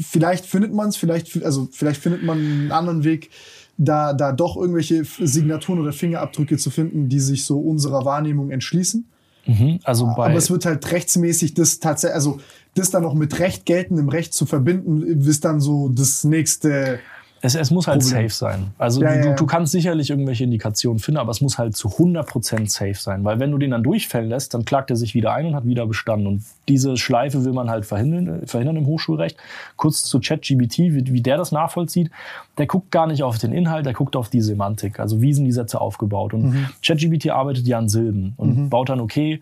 [0.00, 3.30] vielleicht findet man es, vielleicht, also vielleicht findet man einen anderen Weg,
[3.76, 9.04] da, da doch irgendwelche Signaturen oder Fingerabdrücke zu finden, die sich so unserer Wahrnehmung entschließen.
[9.46, 12.38] Mhm, also Aber es wird halt rechtsmäßig das tatsächlich, also
[12.74, 17.00] das dann noch mit Recht geltendem Recht zu verbinden, ist dann so das nächste.
[17.42, 18.28] Es, es muss halt Problem.
[18.28, 18.66] safe sein.
[18.76, 21.88] Also Ja, du, ja, du kannst sicherlich irgendwelche Indikationen finden, aber es muss halt zu
[21.88, 23.24] 100% safe sein.
[23.24, 25.64] Weil wenn du den dann durchfällen lässt, dann klagt er sich wieder ein und hat
[25.66, 26.26] wieder bestanden.
[26.26, 29.38] Und diese Schleife will man halt verhindern, verhindern im Hochschulrecht.
[29.76, 32.10] Kurz zu ChatGBT, wie, wie der das nachvollzieht.
[32.58, 35.00] Der guckt gar nicht auf den Inhalt, der guckt auf die Semantik.
[35.00, 36.34] Also wie sind die Sätze aufgebaut.
[36.34, 36.66] Und Mhm.
[36.84, 39.40] ChatGBT arbeitet ja an Silben und baut dann, okay,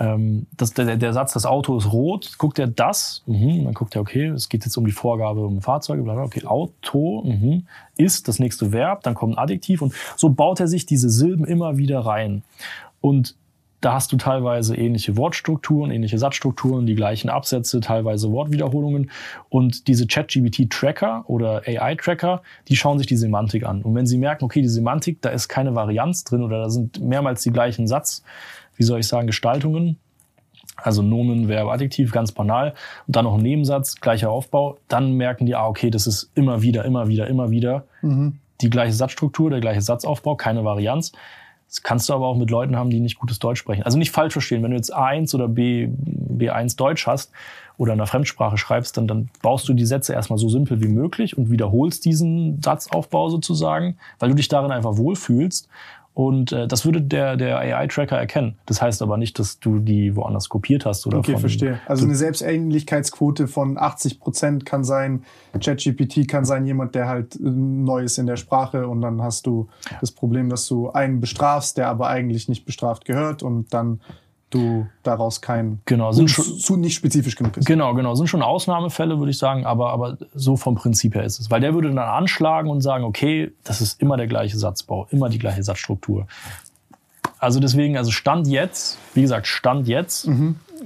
[0.00, 3.94] ähm, das, der, der Satz, das Auto ist rot, guckt er das, mhm, dann guckt
[3.94, 7.66] er, okay, es geht jetzt um die Vorgabe um Fahrzeuge, bla bla, okay, Auto mhm,
[7.96, 11.44] ist das nächste Verb, dann kommt ein Adjektiv und so baut er sich diese Silben
[11.44, 12.42] immer wieder rein.
[13.02, 13.36] Und
[13.80, 19.10] da hast du teilweise ähnliche Wortstrukturen, ähnliche Satzstrukturen, die gleichen Absätze, teilweise Wortwiederholungen.
[19.48, 23.80] Und diese ChatGBT-Tracker oder AI-Tracker, die schauen sich die Semantik an.
[23.80, 27.00] Und wenn sie merken, okay, die Semantik, da ist keine Varianz drin oder da sind
[27.00, 28.22] mehrmals die gleichen Satz,
[28.80, 29.98] wie soll ich sagen, Gestaltungen,
[30.76, 32.72] also Nomen, Verb, Adjektiv, ganz banal,
[33.06, 36.62] und dann noch ein Nebensatz, gleicher Aufbau, dann merken die, ah, okay, das ist immer
[36.62, 37.84] wieder, immer wieder, immer wieder
[38.62, 41.12] die gleiche Satzstruktur, der gleiche Satzaufbau, keine Varianz.
[41.68, 43.82] Das kannst du aber auch mit Leuten haben, die nicht gutes Deutsch sprechen.
[43.82, 47.32] Also nicht falsch verstehen, wenn du jetzt A1 oder B, B1 Deutsch hast
[47.76, 50.88] oder in einer Fremdsprache schreibst, dann, dann baust du die Sätze erstmal so simpel wie
[50.88, 55.68] möglich und wiederholst diesen Satzaufbau sozusagen, weil du dich darin einfach wohlfühlst.
[56.20, 58.58] Und äh, das würde der, der AI-Tracker erkennen.
[58.66, 61.80] Das heißt aber nicht, dass du die woanders kopiert hast oder Okay, von, verstehe.
[61.86, 65.24] Also eine Selbstähnlichkeitsquote von 80 Prozent kann sein,
[65.58, 69.46] ChatGPT kann sein jemand, der halt äh, neu ist in der Sprache und dann hast
[69.46, 69.68] du
[70.02, 74.02] das Problem, dass du einen bestrafst, der aber eigentlich nicht bestraft gehört und dann
[74.50, 77.66] du daraus kein Genau, sind schon- zu nicht spezifisch genug ist.
[77.66, 78.14] Genau, genau.
[78.14, 81.50] Sind schon Ausnahmefälle, würde ich sagen, aber, aber so vom Prinzip her ist es.
[81.50, 85.28] Weil der würde dann anschlagen und sagen, okay, das ist immer der gleiche Satzbau, immer
[85.28, 86.26] die gleiche Satzstruktur.
[87.38, 90.28] Also deswegen, also Stand jetzt, wie gesagt, Stand jetzt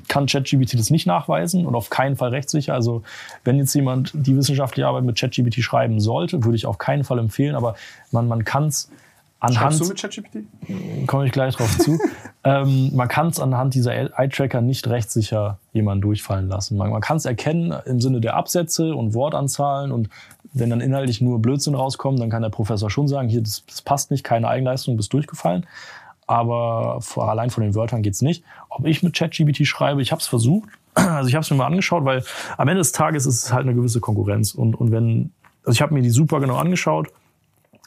[0.08, 2.74] kann ChatGPT das nicht nachweisen und auf keinen Fall rechtssicher.
[2.74, 3.02] Also
[3.44, 7.18] wenn jetzt jemand die wissenschaftliche Arbeit mit ChatGPT schreiben sollte, würde ich auf keinen Fall
[7.18, 7.74] empfehlen, aber
[8.12, 8.88] man, man kann es
[9.40, 9.74] anhand...
[9.74, 11.06] Schreibst du mit ChatGPT?
[11.06, 11.98] komme ich gleich drauf zu.
[12.44, 16.76] ähm, man kann es anhand dieser Eye-Tracker nicht rechtssicher jemanden durchfallen lassen.
[16.76, 20.10] Man, man kann es erkennen im Sinne der Absätze und Wortanzahlen und
[20.52, 23.82] wenn dann inhaltlich nur Blödsinn rauskommt, dann kann der Professor schon sagen, hier, das, das
[23.82, 25.66] passt nicht, keine Eigenleistung, bist durchgefallen.
[26.26, 28.44] Aber vor, allein von den Wörtern geht's nicht.
[28.68, 30.68] Ob ich mit ChatGPT schreibe, ich habe es versucht.
[30.94, 32.22] Also ich habe es mir mal angeschaut, weil
[32.56, 34.54] am Ende des Tages ist es halt eine gewisse Konkurrenz.
[34.54, 35.32] Und, und wenn,
[35.64, 37.08] also ich habe mir die super genau angeschaut,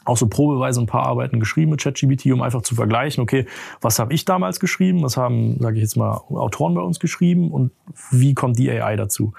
[0.08, 3.46] auch so probeweise ein paar Arbeiten geschrieben mit ChatGPT, um einfach zu vergleichen, okay,
[3.80, 7.50] was habe ich damals geschrieben, was haben, sage ich jetzt mal, Autoren bei uns geschrieben
[7.50, 7.72] und
[8.10, 9.34] wie kommt die AI dazu.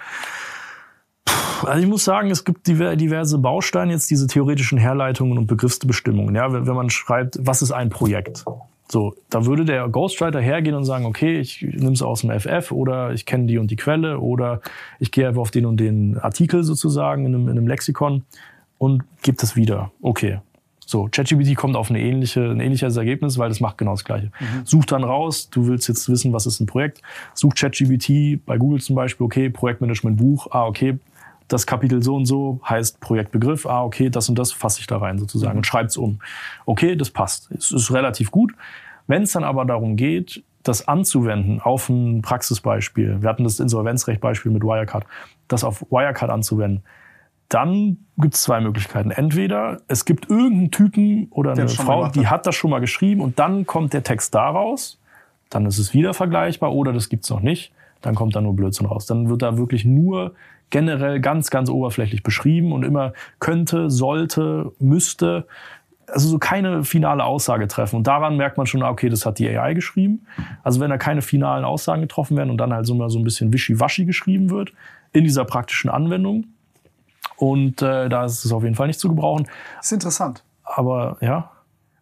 [1.63, 6.35] Also ich muss sagen, es gibt diver- diverse Bausteine, jetzt diese theoretischen Herleitungen und Begriffsbestimmungen.
[6.35, 8.45] Ja, wenn wenn man schreibt, was ist ein Projekt?
[8.91, 12.71] So, da würde der Ghostwriter hergehen und sagen, okay, ich nehme es aus dem FF
[12.71, 14.61] oder ich kenne die und die Quelle oder
[14.99, 18.23] ich gehe einfach auf den und den Artikel sozusagen in einem, in einem Lexikon
[18.77, 19.91] und gebe das wieder.
[20.01, 20.39] Okay.
[20.89, 24.31] So, ChatGPT kommt auf eine ähnliche, ein ähnliches Ergebnis, weil das macht genau das Gleiche.
[24.63, 27.03] Such dann raus, du willst jetzt wissen, was ist ein Projekt.
[27.35, 30.97] Such ChatGPT bei Google zum Beispiel, okay, Projektmanagement Buch, ah, okay,
[31.47, 34.97] das Kapitel so und so heißt Projektbegriff, ah, okay, das und das fasse ich da
[34.97, 36.21] rein sozusagen und schreib's um.
[36.65, 37.51] Okay, das passt.
[37.51, 38.53] Es ist relativ gut.
[39.05, 44.51] Wenn es dann aber darum geht, das anzuwenden auf ein Praxisbeispiel, wir hatten das Insolvenzrechtbeispiel
[44.51, 45.05] mit Wirecard,
[45.47, 46.81] das auf Wirecard anzuwenden,
[47.49, 49.11] dann gibt es zwei Möglichkeiten.
[49.11, 52.31] Entweder es gibt irgendeinen Typen oder eine Frau, die hat.
[52.31, 54.99] hat das schon mal geschrieben und dann kommt der Text daraus,
[55.49, 57.71] dann ist es wieder vergleichbar oder das gibt's noch nicht,
[58.01, 59.07] dann kommt da nur Blödsinn raus.
[59.07, 60.35] Dann wird da wirklich nur
[60.69, 65.47] generell ganz, ganz oberflächlich beschrieben und immer könnte, sollte, müsste,
[66.07, 67.97] also so keine finale Aussage treffen.
[67.97, 70.25] Und daran merkt man schon, ah, okay, das hat die AI geschrieben.
[70.63, 73.23] Also wenn da keine finalen Aussagen getroffen werden und dann halt so mal so ein
[73.23, 74.71] bisschen wischiwaschi geschrieben wird
[75.11, 76.45] in dieser praktischen Anwendung.
[77.39, 79.47] Und äh, da ist es auf jeden Fall nicht zu gebrauchen.
[79.81, 80.43] ist interessant.
[80.63, 81.49] Aber ja,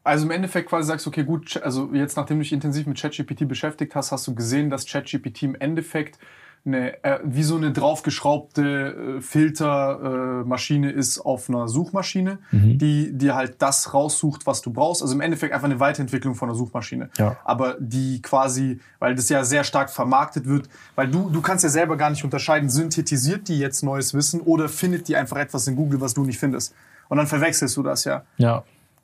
[0.04, 3.00] Also im Endeffekt quasi sagst du, okay, gut, also jetzt nachdem du dich intensiv mit
[3.00, 6.18] ChatGPT beschäftigt hast, hast du gesehen, dass ChatGPT im Endeffekt
[6.66, 13.36] eine, äh, wie so eine draufgeschraubte äh, Filtermaschine äh, ist auf einer Suchmaschine, die dir
[13.36, 15.02] halt das raussucht, was du brauchst.
[15.02, 17.10] Also im Endeffekt einfach eine Weiterentwicklung von einer Suchmaschine.
[17.18, 17.38] Ja.
[17.46, 21.70] Aber die quasi, weil das ja sehr stark vermarktet wird, weil du, du kannst ja
[21.70, 25.76] selber gar nicht unterscheiden, synthetisiert die jetzt neues Wissen oder findet die einfach etwas in
[25.76, 26.74] Google, was du nicht findest.
[27.10, 28.24] Und dann verwechselst du das ja.
[28.38, 28.64] ja.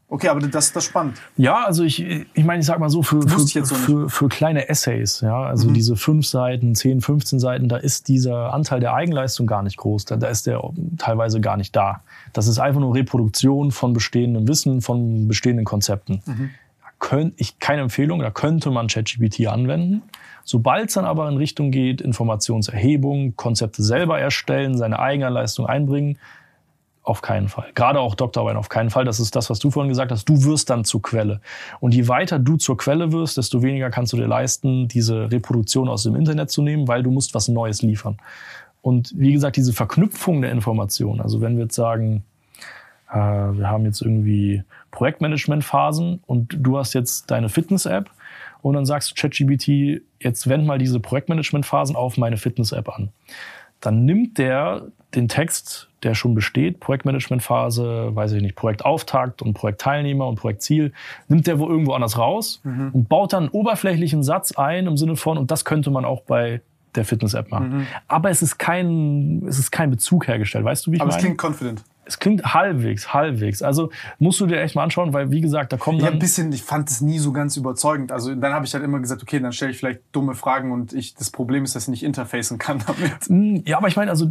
[0.10, 1.18] Okay, aber das, das ist spannend.
[1.38, 4.70] Ja, also ich, ich meine, ich sag mal so, für, für, so für, für kleine
[4.70, 9.48] Essays, ja, also diese fünf Seiten, 10, 15 Seiten, da ist dieser Anteil der Eigenleistung
[9.48, 10.06] gar nicht groß.
[10.06, 10.62] Da, da ist der
[11.00, 12.02] teilweise gar nicht da.
[12.32, 16.22] Das ist einfach nur Reproduktion von bestehendem Wissen, von bestehenden Konzepten.
[16.26, 20.04] Da könnt, ich, keine Empfehlung, da könnte man ChatGPT anwenden.
[20.44, 26.20] Sobald es dann aber in Richtung geht, Informationserhebung, Konzepte selber erstellen, seine Eigenleistung einbringen,
[27.04, 27.70] auf keinen Fall.
[27.76, 29.04] Gerade auch Doktorarbeit auf keinen Fall.
[29.04, 30.28] Das ist das, was du vorhin gesagt hast.
[30.28, 31.42] Du wirst dann zur Quelle.
[31.82, 35.90] Und je weiter du zur Quelle wirst, desto weniger kannst du dir leisten, diese Reproduktion
[35.90, 38.18] aus dem Internet zu nehmen, weil du musst was Neues liefern.
[38.82, 41.22] Und wie gesagt, diese Verknüpfung der Informationen.
[41.22, 42.24] Also wenn wir jetzt sagen,
[43.12, 48.10] äh, wir haben jetzt irgendwie Projektmanagement-Phasen und du hast jetzt deine Fitness-App
[48.62, 53.10] und dann sagst du ChatGPT, jetzt wend mal diese Projektmanagement-Phasen auf meine Fitness-App an.
[53.82, 60.28] Dann nimmt der den Text, der schon besteht, Projektmanagement-Phase, weiß ich nicht, Projektauftakt und Projektteilnehmer
[60.28, 60.94] und Projektziel,
[61.28, 65.16] nimmt der wo irgendwo anders raus und baut dann einen oberflächlichen Satz ein im Sinne
[65.16, 66.62] von, und das könnte man auch bei
[66.96, 67.88] der Fitness-App machen.
[68.08, 70.64] Aber es ist kein, es ist kein Bezug hergestellt.
[70.64, 71.36] Weißt du, wie ich Aber es meine?
[71.36, 71.84] klingt confident.
[72.06, 73.62] Es klingt halbwegs, halbwegs.
[73.62, 76.52] Also musst du dir echt mal anschauen, weil wie gesagt, da kommen dann ein bisschen,
[76.52, 78.12] ich fand es nie so ganz überzeugend.
[78.12, 80.94] Also dann habe ich halt immer gesagt, okay, dann stelle ich vielleicht dumme Fragen und
[80.94, 83.30] ich, das Problem ist, dass ich nicht interfacen kann damit.
[83.30, 84.28] Mm, Ja, aber ich meine, also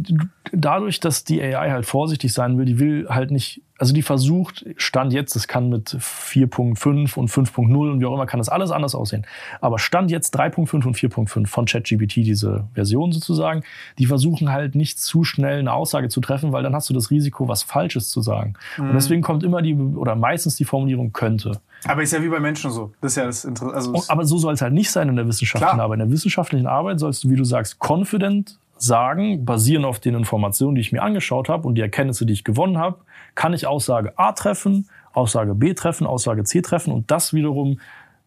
[0.51, 4.65] dadurch, dass die AI halt vorsichtig sein will, die will halt nicht, also die versucht,
[4.77, 8.71] Stand jetzt, das kann mit 4.5 und 5.0 und wie auch immer, kann das alles
[8.71, 9.25] anders aussehen.
[9.61, 13.63] Aber Stand jetzt 3.5 und 4.5 von ChatGPT, diese Version sozusagen,
[13.97, 17.09] die versuchen halt nicht zu schnell eine Aussage zu treffen, weil dann hast du das
[17.09, 18.53] Risiko, was Falsches zu sagen.
[18.77, 21.59] Und deswegen kommt immer die, oder meistens die Formulierung könnte.
[21.85, 22.93] Aber ist ja wie bei Menschen so.
[23.01, 23.75] Das ist ja das Interessante.
[23.75, 25.85] Also Aber so soll es halt nicht sein in der wissenschaftlichen Klar.
[25.85, 25.99] Arbeit.
[25.99, 30.75] In der wissenschaftlichen Arbeit sollst du, wie du sagst, confident sagen, basierend auf den Informationen,
[30.75, 32.97] die ich mir angeschaut habe und die Erkenntnisse, die ich gewonnen habe,
[33.35, 37.79] kann ich Aussage A treffen, Aussage B treffen, Aussage C treffen und das wiederum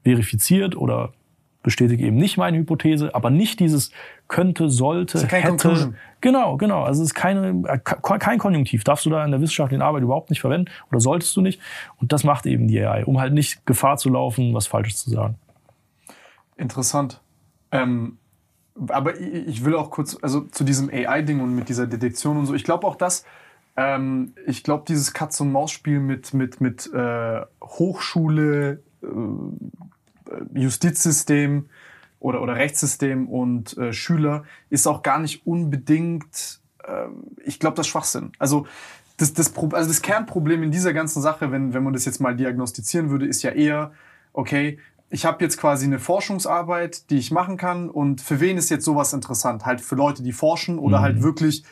[0.05, 1.13] verifiziert oder
[1.63, 3.91] bestätigt eben nicht meine Hypothese, aber nicht dieses
[4.29, 5.49] könnte, sollte, keine hätte.
[5.57, 5.97] Conclusion.
[6.21, 6.85] Genau, genau.
[6.85, 8.85] Also es ist keine, äh, ke- kein Konjunktiv.
[8.85, 11.61] Darfst du da in der wissenschaftlichen Arbeit überhaupt nicht verwenden oder solltest du nicht.
[12.01, 15.11] Und das macht eben die AI, um halt nicht Gefahr zu laufen, was Falsches zu
[15.11, 15.35] sagen.
[16.57, 17.21] Interessant.
[17.73, 18.19] Ähm,
[18.89, 22.47] aber ich ich will auch kurz, also zu diesem AI-Ding und mit dieser Detektion und
[22.47, 22.55] so.
[22.55, 23.25] Ich glaube auch das,
[23.77, 31.67] ähm, ich glaube dieses Katz-und-Maus-Spiel mit, mit, mit äh, Hochschule, äh, Justizsystem
[32.19, 37.07] oder, oder Rechtssystem und äh, Schüler ist auch gar nicht unbedingt, äh,
[37.45, 38.33] ich glaube, das Schwachsinn.
[38.39, 38.67] Also
[39.19, 42.35] das, das, also das Kernproblem in dieser ganzen Sache, wenn, wenn man das jetzt mal
[42.35, 43.93] diagnostizieren würde, ist ja eher,
[44.33, 44.79] okay,
[45.09, 48.85] ich habe jetzt quasi eine Forschungsarbeit, die ich machen kann und für wen ist jetzt
[48.85, 49.65] sowas interessant?
[49.65, 51.63] Halt für Leute, die forschen oder halt wirklich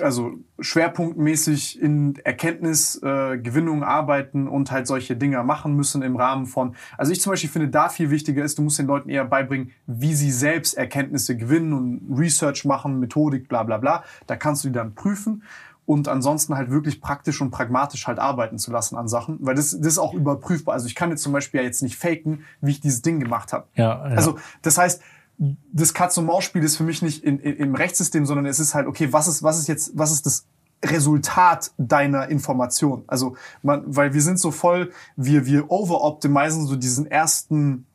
[0.00, 6.46] also schwerpunktmäßig in Erkenntnisgewinnung äh, Gewinnung arbeiten und halt solche Dinger machen müssen im Rahmen
[6.46, 6.74] von.
[6.96, 9.72] Also ich zum Beispiel finde, da viel wichtiger ist, du musst den Leuten eher beibringen,
[9.86, 14.04] wie sie selbst Erkenntnisse gewinnen und Research machen, Methodik, bla bla bla.
[14.26, 15.42] Da kannst du die dann prüfen
[15.84, 19.72] und ansonsten halt wirklich praktisch und pragmatisch halt arbeiten zu lassen an Sachen, weil das,
[19.72, 20.74] das ist auch überprüfbar.
[20.74, 23.52] Also ich kann jetzt zum Beispiel ja jetzt nicht faken, wie ich dieses Ding gemacht
[23.52, 23.66] habe.
[23.74, 24.16] Ja, ja.
[24.16, 25.02] Also das heißt,
[25.38, 29.12] das Katz-und-Maus-Spiel ist für mich nicht in, in, im Rechtssystem, sondern es ist halt, okay,
[29.12, 30.46] was ist, was ist jetzt, was ist das
[30.84, 33.04] Resultat deiner Information?
[33.06, 37.86] Also, man, weil wir sind so voll, wir, wir overoptimisen so diesen ersten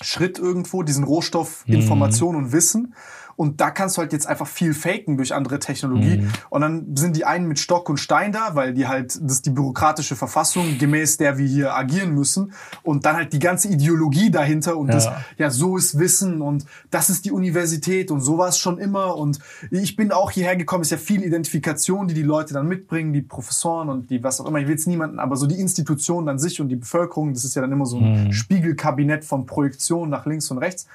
[0.00, 2.94] Schritt irgendwo, diesen Rohstoff, Information und Wissen.
[3.36, 6.26] Und da kannst du halt jetzt einfach viel faken durch andere Technologie.
[6.50, 9.46] Und dann sind die einen mit Stock und Stein da, weil die halt, das ist
[9.46, 12.52] die bürokratische Verfassung, gemäß der wir hier agieren müssen.
[12.82, 17.10] Und dann halt die ganze Ideologie dahinter und das, ja, so ist Wissen und das
[17.10, 19.16] ist die Universität und so war es schon immer.
[19.16, 19.38] Und
[19.70, 23.22] ich bin auch hierher gekommen, ist ja viel Identifikation, die die Leute dann mitbringen, die
[23.22, 24.58] Professoren und die was auch immer.
[24.58, 27.54] Ich will jetzt niemanden, aber so die Institutionen an sich und die Bevölkerung, das ist
[27.54, 30.86] ja dann immer so ein Spiegelkabinett von Projektion nach links und rechts.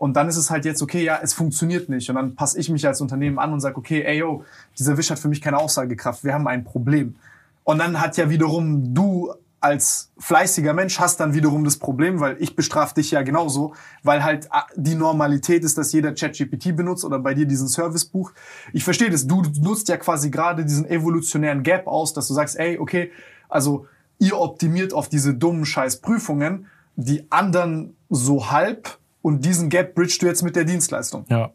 [0.00, 2.08] Und dann ist es halt jetzt, okay, ja, es funktioniert nicht.
[2.08, 4.44] Und dann passe ich mich als Unternehmen an und sage, okay, ey, yo,
[4.78, 6.24] dieser Wisch hat für mich keine Aussagekraft.
[6.24, 7.16] Wir haben ein Problem.
[7.64, 12.38] Und dann hat ja wiederum du als fleißiger Mensch hast dann wiederum das Problem, weil
[12.40, 17.04] ich bestrafe dich ja genauso, weil halt ah, die Normalität ist, dass jeder ChatGPT benutzt
[17.04, 18.34] oder bei dir diesen Service bucht.
[18.72, 19.26] Ich verstehe das.
[19.26, 23.12] Du nutzt ja quasi gerade diesen evolutionären Gap aus, dass du sagst, ey, okay,
[23.50, 23.86] also
[24.18, 30.26] ihr optimiert auf diese dummen Scheiß-Prüfungen, die anderen so halb und diesen Gap bridgest du
[30.26, 31.24] jetzt mit der Dienstleistung.
[31.28, 31.50] Ja.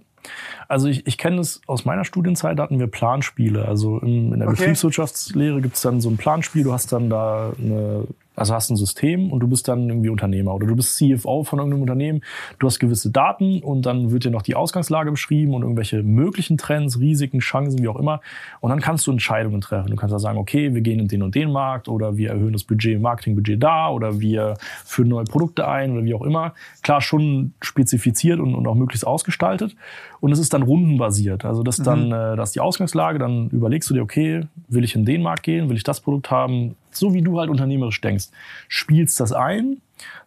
[0.68, 3.66] Also ich, ich kenne es aus meiner Studienzeit, da hatten wir Planspiele.
[3.66, 4.58] Also in, in der Okay.
[4.58, 8.76] Betriebswirtschaftslehre gibt es dann so ein Planspiel, du hast dann da eine, also hast ein
[8.76, 12.22] System und du bist dann irgendwie Unternehmer oder du bist CFO von irgendeinem Unternehmen,
[12.60, 16.58] du hast gewisse Daten und dann wird dir noch die Ausgangslage beschrieben und irgendwelche möglichen
[16.58, 18.22] Trends, Risiken, Chancen, wie auch immer.
[18.60, 19.90] Und dann kannst du Entscheidungen treffen.
[19.90, 22.54] Du kannst da sagen, okay, wir gehen in den und den Markt oder wir erhöhen
[22.54, 24.56] das Budget, Marketingbudget da oder wir
[24.86, 26.54] führen neue Produkte ein oder wie auch immer.
[26.82, 29.76] Klar, schon spezifiziert und, und auch möglichst ausgestaltet.
[30.20, 31.46] Und es ist dann rundenbasiert.
[31.46, 34.84] Also das ist dann, äh, das ist die Ausgangslage, dann überlegst du dir, okay, will
[34.84, 38.02] ich in den Markt gehen, will ich das Produkt haben, so wie du halt unternehmerisch
[38.02, 38.28] denkst.
[38.68, 39.82] Spielst das ein,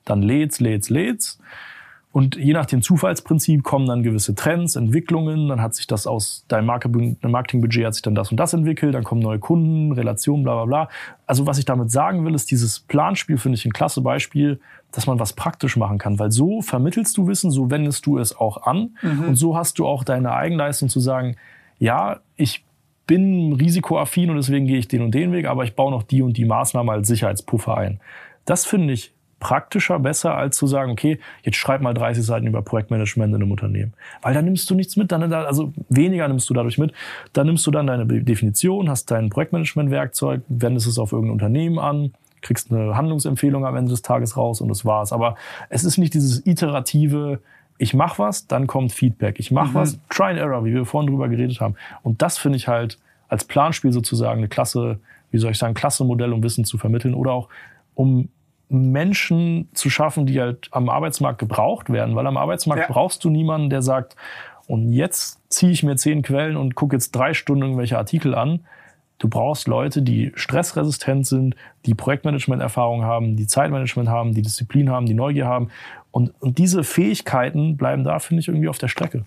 [0.05, 1.40] dann lädst, lädst, lädst.
[2.10, 6.44] Und je nach dem Zufallsprinzip kommen dann gewisse Trends, Entwicklungen, dann hat sich das aus
[6.48, 10.43] deinem Marke- Marketingbudget hat sich dann das und das entwickelt, dann kommen neue Kunden, Relationen,
[10.43, 10.89] bla bla bla.
[11.26, 14.59] Also was ich damit sagen will, ist dieses Planspiel, finde ich ein klasse Beispiel,
[14.90, 18.35] dass man was praktisch machen kann, weil so vermittelst du Wissen, so wendest du es
[18.35, 18.97] auch an.
[19.28, 21.36] Und so hast du auch deine Eigenleistung zu sagen,
[21.78, 22.64] ja, ich
[23.06, 26.22] bin risikoaffin und deswegen gehe ich den und den Weg, aber ich baue noch die
[26.22, 28.01] und die Maßnahme als Sicherheitspuffer ein.
[28.47, 32.62] Das finde ich praktischer, besser, als zu sagen, okay, jetzt schreib mal 30 Seiten über
[32.62, 33.94] Projektmanagement in einem Unternehmen.
[34.23, 36.93] Weil da nimmst du nichts mit, dann, also weniger nimmst du dadurch mit.
[37.32, 42.12] Dann nimmst du dann deine Definition, hast dein Projektmanagement-Werkzeug, wendest es auf irgendein Unternehmen an,
[42.40, 45.12] kriegst eine Handlungsempfehlung am Ende des Tages raus und das war's.
[45.12, 45.36] Aber
[45.69, 47.40] es ist nicht dieses iterative,
[47.78, 49.39] ich mach was, dann kommt Feedback.
[49.39, 51.77] Ich mach was, Try and Error, wie wir vorhin drüber geredet haben.
[52.02, 52.98] Und das finde ich halt
[53.28, 54.98] als Planspiel sozusagen eine klasse,
[55.31, 57.48] wie soll ich sagen, klasse Modell, um Wissen zu vermitteln oder auch
[57.94, 58.28] um
[58.69, 62.15] Menschen zu schaffen, die halt am Arbeitsmarkt gebraucht werden.
[62.16, 62.93] Weil am Arbeitsmarkt Ja.
[62.93, 64.16] brauchst du niemanden, der sagt,
[64.66, 68.61] und jetzt ziehe ich mir zehn Quellen und gucke jetzt drei Stunden irgendwelche Artikel an.
[69.19, 75.07] Du brauchst Leute, die stressresistent sind, die Projektmanagement-Erfahrung haben, die Zeitmanagement haben, die Disziplin haben,
[75.07, 75.70] die Neugier haben.
[76.11, 79.24] Und, und diese Fähigkeiten bleiben da, finde ich, irgendwie auf der Strecke.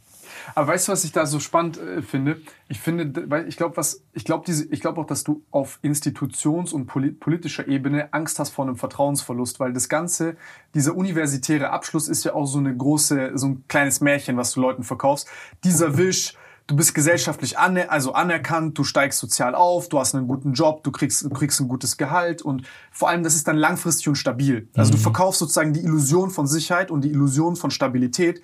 [0.55, 2.41] Aber weißt du, was ich da so spannend äh, finde?
[2.67, 5.79] Ich finde, weil ich glaube, was, ich glaube, diese, ich glaube auch, dass du auf
[5.81, 10.35] Institutions- und poli politischer Ebene Angst hast vor einem Vertrauensverlust, weil das Ganze,
[10.73, 14.61] dieser universitäre Abschluss ist ja auch so eine große, so ein kleines Märchen, was du
[14.61, 15.27] Leuten verkaufst.
[15.63, 16.35] Dieser Wisch,
[16.67, 20.83] du bist gesellschaftlich ane also anerkannt, du steigst sozial auf, du hast einen guten Job,
[20.83, 24.15] du kriegst, du kriegst ein gutes Gehalt und vor allem, das ist dann langfristig und
[24.15, 24.69] stabil.
[24.75, 28.41] Also du verkaufst sozusagen die Illusion von Sicherheit und die Illusion von Stabilität,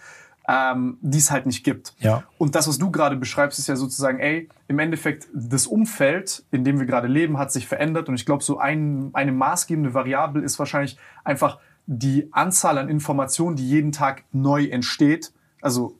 [0.48, 1.94] ähm, die es halt nicht gibt.
[2.00, 2.24] Ja.
[2.38, 6.64] Und das, was du gerade beschreibst, ist ja sozusagen, ey, im Endeffekt, das Umfeld, in
[6.64, 8.08] dem wir gerade leben, hat sich verändert.
[8.08, 13.56] Und ich glaube, so ein, eine maßgebende Variable ist wahrscheinlich einfach die Anzahl an Informationen,
[13.56, 15.98] die jeden Tag neu entsteht, also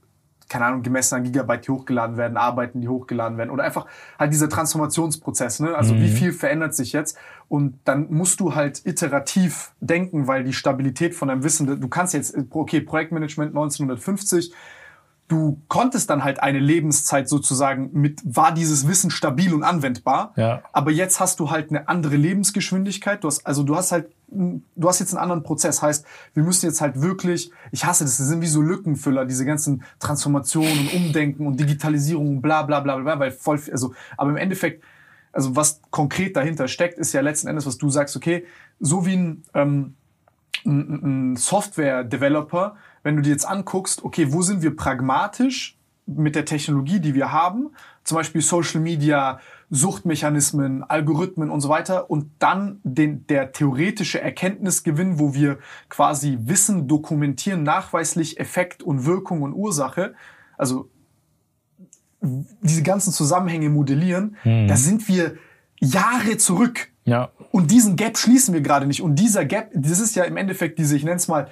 [0.50, 3.86] keine Ahnung, gemessen an Gigabyte, die hochgeladen werden, Arbeiten, die hochgeladen werden oder einfach
[4.18, 5.76] halt dieser Transformationsprozess, ne?
[5.76, 7.18] Also wie viel verändert sich jetzt?
[7.50, 12.14] Und dann musst du halt iterativ denken, weil die Stabilität von deinem Wissen, du kannst
[12.14, 14.54] jetzt, okay, Projektmanagement 1950,
[15.28, 20.34] du konntest dann halt eine Lebenszeit sozusagen mit, war dieses Wissen stabil und anwendbar.
[20.36, 20.62] Ja.
[20.72, 23.24] Aber jetzt hast du halt eine andere Lebensgeschwindigkeit.
[23.24, 25.82] Du hast, also du hast halt, du hast jetzt einen anderen Prozess.
[25.82, 29.46] Heißt, wir müssen jetzt halt wirklich, ich hasse das, das sind wie so Lückenfüller, diese
[29.46, 34.30] ganzen Transformationen und Umdenken und Digitalisierung und bla, bla, bla, bla, weil voll, also, aber
[34.32, 34.84] im Endeffekt,
[35.38, 38.44] also was konkret dahinter steckt, ist ja letzten Endes, was du sagst, okay,
[38.80, 39.94] so wie ein, ähm,
[40.66, 45.78] ein, ein Software-Developer, wenn du dir jetzt anguckst, okay, wo sind wir pragmatisch
[46.08, 47.70] mit der Technologie, die wir haben,
[48.04, 49.40] zum Beispiel Social Media,
[49.70, 56.88] Suchtmechanismen, Algorithmen und so weiter, und dann den, der theoretische Erkenntnisgewinn, wo wir quasi Wissen
[56.88, 60.16] dokumentieren, nachweislich Effekt und Wirkung und Ursache,
[60.58, 60.90] also
[62.22, 65.36] diese ganzen Zusammenhänge modellieren, da sind wir
[65.80, 66.90] Jahre zurück.
[67.06, 67.30] Ja.
[67.52, 69.02] Und diesen Gap schließen wir gerade nicht.
[69.02, 71.50] Und dieser Gap, das ist ja im Endeffekt diese, ich nenne es mal,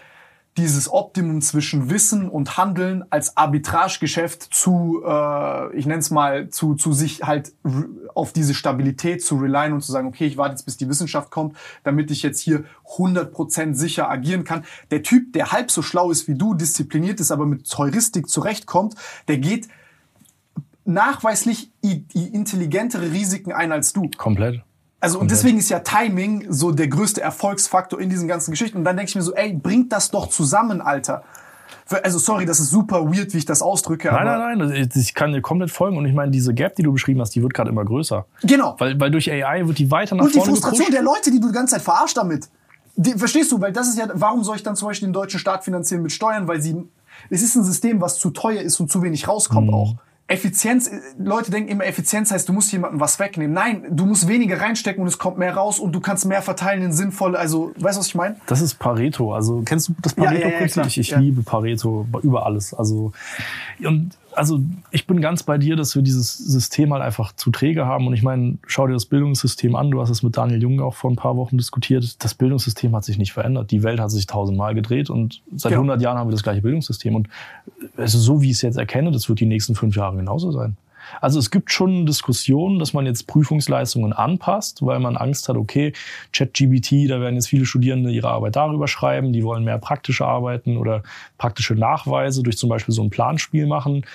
[0.57, 6.75] dieses Optimum zwischen Wissen und Handeln als Arbitragegeschäft zu, äh, ich nenne es mal, zu,
[6.75, 7.51] zu sich halt
[8.13, 11.29] auf diese Stabilität zu relyen und zu sagen, okay, ich warte jetzt, bis die Wissenschaft
[11.29, 12.63] kommt, damit ich jetzt hier
[12.97, 14.63] 100% sicher agieren kann.
[14.91, 18.95] Der Typ, der halb so schlau ist wie du, diszipliniert ist, aber mit Heuristik zurechtkommt,
[19.27, 19.67] der geht
[20.85, 21.71] nachweislich
[22.13, 24.09] intelligentere Risiken ein als du.
[24.17, 24.61] Komplett.
[24.99, 28.77] Also und deswegen ist ja Timing so der größte Erfolgsfaktor in diesen ganzen Geschichten.
[28.77, 31.23] Und dann denke ich mir so, ey, bringt das doch zusammen, Alter.
[32.03, 34.07] Also sorry, das ist super weird, wie ich das ausdrücke.
[34.11, 35.97] Nein, nein, nein, ich kann dir komplett folgen.
[35.97, 38.25] Und ich meine, diese Gap, die du beschrieben hast, die wird gerade immer größer.
[38.41, 38.75] Genau.
[38.79, 40.93] Weil, weil durch AI wird die weiter nach Und die vorne Frustration gepusht.
[40.97, 42.49] der Leute, die du die ganze Zeit verarscht damit.
[42.95, 43.61] Die, verstehst du?
[43.61, 46.11] Weil das ist ja, warum soll ich dann zum Beispiel den deutschen Staat finanzieren mit
[46.11, 46.47] Steuern?
[46.47, 46.75] Weil sie,
[47.29, 49.73] es ist ein System, was zu teuer ist und zu wenig rauskommt Mhm.
[49.73, 49.95] auch.
[50.27, 53.53] Effizienz, äh, Leute denken immer, Effizienz heißt, du musst jemandem was wegnehmen.
[53.53, 56.81] Nein, du musst weniger reinstecken und es kommt mehr raus und du kannst mehr verteilen
[56.81, 58.37] in sinnvolle, also, weißt du, was ich meine?
[58.47, 59.33] Das ist Pareto.
[59.35, 60.73] Also kennst du das Ja, ja, ja, Pareto-Prinzip?
[60.73, 60.87] klar.
[60.87, 61.19] ich Ja.
[61.19, 62.73] liebe Pareto über alles.
[62.73, 63.11] Also
[63.83, 67.85] und also ich bin ganz bei dir, dass wir dieses System halt einfach zu träge
[67.85, 68.07] haben.
[68.07, 69.91] Und ich meine, schau dir das Bildungssystem an.
[69.91, 72.23] Du hast es mit Daniel Jung auch vor ein paar Wochen diskutiert.
[72.23, 73.71] Das Bildungssystem hat sich nicht verändert.
[73.71, 75.77] Die Welt hat sich tausendmal gedreht und seit Ja.
[75.77, 77.15] 100 Jahren haben wir das gleiche Bildungssystem.
[77.15, 77.27] Und
[77.97, 80.77] also so wie ich es jetzt erkenne, das wird die nächsten fünf Jahre genauso sein.
[81.21, 85.93] Also es gibt schon Diskussionen, dass man jetzt Prüfungsleistungen anpasst, weil man Angst hat, okay,
[86.33, 90.77] ChatGBT, da werden jetzt viele Studierende ihre Arbeit darüber schreiben, die wollen mehr praktische Arbeiten
[90.77, 91.03] oder
[91.37, 94.05] praktische Nachweise durch zum Beispiel so ein Planspiel machen.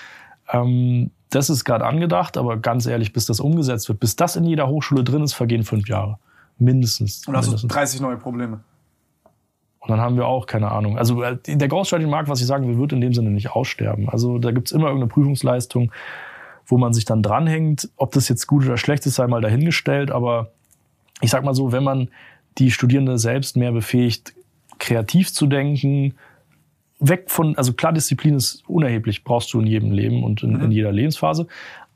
[0.52, 4.44] Ähm, das ist gerade angedacht, aber ganz ehrlich, bis das umgesetzt wird, bis das in
[4.44, 6.18] jeder Hochschule drin ist, vergehen fünf Jahre.
[6.58, 7.26] Mindestens.
[7.26, 7.72] Und hast du mindestens.
[7.72, 8.60] 30 neue Probleme.
[9.80, 10.98] Und dann haben wir auch, keine Ahnung.
[10.98, 14.08] Also äh, der Ghostwriting-Markt, was ich sagen will, wird in dem Sinne nicht aussterben.
[14.10, 15.90] Also da gibt's immer irgendeine Prüfungsleistung,
[16.70, 17.90] wo man sich dann dranhängt.
[17.96, 20.10] Ob das jetzt gut oder schlecht ist, sei mal dahingestellt.
[20.10, 20.52] Aber
[21.20, 22.08] ich sag mal so, wenn man
[22.58, 24.34] die Studierende selbst mehr befähigt,
[24.78, 26.14] kreativ zu denken,
[27.00, 30.70] weg von, also klar, Disziplin ist unerheblich, brauchst du in jedem Leben und in, in
[30.70, 31.46] jeder Lebensphase.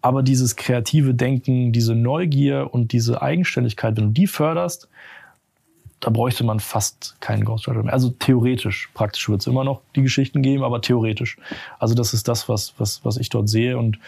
[0.03, 4.89] Aber dieses kreative Denken, diese Neugier und diese Eigenständigkeit, wenn du die förderst,
[6.05, 7.95] da bräuchte man fast keinen Ghostwriter mehr.
[7.95, 11.39] Also theoretisch, praktisch wird es immer noch die Geschichten geben, aber theoretisch.
[11.79, 13.79] Also das ist das, was, was, was ich dort sehe.
[13.79, 13.99] Und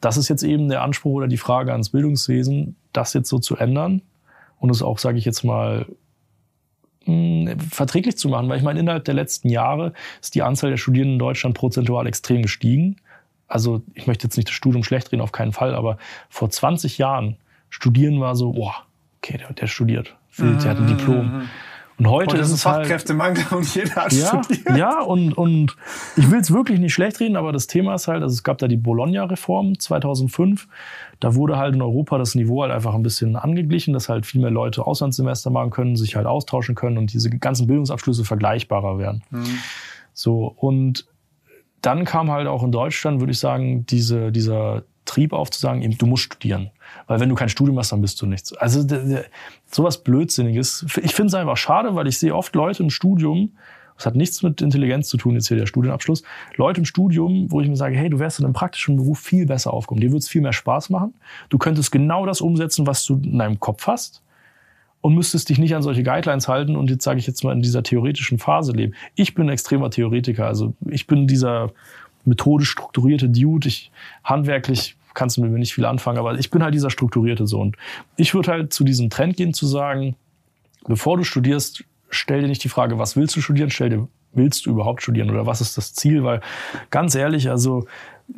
[0.00, 3.56] das ist jetzt eben der Anspruch oder die Frage ans Bildungswesen, das jetzt so zu
[3.56, 4.02] ändern
[4.58, 5.86] und es auch, sage ich jetzt mal,
[7.06, 8.48] mh, verträglich zu machen.
[8.48, 12.06] Weil ich meine, innerhalb der letzten Jahre ist die Anzahl der Studierenden in Deutschland prozentual
[12.06, 12.96] extrem gestiegen.
[13.46, 15.98] Also ich möchte jetzt nicht das Studium schlecht reden, auf keinen Fall, aber
[16.28, 17.36] vor 20 Jahren
[17.68, 18.74] studieren war so, boah,
[19.18, 20.16] okay, der, der studiert.
[20.38, 21.48] Der hat ein Diplom.
[22.00, 24.74] Und heute, Heute ist es halt, Fachkräftemangel und jeder hat ja, studiert.
[24.74, 25.76] ja und, und
[26.16, 28.56] ich will es wirklich nicht schlecht reden, aber das Thema ist halt, also es gab
[28.56, 30.66] da die Bologna-Reform 2005.
[31.20, 34.40] Da wurde halt in Europa das Niveau halt einfach ein bisschen angeglichen, dass halt viel
[34.40, 39.22] mehr Leute Auslandssemester machen können, sich halt austauschen können und diese ganzen Bildungsabschlüsse vergleichbarer werden.
[40.14, 41.06] So, und
[41.82, 45.82] dann kam halt auch in Deutschland, würde ich sagen, diese, dieser Trieb auf zu sagen,
[45.82, 46.70] eben, du musst studieren.
[47.08, 48.52] Weil wenn du kein Studium hast, dann bist du nichts.
[48.52, 48.86] Also
[49.70, 50.86] sowas Blödsinniges.
[51.02, 53.52] Ich finde es einfach schade, weil ich sehe oft Leute im Studium,
[53.96, 56.22] das hat nichts mit Intelligenz zu tun, jetzt hier der Studienabschluss,
[56.56, 59.46] Leute im Studium, wo ich mir sage, hey, du wärst in einem praktischen Beruf viel
[59.46, 60.00] besser aufgehoben.
[60.00, 61.12] Dir würde es viel mehr Spaß machen.
[61.48, 64.22] Du könntest genau das umsetzen, was du in deinem Kopf hast
[65.00, 67.62] und müsstest dich nicht an solche Guidelines halten und jetzt sage ich jetzt mal in
[67.62, 68.94] dieser theoretischen Phase leben.
[69.16, 71.72] Ich bin ein extremer Theoretiker, also ich bin dieser
[72.24, 73.68] methodisch strukturierte Dude.
[73.68, 73.90] Ich
[74.24, 77.76] handwerklich kannst du mit mir nicht viel anfangen, aber ich bin halt dieser strukturierte Sohn.
[78.16, 80.16] Ich würde halt zu diesem Trend gehen zu sagen,
[80.86, 84.66] bevor du studierst, stell dir nicht die Frage, was willst du studieren, stell dir, willst
[84.66, 86.24] du überhaupt studieren oder was ist das Ziel?
[86.24, 86.40] Weil
[86.90, 87.86] ganz ehrlich, also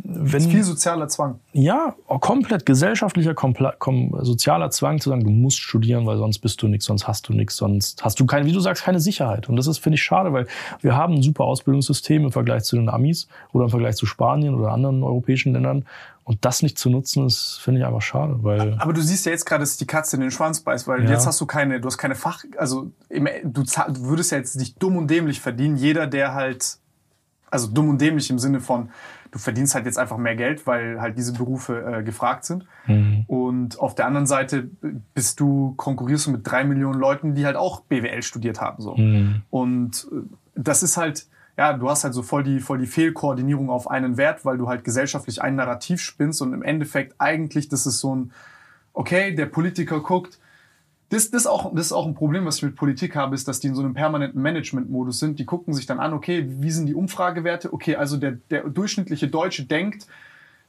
[0.04, 1.40] wenn Das ist viel sozialer Zwang.
[1.52, 6.62] ja, komplett gesellschaftlicher, komple kom sozialer Zwang zu sagen, du musst studieren, weil sonst bist
[6.62, 9.48] du nichts, sonst hast du nichts, sonst hast du keine, wie du sagst, keine Sicherheit.
[9.48, 10.46] Und das ist, finde ich, schade, weil
[10.80, 14.54] wir haben ein super Ausbildungssystem im Vergleich zu den Amis oder im Vergleich zu Spanien
[14.54, 15.84] oder anderen europäischen Ländern.
[16.24, 19.32] Und das nicht zu nutzen, ist, finde ich einfach schade, weil Aber du siehst ja
[19.32, 21.10] jetzt gerade, dass sich die Katze in den Schwanz beißt, weil Ja.
[21.10, 23.64] jetzt hast du keine, du hast keine Fach, also du
[24.04, 25.76] würdest ja jetzt nicht dumm und dämlich verdienen.
[25.76, 26.78] Jeder, der halt,
[27.50, 28.90] also dumm und dämlich im Sinne von,
[29.32, 32.66] du verdienst halt jetzt einfach mehr Geld, weil halt diese Berufe äh, gefragt sind.
[33.26, 34.70] Und auf der anderen Seite
[35.14, 38.94] bist du, konkurrierst du mit drei Millionen Leuten, die halt auch BWL studiert haben, so.
[39.50, 40.16] Und äh,
[40.54, 41.26] das ist halt,
[41.56, 44.68] ja, du hast halt so voll die, voll die Fehlkoordinierung auf einen Wert, weil du
[44.68, 48.32] halt gesellschaftlich ein Narrativ spinnst und im Endeffekt eigentlich, das ist so ein,
[48.92, 50.38] okay, der Politiker guckt,
[51.12, 53.60] das, das, auch, das ist auch ein Problem, was ich mit Politik habe, ist, dass
[53.60, 55.38] die in so einem permanenten Management-Modus sind.
[55.38, 57.74] Die gucken sich dann an, okay, wie sind die Umfragewerte?
[57.74, 60.06] Okay, also der, der durchschnittliche Deutsche denkt,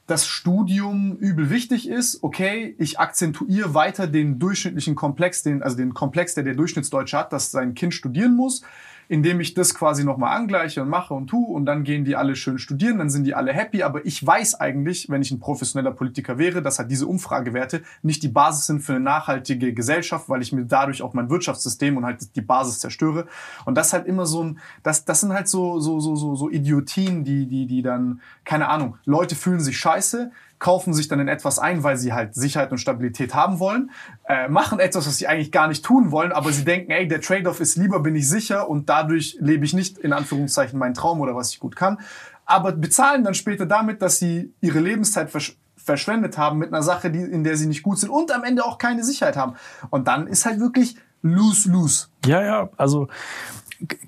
[0.06, 2.22] dass Studium übel wichtig ist.
[2.22, 7.32] Okay, ich akzentuiere weiter den durchschnittlichen Komplex, den, also den Komplex, der der Durchschnittsdeutsche hat,
[7.32, 8.60] dass sein Kind studieren muss,
[9.08, 12.36] indem ich das quasi nochmal angleiche und mache und tue und dann gehen die alle
[12.36, 13.82] schön studieren, dann sind die alle happy.
[13.82, 18.22] Aber ich weiß eigentlich, wenn ich ein professioneller Politiker wäre, dass halt diese Umfragewerte nicht
[18.22, 22.04] die Basis sind für eine nachhaltige Gesellschaft, weil ich mir dadurch auch mein Wirtschaftssystem und
[22.04, 23.26] halt die Basis zerstöre.
[23.64, 26.34] Und das ist halt immer so ein, das, das sind halt so, so, so, so,
[26.34, 30.30] so Idiotien, die, die, die dann, keine Ahnung, Leute fühlen sich scheiße,
[30.64, 33.90] kaufen sich dann in etwas ein, weil sie halt Sicherheit und Stabilität haben wollen,
[34.26, 37.20] äh, machen etwas, was sie eigentlich gar nicht tun wollen, aber sie denken, ey, der
[37.20, 41.20] Trade-off ist lieber bin ich sicher und dadurch lebe ich nicht in Anführungszeichen meinen Traum
[41.20, 41.98] oder was ich gut kann,
[42.46, 47.10] aber bezahlen dann später damit, dass sie ihre Lebenszeit versch verschwendet haben mit einer Sache,
[47.10, 49.52] die, in der sie nicht gut sind und am Ende auch keine Sicherheit haben.
[49.90, 52.06] Und dann ist halt wirklich lose-lose.
[52.24, 53.08] ja, ja, also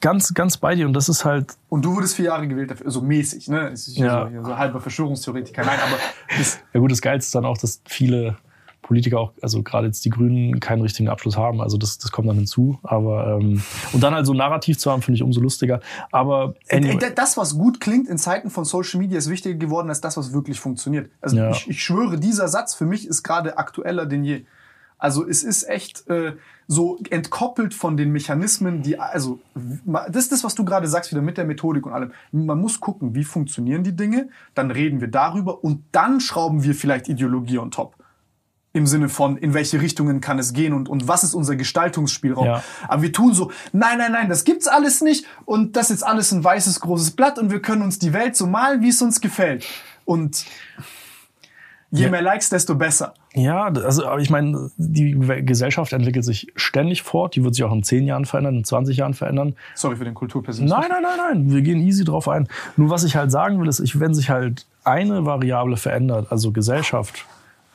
[0.00, 0.86] ganz, ganz bei dir.
[0.86, 3.72] Und das ist halt, Und du wurdest vier Jahre gewählt dafür, so mäßig, ne?
[3.94, 4.30] Ja.
[4.34, 5.64] so, so halber Verschwörungstheoretiker.
[5.64, 5.98] Nein, aber
[6.36, 8.36] das, ja gut, das Geilste ist dann auch, dass viele
[8.86, 11.60] Politiker auch, also gerade jetzt die Grünen, keinen richtigen Abschluss haben.
[11.60, 12.78] Also das, das kommt dann hinzu.
[12.84, 13.62] Aber ähm,
[13.92, 15.80] und dann halt so ein Narrativ zu haben, finde ich umso lustiger.
[16.12, 20.00] Aber anyway, Das, was gut klingt in Zeiten von Social Media, ist wichtiger geworden als
[20.00, 21.10] das, was wirklich funktioniert.
[21.20, 21.50] Also Ja.
[21.50, 24.44] ich, ich schwöre, dieser Satz für mich ist gerade aktueller denn je.
[24.98, 26.36] Also es ist echt äh,
[26.66, 29.40] so entkoppelt von den Mechanismen, die, also
[29.84, 32.12] das ist das, was du gerade sagst, wieder mit der Methodik und allem.
[32.32, 36.74] Man muss gucken, wie funktionieren die Dinge, dann reden wir darüber und dann schrauben wir
[36.74, 37.94] vielleicht Ideologie on top.
[38.72, 42.46] Im Sinne von, in welche Richtungen kann es gehen und, und was ist unser Gestaltungsspielraum.
[42.46, 42.62] Ja.
[42.88, 46.32] Aber wir tun so, nein, nein, nein, das gibt's alles nicht und das ist alles
[46.32, 49.20] ein weißes großes Blatt und wir können uns die Welt so malen, wie es uns
[49.20, 49.66] gefällt.
[50.04, 50.44] Und
[51.90, 52.10] je Ja.
[52.10, 53.14] mehr Likes, desto besser.
[53.34, 55.12] Ja, also aber ich meine, die
[55.44, 57.36] Gesellschaft entwickelt sich ständig fort.
[57.36, 59.54] Die wird sich auch in 10 Jahren verändern, in 20 Jahren verändern.
[59.74, 60.80] Sorry für den Kulturpessimismus.
[60.80, 61.50] Nein, nein, nein, nein.
[61.52, 62.48] Wir gehen easy drauf ein.
[62.76, 66.50] Nur was ich halt sagen will, ist, ich, wenn sich halt eine Variable verändert, also
[66.52, 67.24] Gesellschaft,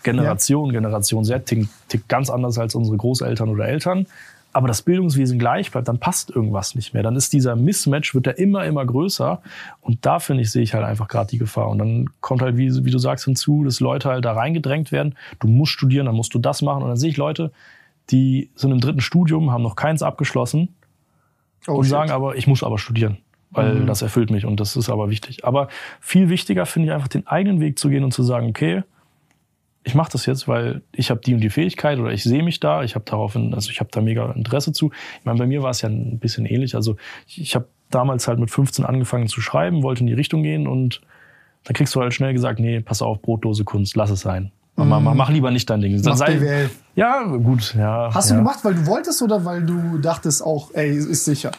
[0.04, 4.08] Generation, Generation Z tickt, tickt ganz anders als unsere Großeltern oder Eltern,
[4.54, 7.04] aber das Bildungswesen gleich bleibt, dann passt irgendwas nicht mehr.
[7.04, 9.42] Dann ist dieser Mismatch, wird der immer, immer größer.
[9.82, 11.70] Und da, finde ich, sehe ich halt einfach gerade die Gefahr.
[11.70, 15.16] Und dann kommt halt, wie, wie du sagst, hinzu, dass Leute halt da reingedrängt werden.
[15.40, 16.84] Du musst studieren, dann musst du das machen.
[16.84, 17.52] Und dann sehe ich Leute,
[18.10, 20.70] die sind im dritten Studium, haben noch keins abgeschlossen
[21.68, 21.92] Oh, und shit.
[21.92, 23.18] sagen aber, ich muss aber studieren,
[23.52, 25.46] weil das erfüllt mich und das ist aber wichtig.
[25.46, 25.68] Aber
[26.00, 28.84] viel wichtiger finde ich einfach, den eigenen Weg zu gehen und zu sagen, okay,
[29.84, 32.60] ich mache das jetzt, weil ich habe die und die Fähigkeit oder ich sehe mich
[32.60, 34.92] da, ich habe darauf, also ich habe da mega Interesse zu.
[35.20, 36.76] Ich meine, bei mir war es ja ein bisschen ähnlich.
[36.76, 36.98] Also
[37.28, 40.68] ich, ich habe damals halt mit 15 angefangen zu schreiben, wollte in die Richtung gehen
[40.68, 41.02] und
[41.64, 44.52] dann kriegst du halt schnell gesagt, nee, pass auf, brotlose Kunst, lass es sein.
[44.76, 45.94] Mach, mach, mach lieber nicht dein Ding.
[46.02, 46.70] Dann Mach sei- BWL.
[46.96, 48.10] Ja, gut, ja.
[48.14, 48.36] Hast ja.
[48.38, 51.52] du gemacht, weil du wolltest oder weil du dachtest auch, ey, ist sicher?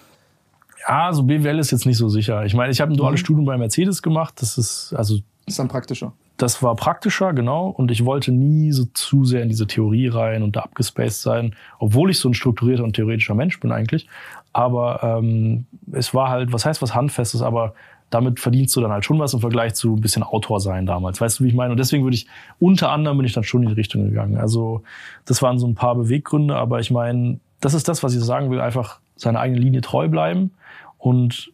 [0.88, 2.44] Ja, so BWL ist jetzt nicht so sicher.
[2.44, 2.98] Ich meine, ich habe ein Mhm.
[2.98, 4.34] duales Studium bei Mercedes gemacht.
[4.40, 6.12] Das ist, also, Ist dann praktischer.
[6.36, 7.68] Das war praktischer, genau.
[7.68, 11.54] Und ich wollte nie so zu sehr in diese Theorie rein und da abgespaced sein,
[11.78, 14.08] obwohl ich so ein strukturierter und theoretischer Mensch bin eigentlich.
[14.52, 17.74] Aber ähm, es war halt, was heißt was Handfestes, aber
[18.10, 21.20] damit verdienst du dann halt schon was im Vergleich zu ein bisschen Autor sein damals.
[21.20, 21.70] Weißt du, wie ich meine?
[21.70, 22.26] Und deswegen würde ich,
[22.58, 24.36] unter anderem bin ich dann schon in die Richtung gegangen.
[24.36, 24.82] Also
[25.24, 28.50] das waren so ein paar Beweggründe, aber ich meine, das ist das, was ich sagen
[28.50, 30.50] will, einfach seiner eigenen Linie treu bleiben.
[30.98, 31.52] Und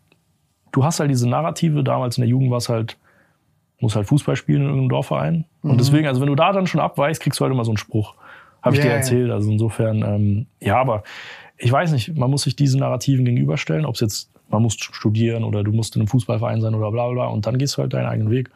[0.72, 2.96] du hast halt diese Narrative, damals in der Jugend war es halt,
[3.80, 5.44] muss halt Fußball spielen in irgendeinem Dorfverein.
[5.62, 7.78] Und deswegen, also wenn du da dann schon abweichst, kriegst du halt immer so einen
[7.78, 8.14] Spruch.
[8.62, 9.30] Habe ich Ja, dir erzählt.
[9.30, 11.04] Also insofern, ähm, ja, aber
[11.56, 15.44] ich weiß nicht, man muss sich diesen Narrativen gegenüberstellen, ob es jetzt, man muss studieren
[15.44, 17.82] oder du musst in einem Fußballverein sein oder bla bla bla und dann gehst du
[17.82, 18.50] halt deinen eigenen Weg.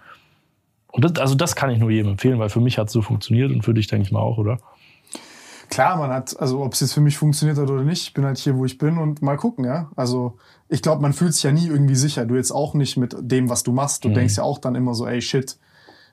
[0.89, 3.01] Und das, also das kann ich nur jedem empfehlen, weil für mich hat es so
[3.03, 4.59] funktioniert und für dich denke ich mal auch, oder?
[5.73, 8.27] Klar, man hat, also ob es jetzt für mich funktioniert hat oder nicht, ich bin
[8.27, 9.91] halt hier, wo ich bin und mal gucken, ja.
[9.97, 10.37] Also
[10.69, 12.27] ich glaube, man fühlt sich ja nie irgendwie sicher.
[12.27, 14.05] Du jetzt auch nicht mit dem, was du machst.
[14.05, 14.15] Du Mhm.
[14.15, 15.59] denkst ja auch dann immer so, ey, shit,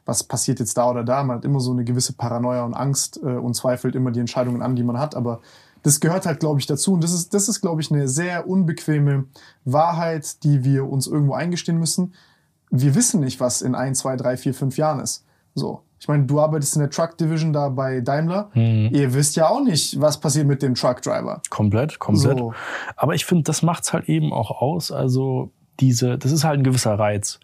[0.06, 1.24] was passiert jetzt da oder da?
[1.24, 4.62] Man hat immer so eine gewisse Paranoia und Angst äh, und zweifelt immer die Entscheidungen
[4.62, 5.14] an, die man hat.
[5.14, 5.42] Aber
[5.84, 6.94] das gehört halt, glaube ich, dazu.
[6.94, 9.26] Und das ist, das ist, glaube ich, eine sehr unbequeme
[9.66, 12.14] Wahrheit, die wir uns irgendwo eingestehen müssen.
[12.72, 15.26] Wir wissen nicht, was in ein, zwei, drei, vier, fünf Jahren ist.
[15.54, 15.82] So.
[16.00, 18.50] Ich meine, du arbeitest in der Truck Division da bei Daimler.
[18.54, 18.90] Mhm.
[18.92, 21.42] Ihr wisst ja auch nicht, was passiert mit dem Truck Driver.
[21.50, 22.38] Komplett, komplett.
[22.38, 22.54] So.
[22.96, 24.92] Aber ich finde, das macht's halt eben auch aus.
[24.92, 27.40] Also diese, das ist halt ein gewisser Reiz.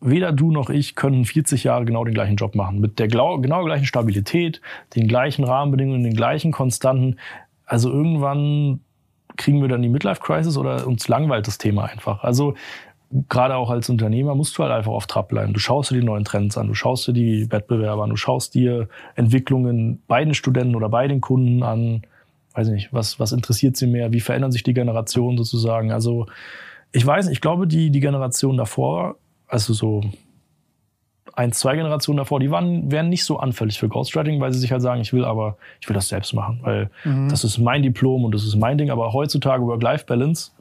[0.00, 2.80] Weder du noch ich können 40 Jahre genau den gleichen Job machen.
[2.80, 4.60] Mit der genau gleichen Stabilität,
[4.94, 7.16] den gleichen Rahmenbedingungen, den gleichen Konstanten.
[7.64, 8.80] Also irgendwann
[9.36, 12.22] kriegen wir dann die Midlife-Crisis oder uns langweilt das Thema einfach.
[12.22, 12.54] Also
[13.28, 15.52] gerade auch als Unternehmer musst du halt einfach auf Trab bleiben.
[15.52, 18.54] Du schaust dir die neuen Trends an, du schaust dir die Wettbewerber an, du schaust
[18.54, 22.02] dir Entwicklungen bei den Studenten oder bei den Kunden an.
[22.54, 24.12] Weiß nicht, was, was interessiert sie mehr?
[24.12, 25.92] Wie verändern sich die Generationen sozusagen?
[25.92, 26.26] Also
[26.92, 29.16] ich weiß nicht, ich glaube, die, die Generation davor,
[29.46, 30.02] also so
[31.34, 34.72] eins, zwei Generationen davor, die waren, wären nicht so anfällig für Ghostwriting, weil sie sich
[34.72, 36.90] halt sagen, ich will aber, ich will das selbst machen, weil
[37.28, 38.90] das ist mein Diplom und das ist mein Ding.
[38.90, 40.52] Aber heutzutage Work-Life-Balance,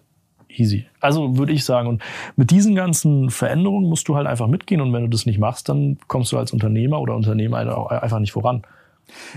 [0.59, 0.85] easy.
[0.99, 1.87] Also würde ich sagen.
[1.87, 2.01] Und
[2.35, 4.81] mit diesen ganzen Veränderungen musst du halt einfach mitgehen.
[4.81, 8.19] Und wenn du das nicht machst, dann kommst du als Unternehmer oder Unternehmer auch einfach
[8.19, 8.63] nicht voran.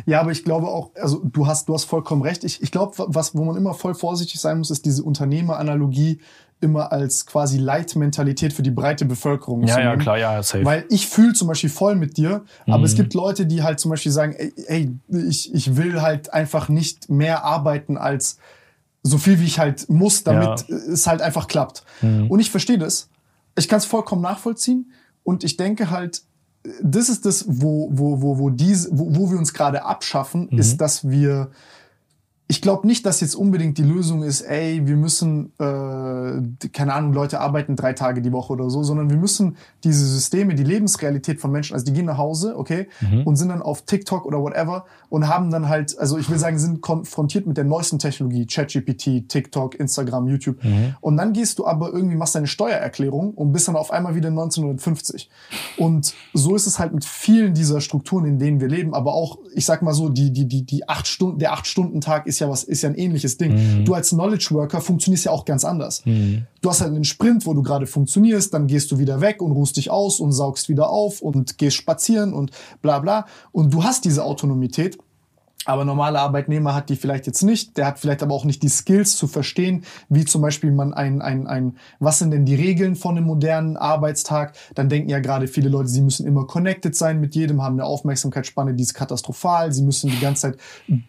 [0.06, 2.42] Ja, aber ich glaube auch, also du hast, du hast vollkommen recht.
[2.42, 6.20] Ich, ich glaube, was, wo man immer voll vorsichtig sein muss, ist diese Unternehmeranalogie
[6.60, 10.64] immer als quasi Leitmentalität für die breite Bevölkerung Ja, ja, klar, ja, safe.
[10.64, 12.84] Weil ich fühle zum Beispiel voll mit dir, aber Mhm.
[12.84, 14.90] es gibt Leute, die halt zum Beispiel sagen, ey, ey
[15.28, 18.38] ich, ich will halt einfach nicht mehr arbeiten als
[19.02, 20.76] so viel, wie ich halt muss, damit Ja.
[20.76, 21.84] es halt einfach klappt.
[22.02, 22.30] Mhm.
[22.30, 23.08] Und ich verstehe das.
[23.56, 24.92] Ich kann es vollkommen nachvollziehen.
[25.24, 26.22] Und ich denke halt,
[26.82, 30.58] das ist das, wo, wo, wo, wo, diese, wo, wo wir uns gerade abschaffen, Mhm.
[30.58, 31.50] ist, dass wir.
[32.50, 37.12] Ich glaube nicht, dass jetzt unbedingt die Lösung ist, ey, wir müssen, äh, keine Ahnung,
[37.12, 41.40] Leute arbeiten drei Tage die Woche oder so, sondern wir müssen diese Systeme, die Lebensrealität
[41.40, 42.88] von Menschen, also die gehen nach Hause, okay,
[43.26, 46.58] und sind dann auf TikTok oder whatever und haben dann halt, also ich will sagen,
[46.58, 50.56] sind konfrontiert mit der neuesten Technologie, ChatGPT, TikTok, Instagram, YouTube.
[51.00, 54.28] Und dann gehst du aber irgendwie, machst deine Steuererklärung und bist dann auf einmal wieder
[54.28, 55.28] 1950.
[55.76, 59.38] Und so ist es halt mit vielen dieser Strukturen, in denen wir leben, aber auch,
[59.54, 62.64] ich sag mal so, die, die, die, die acht Stunden, der Acht-Stunden-Tag ist ja was,
[62.64, 63.84] ist ja ein ähnliches Ding.
[63.84, 66.02] Du als Knowledge Worker funktionierst ja auch ganz anders.
[66.04, 69.52] Du hast halt einen Sprint, wo du gerade funktionierst, dann gehst du wieder weg und
[69.52, 72.50] ruhst dich aus und saugst wieder auf und gehst spazieren und
[72.82, 73.26] bla bla.
[73.52, 74.98] Und du hast diese Autonomität.
[75.64, 77.76] Aber normaler Arbeitnehmer hat die vielleicht jetzt nicht.
[77.76, 81.20] Der hat vielleicht aber auch nicht die Skills zu verstehen, wie zum Beispiel man ein,
[81.20, 84.56] ein, ein, was sind denn die Regeln von einem modernen Arbeitstag?
[84.74, 87.84] Dann denken ja gerade viele Leute, sie müssen immer connected sein mit jedem, haben eine
[87.84, 89.72] Aufmerksamkeitsspanne, die ist katastrophal.
[89.72, 90.58] Sie müssen die ganze Zeit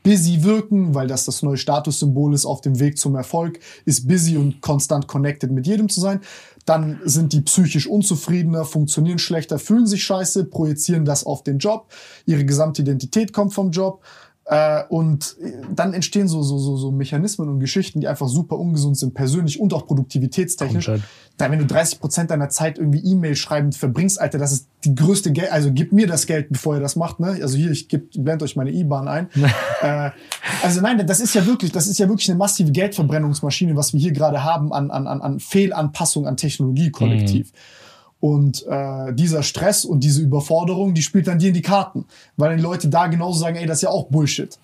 [0.03, 4.35] busy wirken, weil das das neue Statussymbol ist auf dem Weg zum Erfolg, ist busy
[4.35, 6.21] und konstant connected mit jedem zu sein.
[6.65, 11.91] Dann sind die psychisch unzufriedener, funktionieren schlechter, fühlen sich scheiße, projizieren das auf den Job.
[12.25, 14.03] Ihre gesamte Identität kommt vom Job.
[14.49, 15.35] Äh, und
[15.75, 19.59] dann entstehen so, so, so, so Mechanismen und Geschichten, die einfach super ungesund sind, persönlich
[19.59, 20.85] und auch produktivitätstechnisch.
[20.85, 21.07] Komplett.
[21.37, 24.95] Da, wenn du 30 Prozent deiner Zeit irgendwie E-Mail schreibend verbringst, Alter, das ist die
[24.95, 25.51] größte Geld.
[25.51, 27.19] Also gib mir das Geld, bevor ihr das macht.
[27.19, 27.37] Ne?
[27.41, 29.29] Also hier, ich geb, blend euch meine IBAN ein.
[29.81, 30.09] äh,
[30.63, 33.99] also nein, das ist ja wirklich, das ist ja wirklich eine massive Geldverbrennungsmaschine, was wir
[33.99, 37.51] hier gerade haben an, an, an, an Fehlanpassung an Technologie kollektiv.
[38.19, 42.05] Und äh, dieser Stress und diese Überforderung, die spielt dann dir in die Karten.
[42.35, 44.57] Weil die Leute da genauso sagen, ey, das ist ja auch Bullshit.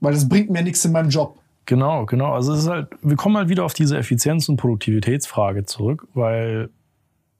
[0.00, 1.38] Weil das bringt mir nichts in meinem Job.
[1.66, 2.32] Genau, genau.
[2.32, 6.70] Also es ist halt, wir kommen halt wieder auf diese Effizienz- und Produktivitätsfrage zurück, weil,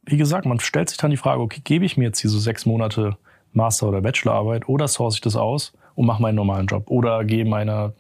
[0.05, 2.67] wie gesagt, man stellt sich dann die Frage, okay, gebe ich mir jetzt diese sechs
[2.67, 3.17] Monate
[3.53, 7.45] Master- oder Bachelorarbeit oder source ich das aus und mache meinen normalen Job oder gehe
[7.45, 7.93] meiner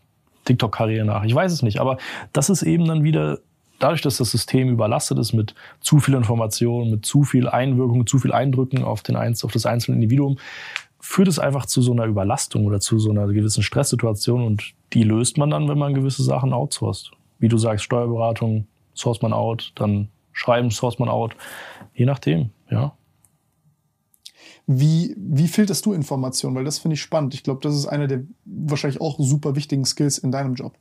[0.44, 1.24] TikTok-Karriere nach.
[1.24, 1.96] Ich weiß es nicht, aber
[2.32, 3.38] das ist eben dann wieder
[3.78, 8.18] dadurch, dass das System überlastet ist mit zu viel Information, mit zu viel Einwirkung, zu
[8.18, 10.38] viel Eindrücken auf, den, Einz- auf das einzelne Individuum,
[11.00, 15.04] führt es einfach zu so einer Überlastung oder zu so einer gewissen Stresssituation und die
[15.04, 17.12] löst man dann, wenn man gewisse Sachen outsourced.
[17.38, 21.36] Wie du sagst, Steuerberatung source man out, dann Schreiben source man out,
[21.94, 22.95] je nachdem, ja.
[24.68, 26.56] Wie, wie filterst du Informationen?
[26.56, 27.34] Weil das finde ich spannend.
[27.34, 30.76] Ich glaube, das ist einer der wahrscheinlich auch super wichtigen Skills in deinem Job.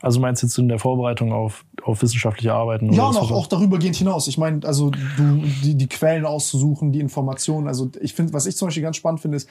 [0.00, 2.92] Also meinst du jetzt in der Vorbereitung auf, auf wissenschaftliche Arbeiten?
[2.92, 3.20] Ja, und so?
[3.20, 4.28] auch, darübergehend hinaus.
[4.28, 7.66] Ich meine, also du, die, die Quellen auszusuchen, die Informationen.
[7.66, 9.48] Also ich finde, was ich zum Beispiel ganz spannend finde, ist,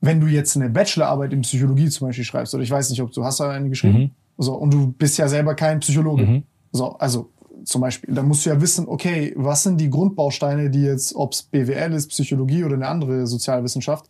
[0.00, 3.12] wenn du jetzt eine Bachelorarbeit in Psychologie zum Beispiel schreibst, oder ich weiß nicht, ob
[3.12, 6.42] du hast da eine geschrieben, so, und du bist ja selber kein Psychologe.
[6.72, 7.30] So, also
[7.66, 11.32] zum Beispiel, dann musst du ja wissen, okay, was sind die Grundbausteine, die jetzt, ob
[11.32, 14.08] es BWL ist, Psychologie oder eine andere Sozialwissenschaft,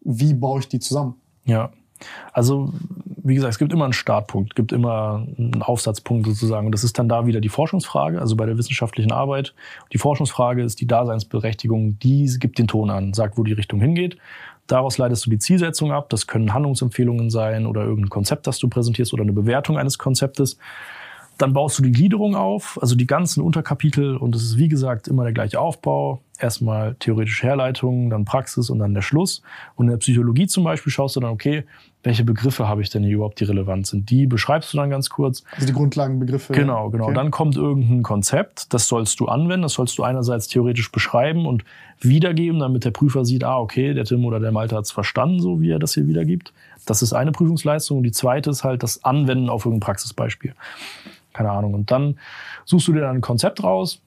[0.00, 1.14] wie baue ich die zusammen?
[1.44, 1.70] Ja,
[2.32, 2.72] also
[3.24, 6.66] wie gesagt, es gibt immer einen Startpunkt, gibt immer einen Aufsatzpunkt sozusagen.
[6.66, 9.54] Und das ist dann da wieder die Forschungsfrage, also bei der wissenschaftlichen Arbeit.
[9.92, 14.18] Die Forschungsfrage ist die Daseinsberechtigung, die gibt den Ton an, sagt, wo die Richtung hingeht.
[14.66, 16.10] Daraus leitest du die Zielsetzung ab.
[16.10, 20.58] Das können Handlungsempfehlungen sein oder irgendein Konzept, das du präsentierst oder eine Bewertung eines Konzeptes.
[21.38, 24.16] Dann baust du die Gliederung auf, also die ganzen Unterkapitel.
[24.16, 26.20] Und es ist, wie gesagt, immer der gleiche Aufbau.
[26.38, 29.42] Erstmal theoretische Herleitung, dann Praxis und dann der Schluss.
[29.76, 31.64] Und in der Psychologie zum Beispiel schaust du dann, okay,
[32.04, 34.10] welche Begriffe habe ich denn hier überhaupt, die relevant sind?
[34.10, 35.42] Die beschreibst du dann ganz kurz.
[35.54, 36.52] Also die Grundlagenbegriffe.
[36.52, 37.04] Genau, genau.
[37.04, 37.14] Okay.
[37.14, 41.64] Dann kommt irgendein Konzept, das sollst du anwenden, das sollst du einerseits theoretisch beschreiben und
[42.00, 45.40] wiedergeben, damit der Prüfer sieht, ah, okay, der Tim oder der Malte hat es verstanden,
[45.40, 46.52] so wie er das hier wiedergibt.
[46.84, 47.98] Das ist eine Prüfungsleistung.
[47.98, 50.54] Und die zweite ist halt das Anwenden auf irgendein Praxisbeispiel.
[51.34, 51.74] Keine Ahnung.
[51.74, 52.18] Und dann
[52.64, 54.00] suchst du dir dann ein Konzept raus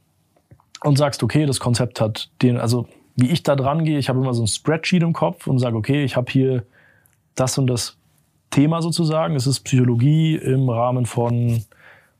[0.84, 4.20] und sagst, okay, das Konzept hat den, also wie ich da dran gehe, ich habe
[4.20, 6.64] immer so ein Spreadsheet im Kopf und sage, okay, ich habe hier
[7.36, 7.98] das und das
[8.50, 9.36] Thema sozusagen.
[9.36, 11.64] Es ist Psychologie im Rahmen von,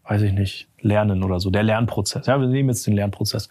[0.08, 2.28] weiß ich nicht, Lernen oder so, der Lernprozess.
[2.28, 3.50] Ja, wir nehmen jetzt den Lernprozess.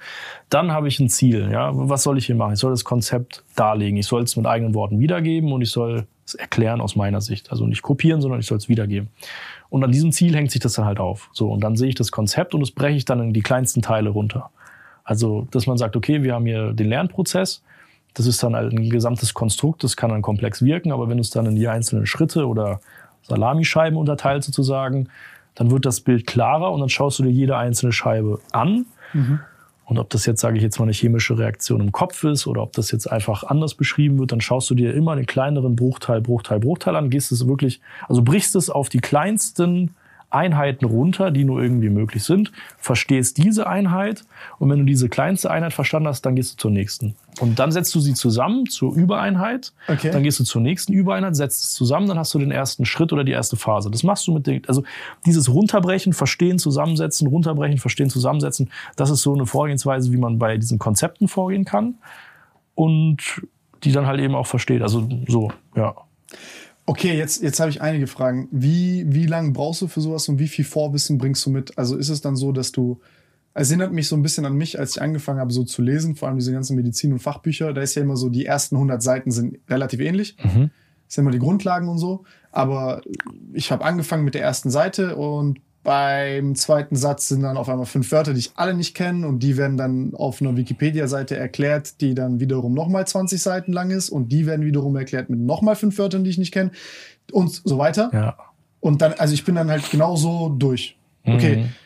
[0.49, 1.49] Dann habe ich ein Ziel.
[1.51, 2.55] Ja, was soll ich hier machen?
[2.55, 3.97] Ich soll das Konzept darlegen.
[3.97, 7.51] Ich soll es mit eigenen Worten wiedergeben und ich soll es erklären aus meiner Sicht.
[7.51, 9.09] Also nicht kopieren, sondern ich soll es wiedergeben.
[9.69, 11.29] Und an diesem Ziel hängt sich das dann halt auf.
[11.33, 13.83] So, und dann sehe ich das Konzept und das breche ich dann in die kleinsten
[13.83, 14.51] Teile runter.
[15.05, 17.63] Also, dass man sagt, okay, wir haben hier den Lernprozess.
[18.15, 21.21] Das ist dann halt ein gesamtes Konstrukt, das kann dann komplex wirken, aber wenn du
[21.21, 22.81] es dann in die einzelnen Schritte oder
[23.23, 25.09] Salamischeiben unterteilt sozusagen,
[25.55, 28.87] dann wird das Bild klarer und dann schaust du dir jede einzelne Scheibe an.
[29.87, 32.63] Und ob das jetzt, sage ich jetzt mal, eine chemische Reaktion im Kopf ist oder
[32.63, 36.21] ob das jetzt einfach anders beschrieben wird, dann schaust du dir immer den kleineren Bruchteil,
[36.21, 39.95] Bruchteil, Bruchteil an, gehst es wirklich, also brichst es auf die kleinsten
[40.29, 44.25] Einheiten runter, die nur irgendwie möglich sind, verstehst diese Einheit
[44.59, 47.15] und wenn du diese kleinste Einheit verstanden hast, dann gehst du zur nächsten.
[47.39, 50.11] Und dann setzt du sie zusammen zur Übereinheit, Okay.
[50.11, 53.13] dann gehst du zur nächsten Übereinheit, setzt es zusammen, dann hast du den ersten Schritt
[53.13, 53.91] oder die erste Phase.
[53.91, 54.85] Das machst du mit den, also
[55.27, 60.57] dieses Runterbrechen, Verstehen, Zusammensetzen, Runterbrechen, Verstehen, Zusammensetzen, das ist so eine Vorgehensweise, wie man bei
[60.57, 61.97] diesen Konzepten vorgehen kann
[62.75, 63.43] und
[63.85, 64.81] die dann halt eben auch versteht.
[64.81, 65.95] Also so, ja.
[66.87, 68.49] Okay, jetzt, jetzt habe ich einige Fragen.
[68.51, 71.77] Wie, wie lange brauchst du für sowas und wie viel Vorwissen bringst du mit?
[71.77, 73.01] Also ist es dann so, dass du.
[73.59, 76.15] Es erinnert mich so ein bisschen an mich, als ich angefangen habe, so zu lesen,
[76.15, 77.73] vor allem diese ganzen Medizin- und Fachbücher.
[77.73, 80.37] Da ist ja immer so, die ersten 100 Seiten sind relativ ähnlich.
[81.07, 82.25] Das sind immer die Grundlagen und so.
[82.53, 83.01] Aber
[83.55, 87.87] ich habe angefangen mit der ersten Seite und beim zweiten Satz sind dann auf einmal
[87.87, 92.01] fünf Wörter, die ich alle nicht kenne und die werden dann auf einer Wikipedia-Seite erklärt,
[92.01, 95.77] die dann wiederum nochmal 20 Seiten lang ist und die werden wiederum erklärt mit nochmal
[95.77, 96.73] fünf Wörtern, die ich nicht kenne
[97.31, 98.11] und so weiter.
[98.13, 98.37] Ja.
[98.81, 100.97] Und dann, also ich bin dann halt genauso durch.
[101.25, 101.86] Okay, ich-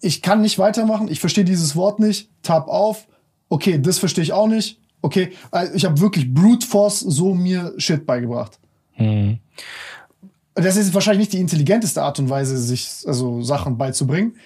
[0.00, 3.06] ich kann nicht weitermachen, ich verstehe dieses Wort nicht, tab auf,
[3.48, 4.80] okay, das verstehe ich auch nicht.
[5.02, 8.58] Okay, also ich habe wirklich Brute Force so mir Shit beigebracht.
[10.54, 14.36] Das ist wahrscheinlich nicht die intelligenteste Art und Weise, sich also Sachen beizubringen.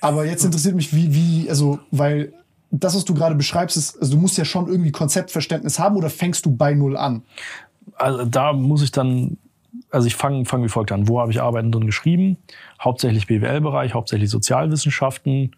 [0.00, 2.34] Aber jetzt interessiert mich, wie, wie, also, weil
[2.70, 6.10] das, was du gerade beschreibst, ist, also du musst ja schon irgendwie Konzeptverständnis haben oder
[6.10, 7.22] fängst du bei Null an?
[7.98, 9.38] also da muss ich dann,
[9.90, 11.08] also ich fange fang wie folgt an.
[11.08, 12.36] Wo habe ich Arbeiten drin geschrieben?
[12.80, 15.56] Hauptsächlich BWL-Bereich, hauptsächlich Sozialwissenschaften,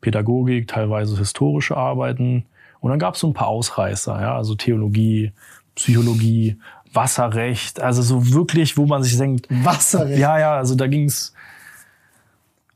[0.00, 2.46] Pädagogik, teilweise historische Arbeiten.
[2.80, 5.32] Und dann gab es so ein paar Ausreißer, ja, also Theologie,
[5.74, 6.58] Psychologie,
[6.92, 10.18] Wasserrecht, also so wirklich, wo man sich denkt, Wasserrecht.
[10.18, 11.34] ja, ja, also da ging's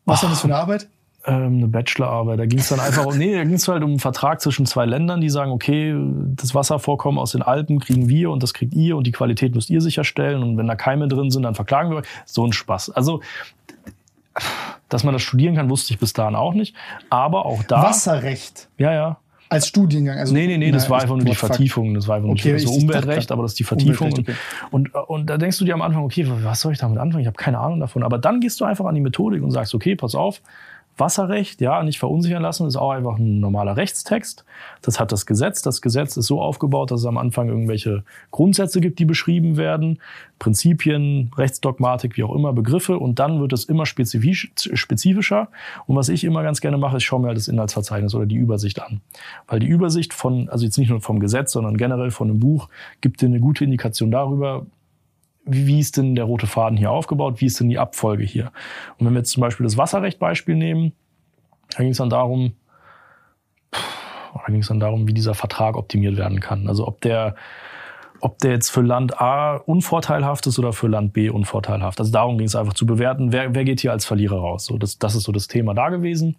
[0.05, 0.89] Was ist denn das für eine Arbeit?
[1.27, 2.39] Ähm, eine Bachelorarbeit.
[2.39, 4.66] Da ging es dann einfach um, nee, da ging es halt um einen Vertrag zwischen
[4.66, 5.95] zwei Ländern, die sagen, okay,
[6.36, 9.69] das Wasservorkommen aus den Alpen kriegen wir und das kriegt ihr und die Qualität müsst
[9.70, 12.07] ihr sicherstellen und wenn da Keime drin sind, dann verklagen wir euch.
[12.24, 12.90] So ein Spaß.
[12.90, 13.20] Also,
[14.89, 16.74] dass man das studieren kann, wusste ich bis dahin auch nicht.
[17.11, 17.82] Aber auch da.
[17.82, 19.16] Wasserrecht Ja, ja.
[19.51, 20.19] als Studiengang.
[20.19, 21.35] Also, Nee, nee, nee, das Na, war einfach nur die.
[21.35, 21.95] Vertiefung.
[21.95, 24.11] Das war einfach nur Okay, also ich- ich dachte Umweltrecht, aber das ist die Vertiefung.
[24.12, 24.39] Umweltrecht,
[24.70, 27.23] Und, und, und da denkst du dir am Anfang, okay, was soll ich damit anfangen?
[27.23, 28.03] Ich habe keine Ahnung davon.
[28.05, 30.40] Aber dann gehst du einfach an die Methodik und sagst, okay, pass auf,
[30.99, 34.45] Wasserrecht, ja, nicht verunsichern lassen, ist auch einfach ein normaler Rechtstext.
[34.83, 35.62] Das hat das Gesetz.
[35.62, 40.01] Das Gesetz ist so aufgebaut, dass es am Anfang irgendwelche Grundsätze gibt, die beschrieben werden,
[40.39, 45.49] Prinzipien, Rechtsdogmatik, wie auch immer, Begriffe und dann wird es immer spezifisch, spezifischer.
[45.87, 48.37] Und was ich immer ganz gerne mache, ich schaue mir halt das Inhaltsverzeichnis oder die
[48.37, 49.01] Übersicht an.
[49.47, 52.69] Weil die Übersicht von, also jetzt nicht nur vom Gesetz, sondern generell von einem Buch,
[53.01, 54.66] gibt dir eine gute Indikation darüber,
[55.49, 58.53] wie, ist denn der rote Faden hier aufgebaut, wie ist denn die Abfolge hier.
[58.99, 60.93] Und wenn wir jetzt zum Beispiel das Wasserrecht-Beispiel nehmen,
[61.70, 62.53] da ging es dann darum,
[63.73, 66.69] da ging es dann darum, wie dieser Vertrag optimiert werden kann.
[66.69, 67.35] Also ob der,
[68.20, 72.01] ob der jetzt für Land A unvorteilhaft ist oder für Land B unvorteilhaft.
[72.01, 74.65] Also darum ging es einfach zu bewerten, wer, wer geht hier als Verlierer raus.
[74.65, 76.37] So, das, das ist so das Thema da gewesen.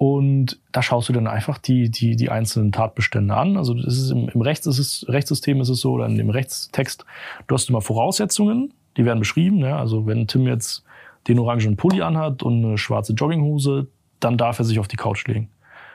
[0.00, 3.58] Und da schaust du dann einfach die, die, die einzelnen Tatbestände an.
[3.58, 6.30] Also das ist im, im Rechts ist es, Rechtssystem ist es so, oder in dem
[6.30, 7.04] Rechtstext,
[7.46, 9.58] du hast immer Voraussetzungen, die werden beschrieben.
[9.58, 9.78] Ja?
[9.78, 10.84] Also wenn Tim jetzt
[11.28, 13.88] den orangen Pulli anhat und eine schwarze Jogginghose,
[14.20, 15.50] dann darf er sich auf die Couch legen.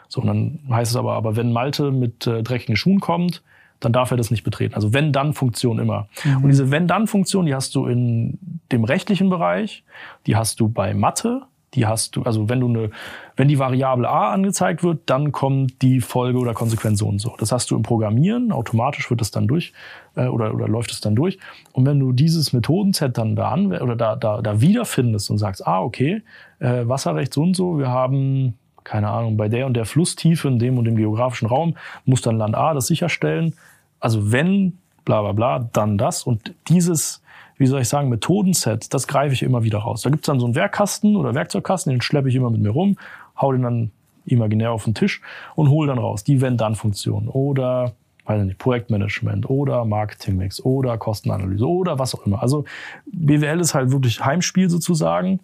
[0.07, 3.41] So, und dann heißt es aber, aber wenn Malte mit äh, dreckigen Schuhen kommt,
[3.79, 4.75] dann darf er das nicht betreten.
[4.75, 6.09] Also wenn-dann-Funktion immer.
[6.23, 6.43] Mhm.
[6.43, 8.37] Und diese wenn-dann-Funktion, die hast du in
[8.71, 9.83] dem rechtlichen Bereich,
[10.27, 11.41] die hast du bei Mathe,
[11.75, 12.89] die hast du, also wenn du eine,
[13.35, 17.35] wenn die Variable a angezeigt wird, dann kommt die Folge oder Konsequenz so und so.
[17.37, 19.73] Das hast du im Programmieren, automatisch wird es dann durch
[20.15, 21.37] äh, oder, oder läuft es dann durch.
[21.73, 25.65] Und wenn du dieses Methodenset dann da an oder da, da, da wiederfindest und sagst,
[25.67, 26.21] ah, okay,
[26.59, 30.59] äh, Wasserrecht so und so, wir haben keine Ahnung, bei der und der Flusstiefe in
[30.59, 31.75] dem und dem geografischen Raum
[32.05, 33.55] muss dann Land A das sicherstellen.
[33.99, 36.23] Also wenn, bla bla bla, dann das.
[36.23, 37.23] Und dieses,
[37.57, 40.01] wie soll ich sagen, Methodenset, das greife ich immer wieder raus.
[40.01, 42.97] Da gibt's dann so einen Werkkasten oder Werkzeugkasten, den schleppe ich immer mit mir rum,
[43.39, 43.91] hau den dann
[44.25, 45.21] imaginär auf den Tisch
[45.55, 47.93] und hole dann raus die Wenn-Dann-Funktion oder
[48.25, 52.41] weiß nicht, Projektmanagement oder Marketingmix oder Kostenanalyse oder was auch immer.
[52.41, 52.65] Also
[53.05, 55.39] BWL ist halt wirklich Heimspiel sozusagen.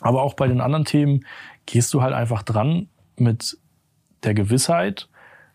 [0.00, 1.26] Aber auch bei den anderen Themen
[1.66, 3.58] gehst du halt einfach dran mit
[4.22, 5.08] der Gewissheit,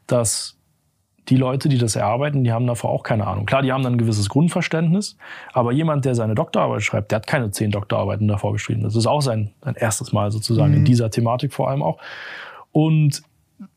[0.08, 0.58] dass
[1.30, 3.45] die Leute, die das erarbeiten, die haben davor auch keine Ahnung.
[3.45, 5.18] Klar, die haben dann ein gewisses Grundverständnis,
[5.53, 8.84] aber jemand, der seine Doktorarbeit schreibt, der hat keine zehn Doktorarbeiten davor geschrieben.
[8.84, 11.99] Das ist auch sein, sein erstes Mal sozusagen in dieser Thematik vor allem auch.
[12.72, 13.22] Und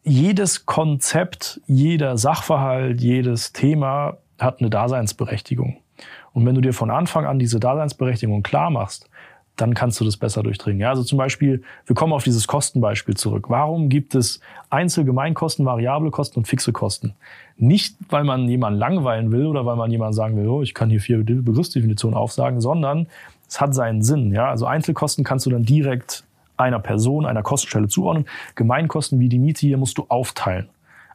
[0.03, 5.77] jedes Konzept, jeder Sachverhalt, jedes Thema hat eine Daseinsberechtigung.
[6.33, 9.09] Und wenn du dir von Anfang an diese Daseinsberechtigung klar machst,
[9.57, 10.81] dann kannst du das besser durchdringen.
[10.81, 13.51] Ja, also zum Beispiel, wir kommen auf dieses Kostenbeispiel zurück.
[13.51, 14.41] Warum gibt es
[14.71, 17.15] Einzelgemeinkosten, variable Kosten und fixe Kosten?
[17.57, 20.91] Nicht, weil man jemanden langweilen will oder weil man jemanden sagen will, oh, ich kann
[20.91, 23.07] hier vier Begriffsdefinitionen aufsagen, sondern
[23.49, 24.33] es hat seinen Sinn.
[24.33, 26.25] Ja, also Einzelkosten kannst du dann direkt
[26.57, 28.27] einer Person, einer Kostenstelle zuordnen.
[28.57, 30.69] Gemeinkosten wie die Miete hier musst du aufteilen.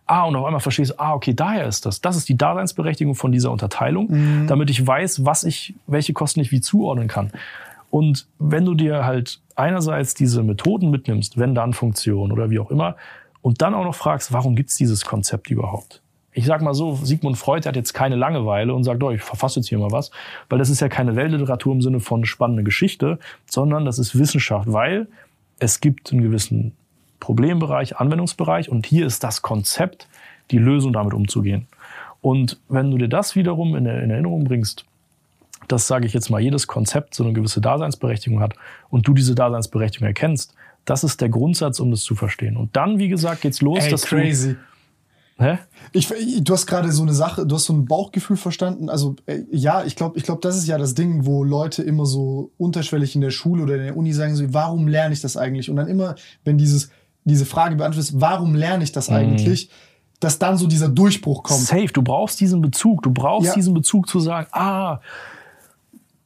[0.06, 2.02] Ah, und auf einmal verstehst du, ah, okay, daher ist das.
[2.02, 6.52] Das ist die Daseinsberechtigung von dieser Unterteilung, damit ich weiß, was ich, welche Kosten ich
[6.52, 7.32] wie zuordnen kann.
[7.90, 12.72] Und wenn du dir halt einerseits diese Methoden mitnimmst, wenn dann Funktion oder wie auch
[12.72, 12.95] immer,
[13.41, 16.02] und dann auch noch fragst, warum gibt's dieses Konzept überhaupt?
[16.32, 19.60] Ich sag mal so, Sigmund Freud hat jetzt keine Langeweile und sagt, oh, ich verfasse
[19.60, 20.11] jetzt hier mal was,
[20.49, 24.72] weil das ist ja keine Weltliteratur im Sinne von spannende Geschichte, sondern das ist Wissenschaft,
[24.72, 25.07] weil
[25.57, 26.74] es gibt einen gewissen
[27.20, 30.07] Problembereich, Anwendungsbereich und hier ist das Konzept,
[30.52, 31.68] die Lösung damit umzugehen.
[32.22, 34.86] Und wenn du dir das wiederum in Erinnerung bringst,
[35.72, 38.54] dass, sage ich jetzt mal, jedes Konzept so eine gewisse Daseinsberechtigung hat
[38.90, 40.54] und du diese Daseinsberechtigung erkennst,
[40.86, 42.58] das ist der Grundsatz, um das zu verstehen.
[42.58, 44.54] Und dann, wie gesagt, geht's los, Ey, dass crazy.
[45.38, 45.44] du.
[45.44, 45.58] Hä?
[45.94, 46.10] Ich,
[46.44, 48.90] du hast gerade so eine Sache, du hast so ein Bauchgefühl verstanden.
[48.90, 52.06] Also äh, ja, ich glaube, ich glaube, das ist ja das Ding, wo Leute immer
[52.06, 55.38] so unterschwellig in der Schule oder in der Uni sagen so, warum lerne ich das
[55.38, 55.70] eigentlich?
[55.70, 56.90] Und dann immer, wenn dieses
[57.24, 59.70] diese Frage beantwortet ist, warum lerne ich das eigentlich?
[60.20, 61.60] Dass dann so dieser Durchbruch kommt.
[61.62, 63.04] Safe, du brauchst diesen Bezug.
[63.04, 63.54] Du brauchst Ja.
[63.54, 65.00] diesen Bezug zu sagen, ah,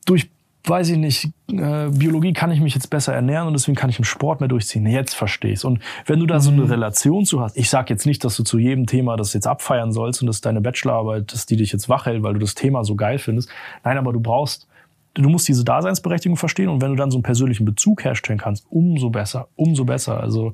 [0.06, 0.30] durch,
[0.66, 4.00] weiß ich nicht, äh, Biologie kann ich mich jetzt besser ernähren und deswegen kann ich
[4.00, 4.86] im Sport mehr durchziehen.
[4.86, 5.66] Jetzt verstehst.
[5.66, 6.62] Und wenn du da so Mhm.
[6.62, 9.48] eine Relation zu hast, ich sag jetzt nicht, dass du zu jedem Thema das jetzt
[9.48, 12.56] abfeiern sollst und dass deine Bachelorarbeit, dass die dich jetzt wach hält, weil du das
[12.56, 13.50] Thema so geil findest.
[13.84, 14.68] Nein, aber du brauchst
[15.16, 18.66] du musst diese Daseinsberechtigung verstehen und wenn du dann so einen persönlichen Bezug herstellen kannst,
[18.70, 20.20] umso besser, umso besser.
[20.20, 20.54] Also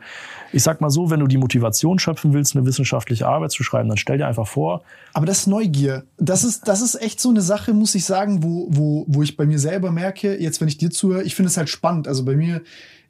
[0.51, 3.87] ich sag mal so, wenn du die Motivation schöpfen willst, eine wissenschaftliche Arbeit zu schreiben,
[3.87, 4.81] dann stell dir einfach vor,
[5.13, 6.03] Aber das ist Neugier.
[6.17, 9.37] Das ist, das ist echt so eine Sache, muss ich sagen, wo, wo, wo ich
[9.37, 12.07] bei mir selber merke, jetzt wenn ich dir zuhöre, ich finde es halt spannend.
[12.09, 12.61] Also bei mir,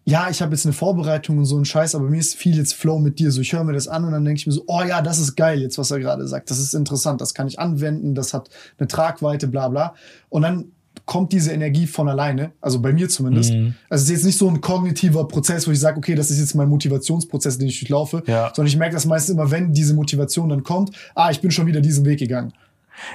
[0.05, 2.75] ja, ich habe jetzt eine Vorbereitung und so einen Scheiß, aber mir ist viel jetzt
[2.75, 3.31] Flow mit dir.
[3.31, 5.17] So, ich höre mir das an und dann denke ich mir so, oh ja, das
[5.17, 6.51] ist geil jetzt, was er gerade sagt.
[6.51, 9.95] Das ist interessant, das kann ich anwenden, das hat eine Tragweite, bla bla.
[10.29, 10.71] Und dann
[11.09, 13.51] kommt diese Energie von alleine, also bei mir zumindest.
[13.51, 13.73] Mhm.
[13.89, 16.39] Also es ist jetzt nicht so ein kognitiver Prozess, wo ich sage, okay, das ist
[16.39, 18.51] jetzt mein Motivationsprozess, den ich durchlaufe, Ja.
[18.53, 21.65] sondern ich merke das meistens immer, wenn diese Motivation dann kommt, ah, ich bin schon
[21.65, 22.53] wieder diesen Weg gegangen.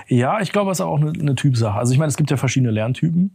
[0.09, 1.79] Ja, ich glaube, es ist auch eine, eine Typsache.
[1.79, 3.31] Also ich meine, es gibt ja verschiedene Lerntypen.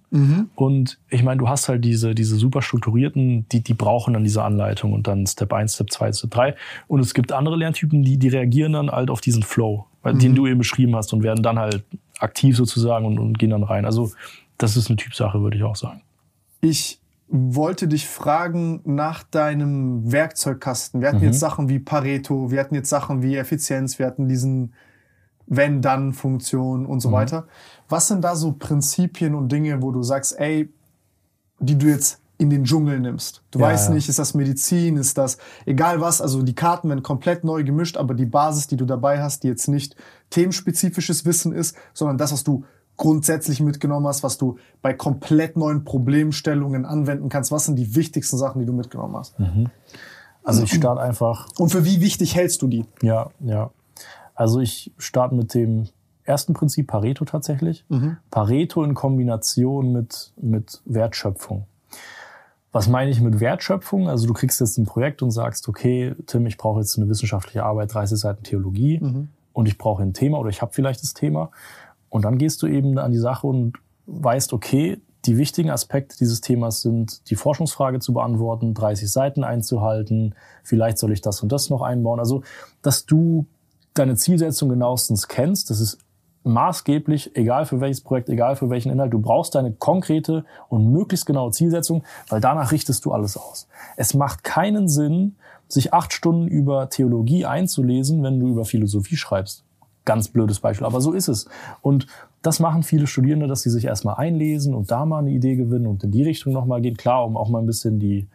[0.56, 4.44] Und ich meine, du hast halt diese, diese super strukturierten, die, die brauchen dann diese
[4.44, 6.56] Anleitung und dann Step 1, Step 2, Step 3.
[6.88, 10.34] Und es gibt andere Lerntypen, die, die reagieren dann halt auf diesen Flow, weil- den
[10.36, 11.84] du eben beschrieben hast und werden dann halt
[12.20, 13.86] aktiv sozusagen und, und gehen dann rein.
[13.86, 14.12] Also
[14.60, 16.04] das ist eine Typsache, würde ich auch sagen.
[16.62, 21.02] Ich wollte dich fragen nach deinem Werkzeugkasten.
[21.02, 21.26] Wir hatten Mhm.
[21.26, 24.74] jetzt Sachen wie Pareto, wir hatten jetzt Sachen wie Effizienz, wir hatten diesen
[25.48, 27.00] Wenn-Dann-Funktion und Mhm.
[27.02, 27.48] so weiter.
[27.88, 30.72] Was sind da so Prinzipien und Dinge, wo du sagst, ey,
[31.60, 33.44] die du jetzt in den Dschungel nimmst?
[33.52, 33.96] Du Ja, weißt ja.
[33.96, 37.98] nicht, ist das Medizin, ist das egal was, also die Karten werden komplett neu gemischt,
[37.98, 39.96] aber die Basis, die du dabei hast, die jetzt nicht
[40.30, 42.64] themenspezifisches Wissen ist, sondern das, was du
[43.00, 47.52] grundsätzlich mitgenommen hast, was du bei komplett neuen Problemstellungen anwenden kannst.
[47.52, 49.40] Was sind die wichtigsten Sachen, die du mitgenommen hast?
[50.44, 52.86] Also ich starte einfach Und für wie wichtig hältst du die?
[53.02, 53.72] Ja, ja.
[54.36, 55.88] Also ich starte mit dem
[56.24, 57.86] ersten Prinzip Pareto tatsächlich.
[58.32, 61.66] Pareto in Kombination mit, mit Wertschöpfung.
[62.72, 64.10] Was meine ich mit Wertschöpfung?
[64.10, 67.64] Also du kriegst jetzt ein Projekt und sagst, okay, Tim, ich brauche jetzt eine wissenschaftliche
[67.64, 69.00] Arbeit, 30 Seiten Theologie
[69.54, 71.50] und ich brauche ein Thema oder ich habe vielleicht das Thema.
[72.10, 73.74] Und dann gehst du eben an die Sache und
[74.06, 80.34] weißt, okay, die wichtigen Aspekte dieses Themas sind, die Forschungsfrage zu beantworten, 30 Seiten einzuhalten,
[80.64, 82.20] vielleicht soll ich das und das noch einbauen.
[82.20, 82.44] Also,
[82.82, 83.46] dass du
[83.94, 86.00] deine Zielsetzung genauestens kennst, das ist
[86.44, 91.26] maßgeblich, egal für welches Projekt, egal für welchen Inhalt, du brauchst deine konkrete und möglichst
[91.26, 93.68] genaue Zielsetzung, weil danach richtest du alles aus.
[93.98, 95.36] Es macht keinen Sinn,
[95.68, 99.64] sich acht Stunden über Theologie einzulesen, wenn du über Philosophie schreibst.
[100.06, 101.48] Ganz blödes Beispiel, aber so ist es.
[101.82, 102.08] Und
[102.42, 105.88] das machen viele Studierende, dass sie sich erstmal einlesen und da mal eine Idee gewinnen
[105.88, 106.98] und in die Richtung nochmal gehen.
[106.98, 108.28] Klar, um auch mal ein bisschen die,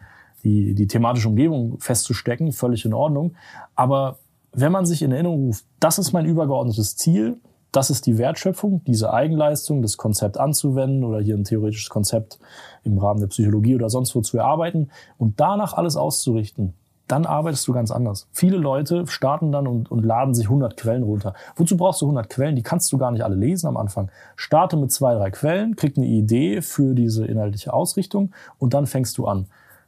[0.43, 3.33] die, die thematische Umgebung festzustecken, völlig in Ordnung.
[3.75, 4.19] Aber
[4.53, 7.37] wenn man sich in Erinnerung ruft, das ist mein übergeordnetes Ziel,
[7.75, 12.39] das ist die Wertschöpfung, diese Eigenleistung, das Konzept anzuwenden oder hier ein theoretisches Konzept
[12.83, 16.73] im Rahmen der Psychologie oder sonst wo zu erarbeiten und danach alles auszurichten,
[17.07, 18.27] dann arbeitest du ganz anders.
[18.31, 21.33] Viele Leute starten dann und, und laden sich 100 Quellen runter.
[21.55, 22.55] Wozu brauchst du 100 Quellen?
[22.55, 24.09] Die kannst du gar nicht alle lesen am Anfang.
[24.35, 29.17] Starte mit zwei, drei Quellen, krieg eine Idee für diese inhaltliche Ausrichtung und dann fängst
[29.17, 29.47] du an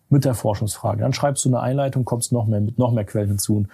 [0.10, 1.02] mit der Forschungsfrage.
[1.02, 3.58] Dann schreibst du eine Einleitung, kommst noch mehr mit noch mehr Quellen hinzu.
[3.58, 3.68] Und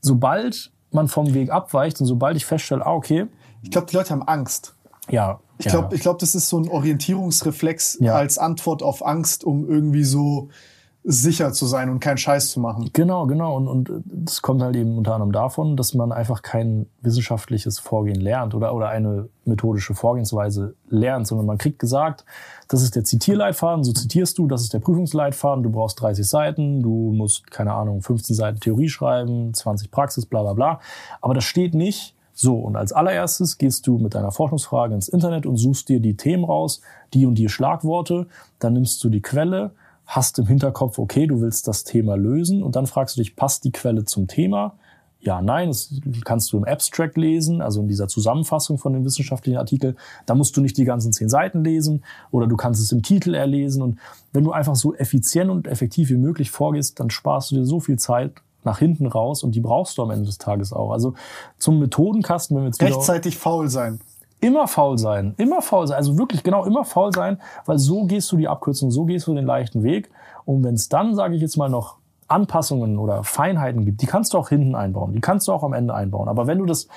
[0.00, 3.26] sobald man vom Weg abweicht und sobald ich feststelle, ah, okay,
[3.62, 4.74] Ich glaube, die Leute haben Angst.
[5.08, 5.40] ja.
[5.58, 5.70] Ich ja.
[5.72, 8.14] glaube, ich glaub, das ist so ein Orientierungsreflex Ja.
[8.16, 10.48] als Antwort auf Angst, um irgendwie so
[11.06, 12.88] sicher zu sein und keinen Scheiß zu machen.
[12.94, 13.54] Genau, genau.
[13.56, 18.22] Und, und das kommt halt eben unter anderem davon, dass man einfach kein wissenschaftliches Vorgehen
[18.22, 22.24] lernt oder, oder eine methodische Vorgehensweise lernt, sondern man kriegt gesagt,
[22.68, 26.82] das ist der Zitierleitfaden, so zitierst du, das ist der Prüfungsleitfaden, du brauchst 30 Seiten,
[26.82, 30.80] du musst, keine Ahnung, 15 Seiten Theorie schreiben, 20 Praxis, bla bla bla.
[31.20, 32.56] Aber das steht nicht so.
[32.56, 36.44] Und als allererstes gehst du mit deiner Forschungsfrage ins Internet und suchst dir die Themen
[36.44, 36.80] raus,
[37.12, 38.26] die und die Schlagworte,
[38.58, 39.72] dann nimmst du die Quelle,
[40.06, 43.64] hast im Hinterkopf, okay, du willst das Thema lösen und dann fragst du dich, passt
[43.64, 44.74] die Quelle zum Thema?
[45.20, 45.94] Ja, nein, das
[46.26, 49.96] kannst du im Abstract lesen, also in dieser Zusammenfassung von dem wissenschaftlichen Artikel.
[50.26, 53.34] Da musst du nicht die ganzen zehn Seiten lesen oder du kannst es im Titel
[53.34, 53.82] erlesen.
[53.82, 53.98] Und
[54.32, 57.80] wenn du einfach so effizient und effektiv wie möglich vorgehst, dann sparst du dir so
[57.80, 60.90] viel Zeit nach hinten raus und die brauchst du am Ende des Tages auch.
[60.90, 61.14] Also
[61.56, 64.00] zum Methodenkasten, wenn wir jetzt wieder Rechtzeitig faul sein.
[64.44, 68.30] Immer faul sein, immer faul sein, also wirklich genau immer faul sein, weil so gehst
[68.30, 70.10] du die Abkürzung, so gehst du den leichten Weg.
[70.44, 71.96] Und wenn es dann, sage ich jetzt mal, noch
[72.28, 75.72] Anpassungen oder Feinheiten gibt, die kannst du auch hinten einbauen, die kannst du auch am
[75.72, 76.28] Ende einbauen.
[76.28, 76.88] Aber wenn du das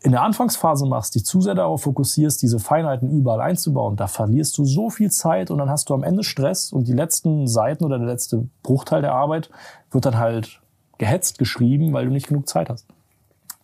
[0.00, 4.56] in der Anfangsphase machst, dich zu sehr darauf fokussierst, diese Feinheiten überall einzubauen, da verlierst
[4.56, 7.84] du so viel Zeit und dann hast du am Ende Stress und die letzten Seiten
[7.84, 9.50] oder der letzte Bruchteil der Arbeit
[9.90, 10.60] wird dann halt
[10.98, 12.86] gehetzt geschrieben, weil du nicht genug Zeit hast.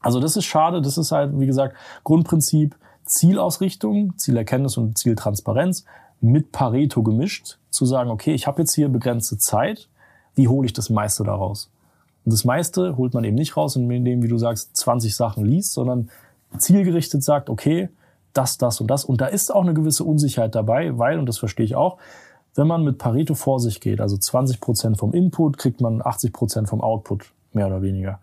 [0.01, 2.75] Also das ist schade, das ist halt, wie gesagt, Grundprinzip
[3.05, 5.85] Zielausrichtung, Zielerkenntnis und Zieltransparenz
[6.21, 9.89] mit Pareto gemischt, zu sagen, okay, ich habe jetzt hier begrenzte Zeit,
[10.35, 11.71] wie hole ich das meiste daraus?
[12.25, 15.73] Und das meiste holt man eben nicht raus, indem, wie du sagst, 20 Sachen liest,
[15.73, 16.11] sondern
[16.57, 17.91] zielgerichtet sagt, okay,
[18.33, 19.05] das, das und das.
[19.05, 21.99] Und da ist auch eine gewisse Unsicherheit dabei, weil, und das verstehe ich auch,
[22.55, 26.33] wenn man mit Pareto vor sich geht, also 20 Prozent vom Input, kriegt man 80
[26.33, 28.21] Prozent vom Output, mehr oder weniger.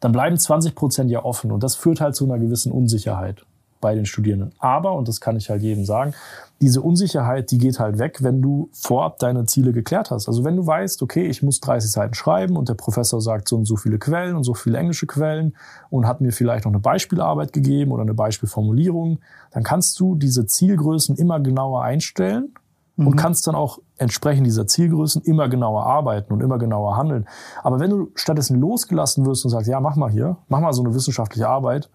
[0.00, 3.44] Dann bleiben 20 Prozent ja offen und das führt halt zu einer gewissen Unsicherheit
[3.82, 4.52] bei den Studierenden.
[4.58, 6.14] Aber, und das kann ich halt jedem sagen,
[6.62, 10.28] diese Unsicherheit, die geht halt weg, wenn du vorab deine Ziele geklärt hast.
[10.28, 13.56] Also wenn du weißt, okay, ich muss 30 Seiten schreiben und der Professor sagt so
[13.56, 15.54] und so viele Quellen und so viele englische Quellen
[15.90, 19.18] und hat mir vielleicht noch eine Beispielarbeit gegeben oder eine Beispielformulierung,
[19.50, 22.54] dann kannst du diese Zielgrößen immer genauer einstellen
[22.96, 27.26] und kannst dann auch entsprechend dieser Zielgrößen immer genauer arbeiten und immer genauer handeln.
[27.62, 30.84] Aber wenn du stattdessen losgelassen wirst und sagst, ja, mach mal hier, mach mal so
[30.84, 31.90] eine wissenschaftliche Arbeit,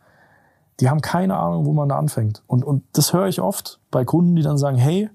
[0.80, 2.44] die haben keine Ahnung, wo man da anfängt.
[2.48, 5.10] Und, und das höre ich oft bei Kunden, die dann sagen, hey,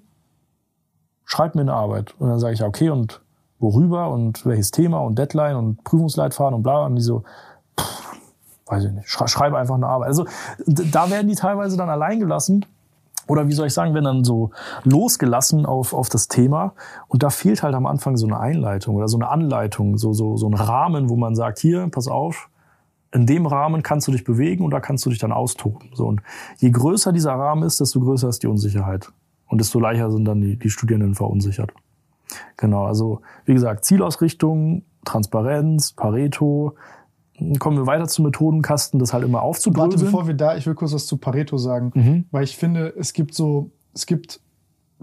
[1.24, 2.14] schreib mir eine Arbeit.
[2.18, 3.22] Und dann sage ich, okay, und
[3.58, 6.84] worüber und welches Thema und Deadline und Prüfungsleitfaden und bla.
[6.84, 7.22] Und die so,
[7.78, 8.16] pff,
[8.66, 10.08] weiß ich nicht, schrei- schreibe einfach eine Arbeit.
[10.08, 10.26] Also
[10.66, 12.66] da werden die teilweise dann allein gelassen.
[13.28, 14.50] Oder wie soll ich sagen, werden dann so
[14.82, 16.72] losgelassen auf, auf das Thema.
[17.06, 20.36] Und da fehlt halt am Anfang so eine Einleitung oder so eine Anleitung, so, so,
[20.36, 22.50] so ein Rahmen, wo man sagt, hier, pass auf,
[23.14, 25.90] in dem Rahmen kannst du dich bewegen und da kannst du dich dann austoben.
[25.94, 26.22] So, und
[26.58, 29.12] je größer dieser Rahmen ist, desto größer ist die Unsicherheit.
[29.48, 31.72] Und desto leichter sind dann die, die Studierenden verunsichert.
[32.56, 36.74] Genau, also wie gesagt, Zielausrichtung, Transparenz, Pareto.
[37.58, 40.04] Kommen wir weiter zum Methodenkasten, das halt immer Warte, aufzudröseln.
[40.06, 42.24] bevor wir da, ich will kurz was zu Pareto sagen, Mhm.
[42.30, 44.40] weil ich finde, es gibt so, es gibt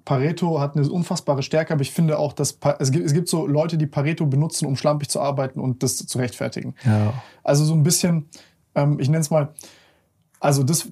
[0.06, 3.28] Pareto hat eine unfassbare Stärke, aber ich finde auch, dass Pa- es gibt, es gibt
[3.30, 6.76] so Leute, die Pareto benutzen, um schlampig zu arbeiten und das zu rechtfertigen.
[6.86, 7.14] Ja.
[7.44, 8.28] Also so ein bisschen,
[8.76, 9.50] ähm, ich nenne es mal,
[10.40, 10.88] also das,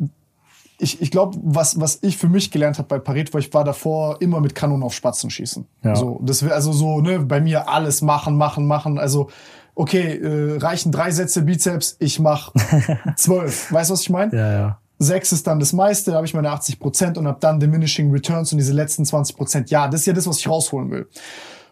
[0.80, 3.64] ich, ich glaube, was, was ich für mich gelernt habe bei Pareto, weil ich war
[3.64, 5.66] davor immer mit Kanonen auf Spatzen schießen.
[5.84, 5.96] Ja.
[5.96, 9.00] So, das wär also so, ne, bei mir alles machen, machen, machen.
[9.00, 9.30] Also,
[9.74, 12.52] okay, äh, reichen drei Sätze Bizeps, ich mach
[13.16, 13.72] zwölf.
[13.72, 14.36] weißt du, was ich meine?
[14.36, 14.80] Ja, ja.
[15.00, 18.12] Sechs ist dann das meiste, da habe ich meine 80 Prozent und habe dann diminishing
[18.12, 19.70] returns und diese letzten 20 Prozent.
[19.70, 21.08] Ja, das ist ja das, was ich rausholen will.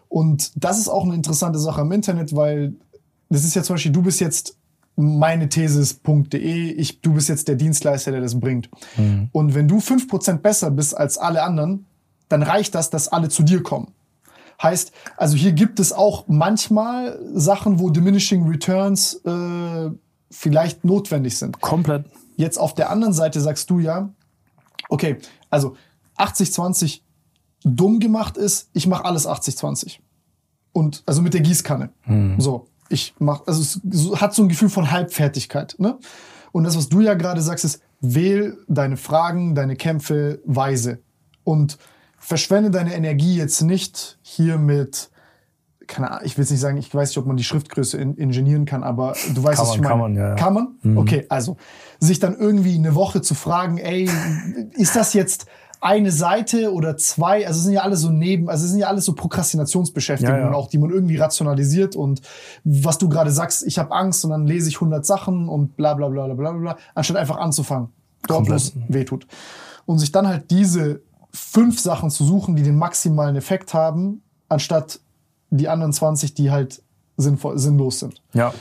[0.08, 2.74] Und das ist auch eine interessante Sache am Internet, weil
[3.28, 4.56] das ist ja zum Beispiel, du bist jetzt
[4.94, 8.70] meine Thesis.de, ich, du bist jetzt der Dienstleister, der das bringt.
[9.32, 11.86] Und wenn du 5% besser bist als alle anderen,
[12.28, 13.88] dann reicht das, dass alle zu dir kommen.
[14.62, 19.90] Heißt, also hier gibt es auch manchmal Sachen, wo diminishing returns äh,
[20.30, 21.60] vielleicht notwendig sind.
[21.60, 22.06] Komplett.
[22.36, 24.10] Jetzt auf der anderen Seite sagst du ja,
[24.88, 25.18] okay,
[25.50, 25.76] also
[26.18, 27.00] 80-20
[27.64, 29.98] dumm gemacht ist, ich mache alles 80-20.
[30.72, 31.90] Und also mit der Gießkanne.
[32.38, 35.74] So, ich mach, also es hat so ein Gefühl von Halbfertigkeit.
[35.78, 35.98] Ne?
[36.52, 41.00] Und das, was du ja gerade sagst, ist, wähl deine Fragen, deine Kämpfe weise.
[41.44, 41.78] Und
[42.18, 45.10] verschwende deine Energie jetzt nicht hier mit,
[45.86, 48.14] keine Ahnung, ich will jetzt nicht sagen, ich weiß nicht, ob man die Schriftgröße in,
[48.16, 50.34] ingenieren kann, aber du weißt, Kann was ich man, meine.
[50.36, 50.74] kann man, ja.
[50.74, 50.98] Kann man?
[50.98, 51.56] Okay, also
[51.98, 54.08] sich dann irgendwie eine Woche zu fragen, ey,
[54.74, 55.46] ist das jetzt
[55.80, 57.46] eine Seite oder zwei?
[57.46, 60.50] Also es sind ja alles so neben, also es sind ja alles so Prokrastinationsbeschäftigungen Ja,
[60.50, 60.54] ja.
[60.54, 62.22] auch, die man irgendwie rationalisiert und
[62.64, 65.94] was du gerade sagst, ich habe Angst und dann lese ich 100 Sachen und bla
[65.94, 67.88] bla bla bla bla bla, anstatt einfach anzufangen,
[68.26, 69.26] dort wo es wehtut.
[69.84, 71.02] Und sich dann halt diese
[71.32, 75.00] fünf Sachen zu suchen, die den maximalen Effekt haben, anstatt
[75.50, 76.82] die anderen 20, die halt
[77.16, 78.22] sinnvoll, sinnlos sind.
[78.32, 78.52] Ja.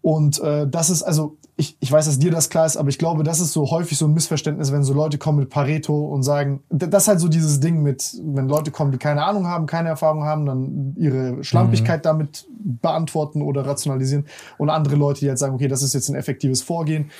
[0.00, 2.98] Und äh, das ist, also, ich, ich weiß, dass dir das klar ist, aber ich
[2.98, 6.22] glaube, das ist so häufig so ein Missverständnis, wenn so Leute kommen mit Pareto und
[6.22, 9.66] sagen, das ist halt so dieses Ding mit, wenn Leute kommen, die keine Ahnung haben,
[9.66, 14.26] keine Erfahrung haben, dann ihre Schlampigkeit damit beantworten oder rationalisieren.
[14.56, 17.10] Und andere Leute, die halt sagen, okay, das ist jetzt ein effektives Vorgehen.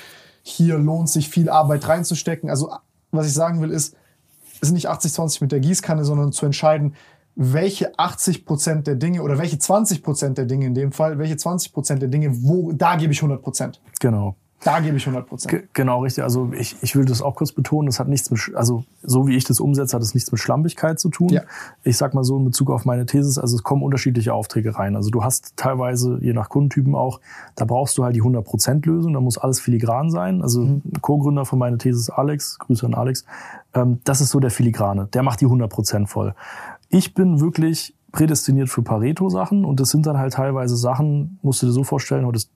[0.42, 2.48] Hier lohnt sich viel Arbeit reinzustecken.
[2.48, 2.72] Also,
[3.10, 3.96] was ich sagen will, ist,
[4.60, 6.94] es ist nicht 80-20 mit der Gießkanne, sondern zu entscheiden,
[7.40, 11.36] welche 80 Prozent der Dinge oder welche 20 Prozent der Dinge in dem Fall, welche
[11.36, 13.80] 20 Prozent der Dinge, wo, da gebe ich 100 Prozent.
[14.00, 14.34] Genau.
[14.64, 15.50] Da gebe ich 100 Prozent.
[15.52, 16.24] Ge- Genau, richtig.
[16.24, 19.36] Also ich, ich will das auch kurz betonen, das hat nichts mit, also so wie
[19.36, 21.28] ich das umsetze, hat es nichts mit Schlampigkeit zu tun.
[21.28, 21.42] Ja.
[21.84, 24.96] Ich sag mal so in Bezug auf meine Thesis, also es kommen unterschiedliche Aufträge rein.
[24.96, 27.20] Also du hast teilweise, je nach Kundentypen auch,
[27.54, 30.42] da brauchst du halt die 100% Lösung, da muss alles filigran sein.
[30.42, 30.82] Also Mhm.
[31.02, 33.24] Co-Gründer von meiner Thesis, Alex, Grüße an Alex,
[33.74, 36.34] ähm, das ist so der Filigrane, der macht die 100% voll.
[36.90, 41.66] Ich bin wirklich prädestiniert für Pareto-Sachen und das sind dann halt teilweise Sachen, musst du
[41.66, 42.50] dir so vorstellen, heute ist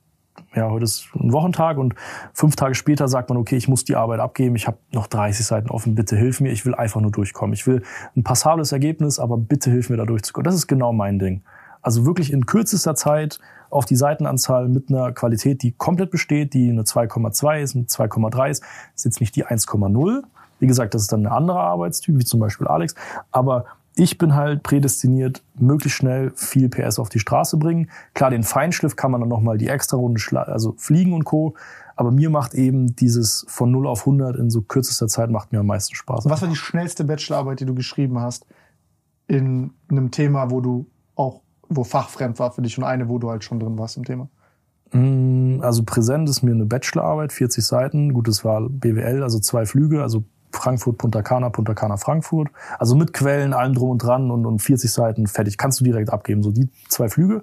[0.54, 1.94] ja, heute ist ein Wochentag und
[2.32, 5.44] fünf Tage später sagt man, okay, ich muss die Arbeit abgeben, ich habe noch 30
[5.44, 7.52] Seiten offen, bitte hilf mir, ich will einfach nur durchkommen.
[7.52, 7.82] Ich will
[8.16, 10.44] ein passables Ergebnis, aber bitte hilf mir da durchzukommen.
[10.44, 11.42] Das ist genau mein Ding.
[11.82, 16.70] Also wirklich in kürzester Zeit auf die Seitenanzahl mit einer Qualität, die komplett besteht, die
[16.70, 18.64] eine 2,2 ist, eine 2,3 ist,
[18.94, 20.22] ist jetzt nicht die 1,0.
[20.60, 22.94] Wie gesagt, das ist dann ein anderer Arbeitstyp, wie zum Beispiel Alex.
[23.32, 27.90] Aber ich bin halt prädestiniert, möglichst schnell viel PS auf die Straße bringen.
[28.14, 31.54] Klar, den Feinschliff kann man dann nochmal die extra Runde, also fliegen und Co.
[31.94, 35.60] Aber mir macht eben dieses von 0 auf 100 in so kürzester Zeit macht mir
[35.60, 36.24] am meisten Spaß.
[36.24, 38.46] Was war die schnellste Bachelorarbeit, die du geschrieben hast
[39.26, 43.30] in einem Thema, wo du auch, wo fachfremd war für dich und eine, wo du
[43.30, 44.28] halt schon drin warst im Thema?
[44.92, 48.14] Mm, Also präsent ist mir eine Bachelorarbeit, 40 Seiten.
[48.14, 52.48] Gut, es war BWL, also zwei Flüge, also Frankfurt, Punta Cana, Punta Cana, Frankfurt.
[52.78, 55.58] Also mit Quellen, allem drum und dran und, und 40 Seiten fertig.
[55.58, 56.42] Kannst du direkt abgeben.
[56.42, 57.42] So die zwei Flüge.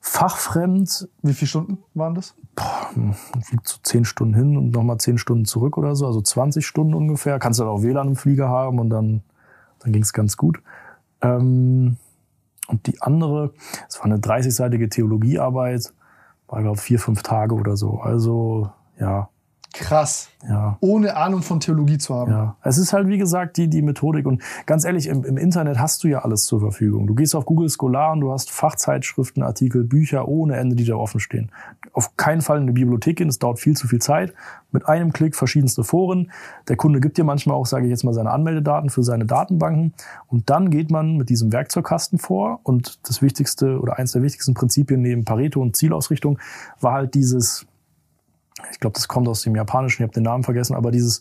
[0.00, 2.34] Fachfremd, Wie viele Stunden waren das?
[2.96, 6.66] man fliegt so 10 Stunden hin und nochmal 10 Stunden zurück oder so, also 20
[6.66, 7.38] Stunden ungefähr.
[7.38, 9.22] Kannst du dann auch WLAN im Flieger haben und dann,
[9.80, 10.62] dann ging es ganz gut.
[11.20, 11.96] Ähm,
[12.68, 13.52] und die andere,
[13.88, 15.92] es war eine 30-seitige Theologiearbeit,
[16.48, 18.00] war glaube vier, fünf Tage oder so.
[18.00, 19.28] Also ja,
[19.72, 20.28] Krass.
[20.48, 20.76] ja.
[20.80, 22.32] Ohne Ahnung von Theologie zu haben.
[22.32, 25.78] Ja, es ist halt wie gesagt die, die Methodik und ganz ehrlich, im, im Internet
[25.78, 27.06] hast du ja alles zur Verfügung.
[27.06, 30.96] Du gehst auf Google Scholar und du hast Fachzeitschriften, Artikel, Bücher ohne Ende, die da
[30.96, 31.52] offen stehen.
[31.92, 34.34] Auf keinen Fall in eine Bibliothek gehen, das dauert viel zu viel Zeit.
[34.72, 36.30] Mit einem Klick verschiedenste Foren.
[36.68, 39.94] Der Kunde gibt dir manchmal auch, sage ich jetzt mal, seine Anmeldedaten für seine Datenbanken
[40.28, 44.54] und dann geht man mit diesem Werkzeugkasten vor und das wichtigste oder eins der wichtigsten
[44.54, 46.38] Prinzipien neben Pareto und Zielausrichtung
[46.80, 47.66] war halt dieses
[48.70, 51.20] ich glaube, das kommt aus dem Japanischen, ich habe den Namen vergessen, aber dieses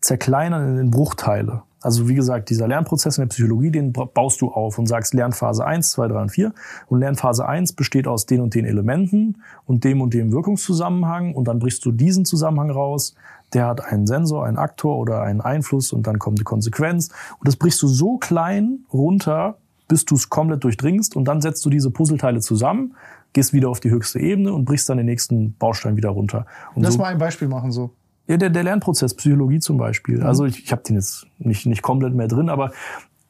[0.00, 1.62] Zerkleinern in Bruchteile.
[1.80, 5.14] Also wie gesagt, dieser Lernprozess in der Psychologie, den ba- baust du auf und sagst
[5.14, 6.52] Lernphase 1, 2, 3 und 4.
[6.88, 11.48] Und Lernphase 1 besteht aus den und den Elementen und dem und dem Wirkungszusammenhang und
[11.48, 13.14] dann brichst du diesen Zusammenhang raus.
[13.52, 17.08] Der hat einen Sensor, einen Aktor oder einen Einfluss und dann kommt die Konsequenz.
[17.38, 19.56] Und das brichst du so klein runter,
[19.88, 22.94] bis du es komplett durchdringst und dann setzt du diese Puzzleteile zusammen,
[23.32, 26.46] gehst wieder auf die höchste Ebene und brichst dann den nächsten Baustein wieder runter.
[26.74, 27.90] Und Lass so, mal ein Beispiel machen so.
[28.28, 30.18] Ja, der, der Lernprozess, Psychologie zum Beispiel.
[30.18, 30.26] Mhm.
[30.26, 32.72] Also ich, ich habe den jetzt nicht, nicht komplett mehr drin, aber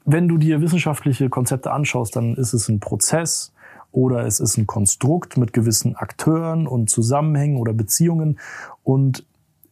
[0.05, 3.53] wenn du dir wissenschaftliche Konzepte anschaust, dann ist es ein Prozess
[3.93, 8.41] oder es ist ein Konstrukt mit gewissen Akteuren und Zusammenhängen oder Beziehungen.
[8.83, 9.27] Und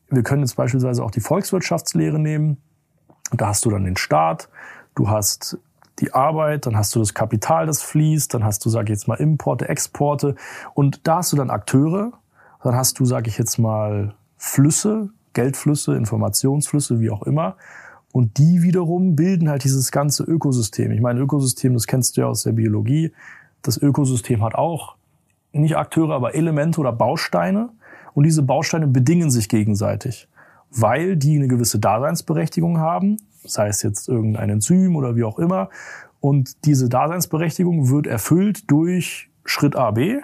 [0.09, 2.59] wir können jetzt beispielsweise auch die Volkswirtschaftslehre nehmen.
[3.33, 4.49] Da hast du dann den Staat,
[4.95, 5.59] du hast
[6.01, 9.09] die Arbeit, dann hast du das Kapital, das fließt, dann hast du, sage ich jetzt
[9.09, 10.35] mal, Importe, Exporte
[10.75, 12.13] und da hast du dann Akteure,
[12.63, 17.57] dann hast du, sage ich jetzt mal, Flüsse, Geldflüsse, Informationsflüsse, wie auch immer.
[18.13, 20.91] Und die wiederum bilden halt dieses ganze Ökosystem.
[20.91, 23.13] Ich meine, Ökosystem, das kennst du ja aus der Biologie.
[23.63, 24.97] Das Ökosystem hat auch
[25.53, 27.71] nicht Akteure, aber Elemente oder Bausteine.
[28.15, 30.29] Und diese Bausteine bedingen sich gegenseitig,
[30.71, 35.71] weil die eine gewisse Daseinsberechtigung haben, sei es jetzt irgendein Enzym oder wie auch immer.
[36.21, 40.21] Und diese Daseinsberechtigung wird erfüllt durch Schritt A, B.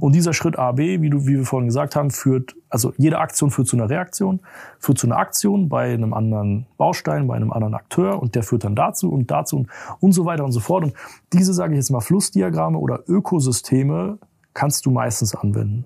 [0.00, 3.18] Und dieser Schritt A, B, wie, du, wie wir vorhin gesagt haben, führt, also jede
[3.18, 4.40] Aktion führt zu einer Reaktion,
[4.78, 8.64] führt zu einer Aktion bei einem anderen Baustein, bei einem anderen Akteur und der führt
[8.64, 9.68] dann dazu und dazu und,
[10.00, 10.84] und so weiter und so fort.
[10.84, 10.94] Und
[11.34, 14.16] diese, sage ich jetzt mal, Flussdiagramme oder Ökosysteme
[14.54, 15.84] kannst du meistens anwenden.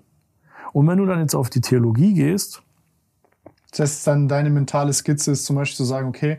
[0.72, 2.62] Und wenn du dann jetzt auf die Theologie gehst,
[3.72, 6.38] Das heißt, dann deine mentale Skizze ist zum Beispiel zu sagen, okay,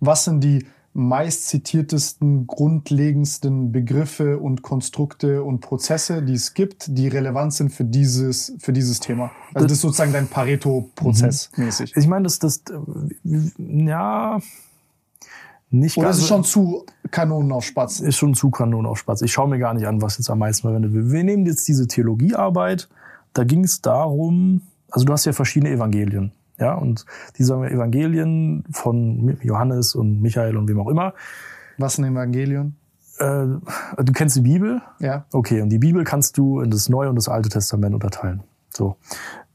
[0.00, 7.08] was sind die meist zitiertesten, grundlegendsten Begriffe und Konstrukte und Prozesse, die es gibt, die
[7.08, 9.32] relevant sind für dieses, für dieses Thema.
[9.52, 11.96] Also das ist sozusagen dein Pareto-Prozess mäßig.
[11.96, 14.38] ich meine, das, das, äh, ja,
[15.70, 16.18] nicht Oder ganz.
[16.18, 17.98] ist es schon zu Kanonen auf Spatz?
[17.98, 19.22] ist schon zu Kanon auf Spatz.
[19.22, 21.10] Ich schaue mir gar nicht an, was jetzt am meisten verwendet wird.
[21.10, 22.88] Wir nehmen jetzt diese Theologiearbeit.
[23.32, 26.30] Da ging es darum, also du hast ja verschiedene Evangelien.
[26.58, 27.04] Ja, und
[27.36, 31.14] diese Evangelien von Johannes und Michael und wem auch immer.
[31.78, 32.76] Was ein Evangelion?
[33.18, 33.46] Äh,
[34.02, 34.80] du kennst die Bibel?
[35.00, 35.26] Ja.
[35.32, 38.42] Okay, und die Bibel kannst du in das Neue und das Alte Testament unterteilen.
[38.70, 38.96] So.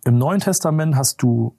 [0.05, 1.55] Im Neuen Testament hast du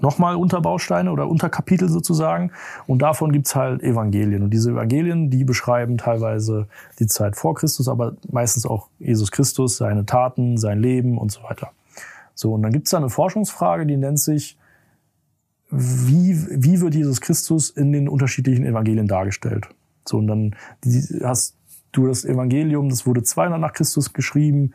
[0.00, 2.52] nochmal Unterbausteine oder Unterkapitel sozusagen.
[2.86, 4.42] Und davon gibt's halt Evangelien.
[4.42, 6.66] Und diese Evangelien, die beschreiben teilweise
[6.98, 11.42] die Zeit vor Christus, aber meistens auch Jesus Christus, seine Taten, sein Leben und so
[11.42, 11.70] weiter.
[12.34, 14.58] So, und dann gibt's da eine Forschungsfrage, die nennt sich,
[15.70, 19.68] wie, wie wird Jesus Christus in den unterschiedlichen Evangelien dargestellt?
[20.06, 20.56] So, und dann
[21.22, 21.56] hast
[21.92, 24.72] du das Evangelium, das wurde 200 nach Christus geschrieben,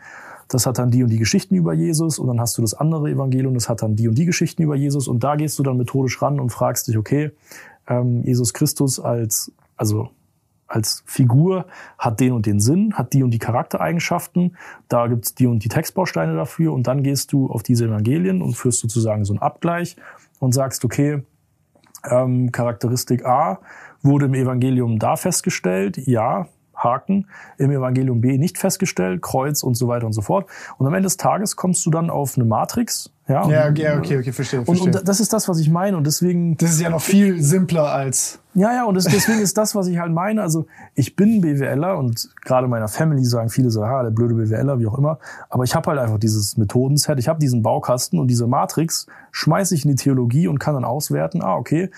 [0.48, 3.10] das hat dann die und die Geschichten über Jesus und dann hast du das andere
[3.10, 5.78] Evangelium, das hat dann die und die Geschichten über Jesus und da gehst du dann
[5.78, 7.32] methodisch ran und fragst dich, okay,
[7.88, 10.10] ähm, Jesus Christus als, also
[10.68, 11.66] als Figur
[11.98, 14.58] hat den und den Sinn, hat die und die Charaktereigenschaften,
[14.90, 16.74] da gibt's die und die Textbausteine dafür.
[16.74, 19.96] Und dann gehst du auf diese Evangelien und führst sozusagen so einen Abgleich
[20.40, 21.24] und sagst, okay,
[22.10, 23.60] ähm, Charakteristik A
[24.02, 26.48] wurde im Evangelium da festgestellt, ja,
[26.78, 27.28] Haken,
[27.58, 30.48] im Evangelium B nicht festgestellt, Kreuz und so weiter und so fort.
[30.78, 33.12] Und am Ende des Tages kommst du dann auf eine Matrix.
[33.28, 35.00] Ja, und, Ja, okay, okay, okay, verstehe, Und, verstehe.
[35.00, 35.98] und das ist das, was ich meine.
[35.98, 39.56] Und deswegen das ist ja noch viel simpler als ja, ja, und das, deswegen ist
[39.56, 40.42] das, was ich halt meine.
[40.42, 44.80] Also ich bin BWLer und gerade meiner Family sagen viele so, ah, der blöde BWLer,
[44.80, 45.20] wie auch immer.
[45.48, 49.76] Aber ich habe halt einfach dieses Methodenset, ich habe diesen Baukasten und diese Matrix schmeiße
[49.76, 51.92] ich in die Theologie und kann dann auswerten, ah, okay,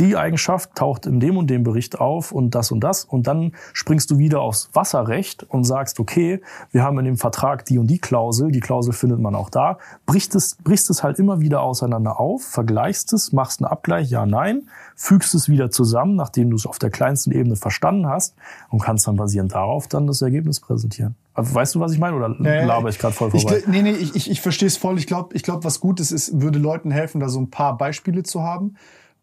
[0.00, 3.04] die Eigenschaft taucht in dem und dem Bericht auf und das und das.
[3.04, 6.40] Und dann springst du wieder aufs Wasserrecht und sagst, okay,
[6.72, 9.78] wir haben in dem Vertrag die und die Klausel, die Klausel findet man auch da,
[10.06, 14.26] brichst es, brichst es halt immer wieder auseinander auf, vergleichst es, machst einen Abgleich, ja,
[14.26, 14.62] nein,
[14.96, 18.34] fügst es wieder zusammen, nachdem du es auf der kleinsten Ebene verstanden hast
[18.70, 21.14] und kannst dann basierend darauf dann das Ergebnis präsentieren.
[21.34, 22.16] Weißt du, was ich meine?
[22.16, 23.58] Oder laber ich gerade voll ich, vorbei?
[23.58, 24.98] gl- nee, nee, ich, ich, ich verstehe es voll.
[24.98, 27.78] Ich glaube, ich glaub, was gut ist, ist, würde Leuten helfen, da so ein paar
[27.78, 28.74] Beispiele zu haben.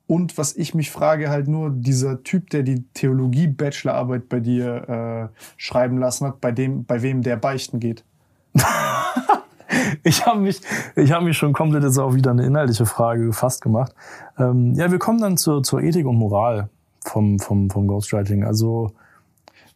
[0.08, 5.40] Und was ich mich frage, halt nur dieser Typ, der die Theologie-Bachelorarbeit bei dir äh,
[5.58, 8.04] schreiben lassen hat, bei dem, bei wem der beichten geht.
[10.04, 10.62] Ich habe mich,
[10.96, 13.94] ich habe mich schon komplett jetzt auch wieder eine inhaltliche Frage gefasst gemacht.
[14.38, 16.70] Ähm, ja, wir kommen dann zur, zur Ethik und Moral
[17.02, 18.44] vom, vom, vom Ghostwriting.
[18.44, 18.92] Also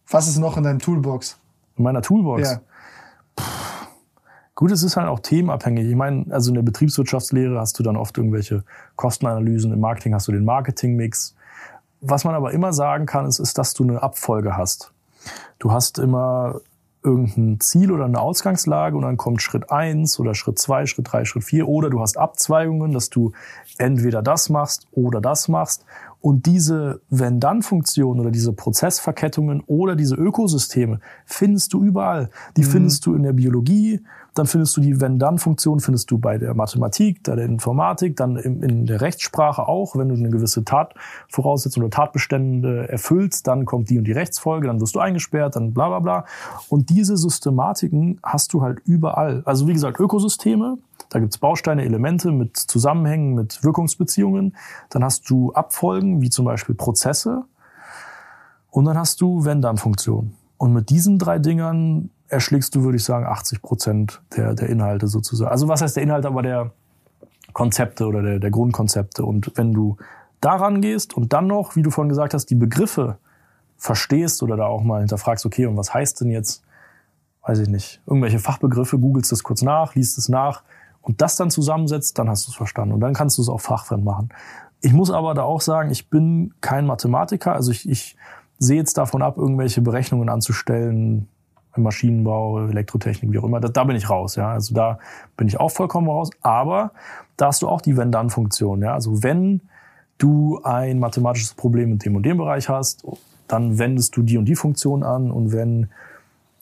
[0.10, 1.38] Was ist noch in deinem Toolbox?
[1.78, 2.52] in meiner Toolbox.
[2.52, 2.62] Ja.
[4.62, 5.90] Gut, es ist halt auch themenabhängig.
[5.90, 8.64] Ich meine, also in der Betriebswirtschaftslehre hast du dann oft irgendwelche
[8.96, 11.34] Kostenanalysen, im Marketing hast du den Marketingmix.
[12.00, 14.94] Was man aber immer sagen kann, ist, ist, dass du eine Abfolge hast.
[15.58, 16.62] Du hast immer
[17.04, 21.26] irgendein Ziel oder eine Ausgangslage und dann kommt Schritt eins oder Schritt zwei, Schritt drei,
[21.26, 23.32] Schritt vier oder du hast Abzweigungen, dass du
[23.80, 25.86] entweder das machst oder das machst.
[26.20, 32.30] Und diese Wenn-Dann-Funktion oder diese Prozessverkettungen oder diese Ökosysteme findest du überall.
[32.58, 34.02] Die findest du in der Biologie,
[34.34, 38.64] dann findest du die Wenn-Dann-Funktion, findest du bei der Mathematik, bei der Informatik, dann in,
[38.64, 39.96] in der Rechtssprache auch.
[39.96, 44.80] Wenn du eine gewisse Tatvoraussetzung oder Tatbestände erfüllst, dann kommt die und die Rechtsfolge, dann
[44.80, 46.26] wirst du eingesperrt, dann bla bla bla.
[46.70, 49.42] Und diese Systematiken hast du halt überall.
[49.46, 50.78] Also wie gesagt, Ökosysteme
[51.10, 54.56] Da gibt's Bausteine, Elemente mit Zusammenhängen, mit Wirkungsbeziehungen.
[54.90, 57.44] Dann hast du Abfolgen, wie zum Beispiel Prozesse.
[58.70, 60.36] Und dann hast du Wenn-Dann-Funktionen.
[60.58, 65.08] Und mit diesen drei Dingern erschlägst du, würde ich sagen, 80 Prozent der, der Inhalte
[65.08, 65.52] sozusagen.
[65.52, 66.72] Also was heißt der Inhalt, aber der
[67.54, 69.26] Konzepte oder der, der Grundkonzepte.
[69.26, 69.98] Und wenn du
[70.40, 73.18] daran gehst und dann noch, wie du vorhin gesagt hast, die Begriffe
[73.78, 76.64] verstehst oder da auch mal hinterfragst, okay, und was heißt denn jetzt,
[77.46, 80.64] weiß ich nicht, irgendwelche Fachbegriffe, googelst das kurz nach, liest es nach
[81.02, 83.62] und das dann zusammensetzt, dann hast du es verstanden und dann kannst du es auch
[83.62, 84.30] fachfremd machen.
[84.82, 88.16] Ich muss aber da auch sagen, ich bin kein Mathematiker, also ich, ich
[88.58, 91.28] sehe jetzt davon ab, irgendwelche Berechnungen anzustellen,
[91.76, 94.52] im Maschinenbau, Elektrotechnik, wie auch immer, da, da bin ich raus, ja.
[94.52, 95.00] Also da
[95.38, 96.30] bin ich auch vollkommen raus.
[96.42, 96.92] Aber
[97.38, 98.94] da hast du auch die Wenn-Dann-Funktion, ja.
[98.94, 99.62] Also wenn
[100.18, 103.06] du ein mathematisches Problem in dem und dem Bereich hast,
[103.48, 105.90] dann wendest du die und die Funktion an und wenn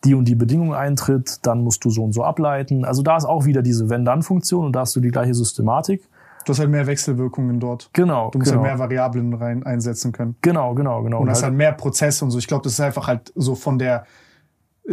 [0.05, 2.85] die und die Bedingung eintritt, dann musst du so und so ableiten.
[2.85, 6.03] Also da ist auch wieder diese Wenn-Dann-Funktion und da hast du die gleiche Systematik.
[6.45, 7.89] Du hast halt mehr Wechselwirkungen dort.
[7.93, 8.29] Genau.
[8.31, 8.63] Du musst genau.
[8.63, 10.35] halt mehr Variablen rein einsetzen können.
[10.41, 11.19] Genau, genau, genau.
[11.19, 12.37] Und hast halt- halt mehr Prozesse und so.
[12.37, 14.05] Ich glaube, das ist einfach halt so von der.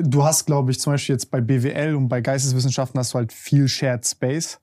[0.02, 3.32] Du hast, glaube ich, zum Beispiel jetzt bei BWL und bei Geisteswissenschaften hast du halt
[3.32, 4.60] viel Shared Space,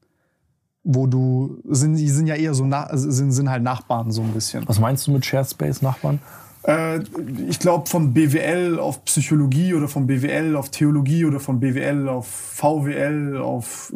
[0.84, 4.32] wo du sind, die sind ja eher so na, sind, sind halt Nachbarn so ein
[4.32, 4.68] bisschen.
[4.68, 6.20] was meinst du mit Shared Space Nachbarn?
[6.68, 7.00] Äh,
[7.48, 12.28] ich glaube von BWL auf Psychologie oder von BWL auf Theologie oder von BWL auf
[12.28, 13.92] VWL auf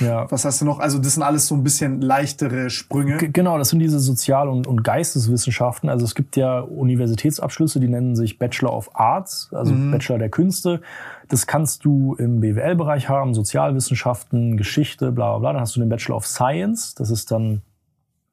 [0.00, 0.30] Ja.
[0.30, 0.78] was hast du noch?
[0.80, 3.18] Also das sind alles so ein bisschen leichtere Sprünge.
[3.18, 5.88] G- Genau, das sind diese Sozial- und, und Geisteswissenschaften.
[5.88, 10.80] Also es gibt ja Universitätsabschlüsse, die nennen sich Bachelor of Arts, also Bachelor der Künste.
[11.28, 15.52] Das kannst du im BWL-Bereich haben, Sozialwissenschaften, Geschichte, bla bla bla.
[15.52, 16.94] Dann hast du den Bachelor of Science.
[16.96, 17.62] Das ist dann,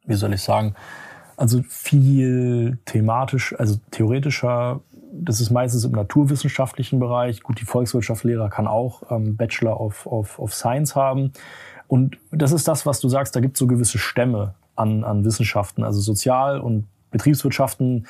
[0.06, 0.74] wie soll ich sagen,
[1.36, 4.80] also viel thematisch, also theoretischer.
[5.20, 7.42] Das ist meistens im naturwissenschaftlichen Bereich.
[7.44, 11.32] Gut, die Volkswirtschaftslehrer kann auch ähm, Bachelor of, of, of Science haben.
[11.88, 15.26] Und das ist das, was du sagst, da gibt es so gewisse Stämme an, an
[15.26, 15.84] Wissenschaften.
[15.84, 18.06] Also Sozial- und Betriebswirtschaften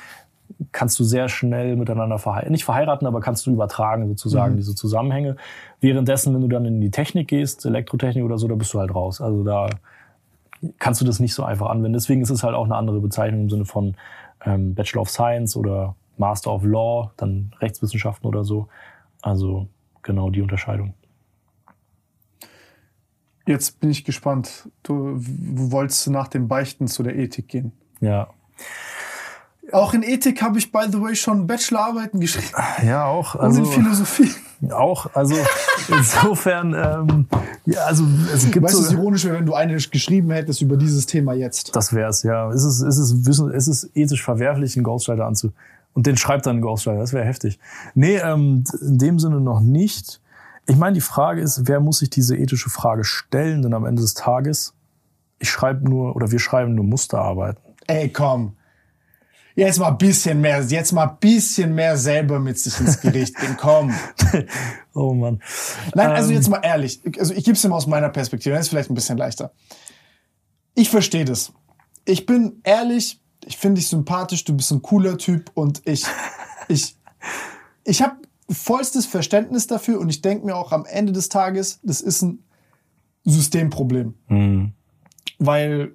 [0.72, 2.52] kannst du sehr schnell miteinander verheiraten.
[2.52, 5.36] Nicht verheiraten, aber kannst du übertragen sozusagen, diese Zusammenhänge.
[5.80, 8.94] Währenddessen, wenn du dann in die Technik gehst, Elektrotechnik oder so, da bist du halt
[8.94, 9.20] raus.
[9.20, 9.68] Also da
[10.78, 11.92] kannst du das nicht so einfach anwenden.
[11.92, 13.94] Deswegen ist es halt auch eine andere Bezeichnung im Sinne von
[14.44, 18.68] ähm, Bachelor of Science oder Master of Law, dann Rechtswissenschaften oder so.
[19.22, 19.68] Also
[20.02, 20.94] genau die Unterscheidung.
[23.46, 24.68] Jetzt bin ich gespannt.
[24.82, 27.72] Du wolltest nach dem Beichten zu der Ethik gehen.
[28.00, 28.28] Ja.
[29.72, 32.54] Auch in Ethik habe ich, by the way, schon Bachelorarbeiten geschrieben.
[32.86, 33.34] Ja, auch.
[33.34, 34.30] Und Also, in Philosophie.
[34.70, 35.34] auch, also
[35.88, 37.26] insofern, ähm,
[37.66, 38.04] ja, also
[38.34, 41.06] es gibt Weißt du, so, es ironisch wäre, wenn du eine geschrieben hättest über dieses
[41.06, 41.76] Thema jetzt.
[41.76, 42.50] Das wär's, ja.
[42.50, 45.52] Ist es, ist es, wissen, ist es ethisch verwerflich, einen Ghostwriter anzu.
[45.94, 46.98] Und den schreibt dann ein Ghostwriter.
[46.98, 47.58] Das wäre heftig.
[47.94, 50.20] Nee, ähm, in dem Sinne noch nicht.
[50.66, 53.62] Ich meine, die Frage ist, wer muss sich diese ethische Frage stellen?
[53.62, 54.74] Denn am Ende des Tages,
[55.38, 57.62] ich schreibe nur, oder wir schreiben nur Musterarbeiten.
[57.86, 58.54] Ey, komm.
[59.54, 63.34] Jetzt mal ein bisschen mehr, jetzt mal ein bisschen mehr selber mit sich ins Gericht
[63.36, 63.56] gehen.
[63.58, 63.92] Komm.
[64.94, 65.40] Oh Mann.
[65.94, 66.36] Nein, also Ähm.
[66.36, 67.00] jetzt mal ehrlich.
[67.20, 68.56] Also ich gebe es dir mal aus meiner Perspektive.
[68.56, 69.52] Das ist vielleicht ein bisschen leichter.
[70.74, 71.52] Ich verstehe das.
[72.04, 76.04] Ich bin ehrlich, ich finde dich sympathisch, du bist ein cooler Typ und ich,
[76.68, 76.96] ich,
[77.84, 78.16] ich habe
[78.50, 82.44] vollstes Verständnis dafür und ich denke mir auch am Ende des Tages, das ist ein
[83.24, 84.14] Systemproblem.
[85.38, 85.92] Weil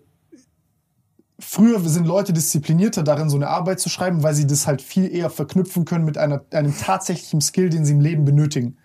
[1.40, 5.14] früher sind Leute disziplinierter darin, so eine Arbeit zu schreiben, weil sie das halt viel
[5.14, 8.78] eher verknüpfen können mit einer, einem tatsächlichen Skill, den sie im Leben benötigen.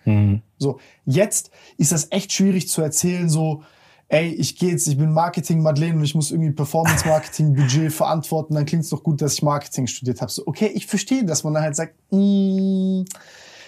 [0.59, 3.63] So, jetzt ist das echt schwierig zu erzählen, so,
[4.09, 7.93] ey, ich gehe jetzt, ich bin Marketing Madeleine und ich muss irgendwie Performance Marketing Budget
[7.93, 10.31] verantworten, dann klingt es doch gut, dass ich Marketing studiert habe.
[10.31, 13.03] So, okay, ich verstehe, dass man dann halt sagt, mm,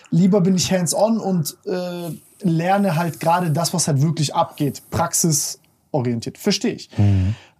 [0.09, 2.09] lieber bin ich hands-on und äh,
[2.41, 6.39] lerne halt gerade das, was halt wirklich abgeht, praxisorientiert.
[6.39, 6.89] Verstehe ich.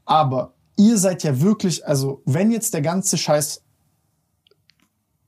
[0.06, 3.62] Aber ihr seid ja wirklich, also wenn jetzt der ganze Scheiß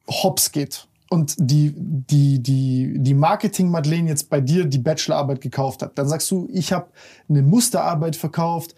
[0.10, 5.96] hops geht und die, die, die, die Marketing-Madeleine jetzt bei dir die Bachelorarbeit gekauft hat,
[6.00, 6.88] dann sagst du, ich habe
[7.30, 8.74] eine Musterarbeit verkauft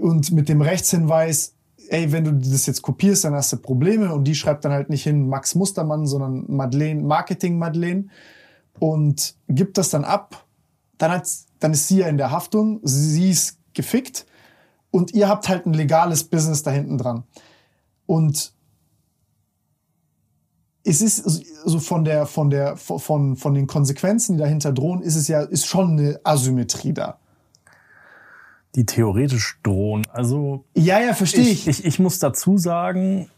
[0.00, 1.56] und mit dem Rechtshinweis,
[1.88, 4.14] ey, wenn du das jetzt kopierst, dann hast du Probleme.
[4.14, 8.04] Und die schreibt dann halt nicht hin Max Mustermann, sondern Madeleine, Marketing-Madeleine.
[8.78, 10.46] Und gibt das dann ab,
[10.96, 11.28] dann, hat,
[11.58, 14.26] dann ist sie ja in der Haftung, sie ist gefickt.
[14.92, 17.24] Und ihr habt halt ein legales Business da hinten dran.
[18.06, 18.52] Und
[20.84, 25.16] es ist so von der, von der, von, von den Konsequenzen, die dahinter drohen, ist
[25.16, 27.18] es ja, ist schon eine Asymmetrie da.
[28.76, 30.06] Die theoretisch drohen.
[30.12, 31.80] Also Ja, ja, verstehe ich, ich.
[31.80, 33.28] ich, ich muss dazu sagen,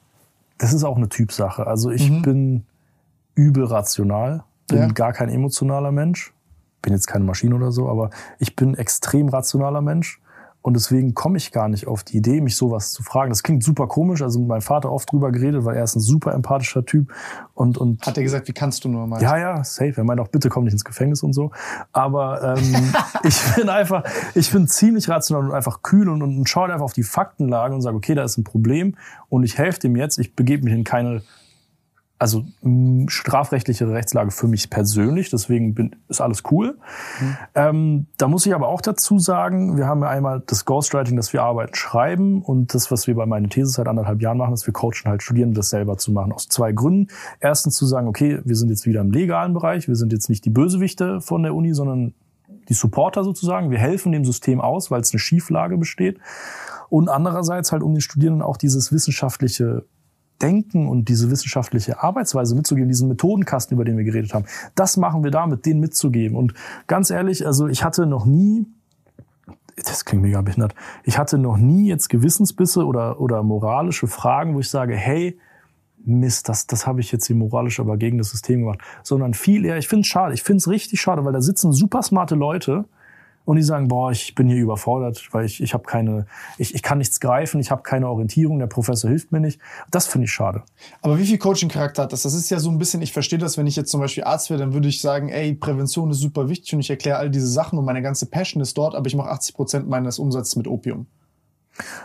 [0.58, 1.66] das ist auch eine Typsache.
[1.66, 2.64] Also ich bin
[3.34, 4.86] übel rational, bin Ja.
[4.88, 6.32] gar kein emotionaler Mensch.
[6.82, 10.20] bin jetzt keine Maschine oder so, aber ich bin extrem rationaler Mensch.
[10.62, 13.30] Und deswegen komme ich gar nicht auf die Idee, mich sowas zu fragen.
[13.30, 14.22] Das klingt super komisch.
[14.22, 17.12] Also mit meinem Vater oft drüber geredet, weil er ist ein super empathischer Typ.
[17.54, 19.20] Und, und Hat er gesagt, wie kannst du nur mal?
[19.20, 19.94] ja, ja, safe.
[19.96, 21.50] Er meint auch, bitte komm nicht ins Gefängnis und so.
[21.92, 22.94] Aber ähm,
[23.24, 26.92] ich bin einfach, ich bin ziemlich rational und einfach kühl und, und schaue einfach auf
[26.92, 28.94] die Faktenlage und sage, okay, da ist ein Problem
[29.28, 30.18] und ich helfe dem jetzt.
[30.18, 31.22] Ich begebe mich in keine
[32.22, 36.78] also mh, strafrechtliche Rechtslage für mich persönlich, deswegen bin, ist alles cool.
[37.56, 41.32] Ähm, da muss ich aber auch dazu sagen, wir haben ja einmal das Ghostwriting, dass
[41.32, 44.68] wir arbeiten, schreiben und das, was wir bei meiner These seit anderthalb Jahren machen, ist,
[44.68, 46.30] wir coachen halt Studierende, das selber zu machen.
[46.30, 47.08] Aus zwei Gründen.
[47.40, 50.44] Erstens zu sagen, okay, wir sind jetzt wieder im legalen Bereich, wir sind jetzt nicht
[50.44, 52.14] die Bösewichte von der Uni, sondern
[52.68, 53.72] die Supporter sozusagen.
[53.72, 56.20] Wir helfen dem System aus, weil es eine Schieflage besteht.
[56.88, 59.86] Und andererseits halt, um den Studierenden auch dieses wissenschaftliche
[60.42, 64.44] Denken und diese wissenschaftliche Arbeitsweise mitzugeben, diesen Methodenkasten, über den wir geredet haben.
[64.74, 66.36] Das machen wir damit, den mitzugeben.
[66.36, 66.54] Und
[66.86, 68.66] ganz ehrlich, also ich hatte noch nie,
[69.76, 70.74] das klingt mega behindert,
[71.04, 75.38] ich hatte noch nie jetzt Gewissensbisse oder, oder moralische Fragen, wo ich sage, hey,
[76.04, 78.80] Mist, das, das habe ich jetzt hier moralisch aber gegen das System gemacht.
[79.04, 81.72] Sondern viel eher, ich finde es schade, ich finde es richtig schade, weil da sitzen
[81.72, 82.86] super smarte Leute,
[83.44, 86.26] und die sagen, boah, ich bin hier überfordert, weil ich, ich habe keine,
[86.58, 89.60] ich, ich kann nichts greifen, ich habe keine Orientierung, der Professor hilft mir nicht.
[89.90, 90.62] Das finde ich schade.
[91.00, 92.22] Aber wie viel Coaching-Charakter hat das?
[92.22, 94.50] Das ist ja so ein bisschen, ich verstehe das, wenn ich jetzt zum Beispiel Arzt
[94.50, 97.48] wäre, dann würde ich sagen, ey, Prävention ist super wichtig und ich erkläre all diese
[97.48, 100.68] Sachen und meine ganze Passion ist dort, aber ich mache 80 Prozent meines Umsatzes mit
[100.68, 101.06] Opium.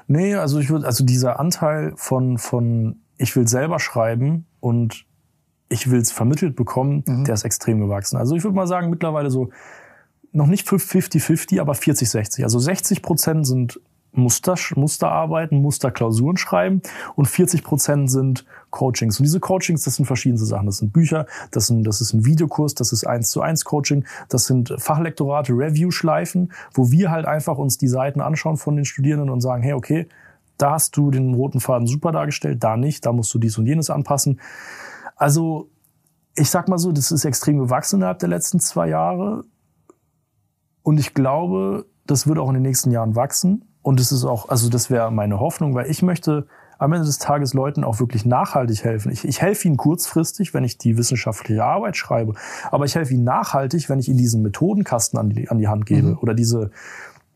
[0.07, 5.05] Nee, also ich würde, also dieser Anteil von, von, ich will selber schreiben und
[5.69, 8.18] ich will es vermittelt bekommen, der ist extrem gewachsen.
[8.18, 9.49] Also ich würde mal sagen, mittlerweile so
[10.32, 12.44] noch nicht 50-50, aber 40-60.
[12.44, 13.80] Also 60 Prozent sind
[14.12, 16.82] Muster, Musterarbeiten, Musterklausuren schreiben
[17.16, 19.20] und 40 Prozent sind Coachings.
[19.20, 20.66] Und diese Coachings, das sind verschiedene Sachen.
[20.66, 24.06] Das sind Bücher, das, sind, das ist ein Videokurs, das ist eins zu eins Coaching,
[24.30, 29.30] das sind Fachlektorate, Review-Schleifen, wo wir halt einfach uns die Seiten anschauen von den Studierenden
[29.30, 30.08] und sagen, hey, okay,
[30.58, 33.68] da hast du den roten Faden super dargestellt, da nicht, da musst du dies und
[33.68, 34.40] jenes anpassen.
[35.16, 35.70] Also
[36.36, 39.44] ich sag mal so, das ist extrem gewachsen innerhalb der letzten zwei Jahre.
[40.88, 43.65] Und ich glaube, das wird auch in den nächsten Jahren wachsen.
[43.81, 46.47] Und es ist auch, also das wäre meine Hoffnung, weil ich möchte
[46.80, 49.11] am Ende des Tages Leuten auch wirklich nachhaltig helfen.
[49.11, 52.35] Ich, ich helfe ihnen kurzfristig, wenn ich die wissenschaftliche Arbeit schreibe,
[52.72, 55.85] aber ich helfe ihnen nachhaltig, wenn ich ihnen diesen Methodenkasten an die, an die Hand
[55.88, 56.72] gebe oder diese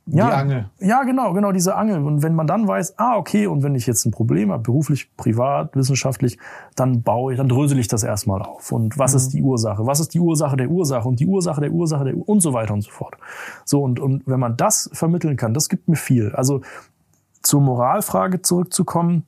[0.07, 0.69] ja, Die Angel.
[0.79, 2.03] Ja, genau, genau, diese Angel.
[2.03, 5.15] Und wenn man dann weiß, ah, okay, und wenn ich jetzt ein Problem habe, beruflich,
[5.15, 6.37] privat, wissenschaftlich,
[6.75, 8.71] dann baue ich, dann drösel ich das erstmal auf.
[8.71, 9.85] Und was ist die Ursache?
[9.85, 11.07] Was ist die Ursache der Ursache?
[11.07, 13.15] Und die Ursache der Ursache der und so weiter und so fort.
[13.63, 16.31] So, und, und wenn man das vermitteln kann, das gibt mir viel.
[16.33, 16.61] Also
[17.43, 19.23] zur Moralfrage zurückzukommen,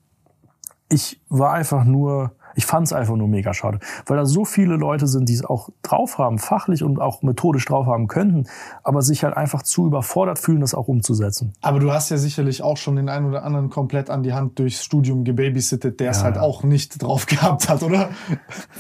[0.90, 4.76] ich war einfach nur, ich fand es einfach nur mega schade, weil da so viele
[4.76, 8.48] Leute sind, die es auch drauf haben, fachlich und auch methodisch drauf haben könnten,
[8.84, 11.54] aber sich halt einfach zu überfordert fühlen, das auch umzusetzen.
[11.62, 14.60] Aber du hast ja sicherlich auch schon den einen oder anderen komplett an die Hand
[14.60, 18.10] durchs Studium gebabysittet, der es halt auch nicht drauf gehabt hat, oder?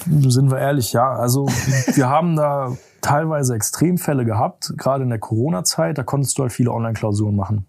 [0.06, 1.14] Sind wir ehrlich, ja.
[1.14, 1.48] Also
[1.94, 6.72] wir haben da teilweise Extremfälle gehabt, gerade in der Corona-Zeit, da konntest du halt viele
[6.72, 7.66] Online-Klausuren machen.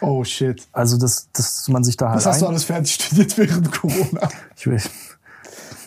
[0.00, 0.66] Oh shit.
[0.72, 4.28] Also dass, dass man sich da halt Was hast du alles fertig studiert während Corona?
[4.56, 4.80] Ich will,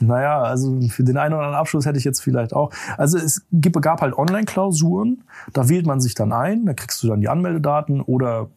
[0.02, 2.72] naja, also für den einen oder anderen Abschluss hätte ich jetzt vielleicht auch.
[2.98, 3.46] Also es
[3.82, 5.24] gab halt Online-Klausuren,
[5.54, 8.50] da wählt man sich dann ein, da kriegst du dann die Anmeldedaten oder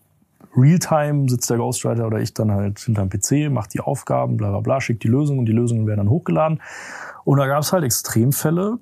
[0.57, 4.61] Realtime sitzt der Ghostwriter oder ich dann halt hinterm PC, macht die Aufgaben, bla bla
[4.61, 6.61] bla, schickt die Lösungen und die Lösungen werden dann hochgeladen.
[7.25, 8.79] Und da gab es halt Extremfälle,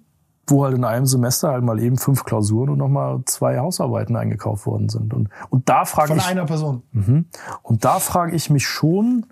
[0.48, 4.66] wo halt in einem Semester halt mal eben fünf Klausuren und nochmal zwei Hausarbeiten eingekauft
[4.66, 5.14] worden sind.
[5.14, 6.82] Und, und da frage Von ich, einer Person.
[7.62, 9.26] und da frage ich mich schon,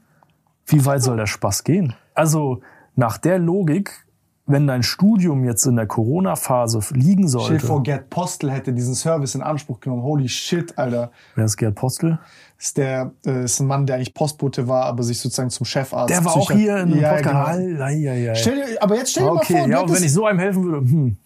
[0.67, 1.95] wie weit soll der Spaß gehen?
[2.15, 2.61] Also
[2.99, 4.05] nach der Logik,
[4.47, 8.95] wenn dein Studium jetzt in der Corona-Phase liegen Stell sollte, vor, Gerd Postel hätte diesen
[8.95, 10.03] Service in Anspruch genommen.
[10.03, 11.13] Holy shit, Alter.
[11.37, 12.19] wer ist Gerd Postel?
[12.59, 16.11] Ist der äh, ist ein Mann, der eigentlich Postbote war, aber sich sozusagen zum Chefarzt.
[16.11, 17.59] Der war auch hier in einem ja, Podcast.
[17.61, 17.85] Genau.
[17.85, 18.35] Ei, ei, ei.
[18.35, 20.41] Stell dir, aber jetzt stell dir Okay, mal vor, ja, und wenn ich so einem
[20.41, 21.17] helfen würde, hm.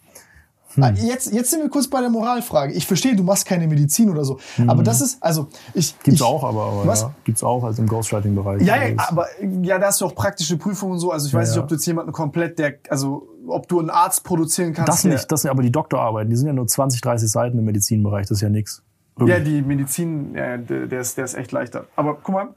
[0.81, 2.73] Ah, Jetzt, jetzt sind wir kurz bei der Moralfrage.
[2.73, 4.39] Ich verstehe, du machst keine Medizin oder so.
[4.67, 5.99] Aber das ist, also, ich.
[6.01, 7.03] Gibt's ich, auch, aber, aber Was?
[7.03, 8.63] ja, gibt's auch, also im Ghostwriting-Bereich.
[8.63, 9.27] Ja, ja, aber
[9.63, 11.11] ja, da hast du auch praktische Prüfungen und so.
[11.11, 13.91] Also ich weiß Ja, nicht, ob du jetzt jemanden komplett, der, also ob du einen
[13.91, 14.89] Arzt produzieren kannst.
[14.89, 17.65] das nicht, das nicht, aber die Doktorarbeiten, die sind ja nur 20, 30 Seiten im
[17.65, 18.83] Medizinbereich, das ist ja nix.
[19.27, 21.87] Ja, die Medizin, ja, der, der, ist, der ist echt leichter.
[21.97, 22.49] Aber guck mal,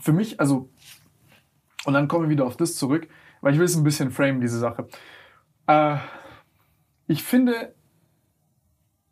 [0.00, 0.68] für mich, also,
[1.84, 3.06] und dann kommen wir wieder auf das zurück,
[3.40, 4.86] weil ich will es ein bisschen frame, diese Sache.
[5.66, 5.96] Äh,
[7.10, 7.74] ich finde,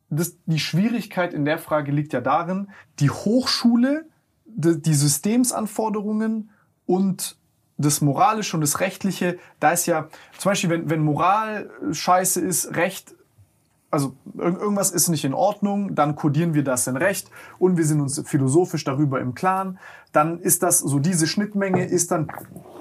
[0.08, 2.70] das, die Schwierigkeit in der Frage liegt ja darin,
[3.00, 4.06] die Hochschule,
[4.44, 6.50] die, die Systemsanforderungen
[6.86, 7.36] und
[7.76, 10.08] das Moralische und das Rechtliche, da ist ja,
[10.38, 13.16] zum Beispiel, wenn, wenn Moral scheiße ist, Recht
[13.90, 17.84] also irg- irgendwas ist nicht in Ordnung, dann kodieren wir das in Recht und wir
[17.84, 19.78] sind uns philosophisch darüber im Klaren.
[20.12, 22.28] Dann ist das so, diese Schnittmenge ist dann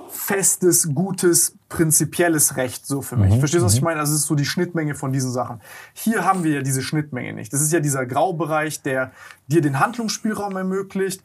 [0.10, 3.38] festes, gutes, prinzipielles Recht so für mich.
[3.40, 4.00] Verstehst du, was ich meine?
[4.00, 5.62] Also es ist so die Schnittmenge von diesen Sachen.
[5.94, 7.52] Hier haben wir ja diese Schnittmenge nicht.
[7.52, 9.12] Das ist ja dieser Graubereich, der
[9.48, 11.24] dir den Handlungsspielraum ermöglicht,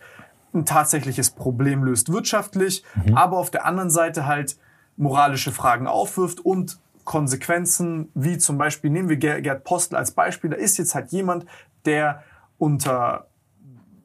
[0.52, 2.84] ein tatsächliches Problem löst wirtschaftlich,
[3.14, 4.58] aber auf der anderen Seite halt
[4.96, 10.50] moralische Fragen aufwirft und Konsequenzen, wie zum Beispiel, nehmen wir Ger- Gerd Postel als Beispiel,
[10.50, 11.46] da ist jetzt halt jemand,
[11.84, 12.22] der
[12.58, 13.26] unter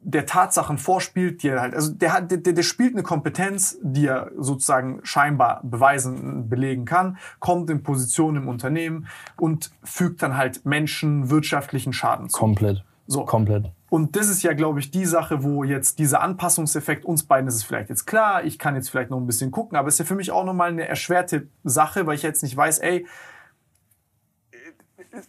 [0.00, 4.06] der Tatsachen vorspielt, die er halt, also der hat, der, der spielt eine Kompetenz, die
[4.06, 9.06] er sozusagen scheinbar beweisen, belegen kann, kommt in Position im Unternehmen
[9.36, 12.38] und fügt dann halt Menschen wirtschaftlichen Schaden zu.
[12.38, 12.84] Komplett.
[13.08, 13.24] So.
[13.24, 13.72] Komplett.
[13.88, 17.54] Und das ist ja, glaube ich, die Sache, wo jetzt dieser Anpassungseffekt, uns beiden ist
[17.54, 20.00] es vielleicht jetzt klar, ich kann jetzt vielleicht noch ein bisschen gucken, aber es ist
[20.00, 23.06] ja für mich auch nochmal eine erschwerte Sache, weil ich jetzt nicht weiß, ey,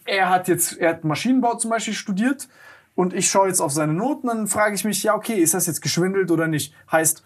[0.06, 2.50] er hat jetzt, er hat Maschinenbau zum Beispiel studiert
[2.96, 5.66] und ich schaue jetzt auf seine Noten, dann frage ich mich, ja, okay, ist das
[5.66, 6.76] jetzt geschwindelt oder nicht?
[6.92, 7.26] Heißt,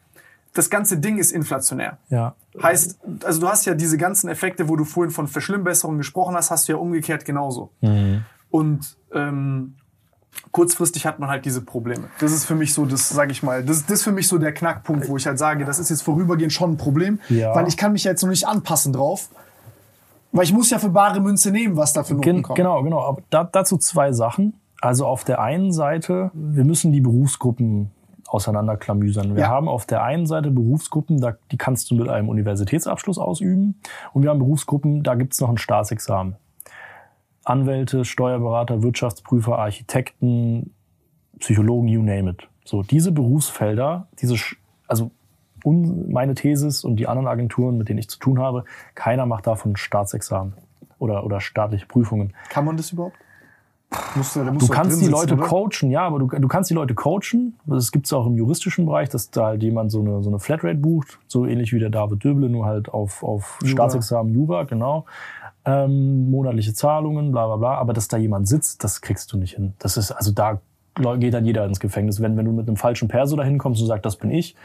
[0.54, 1.98] das ganze Ding ist inflationär.
[2.10, 2.36] Ja.
[2.62, 6.52] Heißt, also du hast ja diese ganzen Effekte, wo du vorhin von Verschlimmbesserung gesprochen hast,
[6.52, 7.72] hast du ja umgekehrt genauso.
[8.52, 9.78] Und ähm,
[10.52, 12.06] kurzfristig hat man halt diese Probleme.
[12.20, 14.38] Das ist für mich so, das sage ich mal, das, das ist für mich so
[14.38, 17.56] der Knackpunkt, wo ich halt sage, das ist jetzt vorübergehend schon ein Problem, Ja.
[17.56, 19.30] weil ich kann mich ja jetzt noch nicht anpassen drauf,
[20.32, 22.56] weil ich muss ja für bare Münze nehmen, was da für Noten Gen kommen.
[22.56, 23.02] genau, genau.
[23.02, 24.54] Aber da, dazu zwei Sachen.
[24.82, 27.92] Also auf der einen Seite, wir müssen die Berufsgruppen
[28.28, 29.36] auseinanderklamüsern.
[29.36, 29.48] Wir Ja.
[29.50, 33.76] haben auf der einen Seite Berufsgruppen, da, die kannst du mit einem Universitätsabschluss ausüben.
[34.12, 36.36] Und wir haben Berufsgruppen, da gibt's noch ein Staatsexamen.
[37.44, 40.72] Anwälte, Steuerberater, Wirtschaftsprüfer, Architekten,
[41.40, 42.48] Psychologen, you name it.
[42.66, 44.36] So, diese Berufsfelder, diese,
[44.88, 45.12] also
[45.66, 48.66] meine Thesis und die anderen Agenturen, mit denen ich zu tun habe,
[48.96, 50.54] keiner macht davon Staatsexamen
[51.00, 52.34] oder, oder staatliche Prüfungen.
[52.50, 53.18] Kann man das überhaupt?
[54.16, 55.44] Musst du, da musst Du kannst die sitzen, Leute oder?
[55.44, 57.60] coachen, ja, aber du, du kannst die Leute coachen.
[57.66, 60.78] Das gibt's auch im juristischen Bereich, dass da halt jemand so eine, so eine Flatrate
[60.78, 65.06] bucht, so ähnlich wie der David Döble, nur halt auf, auf Staatsexamen Jura, genau.
[65.66, 67.76] Ähm, monatliche Zahlungen, bla bla bla.
[67.76, 69.74] Aber dass da jemand sitzt, das kriegst du nicht hin.
[69.80, 70.62] Das ist, also da
[71.18, 72.22] geht dann jeder ins Gefängnis.
[72.22, 74.56] Wenn, wenn du mit einem falschen Perso dahin kommst und sagst, das bin ich,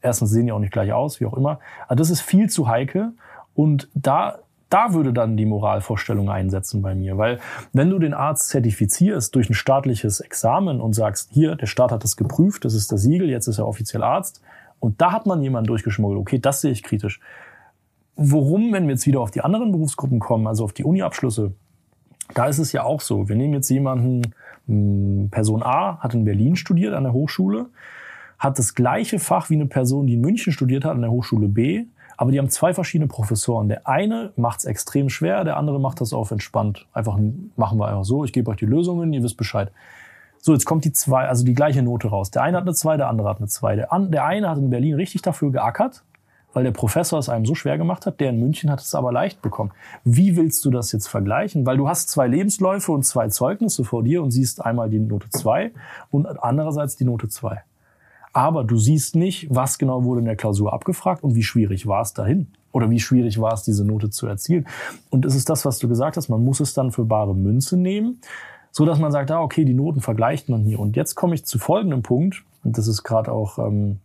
[0.00, 1.60] erstens sehen die auch nicht gleich aus, wie auch immer.
[1.86, 3.12] Also das ist viel zu heikel.
[3.54, 4.38] Und da,
[4.70, 7.18] da würde dann die Moralvorstellung einsetzen bei mir.
[7.18, 7.40] Weil
[7.72, 12.04] wenn du den Arzt zertifizierst durch ein staatliches Examen und sagst, hier, der Staat hat
[12.04, 14.40] das geprüft, das ist das Siegel, jetzt ist er offiziell Arzt.
[14.80, 16.20] Und da hat man jemanden durchgeschmuggelt.
[16.20, 17.20] Okay, das sehe ich kritisch.
[18.20, 21.52] Worum, wenn wir jetzt wieder auf die anderen Berufsgruppen kommen, also auf die Uni-Abschlüsse,
[22.34, 23.28] da ist es ja auch so.
[23.28, 24.34] Wir nehmen jetzt jemanden,
[24.66, 27.66] mh, Person A hat in Berlin studiert an der Hochschule,
[28.36, 31.46] hat das gleiche Fach wie eine Person, die in München studiert hat an der Hochschule
[31.46, 31.84] B,
[32.16, 33.68] aber die haben zwei verschiedene Professoren.
[33.68, 36.88] Der eine macht es extrem schwer, der andere macht das auf entspannt.
[36.92, 37.16] Einfach
[37.54, 39.70] machen wir einfach so, ich gebe euch die Lösungen, ihr wisst Bescheid.
[40.40, 42.32] So, jetzt kommt die zwei, also die gleiche Note raus.
[42.32, 43.76] Der eine hat eine zwei, der andere hat eine zwei.
[43.76, 46.04] Der, an, der eine hat in Berlin richtig dafür geackert,
[46.58, 48.18] weil der Professor es einem so schwer gemacht hat.
[48.18, 49.70] Der in München hat es aber leicht bekommen.
[50.02, 51.64] Wie willst du das jetzt vergleichen?
[51.66, 55.30] Weil du hast zwei Lebensläufe und zwei Zeugnisse vor dir und siehst einmal die Note
[55.30, 55.70] zwei
[56.10, 57.62] und andererseits die Note zwei.
[58.32, 62.02] Aber du siehst nicht, was genau wurde in der Klausur abgefragt und wie schwierig war
[62.02, 62.48] es dahin.
[62.72, 64.66] Oder wie schwierig war es, diese Note zu erzielen.
[65.10, 67.76] Und es ist das, was du gesagt hast, man muss es dann für bare Münze
[67.76, 68.20] nehmen,
[68.72, 70.80] so dass man sagt, ah, okay, die Noten vergleicht man hier.
[70.80, 74.00] Und jetzt komme ich zu folgendem Punkt, und das ist gerade auch, ähm,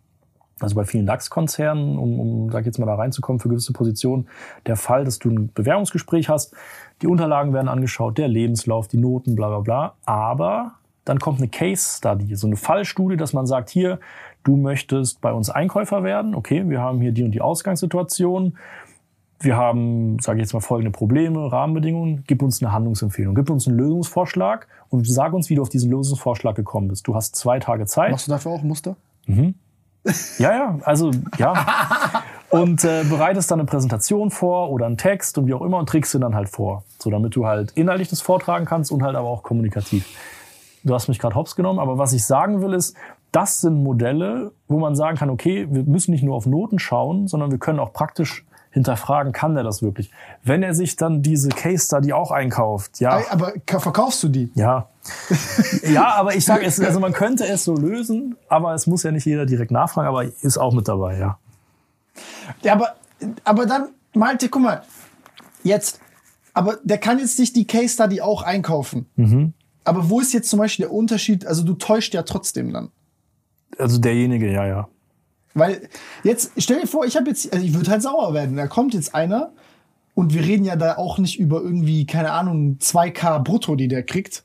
[0.63, 4.27] also bei vielen DAX-Konzernen, um, um, sag ich jetzt mal, da reinzukommen für gewisse Positionen,
[4.65, 6.55] der Fall, dass du ein Bewerbungsgespräch hast,
[7.01, 9.93] die Unterlagen werden angeschaut, der Lebenslauf, die Noten, bla bla bla.
[10.05, 10.73] Aber
[11.05, 13.99] dann kommt eine Case Study, so eine Fallstudie, dass man sagt, hier,
[14.43, 16.33] du möchtest bei uns Einkäufer werden.
[16.33, 18.57] Okay, wir haben hier die und die Ausgangssituation.
[19.39, 22.23] Wir haben, sage ich jetzt mal, folgende Probleme, Rahmenbedingungen.
[22.27, 25.91] Gib uns eine Handlungsempfehlung, gib uns einen Lösungsvorschlag und sag uns, wie du auf diesen
[25.91, 27.05] Lösungsvorschlag gekommen bist.
[27.07, 28.11] Du hast zwei Tage Zeit.
[28.11, 28.95] Machst du dafür auch ein Muster?
[30.37, 31.53] Ja, ja, also ja.
[32.49, 35.89] Und äh, bereitest dann eine Präsentation vor oder einen Text und wie auch immer und
[35.89, 36.83] trägst ihn dann halt vor.
[36.99, 40.05] So, damit du halt inhaltlich das vortragen kannst und halt aber auch kommunikativ.
[40.83, 42.95] Du hast mich gerade hops genommen, aber was ich sagen will ist,
[43.31, 47.27] das sind Modelle, wo man sagen kann, okay, wir müssen nicht nur auf Noten schauen,
[47.27, 50.11] sondern wir können auch praktisch hinterfragen, kann der das wirklich?
[50.43, 53.21] Wenn er sich dann diese Case Study auch einkauft, ja.
[53.29, 54.51] Aber ka- verkaufst du die?
[54.55, 54.89] Ja.
[55.83, 59.11] ja, aber ich sage es, also man könnte es so lösen, aber es muss ja
[59.11, 61.37] nicht jeder direkt nachfragen, aber ist auch mit dabei, ja.
[62.63, 62.95] Ja, aber,
[63.43, 64.81] aber dann, Malte, guck mal,
[65.63, 65.99] jetzt,
[66.53, 69.05] aber der kann jetzt nicht die Case Study auch einkaufen.
[69.15, 69.53] Mhm.
[69.83, 71.45] Aber wo ist jetzt zum Beispiel der Unterschied?
[71.45, 72.89] Also du täuscht ja trotzdem dann.
[73.77, 74.87] Also derjenige, ja, ja.
[75.53, 75.87] Weil
[76.23, 78.55] jetzt, stell dir vor, ich habe jetzt, also ich würde halt sauer werden.
[78.57, 79.51] Da kommt jetzt einer,
[80.15, 84.03] Und wir reden ja da auch nicht über irgendwie, keine Ahnung, 2K brutto, die der
[84.03, 84.43] kriegt,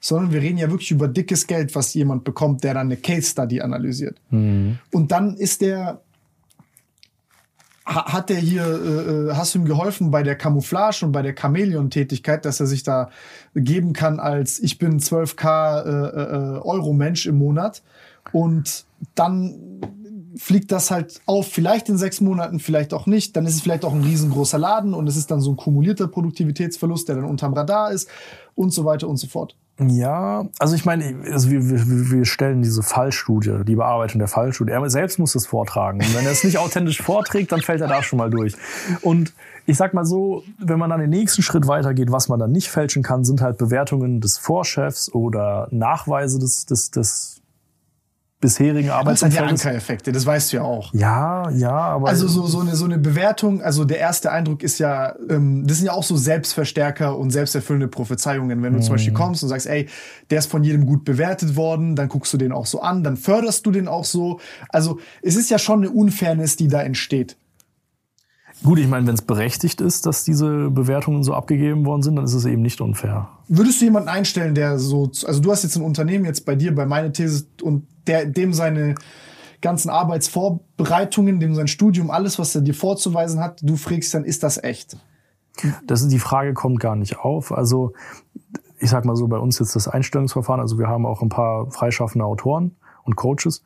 [0.00, 3.30] sondern wir reden ja wirklich über dickes Geld, was jemand bekommt, der dann eine Case
[3.30, 4.16] Study analysiert.
[4.30, 6.00] Und dann ist der,
[7.86, 11.22] ha- hat der hier, äh, äh, hast du ihm geholfen bei der Camouflage und bei
[11.22, 13.10] der Chamäleon-Tätigkeit, dass er sich da
[13.54, 17.82] geben kann als ich bin 12k äh, äh, Euro Mensch im Monat
[18.32, 19.54] und dann
[20.38, 23.36] fliegt das halt auf, vielleicht in sechs Monaten, vielleicht auch nicht.
[23.36, 26.08] Dann ist es vielleicht auch ein riesengroßer Laden und es ist dann so ein kumulierter
[26.08, 28.08] Produktivitätsverlust, der dann unterm Radar ist
[28.54, 29.56] und so weiter und so fort.
[29.80, 34.72] Ja, also ich meine, also wir, wir, wir stellen diese Fallstudie, die Bearbeitung der Fallstudie.
[34.72, 36.00] Er selbst muss das vortragen.
[36.00, 38.54] Und wenn er es nicht authentisch vorträgt, dann fällt er da schon mal durch.
[39.02, 39.34] Und
[39.66, 42.70] ich sag mal so, wenn man dann den nächsten Schritt weitergeht, was man dann nicht
[42.70, 47.37] fälschen kann, sind halt Bewertungen des Vorchefs oder Nachweise des, des, des
[48.40, 49.42] bisherigen Das sind ja.
[49.42, 50.94] Ankereffekte, das weißt du ja auch.
[50.94, 54.78] Ja, ja, aber Also so, so, eine, so eine Bewertung, also der erste Eindruck ist
[54.78, 58.62] ja, ähm, das sind ja auch so Selbstverstärker und selbsterfüllende Prophezeiungen.
[58.62, 59.88] Wenn du zum Beispiel kommst und sagst, ey,
[60.30, 63.16] der ist von jedem gut bewertet worden, dann guckst du den auch so an, dann
[63.16, 64.38] förderst du den auch so.
[64.68, 67.36] Also es ist ja schon eine Unfairness, die da entsteht.
[68.62, 72.24] gut, ich meine, wenn es berechtigt ist, dass diese Bewertungen so abgegeben worden sind, dann
[72.24, 73.30] ist es eben nicht unfair.
[73.48, 76.74] Würdest du jemanden einstellen, der so, also du hast jetzt ein Unternehmen jetzt bei dir,
[76.74, 78.94] bei meiner These und der, dem seine
[79.60, 84.42] ganzen Arbeitsvorbereitungen, dem sein Studium, alles, was er dir vorzuweisen hat, du fragst dann, ist
[84.42, 84.96] das echt?
[85.86, 87.50] Das ist, die Frage kommt gar nicht auf.
[87.50, 87.94] Also
[88.80, 91.70] ich sag mal so, bei uns jetzt das Einstellungsverfahren, also wir haben auch ein paar
[91.70, 93.64] freischaffende Autoren und Coaches.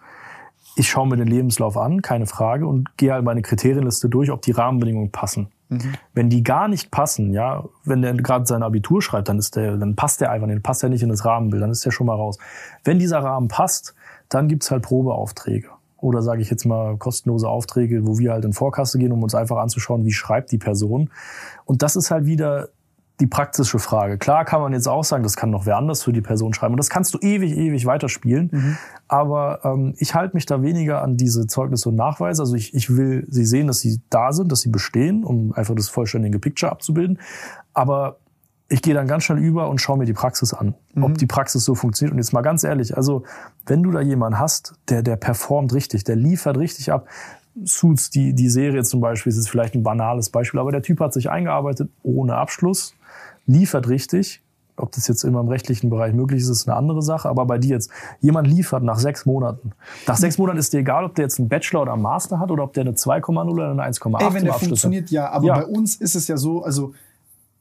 [0.76, 4.40] Ich schaue mir den Lebenslauf an, keine Frage, und gehe halt meine Kriterienliste durch, ob
[4.40, 5.48] die Rahmenbedingungen passen.
[6.15, 9.77] Wenn die gar nicht passen, ja, wenn der gerade sein Abitur schreibt, dann ist der,
[9.77, 12.07] dann passt der einfach nicht, passt er nicht in das Rahmenbild, dann ist der schon
[12.07, 12.39] mal raus.
[12.85, 13.94] Wenn dieser Rahmen passt,
[14.28, 15.69] dann gibt's halt Probeaufträge.
[15.99, 19.36] Oder sage ich jetzt mal kostenlose Aufträge, wo wir halt in Vorkasse gehen, um uns
[19.36, 21.11] einfach anzuschauen, wie schreibt die Person.
[21.65, 22.69] Und das ist halt wieder
[23.23, 24.19] die praktische Frage.
[24.19, 26.74] Klar kann man jetzt auch sagen, das kann noch wer anders für die Person schreiben.
[26.74, 28.51] Und das kannst du ewig, ewig weiterspielen.
[29.07, 32.43] Aber ähm, ich halte mich da weniger an diese Zeugnisse und Nachweise.
[32.43, 35.77] Also ich, ich will sie sehen, dass sie da sind, dass sie bestehen, um einfach
[35.77, 37.20] das vollständige Picture abzubilden.
[37.74, 38.19] Aber
[38.69, 41.65] ich gehe dann ganz schnell über und schaue mir die Praxis an, ob die Praxis
[41.65, 42.12] so funktioniert.
[42.12, 43.23] Und jetzt mal ganz ehrlich, also
[43.66, 47.07] wenn du da jemanden hast, der, der performt richtig, der liefert richtig ab,
[47.65, 51.01] Suits, die, die Serie zum Beispiel, ist jetzt vielleicht ein banales Beispiel, aber der Typ
[51.01, 52.94] hat sich eingearbeitet ohne Abschluss,
[53.47, 54.40] liefert richtig.
[54.77, 57.28] Ob das jetzt immer im rechtlichen Bereich möglich ist, ist eine andere Sache.
[57.28, 57.90] Aber bei dir jetzt,
[58.20, 59.73] jemand liefert nach sechs Monaten.
[60.06, 62.51] Nach sechs Monaten ist dir egal, ob der jetzt einen Bachelor oder einen Master hat
[62.51, 64.69] oder ob der eine 2,0 oder eine 1,8 Ey, im wenn der Abschluss hat.
[64.69, 65.28] funktioniert, ja.
[65.31, 65.55] Aber Ja.
[65.59, 66.94] bei uns ist es ja so, also,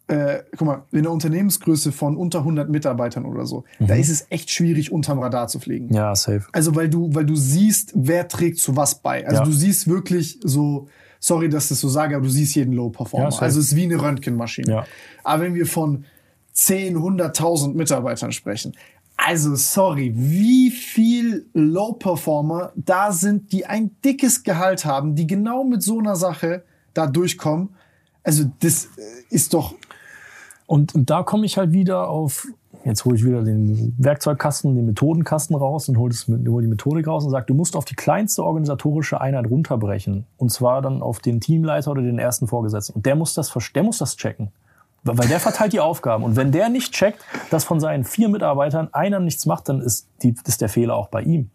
[0.07, 4.25] äh, guck mal, in der Unternehmensgröße von unter 100 Mitarbeitern oder so, da ist es
[4.29, 5.87] echt schwierig, unterm Radar zu fliegen.
[5.87, 5.93] Mhm.
[5.95, 6.45] Ja, safe.
[6.53, 9.27] Also, weil du, weil du siehst, wer trägt zu was bei.
[9.27, 9.45] Also, Ja.
[9.45, 10.87] du siehst wirklich so,
[11.21, 13.29] sorry, dass ich das so sage, aber du siehst jeden Low-Performer.
[13.29, 14.69] Ja, also, es ist wie eine Röntgenmaschine.
[14.69, 14.85] Ja.
[15.23, 16.03] Aber wenn wir von
[16.51, 18.75] 10, 100.000 Mitarbeitern sprechen,
[19.15, 25.83] also sorry, wie viel Low-Performer da sind, die ein dickes Gehalt haben, die genau mit
[25.83, 26.63] so einer Sache
[26.95, 27.69] da durchkommen.
[28.23, 28.89] Also das äh,
[29.29, 29.75] ist doch,
[30.65, 32.47] Und, und da komme ich halt wieder auf,
[32.83, 36.13] jetzt hole ich wieder den Werkzeugkasten, den Methodenkasten raus und hole
[36.47, 40.25] hol die Methodik raus und sage, du musst auf die kleinste organisatorische Einheit runterbrechen.
[40.37, 42.93] Und zwar dann auf den Teamleiter oder den ersten Vorgesetzten.
[42.93, 44.51] Und der muss das, der muss das checken.
[45.03, 46.23] Weil weil der verteilt die Aufgaben.
[46.23, 47.19] Und wenn der nicht checkt,
[47.49, 51.07] dass von seinen vier Mitarbeitern einer nichts macht, dann ist, die, ist der Fehler auch
[51.07, 51.49] bei ihm.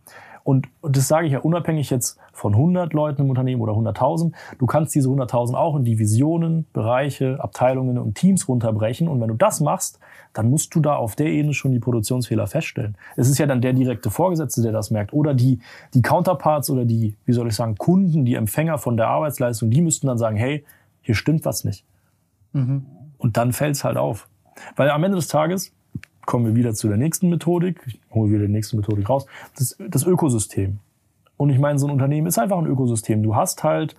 [0.46, 4.32] Und, und das sage ich ja unabhängig jetzt von 100 Leuten im Unternehmen oder 100.000.
[4.60, 9.08] Du kannst diese 100.000 auch in Divisionen, Bereiche, Abteilungen und Teams runterbrechen.
[9.08, 9.98] Und wenn du das machst,
[10.34, 12.96] dann musst du da auf der Ebene schon die Produktionsfehler feststellen.
[13.16, 15.12] Es ist ja dann der direkte Vorgesetzte, der das merkt.
[15.12, 15.58] Oder die,
[15.94, 19.80] die Counterparts oder die, wie soll ich sagen, Kunden, die Empfänger von der Arbeitsleistung, die
[19.80, 20.64] müssten dann sagen, hey,
[21.02, 21.84] hier stimmt was nicht.
[23.18, 24.28] Und dann fällt's halt auf.
[24.76, 25.72] Weil am Ende des Tages
[26.26, 27.80] kommen wir wieder zu der nächsten Methodik.
[27.86, 29.26] Ich hole wieder die nächste Methodik raus.
[29.56, 30.78] Das, das Ökosystem.
[31.36, 33.22] Und ich meine, so ein Unternehmen ist einfach ein Ökosystem.
[33.22, 33.96] Du hast halt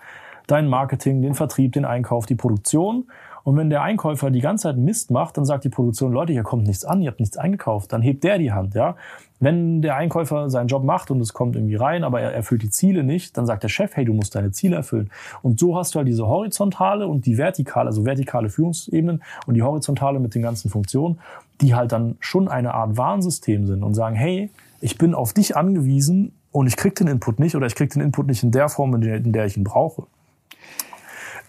[0.47, 3.06] dein Marketing, den Vertrieb, den Einkauf, die Produktion.
[3.43, 6.43] Und wenn der Einkäufer die ganze Zeit Mist macht, dann sagt die Produktion, Leute, hier
[6.43, 7.93] kommt nichts an, ihr habt nichts eingekauft.
[7.93, 8.97] Dann hebt der die Hand, ja.
[9.39, 12.72] Wenn der Einkäufer seinen Job macht und es kommt irgendwie rein, aber er erfüllt die
[12.72, 15.11] Ziele nicht, dann sagt der Chef, hey, du musst deine Ziele erfüllen.
[15.43, 19.61] Und so hast du halt diese horizontale und die vertikale, also vertikale Führungsebenen und die
[19.61, 21.19] horizontale mit den ganzen Funktionen,
[21.61, 25.56] die halt dann schon eine Art Warnsystem sind und sagen, hey, ich bin auf dich
[25.56, 28.69] angewiesen und ich krieg den Input nicht oder ich krieg den Input nicht in der
[28.69, 30.03] Form, in der, in der ich ihn brauche.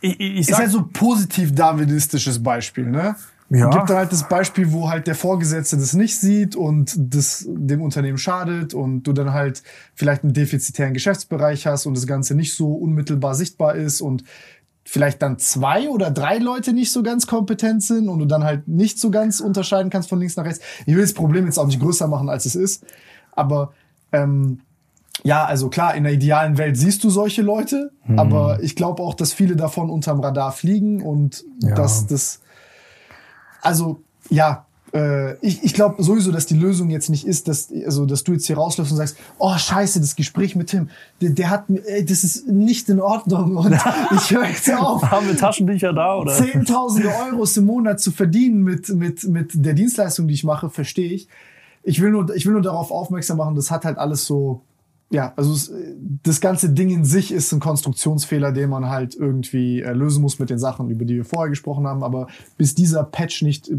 [0.01, 3.17] Ich, ich, ich ist sag, halt so positiv darwinistisches Beispiel, ne?
[3.51, 3.71] Ja.
[3.71, 7.81] Gibt da halt das Beispiel, wo halt der Vorgesetzte das nicht sieht und das dem
[7.81, 9.63] Unternehmen schadet und du dann halt
[9.95, 14.23] vielleicht einen defizitären Geschäftsbereich hast und das Ganze nicht so unmittelbar sichtbar ist und
[14.91, 18.67] vielleicht dann zwei oder drei Leute nicht so ganz kompetent sind und du dann halt
[18.69, 20.61] nicht so ganz unterscheiden kannst von links nach rechts.
[20.87, 22.85] Ich will das Problem jetzt auch nicht größer machen, als es ist,
[23.33, 23.73] aber
[24.13, 24.61] ähm,
[25.25, 28.19] ja, also klar, in der idealen Welt siehst du solche Leute, Mhm.
[28.19, 31.75] aber ich glaube auch, dass viele davon unterm Radar fliegen und Ja.
[31.75, 32.41] dass das,
[33.61, 34.01] also
[34.31, 34.65] ja,
[35.41, 38.47] ich, ich glaube sowieso, dass die Lösung jetzt nicht ist, dass, also, dass du jetzt
[38.47, 40.89] hier rausläufst und sagst, oh scheiße, das Gespräch mit Tim,
[41.21, 43.73] der, der hat mir, ey, das ist nicht in Ordnung und
[44.17, 45.03] ich höre jetzt auf.
[45.03, 46.33] Haben wir Taschentücher da oder?
[46.33, 51.13] Zehntausende Euros im Monat zu verdienen mit, mit, mit der Dienstleistung, die ich mache, verstehe
[51.13, 51.29] ich.
[51.83, 54.63] Ich will, nur, ich will nur darauf aufmerksam machen, das hat halt alles so,
[55.11, 55.73] ja, also es,
[56.23, 60.39] das ganze Ding in sich ist ein Konstruktionsfehler, den man halt irgendwie äh, lösen muss
[60.39, 62.03] mit den Sachen, über die wir vorher gesprochen haben.
[62.03, 62.27] Aber
[62.59, 63.71] bis dieser Patch nicht,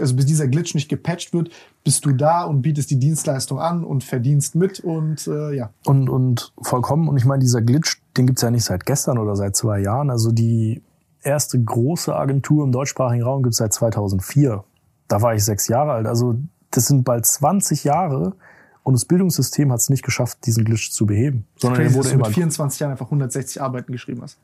[0.00, 1.50] also bis dieser Glitch nicht gepatcht wird,
[1.84, 5.70] bist du da und bietest die Dienstleistung an und verdienst mit und äh, ja.
[5.84, 7.08] Und, und vollkommen.
[7.08, 10.10] Und ich meine, dieser Glitch, den gibt's ja nicht seit gestern oder seit zwei Jahren.
[10.10, 10.82] Also die
[11.22, 14.64] erste große Agentur im deutschsprachigen Raum gibt's seit 2004.
[15.08, 16.06] Da war ich sechs Jahre alt.
[16.06, 16.36] Also
[16.70, 18.34] das sind bald 20 Jahre.
[18.82, 21.44] Und das Bildungssystem hat es nicht geschafft, diesen Glitch zu beheben.
[21.56, 24.38] Sondern er Crazy, wurde dass du immer mit 24 Jahren einfach 160 Arbeiten geschrieben hast.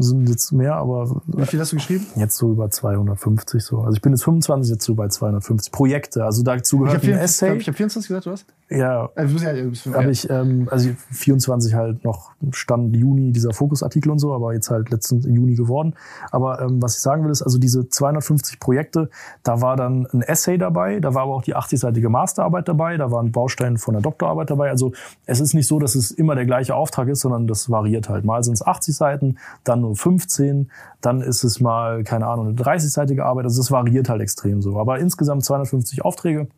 [0.00, 2.06] Sind jetzt mehr, aber Wie viel hast du geschrieben?
[2.16, 3.80] jetzt so über 250 so.
[3.80, 6.24] Also ich bin jetzt 25, jetzt so bei 250 Projekte.
[6.24, 7.56] Also dazu Ich gehört habe ein 24, Essay.
[7.58, 8.46] ich hab 24 gesagt, du hast?
[8.68, 13.52] Ja, bist ja, du bist habe ich, ähm, also 24 halt noch Stand Juni dieser
[13.52, 15.94] Fokusartikel und so, aber jetzt halt letzten Juni geworden.
[16.32, 19.08] Aber ähm, was ich sagen will ist, also diese 250 Projekte,
[19.44, 23.12] da war dann ein Essay dabei, da war aber auch die 80-seitige Masterarbeit dabei, da
[23.12, 24.70] waren Bausteine von der Doktorarbeit dabei.
[24.70, 24.92] Also
[25.26, 28.24] es ist nicht so, dass es immer der gleiche Auftrag ist, sondern das variiert halt.
[28.24, 32.56] Mal sind es 80 Seiten, dann nur 15, dann ist es mal, keine Ahnung, eine
[32.56, 33.44] 30-seitige Arbeit.
[33.44, 34.76] Also es variiert halt extrem so.
[34.80, 36.48] Aber insgesamt 250 Aufträge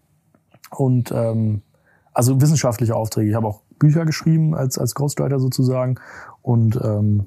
[0.71, 1.61] und ähm,
[2.13, 3.31] also wissenschaftliche Aufträge.
[3.31, 5.97] Ich habe auch Bücher geschrieben als, als Ghostwriter sozusagen.
[6.43, 7.27] Und ähm,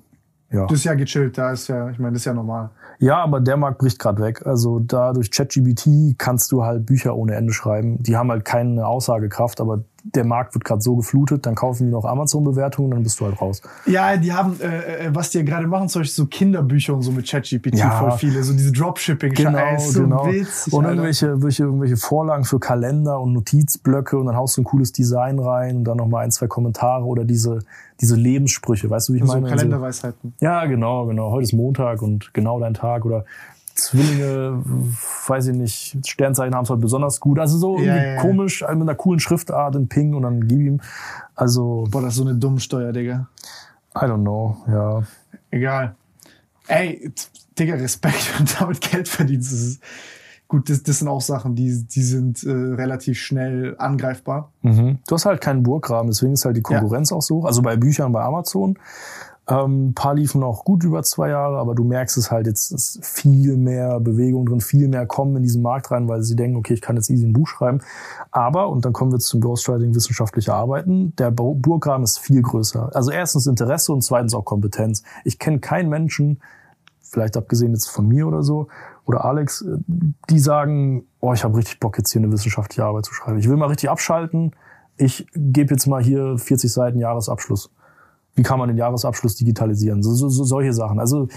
[0.52, 0.66] ja.
[0.66, 2.72] Das ist ja gechillt, da ist ja, ich meine, das ist ja normal.
[3.00, 4.46] ja, aber der Markt bricht gerade weg.
[4.46, 8.04] Also da durch ChatGBT kannst du halt Bücher ohne Ende schreiben.
[8.04, 11.92] Die haben halt keine Aussagekraft, aber der Markt wird gerade so geflutet, dann kaufen die
[11.92, 13.62] noch Amazon-Bewertungen, dann bist du halt raus.
[13.86, 17.02] Ja, die haben, äh, äh, was die ja gerade machen, zum Beispiel so Kinderbücher und
[17.04, 17.92] so mit ChatGPT Ja.
[18.00, 19.34] voll viele, so diese Dropshipping.
[19.34, 20.26] Genau, Ey, so genau.
[20.28, 24.66] witzig, und irgendwelche, irgendwelche, irgendwelche Vorlagen für Kalender und Notizblöcke und dann haust du ein
[24.66, 27.60] cooles Design rein und dann nochmal ein, zwei Kommentare oder diese,
[28.00, 29.46] diese Lebenssprüche, weißt du, wie ich so meine?
[29.46, 30.34] Also- Kalenderweisheiten.
[30.40, 31.32] Ja, genau, genau.
[31.32, 33.26] Heute ist Montag und genau dein Tag oder
[33.82, 34.64] Zwillinge,
[35.28, 37.40] weiß ich nicht, Sternzeichen haben es heute besonders gut.
[37.40, 38.22] Also so Ja, irgendwie ja, ja.
[38.22, 40.82] komisch, mit einer coolen Schriftart in Ping und dann gib ihm.
[41.36, 43.28] Also, Boah, das ist so eine dumme Steuer, Digga.
[43.96, 45.04] I don't know, ja.
[45.50, 45.96] Egal.
[46.68, 47.12] Ey,
[47.58, 49.52] Digga, Respekt, wenn du damit Geld verdienst.
[49.52, 49.82] Das ist,
[50.48, 54.52] gut, das, das sind auch Sachen, die, die sind äh, relativ schnell angreifbar.
[54.62, 55.00] Mhm.
[55.08, 57.46] Du hast halt keinen Burggraben, deswegen ist halt die Konkurrenz auch so.
[57.46, 58.78] Also bei Büchern bei Amazon.
[59.52, 62.72] Ähm, ein paar liefen auch gut über zwei Jahre, aber du merkst es halt, jetzt
[62.72, 66.56] ist viel mehr Bewegung drin, viel mehr kommen in diesen Markt rein, weil sie denken,
[66.56, 67.82] okay, ich kann jetzt easy ein Buch schreiben.
[68.32, 72.96] Aber, und dann kommen wir zum Ghostwriting wissenschaftliche Arbeiten, der Bu- Burggraben ist viel größer.
[72.96, 75.04] Also erstens Interesse und zweitens auch Kompetenz.
[75.26, 76.42] Ich kenne keinen Menschen,
[77.02, 78.70] vielleicht abgesehen jetzt von mir oder so,
[79.06, 79.76] oder Alex, äh,
[80.30, 83.38] die sagen, oh, ich habe richtig Bock, jetzt hier eine wissenschaftliche Arbeit zu schreiben.
[83.38, 84.52] Ich will mal richtig abschalten.
[84.96, 87.70] Ich gebe jetzt mal hier 40 Seiten Jahresabschluss.
[88.36, 90.04] Wie kann man den Jahresabschluss digitalisieren?
[90.04, 91.00] So, so, so solche Sachen.
[91.00, 91.28] Also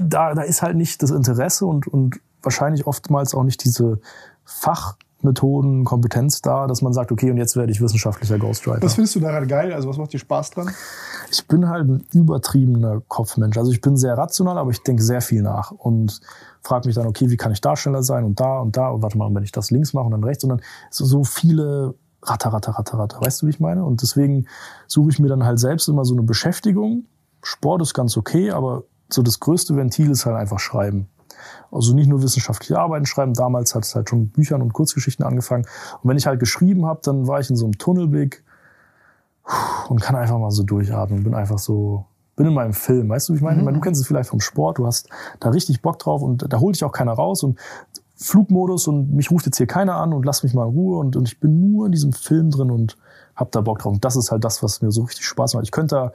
[0.00, 4.00] da, da ist halt nicht das Interesse und, und wahrscheinlich oftmals auch nicht diese
[4.44, 8.82] Fachmethoden, Kompetenz da, dass man sagt, okay, und jetzt werde ich wissenschaftlicher Ghostwriter.
[8.82, 9.72] Was findest du daran geil?
[9.72, 10.70] Also was macht dir Spaß dran?
[11.30, 13.58] Ich bin halt ein übertriebener Kopfmensch.
[13.58, 16.20] Also ich bin sehr rational, aber ich denke sehr viel nach und
[16.62, 19.02] frage mich dann, okay, wie kann ich da schneller sein und da und da und
[19.02, 21.94] warte mal, wenn ich das links mache und dann rechts und dann so, so viele
[22.26, 23.20] Ratter, Ratter, Ratter, Ratter.
[23.20, 23.84] Weißt du, wie ich meine?
[23.84, 24.46] Und deswegen
[24.86, 27.04] suche ich mir dann halt selbst immer so eine Beschäftigung.
[27.42, 31.08] Sport ist ganz okay, aber so das größte Ventil ist halt einfach Schreiben.
[31.70, 33.34] Also nicht nur wissenschaftliche Arbeiten schreiben.
[33.34, 35.66] Damals hat es halt schon mit Büchern und Kurzgeschichten angefangen.
[36.02, 38.42] Und wenn ich halt geschrieben habe, dann war ich in so einem Tunnelblick
[39.88, 41.22] und kann einfach mal so durchatmen.
[41.22, 43.08] Bin einfach so, bin in meinem Film.
[43.08, 43.58] Weißt du, wie ich meine?
[43.58, 44.78] Ich meine, du kennst es vielleicht vom Sport.
[44.78, 45.08] Du hast
[45.40, 47.58] da richtig Bock drauf und da holt dich auch keiner raus und
[48.16, 51.16] Flugmodus und mich ruft jetzt hier keiner an und lass mich mal in Ruhe und,
[51.16, 52.96] und ich bin nur in diesem Film drin und
[53.34, 53.92] hab da Bock drauf.
[53.92, 55.64] Und das ist halt das, was mir so richtig Spaß macht.
[55.64, 56.12] Ich könnte da,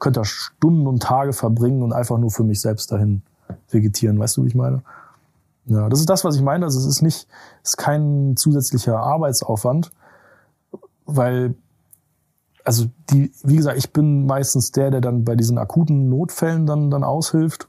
[0.00, 3.22] könnte da Stunden und Tage verbringen und einfach nur für mich selbst dahin
[3.70, 4.18] vegetieren.
[4.18, 4.82] Weißt du, wie ich meine?
[5.66, 6.64] Ja, das ist das, was ich meine.
[6.64, 7.28] Also es ist nicht,
[7.62, 9.92] es ist kein zusätzlicher Arbeitsaufwand,
[11.06, 11.54] weil,
[12.64, 16.90] also die, wie gesagt, ich bin meistens der, der dann bei diesen akuten Notfällen dann,
[16.90, 17.68] dann aushilft.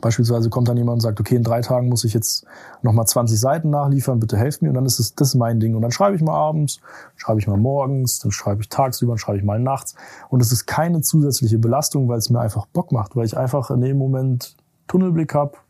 [0.00, 2.44] Beispielsweise kommt dann jemand und sagt, okay, in drei Tagen muss ich jetzt
[2.82, 4.68] nochmal 20 Seiten nachliefern, bitte helft mir.
[4.68, 5.74] Und dann ist es, das ist mein Ding.
[5.74, 6.80] Und dann schreibe ich mal abends,
[7.16, 9.94] schreibe ich mal morgens, dann schreibe ich tagsüber, dann schreibe ich mal nachts.
[10.28, 13.70] Und es ist keine zusätzliche Belastung, weil es mir einfach Bock macht, weil ich einfach
[13.70, 14.56] in dem Moment
[14.86, 15.62] Tunnelblick hab,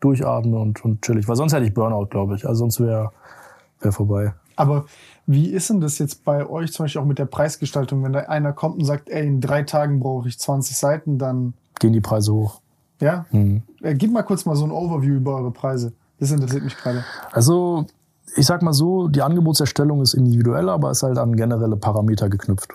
[0.00, 1.26] durchatme und, und chillig.
[1.26, 2.46] Weil sonst hätte ich Burnout, glaube ich.
[2.46, 3.10] Also sonst wäre
[3.80, 4.34] wär vorbei.
[4.56, 4.84] Aber
[5.26, 8.04] wie ist denn das jetzt bei euch zum Beispiel auch mit der Preisgestaltung?
[8.04, 11.54] Wenn da einer kommt und sagt, ey, in drei Tagen brauche ich 20 Seiten, dann,
[11.80, 12.60] Gehen die Preise hoch.
[13.00, 13.26] Ja?
[13.30, 13.62] Mhm.
[13.82, 15.92] Äh, gib mal kurz mal so ein Overview über eure Preise.
[16.18, 17.04] Das interessiert mich gerade.
[17.32, 17.86] Also,
[18.36, 22.70] ich sag mal so, die Angebotserstellung ist individuell, aber ist halt an generelle Parameter geknüpft.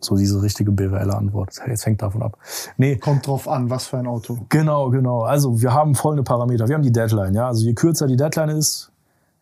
[0.00, 1.60] So diese richtige BWL-Antwort.
[1.66, 2.36] Jetzt hängt davon ab.
[2.76, 4.38] Nee, Kommt drauf an, was für ein Auto.
[4.50, 5.22] Genau, genau.
[5.22, 6.68] Also wir haben folgende Parameter.
[6.68, 7.34] Wir haben die Deadline.
[7.34, 8.92] Ja, also je kürzer die Deadline ist,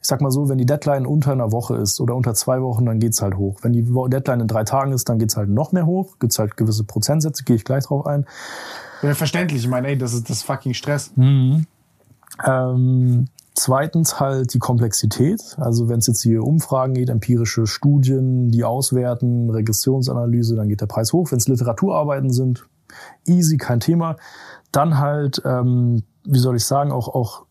[0.00, 2.86] ich sag mal so, wenn die Deadline unter einer Woche ist oder unter zwei Wochen,
[2.86, 3.58] dann geht's halt hoch.
[3.62, 6.18] Wenn die Deadline in drei Tagen ist, dann geht's halt noch mehr hoch.
[6.18, 8.26] Gibt's halt gewisse Prozentsätze, gehe ich gleich drauf ein.
[9.02, 9.62] Ja, verständlich.
[9.62, 11.12] Ich meine, ey, das ist das fucking Stress.
[12.46, 15.40] Ähm, zweitens halt die Komplexität.
[15.58, 20.86] Also wenn es jetzt hier Umfragen geht, empirische Studien, die auswerten, Regressionsanalyse, dann geht der
[20.86, 21.30] Preis hoch.
[21.30, 22.66] Wenn es Literaturarbeiten sind,
[23.26, 24.16] easy, kein Thema.
[24.70, 27.44] Dann halt, ähm, wie soll ich sagen, auch, auch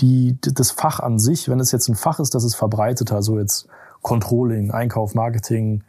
[0.00, 3.38] die, das Fach an sich, wenn es jetzt ein Fach ist, das ist verbreiteter, also
[3.38, 3.68] jetzt
[4.00, 5.84] Controlling, Einkauf, Marketing,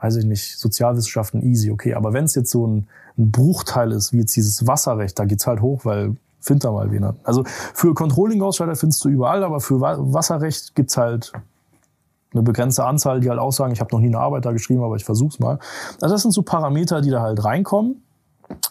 [0.00, 1.94] weiß ich nicht, Sozialwissenschaften, easy, okay.
[1.94, 2.86] Aber wenn es jetzt so ein,
[3.18, 6.90] ein Bruchteil ist, wie jetzt dieses Wasserrecht, da geht's halt hoch, weil find da mal
[6.92, 7.04] wen.
[7.24, 7.44] Also
[7.74, 11.32] für Controlling-Ausschalter findest du überall, aber für Wa- Wasserrecht gibt's halt
[12.32, 14.82] eine begrenzte Anzahl, die halt auch sagen, ich habe noch nie eine Arbeit da geschrieben,
[14.82, 15.58] aber ich versuch's mal.
[16.02, 18.02] Also das sind so Parameter, die da halt reinkommen.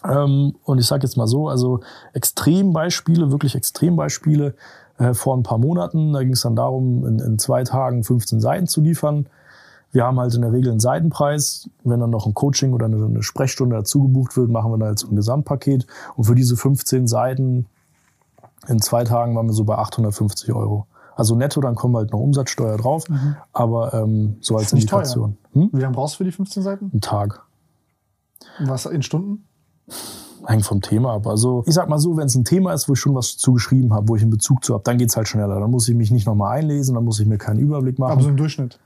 [0.08, 1.80] Ähm, und ich sage jetzt mal so, also
[2.14, 4.54] Extrembeispiele, wirklich Extrembeispiele
[4.98, 8.40] äh, vor ein paar Monaten, da ging es dann darum, in, in zwei Tagen 15
[8.40, 9.26] Seiten zu liefern.
[9.92, 11.70] Wir haben halt in der Regel einen Seitenpreis.
[11.84, 15.08] Wenn dann noch ein Coaching oder eine, Sprechstunde dazu gebucht wird, machen wir dann so
[15.08, 15.86] ein Gesamtpaket.
[16.16, 17.66] Und für diese 15 Seiten
[18.68, 20.86] in zwei Tagen waren wir so bei 850 Euro.
[21.14, 23.04] Also netto, dann kommen halt noch Umsatzsteuer drauf,
[23.54, 24.78] aber ähm, so als Mhm.
[24.80, 25.38] Indikation.
[25.54, 25.70] Hm?
[25.72, 26.90] Wie lange brauchst du für die 15 Seiten?
[26.92, 27.42] Ein Tag.
[28.60, 29.44] Was in Stunden?
[30.44, 31.26] Hängt vom Thema ab.
[31.26, 33.94] Also ich sag mal so, wenn es ein Thema ist, wo ich schon was zugeschrieben
[33.94, 35.58] habe, wo ich einen Bezug zu habe, dann geht's halt schneller.
[35.58, 38.12] Dann muss ich mich nicht nochmal einlesen, dann muss ich mir keinen Überblick machen.
[38.12, 38.78] Aber so im Durchschnitt.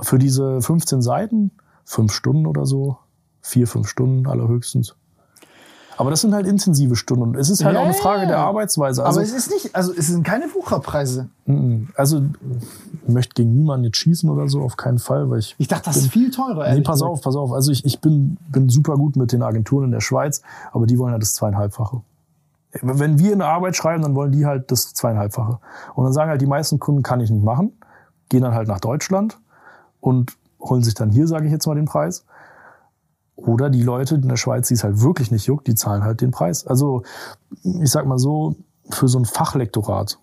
[0.00, 1.50] Für diese 15 Seiten,
[1.84, 2.98] fünf Stunden oder so,
[3.40, 4.94] vier, fünf Stunden allerhöchstens.
[5.98, 8.38] Aber das sind halt intensive Stunden und es ist halt Ja, auch eine Frage der
[8.38, 9.02] Arbeitsweise.
[9.02, 11.30] Also, Aber es ist nicht, also es sind keine Wucherpreise.
[11.94, 12.22] also
[13.06, 15.84] ich möchte gegen niemanden jetzt schießen oder so, auf keinen Fall, weil ich Ich dachte,
[15.86, 16.70] das ist viel teurer.
[16.74, 17.10] Nee, pass gesagt.
[17.10, 17.50] auf, pass auf.
[17.52, 20.42] Also ich, ich bin, bin super gut mit den Agenturen in der Schweiz,
[20.72, 22.02] aber die wollen halt das zweieinhalbfache.
[22.82, 25.60] Wenn wir eine Arbeit schreiben, dann wollen die halt das zweieinhalbfache.
[25.94, 27.72] Und dann sagen halt die meisten Kunden, kann ich nicht machen,
[28.28, 29.38] gehen dann halt nach Deutschland
[30.00, 32.24] und holen sich dann hier, sage ich jetzt mal, den Preis.
[33.36, 36.20] Oder die Leute in der Schweiz, die es halt wirklich nicht juckt, die zahlen halt
[36.20, 36.66] den Preis.
[36.66, 37.02] Also
[37.62, 38.56] ich sag mal so,
[38.90, 40.18] für so ein Fachlektorat,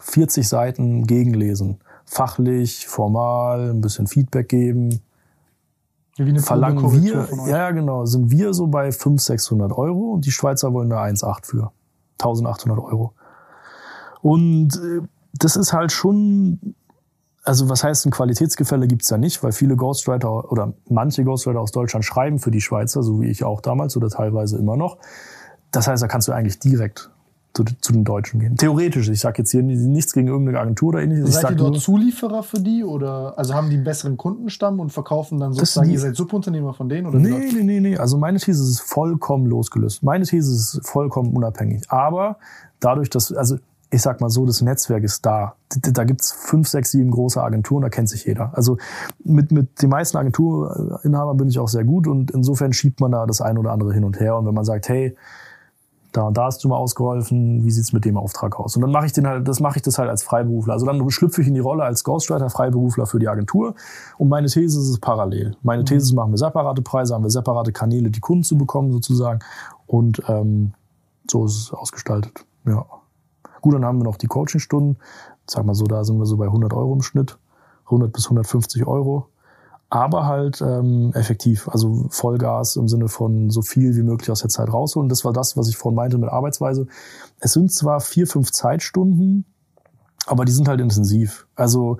[0.00, 5.00] 40 Seiten gegenlesen, fachlich, formal, ein bisschen Feedback geben,
[6.16, 10.30] Wie eine verlangen wir, ja, genau, sind wir so bei 500, 600 Euro und die
[10.30, 11.72] Schweizer wollen da 1,8 für.
[12.18, 13.12] 1800 Euro.
[14.22, 15.00] Und äh,
[15.32, 16.74] das ist halt schon,
[17.44, 21.72] also was heißt ein Qualitätsgefälle gibt's da nicht, weil viele Ghostwriter oder manche Ghostwriter aus
[21.72, 24.96] Deutschland schreiben für die Schweizer, so wie ich auch damals oder teilweise immer noch.
[25.70, 27.10] Das heißt, da kannst du eigentlich direkt
[27.52, 28.56] zu, zu den Deutschen gehen.
[28.56, 31.28] Theoretisch, ich sage jetzt hier nichts gegen irgendeine Agentur oder ähnliches.
[31.28, 34.80] Ich Seid ihr dort nur, Zulieferer für die oder also haben die einen besseren Kundenstamm
[34.80, 37.96] und verkaufen dann sozusagen, ihr seid Subunternehmer von denen oder Nee, nee, nee, nee.
[37.96, 40.02] Also meine These ist vollkommen losgelöst.
[40.02, 41.84] Meine These ist vollkommen unabhängig.
[41.90, 42.38] Aber
[42.80, 43.58] dadurch, dass, also
[43.94, 45.54] ich sag mal so, das Netzwerk ist da.
[45.68, 48.50] Da gibt's fünf, sechs, sieben große Agenturen, da kennt sich jeder.
[48.54, 48.76] Also
[49.22, 53.24] mit, mit den meisten Agenturinhabern bin ich auch sehr gut und insofern schiebt man da
[53.24, 54.36] das ein oder andere hin und her.
[54.36, 55.16] Und wenn man sagt, hey,
[56.10, 58.74] da und da hast du mal ausgeholfen, wie sieht's mit dem Auftrag aus?
[58.74, 60.72] Und dann mache ich den halt, das mache ich das halt als Freiberufler.
[60.72, 63.76] Also dann schlüpfe ich in die Rolle als Ghostwriter, Freiberufler für die Agentur.
[64.18, 65.56] Und meine These ist es parallel.
[65.62, 68.90] Meine These ist, machen wir separate Preise, haben wir separate Kanäle, die Kunden zu bekommen
[68.90, 69.38] sozusagen.
[69.86, 70.72] Und ähm,
[71.30, 72.44] so ist es ausgestaltet.
[72.66, 72.84] Ja.
[73.64, 74.98] Gut, dann haben wir noch die Coachingstunden.
[75.46, 77.38] Sag mal so, da sind wir so bei 100 Euro im Schnitt.
[77.86, 79.28] 100 bis 150 Euro.
[79.88, 84.50] Aber halt ähm, effektiv, also Vollgas im Sinne von so viel wie möglich aus der
[84.50, 85.08] Zeit rausholen.
[85.08, 86.88] Das war das, was ich vorhin meinte mit Arbeitsweise.
[87.40, 89.46] Es sind zwar vier, fünf Zeitstunden,
[90.26, 91.46] aber die sind halt intensiv.
[91.56, 91.96] Also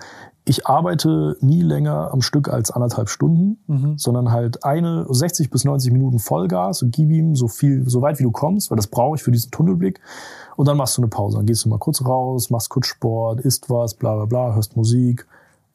[0.46, 3.58] ich arbeite nie länger am Stück als anderthalb Stunden,
[3.96, 8.18] sondern halt eine 60 bis 90 Minuten Vollgas und gib ihm so viel, so weit
[8.18, 10.00] wie du kommst, weil das brauche ich für diesen Tunnelblick.
[10.56, 11.38] Und dann machst du eine Pause.
[11.38, 14.76] Dann gehst du mal kurz raus, machst kurz Sport, isst was, bla bla bla, hörst
[14.76, 15.26] Musik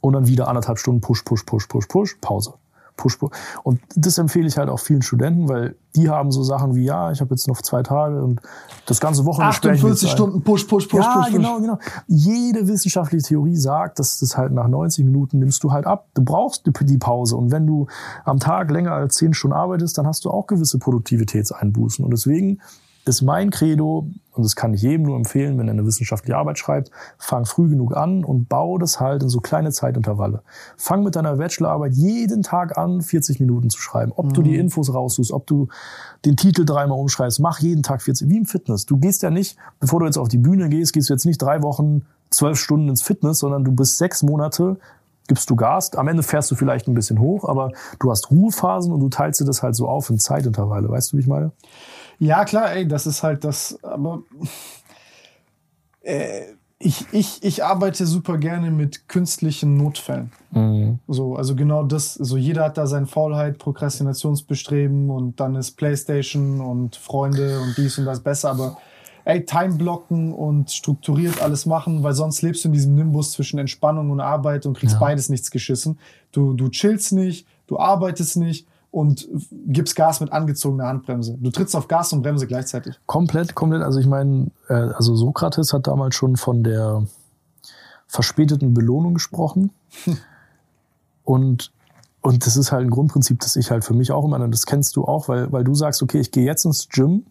[0.02, 2.54] und dann wieder anderthalb Stunden Push, Push, Push, Push, Push, Pause.
[3.00, 3.32] Push, Push.
[3.64, 7.12] Und das empfehle ich halt auch vielen Studenten, weil die haben so Sachen wie, ja,
[7.12, 8.42] ich habe jetzt noch zwei Tage und
[8.86, 10.16] das ganze Wochenende sperre ich mir jetzt 48 ein.
[10.16, 11.34] Stunden Push, Push, Push, ja, Push, Push.
[11.34, 11.80] genau, genau.
[12.08, 16.08] Jede wissenschaftliche Theorie sagt, dass das halt nach 90 Minuten nimmst du halt ab.
[16.14, 17.36] Du brauchst die- die Pause.
[17.38, 17.88] Und wenn du
[18.26, 22.04] am Tag länger als 10 Stunden arbeitest, dann hast du auch gewisse Produktivitätseinbußen.
[22.06, 22.60] Und deswegen
[23.10, 26.58] ist mein Credo, und das kann ich jedem nur empfehlen, wenn er eine wissenschaftliche Arbeit
[26.58, 30.44] schreibt, fang früh genug an und bau das halt in so kleine Zeitintervalle.
[30.78, 34.14] Fang mit deiner Bachelorarbeit jeden Tag an, 40 Minuten zu schreiben.
[34.16, 35.68] Ob du die Infos raussuchst, ob du
[36.24, 38.86] den Titel dreimal umschreibst, mach jeden Tag 40, wie im Fitness.
[38.86, 41.42] Du gehst ja nicht, bevor du jetzt auf die Bühne gehst, gehst du jetzt nicht
[41.42, 44.78] drei Wochen, zwölf Stunden ins Fitness, sondern du bist sechs Monate
[45.30, 45.96] gibst du Gas.
[45.96, 49.40] Am Ende fährst du vielleicht ein bisschen hoch, aber du hast Ruhephasen und du teilst
[49.40, 50.90] dir das halt so auf in Zeitintervalle.
[50.90, 51.52] Weißt du, wie ich meine?
[52.20, 54.24] Ja, klar, ey, das ist halt das, aber
[56.02, 56.42] äh,
[56.82, 60.32] ich, ich, ich arbeite super gerne mit künstlichen Notfällen.
[61.08, 66.62] So, also genau das, so jeder hat da sein Faulheit, Prokrastinationsbestreben und dann ist Playstation
[66.62, 68.78] und Freunde und dies und das besser, aber
[69.26, 73.60] ey, Time blocken und strukturiert alles machen, weil sonst lebst du in diesem Nimbus zwischen
[73.60, 76.00] Entspannung und Arbeit und kriegst beides nichts geschissen.
[76.32, 79.28] Du, du chillst nicht, du arbeitest nicht und
[79.68, 81.38] gibst Gas mit angezogener Handbremse.
[81.40, 83.00] Du trittst auf Gas und Bremse gleichzeitig.
[83.06, 83.84] Komplett, komplett.
[83.84, 87.04] Also ich meine, äh, also Sokrates hat damals schon von der
[88.08, 89.72] verspäteten Belohnung gesprochen.
[91.24, 91.72] und
[92.22, 94.66] und das ist halt ein Grundprinzip, das ich halt für mich auch immer, und das
[94.66, 97.24] kennst du auch, weil, weil du sagst, okay, ich gehe jetzt ins Gym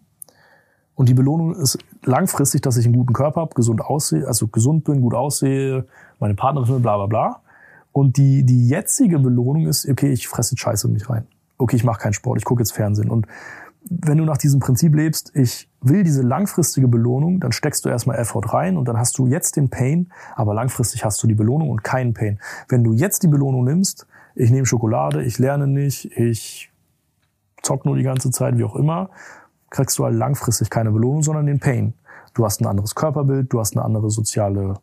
[0.95, 4.85] und die Belohnung ist langfristig, dass ich einen guten Körper habe, gesund aussehe, also gesund
[4.85, 5.85] bin, gut aussehe,
[6.19, 7.41] meine Partnerin, bla bla bla.
[7.93, 11.27] Und die, die jetzige Belohnung ist, okay, ich fresse Scheiße in mich rein.
[11.59, 13.11] Okay, ich mache keinen Sport, ich gucke jetzt Fernsehen.
[13.11, 13.27] Und
[13.91, 18.19] wenn du nach diesem Prinzip lebst, ich will diese langfristige Belohnung, dann steckst du erstmal
[18.19, 21.70] Effort rein und dann hast du jetzt den Pain, aber langfristig hast du die Belohnung
[21.70, 22.39] und keinen Pain.
[22.69, 26.70] Wenn du jetzt die Belohnung nimmst, ich nehme Schokolade, ich lerne nicht, ich
[27.62, 29.11] zock nur die ganze Zeit, wie auch immer,
[29.70, 31.95] kriegst du halt langfristig keine Belohnung, sondern den Pain.
[32.35, 34.75] Du hast ein anderes Körperbild, du hast eine andere soziale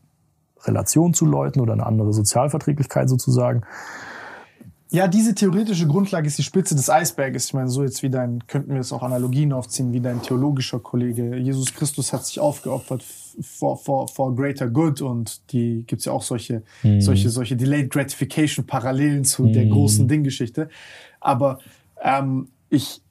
[0.64, 3.64] Relation zu Leuten oder eine andere Sozialverträglichkeit sozusagen.
[4.92, 7.48] Ja, diese theoretische Grundlage ist die Spitze des Eisberges.
[7.48, 10.80] Ich meine, so jetzt wie dein, könnten wir jetzt auch Analogien aufziehen, wie dein theologischer
[10.80, 11.38] Kollege.
[11.38, 13.04] Jesus Christus hat sich aufgeopfert
[13.42, 16.62] for, for, for greater good und die gibt's ja auch solche,
[17.00, 20.70] solche, solche Delayed Gratification Parallelen zu der großen Dinggeschichte.
[21.20, 21.60] Aber
[22.04, 23.02] ähm, ich,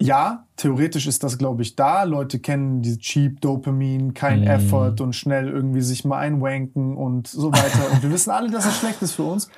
[0.00, 2.04] ja, theoretisch ist das, glaube ich, da.
[2.04, 7.52] Leute kennen diese Cheap Dopamin, kein Effort und schnell irgendwie sich mal einwanken und so
[7.52, 7.90] weiter.
[7.92, 9.50] Und wir wissen alle, dass das schlecht ist für uns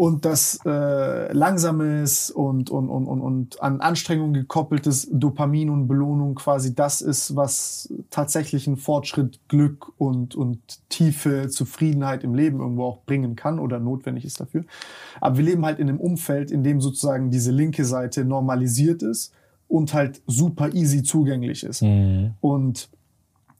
[0.00, 6.36] und das äh, langsames und, und, und, und, und an Anstrengung gekoppeltes Dopamin und Belohnung
[6.36, 12.84] quasi das ist, was tatsächlich einen Fortschritt, Glück und, und tiefe Zufriedenheit im Leben irgendwo
[12.84, 14.64] auch bringen kann oder notwendig ist dafür.
[15.20, 19.34] Aber wir leben halt in einem Umfeld, in dem sozusagen diese linke Seite normalisiert ist
[19.68, 21.82] und halt super easy zugänglich ist.
[22.40, 22.88] Und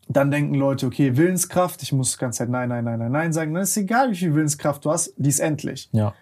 [0.08, 3.32] dann denken Leute, okay, Willenskraft, ich muss die ganze Zeit nein, nein, nein, nein, nein
[3.34, 3.52] sagen.
[3.52, 5.90] Dann ist egal, wie viel Willenskraft du hast, die ist endlich.
[5.92, 6.14] Ja.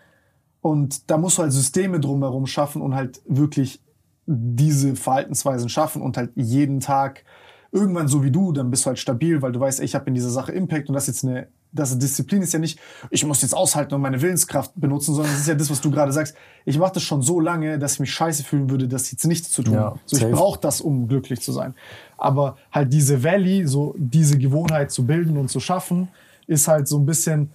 [0.60, 3.80] Und da musst du halt Systeme drumherum schaffen und halt wirklich
[4.26, 7.24] diese Verhaltensweisen schaffen und halt jeden Tag
[7.70, 10.06] irgendwann so wie du, dann bist du halt stabil, weil du weißt, ey, ich habe
[10.06, 12.78] in dieser Sache Impact und das ist jetzt eine, das Disziplin ist ja nicht,
[13.10, 15.90] ich muss jetzt aushalten und meine Willenskraft benutzen, sondern es ist ja das, was du
[15.90, 16.34] gerade sagst.
[16.64, 19.50] Ich mache das schon so lange, dass ich mich scheiße fühlen würde, das jetzt nichts
[19.50, 19.74] zu tun.
[19.74, 21.74] Ja, so, ich brauche das, um glücklich zu sein.
[22.16, 26.08] Aber halt diese Valley, so diese Gewohnheit zu bilden und zu schaffen,
[26.46, 27.50] ist halt so ein bisschen,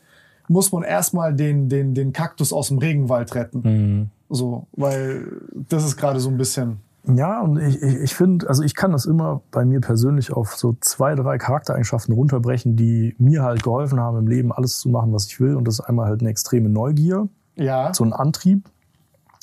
[0.53, 4.09] muss man erstmal den, den, den Kaktus aus dem Regenwald retten.
[4.29, 5.27] So, weil
[5.69, 6.77] das ist gerade so ein bisschen.
[7.05, 10.55] Ja, und ich, ich, ich finde, also ich kann das immer bei mir persönlich auf
[10.55, 15.11] so zwei, drei Charaktereigenschaften runterbrechen, die mir halt geholfen haben, im Leben alles zu machen,
[15.11, 15.55] was ich will.
[15.57, 17.93] Und das ist einmal halt eine extreme Neugier, Ja.
[17.93, 18.69] so ein Antrieb.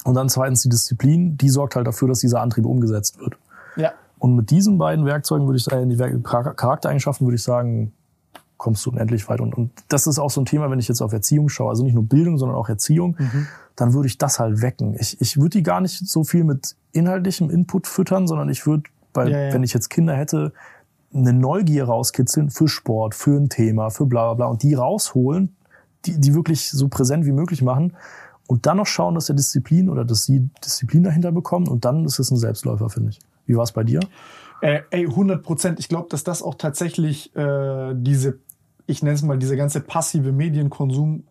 [0.05, 3.37] Und dann zweitens die Disziplin, die sorgt halt dafür, dass dieser Antrieb umgesetzt wird.
[3.77, 3.93] Ja.
[4.19, 7.93] Und mit diesen beiden Werkzeugen würde ich sagen, die Werk- Char- Charaktereigenschaften würde ich sagen,
[8.61, 9.41] kommst du unendlich weit.
[9.41, 11.83] Und, und das ist auch so ein Thema, wenn ich jetzt auf Erziehung schaue, also
[11.83, 13.17] nicht nur Bildung, sondern auch Erziehung,
[13.75, 14.95] dann würde ich das halt wecken.
[14.99, 18.85] Ich, ich würde die gar nicht so viel mit inhaltlichem Input füttern, sondern ich würde,
[19.15, 19.55] weil Ja, ja.
[19.55, 20.53] wenn ich jetzt Kinder hätte,
[21.13, 25.57] eine Neugier rauskitzeln für Sport, für ein Thema, für bla bla bla und die rausholen,
[26.05, 27.97] die, die wirklich so präsent wie möglich machen
[28.47, 32.05] und dann noch schauen, dass er Disziplin oder dass sie Disziplin dahinter bekommen und dann
[32.05, 33.19] ist es ein Selbstläufer, finde ich.
[33.47, 34.01] Wie war es bei dir?
[34.61, 35.81] Äh, ey, 100 Prozent.
[35.81, 38.39] Ich glaube, dass das auch tatsächlich äh, diese,
[38.91, 41.25] ich nenne es mal, dieser ganze passive Medienkonsum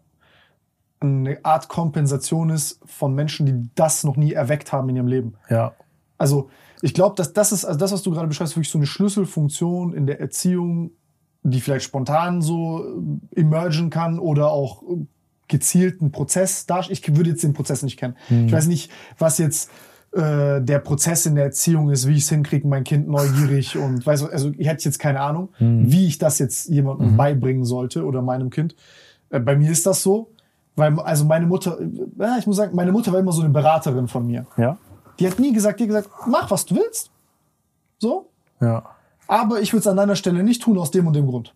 [1.01, 5.35] eine Art Kompensation ist von Menschen, die das noch nie erweckt haben in ihrem Leben.
[5.49, 5.73] Ja,
[6.17, 6.49] Also
[6.81, 9.93] ich glaube, dass das ist, also das, was du gerade beschreibst, wirklich so eine Schlüsselfunktion
[9.93, 10.91] in der Erziehung,
[11.43, 12.83] die vielleicht spontan so
[13.33, 14.83] äh, emergen kann oder auch
[15.47, 16.99] gezielten Prozess darstellen.
[17.01, 18.15] Ich würde jetzt den Prozess nicht kennen.
[18.29, 18.47] Mhm.
[18.47, 19.71] Ich weiß nicht, was jetzt
[20.11, 24.05] äh, der Prozess in der Erziehung ist, wie ich es hinkriege, mein Kind neugierig und
[24.05, 25.91] weiß, also ich hätte jetzt keine Ahnung, Mhm.
[25.91, 28.75] wie ich das jetzt jemandem beibringen sollte oder meinem Kind.
[29.29, 30.31] Äh, bei mir ist das so,
[30.75, 31.87] weil also meine Mutter, äh,
[32.19, 34.45] ja, ich muss sagen, meine Mutter war immer so eine Beraterin von mir.
[34.57, 34.77] Ja?
[35.19, 37.11] Die hat nie gesagt, die hat gesagt, mach was du willst.
[37.99, 38.29] So,
[38.61, 38.83] Ja.
[39.27, 41.53] aber ich würde es an deiner Stelle nicht tun aus dem und dem Grund.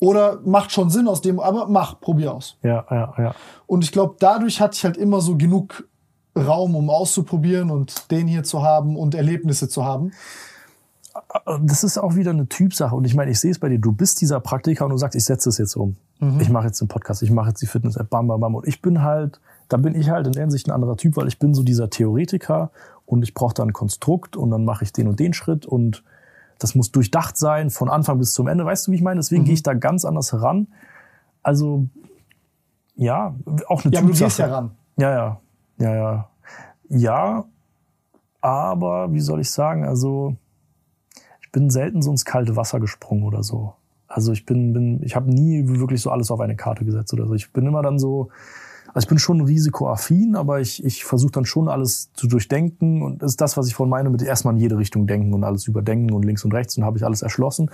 [0.00, 2.56] Oder macht schon Sinn aus dem, aber mach, probier aus.
[2.62, 3.34] Ja, ja, ja.
[3.66, 5.86] Und ich glaube, dadurch hatte ich halt immer so genug
[6.36, 10.12] Raum, um auszuprobieren und den hier zu haben und Erlebnisse zu haben.
[11.62, 12.94] das ist auch wieder eine Typsache.
[12.94, 13.78] Und ich meine, ich sehe es bei dir.
[13.78, 15.96] Du bist dieser Praktiker und du sagst, ich setze es jetzt um.
[16.38, 18.54] Ich mache jetzt den Podcast, ich mache jetzt die Fitness-App, bam, bam, bam.
[18.54, 21.26] Und ich bin halt, da bin ich halt in der Hinsicht ein anderer Typ, weil
[21.26, 22.70] ich bin so dieser Theoretiker
[23.06, 26.04] und ich brauche da ein Konstrukt und dann mache ich den und den Schritt und
[26.60, 28.64] das muss durchdacht sein, von Anfang bis zum Ende.
[28.64, 29.18] Weißt du, wie ich meine?
[29.18, 30.68] Deswegen gehe ich da ganz anders heran.
[31.42, 31.86] Also,
[32.94, 33.34] ja,
[33.66, 34.24] auch eine Ja, aber du Typsache.
[34.28, 34.70] gehst ja ran.
[34.98, 35.40] Ja, ja,
[35.82, 36.28] ja, ja.
[36.88, 37.44] Ja,
[38.40, 40.36] aber wie soll ich sagen, also
[41.40, 43.74] ich bin selten so ins kalte Wasser gesprungen oder so.
[44.08, 47.26] Also ich bin, bin ich habe nie wirklich so alles auf eine Karte gesetzt oder
[47.26, 47.34] so.
[47.34, 48.28] Ich bin immer dann so,
[48.88, 53.22] also ich bin schon risikoaffin, aber ich, ich versuche dann schon alles zu durchdenken und
[53.22, 55.66] das ist das, was ich von meine, mit erstmal in jede Richtung denken und alles
[55.66, 57.70] überdenken und links und rechts und habe ich alles erschlossen.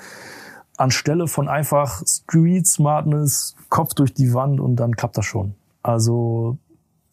[0.76, 5.54] Anstelle von einfach Street Smartness, Kopf durch die Wand und dann klappt das schon.
[5.82, 6.56] Also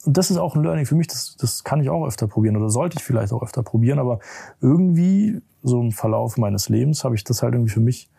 [0.06, 2.58] und das ist auch ein Learning für mich, das, das kann ich auch öfter probieren
[2.58, 4.20] oder sollte ich vielleicht auch öfter probieren, aber
[4.62, 8.10] irgendwie so im Verlauf meines Lebens habe ich das halt irgendwie für mich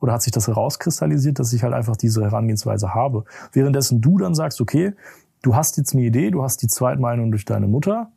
[0.00, 3.24] oder hat sich das herauskristallisiert, dass ich halt einfach diese Herangehensweise habe.
[3.52, 4.92] Währenddessen du dann sagst, okay,
[5.42, 8.12] du hast jetzt eine Idee, du hast die Zweitmeinung durch deine Mutter,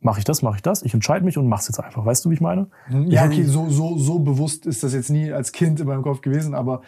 [0.00, 2.04] mache ich das, mache ich das, ich entscheide mich und mach's jetzt einfach.
[2.04, 2.66] Weißt du, wie ich meine?
[3.06, 6.20] Ja, okay, so, so, so bewusst ist das jetzt nie als Kind in meinem Kopf
[6.20, 6.82] gewesen, aber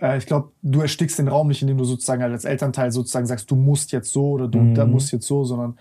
[0.00, 3.26] äh, ich glaube, du erstickst den Raum nicht, indem du sozusagen halt als Elternteil sozusagen
[3.26, 5.76] sagst, du musst jetzt so oder du da musst jetzt so, sondern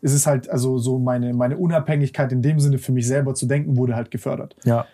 [0.00, 3.46] es ist halt, also so meine, meine Unabhängigkeit in dem Sinne für mich selber zu
[3.46, 4.56] denken, wurde halt gefördert.
[4.64, 4.86] Ja,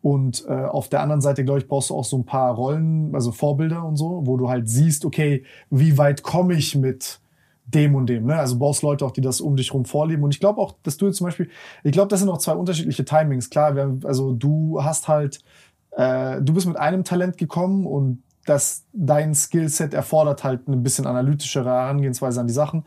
[0.00, 3.14] Und äh, auf der anderen Seite, glaube ich, brauchst du auch so ein paar Rollen,
[3.14, 7.20] also Vorbilder und so, wo du halt siehst, okay, wie weit komme ich mit
[7.66, 8.26] dem und dem.
[8.26, 8.36] Ne?
[8.36, 10.22] Also brauchst Leute auch, die das um dich rum vorleben.
[10.22, 11.48] Und ich glaube auch, dass du jetzt zum Beispiel,
[11.82, 13.48] ich glaube, das sind auch zwei unterschiedliche Timings.
[13.50, 15.40] Klar, wir, haben- also du hast halt,
[15.92, 21.06] äh, du bist mit einem Talent gekommen und das, dein Skillset erfordert halt eine bisschen
[21.06, 22.84] analytischere Herangehensweise an die Sachen.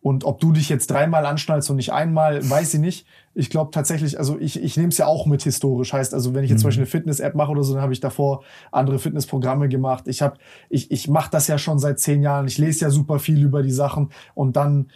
[0.00, 3.06] Und ob du dich jetzt dreimal anschnallst und nicht einmal, weiß ich nicht.
[3.32, 5.94] Ich glaube tatsächlich, also ich, ich nehme es ja auch mit historisch.
[5.94, 8.00] Heißt also, wenn ich jetzt zum Beispiel eine Fitness-App mache oder so, dann habe ich
[8.00, 10.04] davor andere Fitnessprogramme gemacht.
[10.06, 10.36] Ich habe,
[10.68, 12.46] ich, ich mache das ja schon seit zehn Jahren.
[12.46, 14.90] Ich lese ja super viel über die Sachen und dann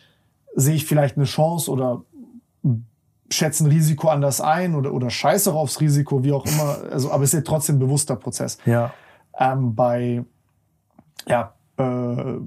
[0.55, 2.03] sehe ich vielleicht eine Chance oder
[3.31, 6.79] schätze ein Risiko anders ein oder, oder scheiße aufs Risiko, wie auch immer.
[6.91, 8.93] Also, aber es ist ja trotzdem ein bewusster Prozess ja,
[9.39, 10.25] ähm, bei
[11.27, 12.39] ja äh,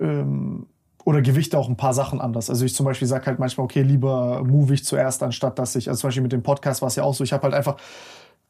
[0.00, 0.66] ähm,
[1.04, 2.50] oder Gewichte auch ein paar Sachen anders.
[2.50, 5.88] Also ich zum Beispiel sage halt manchmal, okay, lieber move ich zuerst, anstatt dass ich,
[5.88, 7.76] also zum Beispiel mit dem Podcast war es ja auch so, ich habe halt einfach,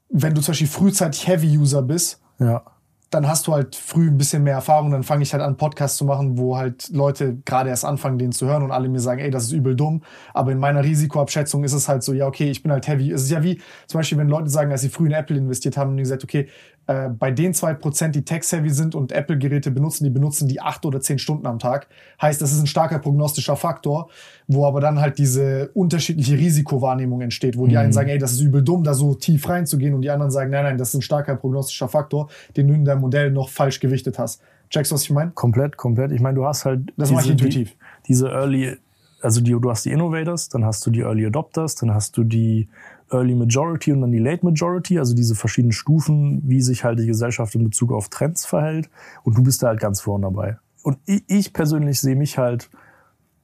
[0.08, 2.64] wenn du zum Beispiel frühzeitig Heavy-User bist, ja,
[3.10, 5.96] dann hast du halt früh ein bisschen mehr Erfahrung, dann fange ich halt an, Podcasts
[5.96, 9.20] zu machen, wo halt Leute gerade erst anfangen, den zu hören und alle mir sagen,
[9.20, 10.02] ey, das ist übel dumm.
[10.34, 13.10] Aber in meiner Risikoabschätzung ist es halt so, ja, okay, ich bin halt heavy.
[13.10, 15.76] Es ist ja wie, zum Beispiel, wenn Leute sagen, als sie früh in Apple investiert
[15.78, 16.48] haben und gesagt, okay,
[16.89, 20.86] äh, bei den zwei Prozent, die tech-heavy sind und Apple-Geräte benutzen, die benutzen die acht
[20.86, 21.86] oder zehn Stunden am Tag.
[22.20, 24.08] Heißt, das ist ein starker prognostischer Faktor,
[24.47, 28.41] wo aber dann halt diese unterschiedliche Risikowahrnehmung entsteht, wo die einen sagen, ey, das ist
[28.41, 31.02] übel dumm, da so tief reinzugehen und die anderen sagen, nein, nein, das ist ein
[31.02, 34.41] starker prognostischer Faktor, den du in deinem Modell noch falsch gewichtet hast.
[34.70, 35.33] Checkst du, was ich meine?
[35.33, 36.10] komplett, komplett.
[36.12, 37.73] Ich meine, du hast halt Das ich intuitiv.
[37.73, 38.76] Die, diese Early,
[39.20, 42.25] also die, du hast die Innovators, dann hast du die Early Adopters, dann hast du
[42.25, 42.67] die
[43.10, 47.06] Early Majority und dann die Late Majority, also diese verschiedenen Stufen, wie sich halt die
[47.06, 48.88] Gesellschaft in Bezug auf Trends verhält.
[49.24, 50.58] Und du bist da halt ganz vorne dabei.
[50.82, 52.70] Und ich, ich persönlich sehe mich halt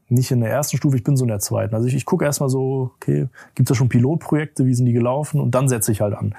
[0.09, 1.75] nicht in der ersten Stufe, ich bin so in der zweiten.
[1.75, 4.93] Also ich, ich gucke erstmal so, okay, gibt es da schon Pilotprojekte, wie sind die
[4.93, 5.41] gelaufen?
[5.41, 6.35] Und dann setze ich halt an.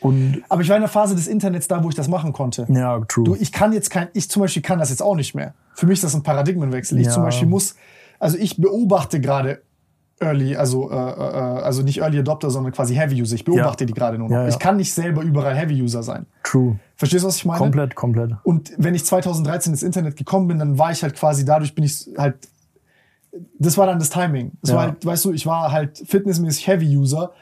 [0.00, 2.66] Und Aber ich war in der Phase des Internets da, wo ich das machen konnte.
[2.70, 3.24] ja, true.
[3.24, 5.54] Du, ich kann jetzt kein, ich zum Beispiel kann das jetzt auch nicht mehr.
[5.74, 6.98] Für mich ist das ein Paradigmenwechsel.
[7.00, 7.12] Ich Ja.
[7.12, 7.74] zum Beispiel muss,
[8.18, 9.60] also ich beobachte gerade
[10.22, 13.34] Early, also, äh, äh, also nicht Early Adopter, sondern quasi Heavy User.
[13.34, 13.86] Ich beobachte Ja.
[13.86, 14.34] die gerade nur noch.
[14.36, 14.48] Ja, ja.
[14.48, 16.26] Ich kann nicht selber überall Heavy User sein.
[16.42, 16.78] true.
[16.96, 17.58] Verstehst du, was ich meine?
[17.58, 18.32] Komplett, komplett.
[18.42, 21.84] Und wenn ich 2013 ins Internet gekommen bin, dann war ich halt quasi, dadurch bin
[21.84, 22.36] ich halt,
[23.58, 24.52] das war dann das Timing.
[24.60, 27.32] Das war halt, weißt du, ich war halt fitnessmäßig Heavy User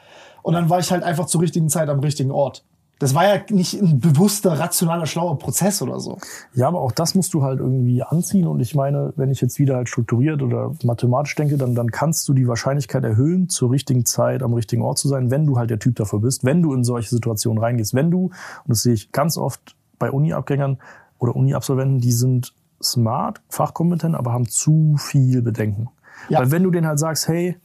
[0.43, 2.63] und dann war ich halt einfach zur richtigen Zeit am richtigen Ort.
[2.99, 6.17] Das war ja nicht ein bewusster, rationaler, schlauer Prozess oder so.
[6.53, 8.45] Ja, aber auch das musst du halt irgendwie anziehen.
[8.45, 12.27] Und ich meine, wenn ich jetzt wieder halt strukturiert oder mathematisch denke, dann, dann kannst
[12.27, 15.69] du die Wahrscheinlichkeit erhöhen, zur richtigen Zeit am richtigen Ort zu sein, wenn du halt
[15.69, 17.93] der Typ dafür bist, wenn du in solche Situationen reingehst.
[17.93, 18.33] Wenn du, und
[18.67, 20.77] das sehe ich ganz oft bei Uni-Abgängern
[21.19, 22.53] oder Uni-Absolventen, die sind
[22.83, 25.89] smart, fachkompetent, aber haben zu viel Bedenken.
[26.27, 26.39] Ja.
[26.39, 27.57] Weil wenn du denen halt sagst, hey,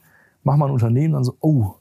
[0.43, 1.75] mach mal ein Unternehmen, dann so, oh,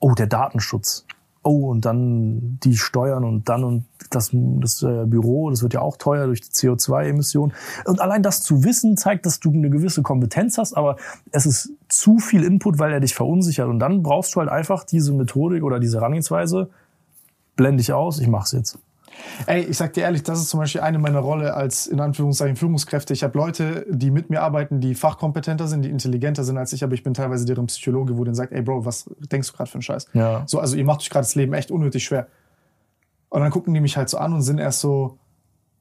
[0.00, 1.06] oh, der Datenschutz.
[1.48, 5.80] Oh, und dann die Steuern und dann und das, das äh, Büro, das wird ja
[5.80, 7.52] auch teuer durch die CO2-Emissionen.
[7.84, 10.96] Und allein das zu wissen, zeigt, dass du eine gewisse Kompetenz hast, aber
[11.30, 13.68] es ist zu viel Input, weil er dich verunsichert.
[13.68, 16.68] Und dann brauchst du halt einfach diese Methodik oder diese Herangehensweise,
[17.54, 18.80] blende ich aus, ich mach's jetzt.
[19.46, 22.56] Ey, ich sag dir ehrlich, das ist zum Beispiel eine meiner Rolle als in Anführungszeichen
[22.56, 23.12] Führungskräfte.
[23.12, 26.82] Ich habe Leute, die mit mir arbeiten, die fachkompetenter sind, die intelligenter sind als ich,
[26.84, 29.70] aber ich bin teilweise deren Psychologe, wo denen sagt, ey Bro, was denkst du gerade
[29.70, 30.06] für einen Scheiß?
[30.14, 30.44] Ja.
[30.46, 32.26] So, also ihr macht euch gerade das Leben echt unnötig schwer.
[33.28, 35.18] Und dann gucken die mich halt so an und sind erst so,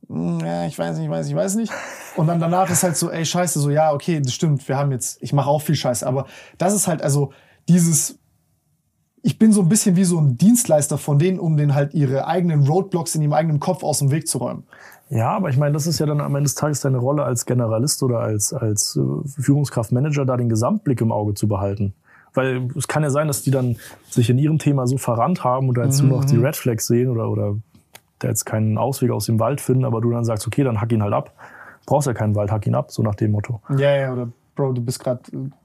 [0.09, 1.73] "Hm, ja, ich weiß nicht, ich weiß nicht, ich weiß nicht.
[2.15, 4.91] Und dann danach ist halt so, ey, scheiße, so, ja, okay, das stimmt, wir haben
[4.91, 6.25] jetzt, ich mache auch viel Scheiße, aber
[6.57, 7.31] das ist halt, also
[7.67, 8.19] dieses,
[9.25, 12.27] ich bin so ein bisschen wie so ein Dienstleister von denen, um denen halt ihre
[12.27, 14.65] eigenen Roadblocks in ihrem eigenen Kopf aus dem Weg zu räumen.
[15.09, 17.47] Ja, aber ich meine, das ist ja dann am Ende des Tages deine Rolle als
[17.47, 21.95] Generalist oder als, als äh, Führungskraftmanager, da den Gesamtblick im Auge zu behalten.
[22.35, 25.69] Weil es kann ja sein, dass die dann sich in ihrem Thema so verrannt haben
[25.69, 27.55] und da jetzt nur noch die Red Flags sehen oder, oder
[28.19, 30.91] da jetzt keinen Ausweg aus dem Wald finden, aber du dann sagst, okay, dann hack
[30.91, 31.33] ihn halt ab.
[31.87, 33.59] Brauchst ja keinen Wald, hack ihn ab, so nach dem Motto.
[33.75, 35.21] Ja, ja, oder Bro, du bist gerade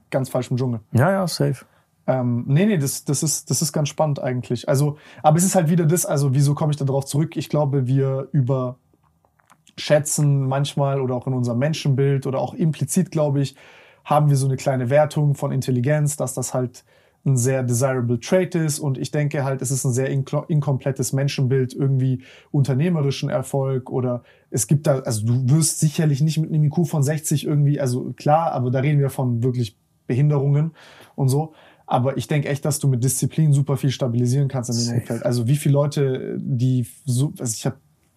[0.09, 0.79] ganz falsch im Dschungel.
[0.93, 1.63] Ja, ja, safe.
[2.07, 4.67] Ähm, nee, nee, das, das, ist, das ist ganz spannend eigentlich.
[4.67, 7.37] Also, aber es ist halt wieder das, also wieso komme ich da drauf zurück?
[7.37, 13.55] Ich glaube, wir überschätzen manchmal oder auch in unserem Menschenbild oder auch implizit, glaube ich,
[14.03, 16.83] haben wir so eine kleine Wertung von Intelligenz, dass das halt
[17.23, 21.73] ein sehr desirable Trait ist und ich denke halt, es ist ein sehr inkomplettes Menschenbild,
[21.73, 26.87] irgendwie unternehmerischen Erfolg oder es gibt da, also du wirst sicherlich nicht mit einem IQ
[26.87, 30.71] von 60 irgendwie, also klar, aber da reden wir von wirklich Behinderungen
[31.15, 31.53] und so.
[31.91, 35.01] Aber ich denke echt, dass du mit Disziplin super viel stabilisieren kannst in dem.
[35.01, 35.25] Umfeld.
[35.25, 37.75] Also wie viele Leute, die so, also ich habe,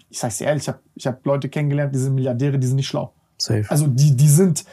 [0.08, 2.76] ich sag's dir ehrlich, ich habe ich hab Leute kennengelernt, die sind Milliardäre, die sind
[2.76, 3.12] nicht schlau.
[3.36, 3.64] Safe.
[3.68, 4.64] Also die, die sind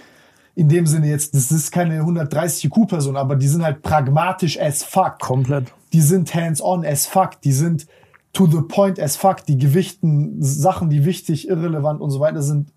[0.54, 4.84] in dem Sinne jetzt, das ist keine 130 IQ-Person, aber die sind halt pragmatisch as
[4.84, 5.18] fuck.
[5.18, 5.74] Komplett.
[5.94, 7.42] Die sind hands-on as fuck.
[7.42, 7.88] Die sind
[8.34, 9.44] to the point as fuck.
[9.48, 12.72] Die gewichten Sachen, die wichtig, irrelevant und so weiter sind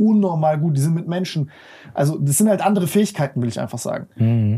[0.00, 0.76] unnormal gut.
[0.76, 1.50] Die sind mit Menschen.
[1.94, 4.06] Also das sind halt andere Fähigkeiten, will ich einfach sagen.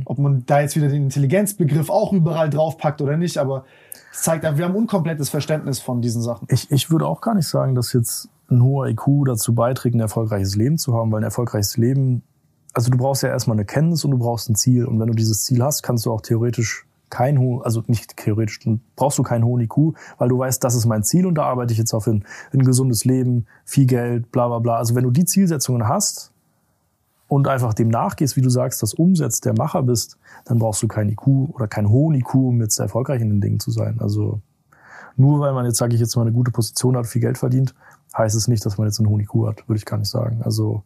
[0.07, 3.65] Ob man da jetzt wieder den Intelligenzbegriff auch überall draufpackt oder nicht, aber
[4.13, 6.47] es zeigt einfach, wir haben ein unkomplettes Verständnis von diesen Sachen.
[6.51, 10.01] Ich, ich würde auch gar nicht sagen, dass jetzt ein hoher IQ dazu beiträgt, ein
[10.01, 12.23] erfolgreiches Leben zu haben, weil ein erfolgreiches Leben,
[12.75, 14.85] also du brauchst ja erstmal eine Kenntnis und du brauchst ein Ziel.
[14.85, 18.61] Und wenn du dieses Ziel hast, kannst du auch theoretisch kein hohen, also nicht theoretisch,
[18.61, 21.45] dann brauchst du keinen hohen IQ, weil du weißt, das ist mein Ziel und da
[21.45, 22.25] arbeite ich jetzt auf hin.
[22.53, 24.77] Ein gesundes Leben, viel Geld, bla bla bla.
[24.79, 26.33] Also wenn du die Zielsetzungen hast
[27.29, 30.17] und einfach dem nachgehst, wie du sagst, das umsetzt, der Macher bist,
[30.47, 33.61] dann brauchst du keinen IQ oder keinen hohen IQ, um jetzt erfolgreich in den Dingen
[33.61, 34.01] zu sein.
[34.01, 34.41] Also
[35.19, 37.75] nur weil man jetzt, sage ich jetzt mal, eine gute Position hat, viel Geld verdient,
[38.17, 40.41] heißt es nicht, dass man jetzt einen hohen IQ hat, würde ich gar nicht sagen.
[40.43, 40.83] Also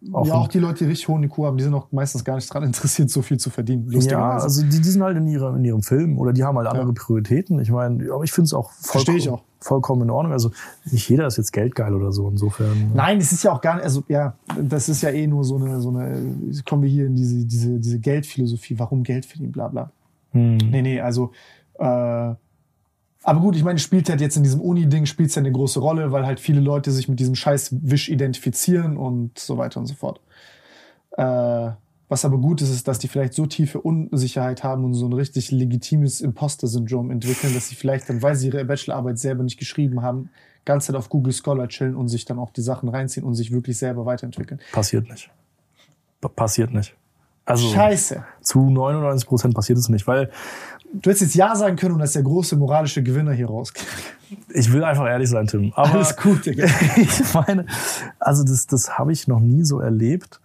[0.00, 2.52] ja, auch die Leute, die richtig hohen IQ haben, die sind auch meistens gar nicht
[2.52, 3.90] dran interessiert, so viel zu verdienen.
[4.02, 6.68] ja, also die, die sind halt in, ihrer, in ihrem Film oder die haben halt
[6.68, 6.92] andere Ja.
[6.94, 7.58] Prioritäten.
[7.60, 9.42] Ich meine, aber ich finde es auch, vollkommen- auch.
[9.60, 10.32] vollkommen in Ordnung.
[10.32, 10.50] Also
[10.90, 12.28] nicht jeder ist jetzt geldgeil oder so.
[12.28, 12.92] Insofern.
[12.94, 15.56] Nein, es ist ja auch gar nicht, also ja, das ist ja eh nur so
[15.56, 16.34] eine, so eine,
[16.68, 19.90] kommen wir hier in diese, diese, diese Geldphilosophie, warum Geld verdienen, bla bla.
[20.32, 20.56] Hm.
[20.58, 21.32] Nee, nee, also,
[21.78, 22.34] äh,
[23.22, 26.10] aber gut, ich meine, spielt halt jetzt in diesem Uni-Ding, spielt ja eine große Rolle,
[26.12, 29.94] weil halt viele Leute sich mit diesem scheiß Wisch identifizieren und so weiter und so
[29.94, 30.20] fort.
[31.16, 31.70] Äh,
[32.08, 35.12] was aber gut ist, ist, dass die vielleicht so tiefe Unsicherheit haben und so ein
[35.12, 40.02] richtig legitimes Imposter-Syndrom entwickeln, dass sie vielleicht dann, weil sie ihre Bachelorarbeit selber nicht geschrieben
[40.02, 40.30] haben,
[40.64, 43.52] ganz Zeit auf Google Scholar chillen und sich dann auch die Sachen reinziehen und sich
[43.52, 44.60] wirklich selber weiterentwickeln.
[44.72, 45.30] Passiert nicht.
[46.20, 46.96] Pa- Passiert nicht.
[47.44, 48.24] Also Scheiße.
[48.42, 50.30] zu 99 Prozent passiert es nicht, weil
[50.92, 53.72] Du hättest jetzt Ja sagen können und als der große moralische Gewinner hier raus.
[54.48, 55.72] ich will einfach ehrlich sein, Tim.
[55.74, 56.66] Aber Alles gut, Digga.
[56.96, 57.66] ich meine,
[58.18, 60.40] also das, das habe ich noch nie so erlebt.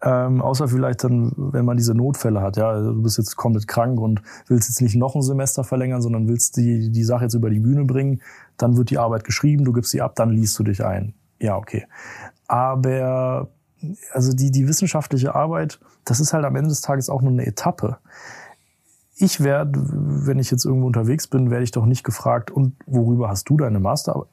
[0.00, 2.56] Ähm, außer vielleicht dann, wenn man diese Notfälle hat.
[2.56, 6.02] Ja, also du bist jetzt komplett krank und willst jetzt nicht noch ein Semester verlängern,
[6.02, 8.22] sondern willst die, die Sache jetzt über die Bühne bringen.
[8.58, 11.14] Dann wird die Arbeit geschrieben, du gibst sie ab, dann liest du dich ein.
[11.40, 11.86] Ja, okay.
[12.46, 13.48] Aber
[14.12, 17.46] also die, die wissenschaftliche Arbeit, das ist halt am Ende des Tages auch nur eine
[17.46, 17.98] Etappe.
[19.18, 23.28] Ich werde, wenn ich jetzt irgendwo unterwegs bin, werde ich doch nicht gefragt, und worüber
[23.28, 24.28] hast du deine Masterarbeit?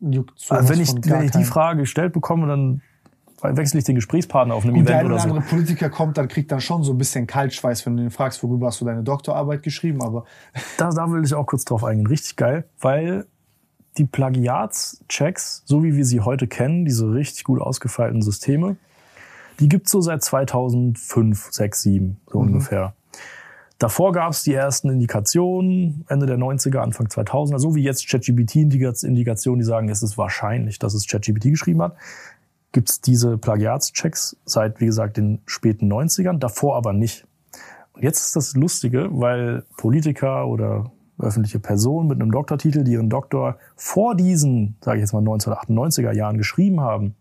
[0.00, 1.44] Juckt sowas Also wenn ich, wenn ich die.
[1.44, 2.82] Frage gestellt bekomme, dann
[3.42, 5.28] wechsle ich den Gesprächspartner auf einem der Event eine oder so.
[5.28, 8.42] andere Politiker kommt, dann kriegt dann schon so ein bisschen Kaltschweiß, wenn du ihn fragst,
[8.42, 10.24] worüber hast du deine Doktorarbeit geschrieben, aber
[10.78, 12.06] Da, da will ich auch kurz drauf eingehen.
[12.06, 13.26] Richtig geil, weil
[13.98, 18.76] die Plagiatschecks, so wie wir sie heute kennen, diese richtig gut ausgefeilten Systeme,
[19.60, 22.46] die gibt's so seit 2005, 6, 7, so Mhm.
[22.48, 22.94] ungefähr.
[23.84, 29.66] Davor gab's die ersten Indikationen, Ende der 90er, Anfang 2000er, so wie jetzt ChatGPT-Indikationen, die
[29.66, 31.94] sagen, es ist wahrscheinlich, dass es ChatGPT geschrieben hat.
[32.72, 37.26] gibt's diese Plagiatschecks seit, wie gesagt, den späten 90ern, davor aber nicht.
[37.92, 43.10] Und jetzt ist das Lustige, weil Politiker oder öffentliche Personen mit einem Doktortitel, die ihren
[43.10, 47.16] Doktor vor diesen, sage ich jetzt mal 1998er Jahren geschrieben haben,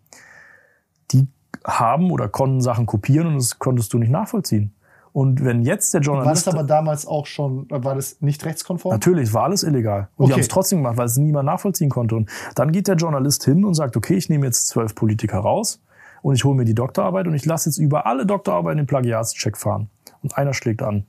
[1.11, 1.27] die
[1.65, 4.73] haben oder konnten Sachen kopieren und das konntest du nicht nachvollziehen.
[5.13, 6.47] Und wenn jetzt der War Journalist...
[6.47, 8.93] das aber damals auch schon, war das nicht rechtskonform?
[8.93, 10.09] Natürlich, war alles illegal.
[10.17, 10.33] Und die Okay.
[10.33, 12.15] haben es trotzdem gemacht, weil es niemand nachvollziehen konnte.
[12.15, 15.79] Und dann geht der Journalist hin und sagt, okay, ich nehme jetzt zwölf Politiker raus
[16.23, 19.55] und ich hole mir die Doktorarbeit und ich lasse jetzt über alle Doktorarbeiten den Plagiatscheck
[19.55, 19.87] fahren.
[20.23, 21.05] Und einer schlägt an.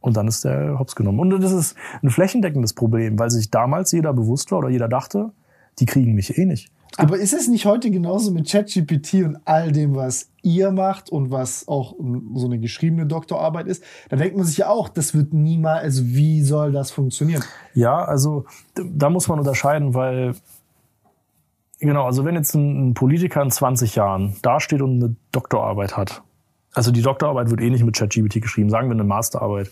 [0.00, 1.18] Und dann ist der hops genommen.
[1.20, 5.30] Und das ist ein flächendeckendes Problem, weil sich damals jeder bewusst war oder jeder dachte,
[5.78, 6.70] die kriegen mich eh nicht.
[6.96, 11.30] Aber ist es nicht heute genauso mit ChatGPT und all dem, was ihr macht und
[11.30, 11.94] was auch
[12.34, 13.84] so eine geschriebene Doktorarbeit ist?
[14.08, 17.44] Da denkt man sich ja auch, das wird niemals, also wie soll das funktionieren?
[17.74, 18.44] Ja, also
[18.74, 20.34] da muss man unterscheiden, weil
[21.78, 26.22] genau, also wenn jetzt ein Politiker in 20 Jahren dasteht und eine Doktorarbeit hat,
[26.72, 29.70] also die Doktorarbeit wird eh nicht mit ChatGPT geschrieben, sagen wir eine Masterarbeit.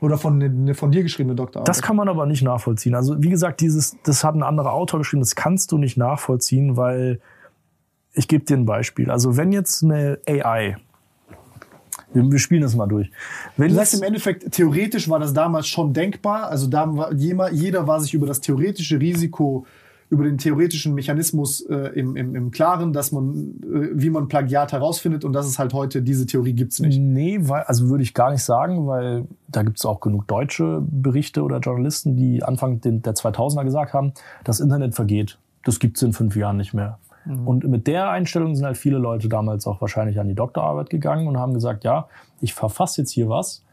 [0.00, 1.68] Oder von, eine von dir geschriebene Doktorarbeit?
[1.68, 2.94] Das kann man aber nicht nachvollziehen.
[2.94, 6.76] Also wie gesagt, dieses, das hat ein anderer Autor geschrieben, das kannst du nicht nachvollziehen,
[6.76, 7.20] weil
[8.12, 9.10] ich gebe dir ein Beispiel.
[9.10, 10.76] Also wenn jetzt eine AI,
[12.12, 13.10] wir, spielen das mal durch.
[13.56, 16.48] Wenn sagst jetzt- im Endeffekt, theoretisch war das damals schon denkbar.
[16.48, 19.66] Also da war, jeder, jeder war sich über das theoretische Risiko,
[20.10, 24.72] über den theoretischen Mechanismus äh, im, im, im Klaren, dass man, äh, wie man Plagiat
[24.72, 26.98] herausfindet und das ist halt heute, diese Theorie gibt's nicht.
[26.98, 30.82] Nee, weil, also würde ich gar nicht sagen, weil da gibt es auch genug deutsche
[30.82, 34.12] Berichte oder Journalisten, die Anfang den, der 2000er gesagt haben,
[34.44, 35.38] das Internet vergeht.
[35.64, 36.98] Das gibt's in fünf Jahren nicht mehr.
[37.26, 41.26] Und mit der Einstellung sind halt viele Leute damals auch wahrscheinlich an die Doktorarbeit gegangen
[41.26, 42.06] und haben gesagt, ja,
[42.40, 43.64] ich verfasse jetzt hier was,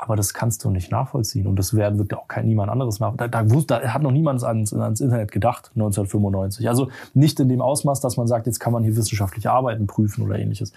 [0.00, 1.46] aber das kannst du nicht nachvollziehen.
[1.46, 3.14] Und das wird auch kein, niemand anderes nach.
[3.16, 6.66] Da, da, da hat noch niemand ans, ans Internet gedacht, 1995.
[6.70, 10.24] Also nicht in dem Ausmaß, dass man sagt, jetzt kann man hier wissenschaftliche Arbeiten prüfen
[10.24, 10.72] oder ähnliches.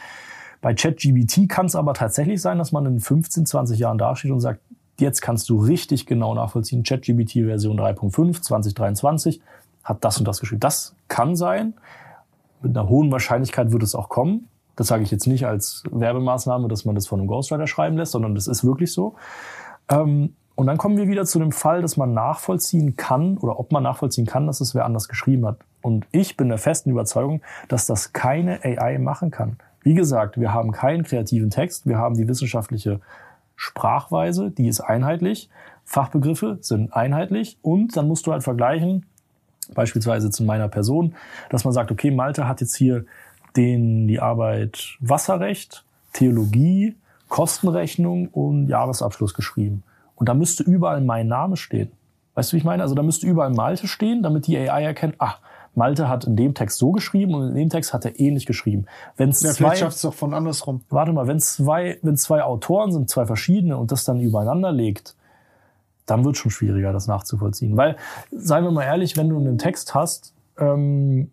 [0.60, 4.42] Bei ChatGBT kann es aber tatsächlich sein, dass man in 15, 20 Jahren dasteht und
[4.42, 4.60] sagt,
[5.00, 9.42] jetzt kannst du richtig genau nachvollziehen, ChatGBT Version 3.5 2023
[9.86, 10.60] hat das und das geschrieben.
[10.60, 11.76] Das kann sein.
[12.62, 14.50] Mit einer hohen Wahrscheinlichkeit wird es auch kommen.
[14.76, 18.14] Das sage ich jetzt nicht als Werbemaßnahme, dass man das von einem Ghostwriter schreiben lässt,
[18.14, 19.16] sondern das ist wirklich so.
[19.90, 23.72] Ähm, und dann kommen wir wieder zu dem Fall, dass man nachvollziehen kann oder ob
[23.72, 25.58] man nachvollziehen kann, dass es wer anders geschrieben hat.
[25.82, 29.58] Und ich bin der festen Überzeugung, dass das keine AI machen kann.
[29.82, 33.02] Wie gesagt, wir haben keinen kreativen Text, wir haben die wissenschaftliche
[33.56, 35.50] Sprachweise, die ist einheitlich,
[35.86, 39.06] Fachbegriffe sind einheitlich und dann musst du halt vergleichen,
[39.74, 41.16] beispielsweise zu meiner Person,
[41.50, 43.06] dass man sagt, okay, Malte hat jetzt hier
[43.56, 45.84] den, die Arbeit Wasserrecht,
[46.14, 46.96] Theologie,
[47.30, 49.84] Kostenrechnung und Jahresabschluss geschrieben.
[50.16, 51.92] Und da müsste überall mein Name stehen.
[52.36, 52.84] Weißt du, wie ich meine?
[52.84, 55.40] Also da müsste überall Malte stehen, damit die AI erkennt, ach,
[55.76, 58.86] Malte hat in dem Text so geschrieben und in dem Text hat er ähnlich geschrieben.
[59.18, 60.82] Wenn es Ja, zwei, vielleicht schafft es auch von andersrum.
[60.90, 65.16] warte mal, wenn zwei, wenn zwei Autoren sind, zwei verschiedene und das dann übereinander legt,
[66.06, 67.78] dann wird schon schwieriger, das nachzuvollziehen.
[67.78, 67.96] Weil,
[68.32, 71.32] seien wir mal ehrlich, wenn du einen Text hast, ähm,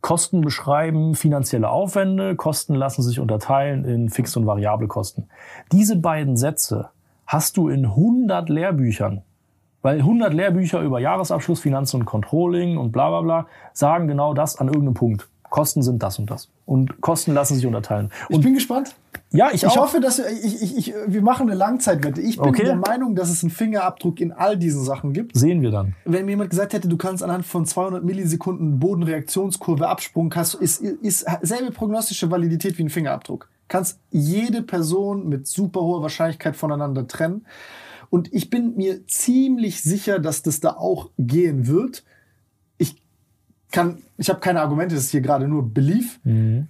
[0.00, 5.28] Kosten beschreiben finanzielle Aufwände, Kosten lassen sich unterteilen in fix und variable Kosten.
[5.72, 6.90] Diese beiden Sätze
[7.26, 9.22] hast du in 100 Lehrbüchern.
[9.82, 14.56] Weil 100 Lehrbücher über Jahresabschluss, Finanzen und Controlling und bla bla bla sagen genau das
[14.56, 15.28] an irgendeinem Punkt.
[15.48, 16.48] Kosten sind das und das.
[16.64, 18.10] Und Kosten lassen sich unterteilen.
[18.28, 18.96] Ich Und bin gespannt.
[19.32, 19.76] Ja, ich, Ich auch.
[19.76, 22.20] hoffe, dass wir, ich, ich, ich, wir machen eine Langzeitwette.
[22.20, 22.64] Ich bin Okay.
[22.64, 25.36] der Meinung, dass es einen Fingerabdruck in all diesen Sachen gibt.
[25.36, 25.94] Sehen wir dann.
[26.04, 30.80] Wenn mir jemand gesagt hätte, du kannst anhand von 200 Millisekunden Bodenreaktionskurve Absprung, kannst, ist,
[30.80, 33.48] ist selbe prognostische Validität wie ein Fingerabdruck.
[33.68, 37.46] Kannst jede Person mit super hoher Wahrscheinlichkeit voneinander trennen.
[38.10, 42.04] Und ich bin mir ziemlich sicher, dass das da auch gehen wird.
[43.76, 46.18] Ich kann, ich habe keine Argumente, das ist hier gerade nur Belief,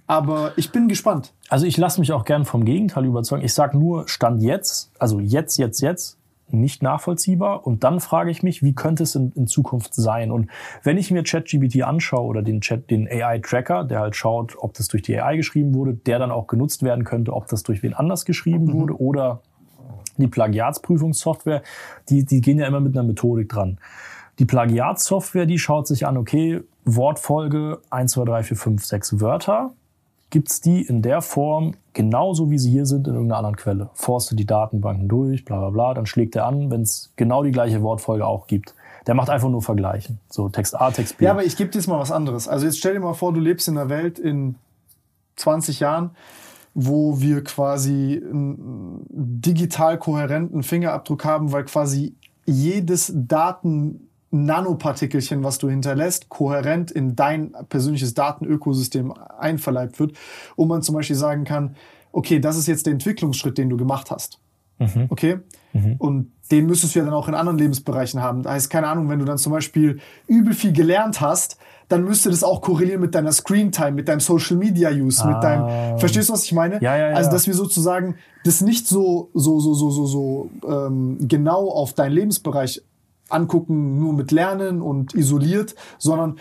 [0.07, 1.33] aber ich bin gespannt.
[1.47, 3.45] Also ich lasse mich auch gern vom Gegenteil überzeugen.
[3.45, 6.17] Ich sage nur, Stand jetzt, also jetzt, jetzt, jetzt,
[6.49, 7.65] nicht nachvollziehbar.
[7.65, 10.33] Und dann frage ich mich, wie könnte es in, in Zukunft sein?
[10.33, 10.49] Und
[10.83, 14.89] wenn ich mir ChatGPT anschaue oder den, Chat, den AI-Tracker, der halt schaut, ob das
[14.89, 17.93] durch die AI geschrieben wurde, der dann auch genutzt werden könnte, ob das durch wen
[17.93, 19.39] anders geschrieben wurde oder
[20.17, 21.63] die Plagiatsprüfungssoftware,
[22.09, 23.77] die, die gehen ja immer mit einer Methodik dran.
[24.39, 26.61] Die Plagiatssoftware, die schaut sich an, okay,
[26.95, 29.73] Wortfolge 1, 2, 3, 4, 5, 6 Wörter.
[30.29, 33.89] Gibt's die in der Form genauso wie sie hier sind in irgendeiner anderen Quelle?
[33.93, 37.51] Forstet die Datenbanken durch, bla bla bla, dann schlägt er an, wenn es genau die
[37.51, 38.75] gleiche Wortfolge auch gibt.
[39.07, 40.19] Der macht einfach nur Vergleichen.
[40.29, 41.25] So Text A, Text B.
[41.25, 42.47] Ja, aber ich gebe dir jetzt mal was anderes.
[42.47, 44.55] Also jetzt stell dir mal vor, du lebst in einer Welt in
[45.37, 46.11] 20 Jahren,
[46.73, 52.13] wo wir quasi einen digital kohärenten Fingerabdruck haben, weil quasi
[52.45, 60.13] jedes Daten Nanopartikelchen, was du hinterlässt, kohärent in dein persönliches Datenökosystem einverleibt wird,
[60.55, 61.75] und man zum Beispiel sagen kann,
[62.11, 64.39] okay, das ist jetzt der Entwicklungsschritt, den du gemacht hast.
[65.09, 65.39] Okay?
[65.97, 68.43] Und den müsstest du ja dann auch in anderen Lebensbereichen haben.
[68.43, 71.57] Da heißt, keine Ahnung, wenn du dann zum Beispiel übel viel gelernt hast,
[71.87, 75.97] dann müsste das auch korrelieren mit deiner Screentime, mit deinem Social Media Use, mit deinem,
[75.99, 76.81] verstehst du, was ich meine?
[76.81, 77.15] Ja, ja, ja.
[77.15, 81.93] Also, dass wir sozusagen das nicht so, so, so, so, so, so ähm, genau auf
[81.93, 82.81] deinen Lebensbereich
[83.29, 86.39] angucken, nur mit Lernen und isoliert, sondern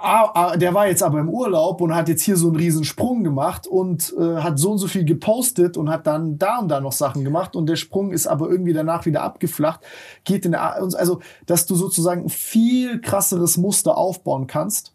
[0.00, 2.84] ah, ah, der war jetzt aber im Urlaub und hat jetzt hier so einen riesen
[2.84, 6.68] Sprung gemacht und äh, hat so und so viel gepostet und hat dann da und
[6.68, 9.80] da noch Sachen gemacht und der Sprung ist aber irgendwie danach wieder abgeflacht,
[10.24, 14.94] geht in der, also, dass du sozusagen ein viel krasseres Muster aufbauen kannst.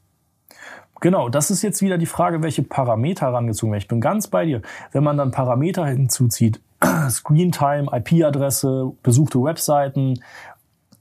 [1.02, 3.82] Genau, das ist jetzt wieder die Frage, welche Parameter herangezogen werden.
[3.82, 4.62] Ich bin ganz bei dir.
[4.94, 6.62] Wenn man dann Parameter hinzuzieht,
[7.10, 10.22] Screentime, IP-Adresse, besuchte Webseiten,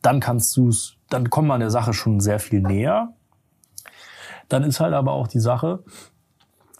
[0.02, 3.14] dann kannst du es, dann kommt man der Sache schon sehr viel näher.
[4.48, 5.82] Dann ist halt aber auch die Sache,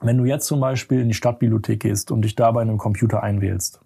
[0.00, 3.22] wenn du jetzt zum Beispiel in die Stadtbibliothek gehst und dich da bei einem Computer
[3.22, 3.80] einwählst.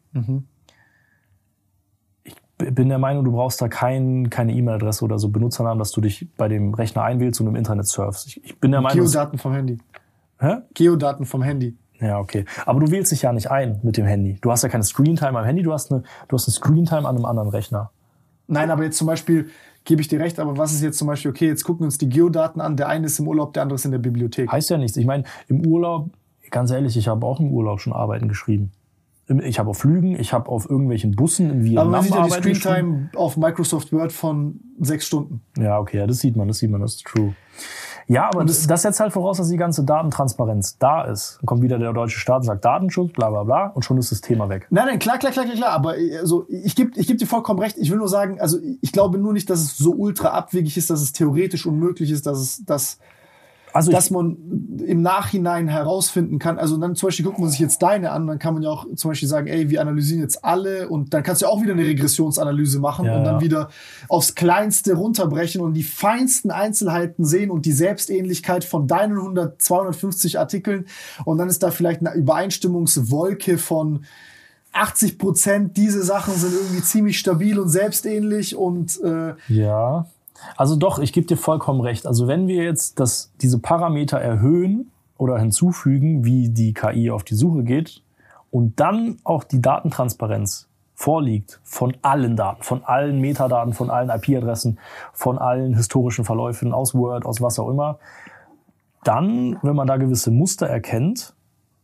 [2.25, 5.93] Ich b- bin der Meinung, du brauchst da kein, keine E-Mail-Adresse oder so Benutzernamen, dass
[5.93, 8.29] du dich bei dem Rechner einwählst und im Internet surfst.
[8.29, 9.79] Ich, ich bin der Meinung, Geodaten vom Handy.
[10.39, 10.57] Hä?
[10.75, 11.77] Geodaten vom Handy.
[12.01, 12.45] Ja, okay.
[12.65, 14.39] Aber du wählst dich ja nicht ein mit dem Handy.
[14.41, 17.17] Du hast ja keine Screentime am Handy, du hast eine, du hast eine Screentime an
[17.17, 17.91] einem anderen Rechner.
[18.47, 19.51] Nein, aber jetzt zum Beispiel
[19.85, 21.99] gebe ich dir recht, aber was ist jetzt zum Beispiel, okay, jetzt gucken wir uns
[21.99, 24.51] die Geodaten an, der eine ist im Urlaub, der andere ist in der Bibliothek.
[24.51, 24.97] Heißt ja nichts.
[24.97, 26.11] Ich meine, im Urlaub,
[26.51, 28.73] ganz ehrlich, ich habe auch im Urlaub schon Arbeiten geschrieben.
[29.43, 32.41] Ich habe auf Flügen, ich habe auf irgendwelchen Bussen in Vietnam Aber man sieht ja
[32.41, 32.55] die.
[32.55, 35.41] Screentime auf Microsoft Word von sechs Stunden.
[35.59, 37.35] Ja, okay, ja, das sieht man, das sieht man, das ist true.
[38.09, 41.39] Ja, aber das, das setzt halt voraus, dass die ganze Datentransparenz da ist.
[41.41, 44.13] Dann kommt wieder der deutsche Staat und sagt Datenschutz, bla bla bla, und schon ist
[44.13, 44.67] das Thema weg.
[44.71, 45.71] Nein, nein, klar, klar, klar, klar, klar.
[45.71, 47.77] Aber also, ich gebe ich geb dir vollkommen recht.
[47.79, 50.91] Ich will nur sagen, also ich glaube nur nicht, dass es so ultra abwegig ist,
[50.91, 52.99] dass es theoretisch unmöglich ist, dass es, dass,
[53.77, 54.37] Also dass man
[54.87, 56.59] im Nachhinein herausfinden kann.
[56.59, 58.87] Also dann zum Beispiel guckt man sich jetzt deine an, dann kann man ja auch
[58.95, 61.73] zum Beispiel sagen, ey, wir analysieren jetzt alle und dann kannst du ja auch wieder
[61.73, 63.69] eine Regressionsanalyse machen Ja, und dann wieder
[64.09, 70.39] aufs Kleinste runterbrechen und die feinsten Einzelheiten sehen und die Selbstähnlichkeit von deinen 100, 250
[70.39, 70.87] Artikeln
[71.25, 74.05] und dann ist da vielleicht eine Übereinstimmungswolke von
[74.73, 80.07] 80 Prozent, diese Sachen sind irgendwie ziemlich stabil und selbstähnlich und äh, ja.
[80.57, 82.07] Also doch, ich gebe dir vollkommen recht.
[82.07, 87.35] Also wenn wir jetzt das, diese Parameter erhöhen oder hinzufügen, wie die KI auf die
[87.35, 88.03] Suche geht
[88.51, 94.79] und dann auch die Datentransparenz vorliegt von allen Daten, von allen Metadaten, von allen IP-Adressen,
[95.13, 97.99] von allen historischen Verläufen aus Word, aus was auch immer,
[99.05, 101.35] dann, wenn man da gewisse Muster erkennt,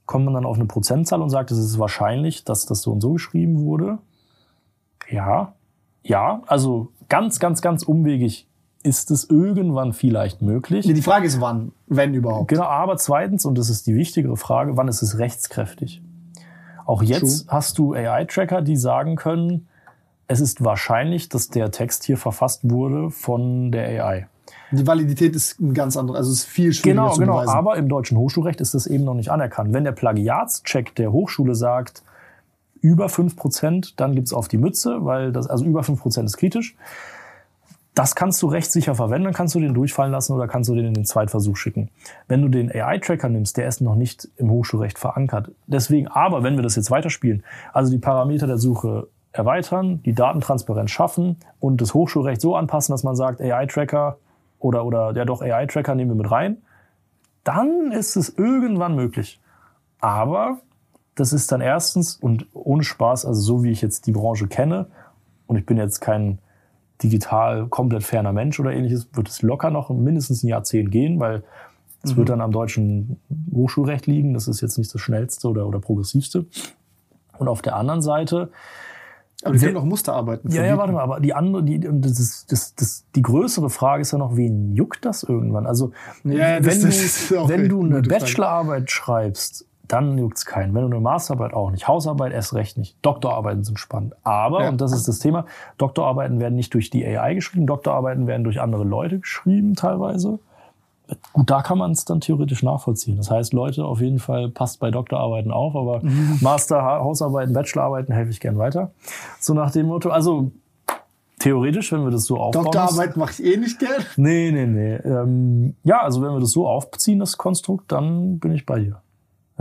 [0.07, 3.01] kommt man dann auf eine Prozentzahl und sagt, es ist wahrscheinlich, dass das so und
[3.01, 3.99] so geschrieben wurde.
[5.09, 5.53] Ja,
[6.03, 8.47] ja, also ganz, ganz, ganz umwegig
[8.83, 10.87] ist es irgendwann vielleicht möglich.
[10.87, 12.49] die Frage ist wann, wenn überhaupt.
[12.49, 16.03] Genau, aber zweitens, und das ist die wichtigere Frage, wann ist es rechtskräftig?
[16.85, 19.69] Auch jetzt hast du AI-Tracker, die sagen können,
[20.27, 24.27] es ist wahrscheinlich, dass der Text hier verfasst wurde von der AI.
[24.73, 27.35] Die Validität ist ein ganz anderes, also es ist viel schwieriger Genau, zu genau.
[27.35, 27.55] beweisen.
[27.55, 29.73] Aber im deutschen Hochschulrecht ist das eben noch nicht anerkannt.
[29.73, 32.03] Wenn der Plagiatscheck der Hochschule sagt,
[32.83, 36.77] über 5%, dann gibt's auf die Mütze, weil das, also über 5% ist kritisch.
[37.94, 40.86] Das kannst du rechtssicher verwenden, dann kannst du den durchfallen lassen oder kannst du den
[40.86, 41.91] in den Zweitversuch schicken.
[42.27, 45.52] Wenn du den AI-Tracker nimmst, der ist noch nicht im Hochschulrecht verankert.
[45.67, 50.91] Deswegen, aber wenn wir das jetzt weiterspielen, also die Parameter der Suche erweitern, die Datentransparenz
[50.91, 54.19] schaffen und das Hochschulrecht so anpassen, dass man sagt, AI-Tracker
[54.59, 56.59] oder, oder ja doch AI-Tracker nehmen wir mit rein,
[57.44, 59.41] dann ist es irgendwann möglich.
[60.01, 60.59] Aber
[61.15, 64.86] das ist dann erstens und ohne Spaß, also so wie ich jetzt die Branche kenne,
[65.47, 66.39] und ich bin jetzt kein
[67.02, 71.42] digital komplett ferner Mensch oder ähnliches, wird es locker noch mindestens ein Jahrzehnt gehen, weil
[72.05, 73.20] es wird dann am deutschen
[73.52, 74.34] Hochschulrecht liegen.
[74.34, 76.47] Das ist jetzt nicht das schnellste oder, oder progressivste.
[77.39, 78.50] Und auf der anderen Seite,
[79.44, 82.52] aber die können auch Musterarbeiten ja, ja, warte mal, aber die andere, die, das ist,
[82.52, 85.66] das, das, die größere Frage ist ja noch, wen juckt das irgendwann?
[85.66, 85.91] Also,
[86.24, 88.02] Ja, das- wenn, du, das auch wenn du eine.
[88.02, 90.75] Bachelorarbeit schreibst, dann juckt's keinen.
[90.75, 91.87] Wenn du eine Masterarbeit auch nicht.
[91.89, 92.97] Hausarbeit erst recht nicht.
[93.03, 94.15] Doktorarbeiten sind spannend.
[94.25, 94.69] Aber, Ja.
[94.71, 95.45] und das ist das Thema,
[95.79, 100.39] Doktorarbeiten werden nicht durch die AI geschrieben, Doktorarbeiten werden durch andere Leute geschrieben teilweise.
[101.35, 103.19] Gut, da kann man es dann theoretisch nachvollziehen.
[103.19, 106.01] Das heißt, Leute, auf jeden Fall passt bei Doktorarbeiten auf, aber
[106.41, 108.93] Master, Ha- Hausarbeiten, Bachelorarbeiten helfe ich gern weiter.
[109.39, 110.53] So nach dem Motto, also
[111.39, 112.65] theoretisch, wenn wir das so aufbauen.
[112.65, 114.03] Doktorarbeit mache ich eh nicht gern.
[114.17, 114.95] Nee, nee, nee.
[114.95, 119.02] Ähm, ja, also wenn wir das so aufziehen, das Konstrukt, dann bin ich bei dir.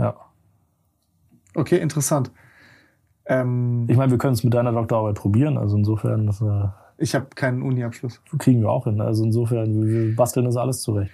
[0.02, 0.16] Ja.
[1.54, 2.30] Okay, interessant.
[3.24, 6.26] Ähm, Ich meine, wir können es mit deiner Doktorarbeit probieren, also insofern.
[6.26, 8.20] Das, äh, Ich habe keinen Uni-Abschluss.
[8.38, 9.00] Kriegen wir auch hin.
[9.00, 11.12] Also insofern, wir wir basteln das alles zurecht.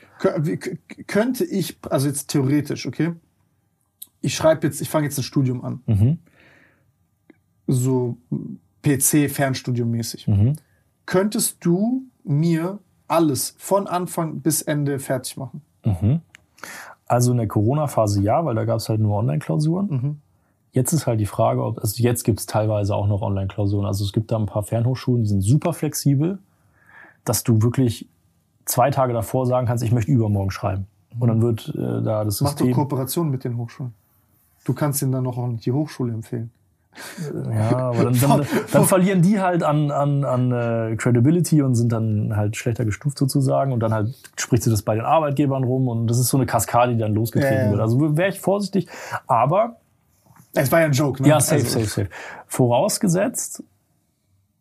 [1.06, 3.12] Könnte ich, also jetzt theoretisch, okay?
[4.20, 5.80] Ich schreibe jetzt, ich fange jetzt ein Studium an.
[5.86, 6.18] Mhm.
[7.66, 8.16] So
[8.82, 10.26] PC-Fernstudium mäßig.
[10.28, 10.54] Mhm.
[11.06, 15.62] Könntest du mir alles von Anfang bis Ende fertig machen?
[17.08, 19.88] Also in der Corona-Phase ja, weil da gab es halt nur Online-Klausuren.
[19.88, 20.18] Mhm.
[20.72, 23.86] Jetzt ist halt die Frage, ob, also jetzt gibt es teilweise auch noch Online-Klausuren.
[23.86, 26.38] Also es gibt da ein paar Fernhochschulen, die sind super flexibel,
[27.24, 28.06] dass du wirklich
[28.66, 30.86] zwei Tage davor sagen kannst, ich möchte übermorgen schreiben.
[31.18, 32.74] Und dann wird äh, da das Mach doch System.
[32.74, 33.94] Kooperation mit den Hochschulen.
[34.64, 36.50] Du kannst ihnen dann noch auch die Hochschule empfehlen.
[37.52, 41.90] Ja, aber dann, dann, dann verlieren die halt an, an, an äh, Credibility und sind
[41.92, 43.72] dann halt schlechter gestuft sozusagen.
[43.72, 46.46] Und dann halt spricht sie das bei den Arbeitgebern rum und das ist so eine
[46.46, 47.80] Kaskade, die dann losgetreten Ja, wird.
[47.80, 48.88] Also wäre ich vorsichtig.
[49.26, 49.76] Aber
[50.54, 51.28] Es war ja ein Joke, ne?
[51.28, 52.08] Ja, safe, Also- safe, safe.
[52.46, 53.62] Vorausgesetzt,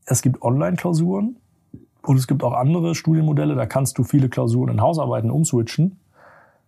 [0.05, 1.37] es gibt Online-Klausuren
[2.03, 5.99] und es gibt auch andere Studienmodelle, da kannst du viele Klausuren in Hausarbeiten umswitchen.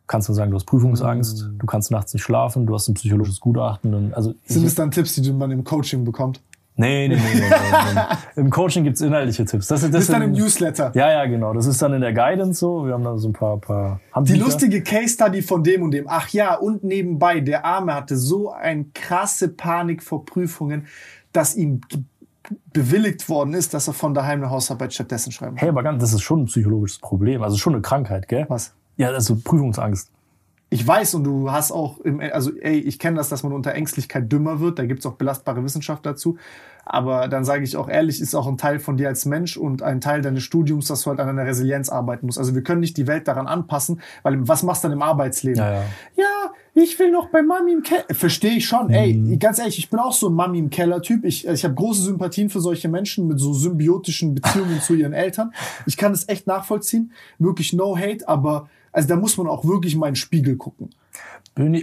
[0.10, 3.40] Kannst du sagen, du hast Prüfungsangst, du kannst nachts nicht schlafen, du hast ein psychologisches
[3.40, 4.12] Gutachten.
[4.16, 6.42] Also Sind es dann Tipps, die man im Coaching bekommt?
[6.78, 8.02] nee, nee, nee, nee, nee.
[8.42, 9.68] Im Coaching gibt's inhaltliche Tipps.
[9.68, 10.92] Das, das, Das ist dann im Newsletter.
[10.96, 11.54] Ja, ja, genau.
[11.54, 12.88] Das ist dann in der Guidance so.
[12.88, 16.06] Wir haben da so ein paar, paar Die lustige Case Study von dem und dem.
[16.08, 20.88] Ach ja, und nebenbei, der Arme hatte so eine krasse Panik vor Prüfungen,
[21.34, 21.82] dass ihm
[22.74, 25.60] bewilligt worden ist, dass er von daheim eine Hausarbeit stattdessen schreiben kann.
[25.60, 27.44] Hey, aber ganz, das ist schon ein psychologisches Problem.
[27.44, 28.46] Also schon eine Krankheit, gell?
[28.48, 28.74] Was?
[29.00, 30.12] Ja, also Prüfungsangst.
[30.72, 33.74] Ich weiß und du hast auch, im, also ey, ich kenne das, dass man unter
[33.74, 34.78] Ängstlichkeit dümmer wird.
[34.78, 36.38] Da gibt's auch belastbare Wissenschaft dazu.
[36.86, 39.82] Aber dann sage ich auch ehrlich, ist auch ein Teil von dir als Mensch und
[39.82, 42.38] ein Teil deines Studiums, dass du halt an deiner Resilienz arbeiten musst.
[42.38, 45.60] Also wir können nicht die Welt daran anpassen, weil was machst du dann im Arbeitsleben?
[45.60, 45.84] Ja, ja.
[46.18, 48.04] ja, ich will noch bei Mami im Keller.
[48.12, 48.88] Verstehe ich schon.
[48.88, 48.94] Mhm.
[48.94, 51.26] Ey, ganz ehrlich, ich bin auch so ein Mami im Keller-Typ.
[51.26, 55.54] Ich, ich habe große Sympathien für solche Menschen mit so symbiotischen Beziehungen zu ihren Eltern.
[55.86, 57.12] Ich kann es echt nachvollziehen.
[57.38, 60.90] Wirklich no hate, aber also da muss man auch wirklich mal in den Spiegel gucken.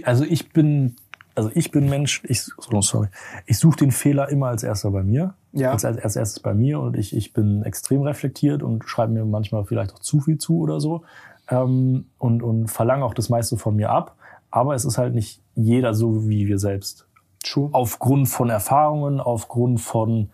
[0.03, 0.95] Also ich bin,
[1.35, 3.07] also ich bin Mensch, ich, oh, sorry,
[3.45, 5.35] ich suche den Fehler immer als erster bei mir.
[5.53, 5.71] Ja.
[5.71, 9.25] Als, als, als erstes bei mir und ich, ich bin extrem reflektiert und schreibe mir
[9.25, 11.03] manchmal vielleicht auch zu viel zu oder so.
[11.49, 14.15] Ähm, und, und verlange auch das meiste von mir ab.
[14.49, 17.07] Aber es ist halt nicht jeder so wie wir selbst.
[17.43, 17.69] True.
[17.71, 20.29] Aufgrund von Erfahrungen, aufgrund von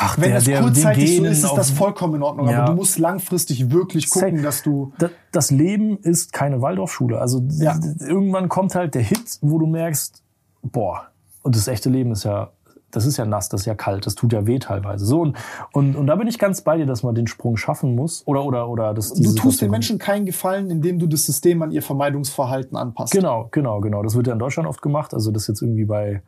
[0.00, 2.48] ach, Wenn der, es der, kurzzeitig so ist, ist das vollkommen in Ordnung.
[2.48, 2.58] Ja.
[2.62, 4.92] Aber du musst langfristig wirklich gucken, dass du.
[4.98, 7.20] Da- das Leben ist keine Waldorfschule.
[7.20, 7.78] Also Ja.
[8.00, 10.22] irgendwann kommt halt der Hit, wo du merkst,
[10.62, 11.08] boah,
[11.42, 12.50] und das echte Leben ist ja,
[12.90, 15.04] das ist ja nass, das ist ja kalt, das tut ja weh teilweise.
[15.04, 15.36] So und,
[15.72, 18.44] und, und da bin ich ganz bei dir, dass man den Sprung schaffen muss oder
[18.46, 21.82] oder oder dass Du tust den Menschen keinen Gefallen, indem du das System an ihr
[21.82, 23.12] Vermeidungsverhalten anpasst.
[23.12, 24.02] Genau, genau, genau.
[24.02, 25.12] Das wird ja in Deutschland oft gemacht.
[25.12, 26.22] Also dass jetzt irgendwie bei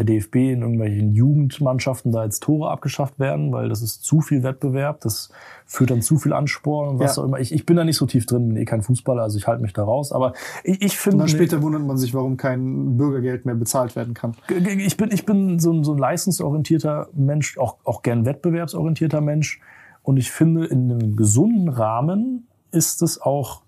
[0.00, 4.42] der DFB in irgendwelchen Jugendmannschaften da jetzt Tore abgeschafft werden, weil das ist zu viel
[4.42, 5.30] Wettbewerb, das
[5.66, 7.22] führt dann zu viel Ansporn und was Ja.
[7.22, 7.38] auch immer.
[7.38, 9.60] Ich, ich bin da nicht so tief drin, bin eh kein Fußballer, also ich halte
[9.62, 10.10] mich da raus.
[10.10, 10.32] Aber
[10.64, 14.14] ich, ich Und finde, dann später wundert man sich, warum kein Bürgergeld mehr bezahlt werden
[14.14, 14.34] kann.
[14.48, 19.60] ich bin, ich bin so ein, so ein leistungsorientierter Mensch, auch, auch gern wettbewerbsorientierter Mensch.
[20.02, 23.62] Und ich finde, in einem gesunden Rahmen ist es auch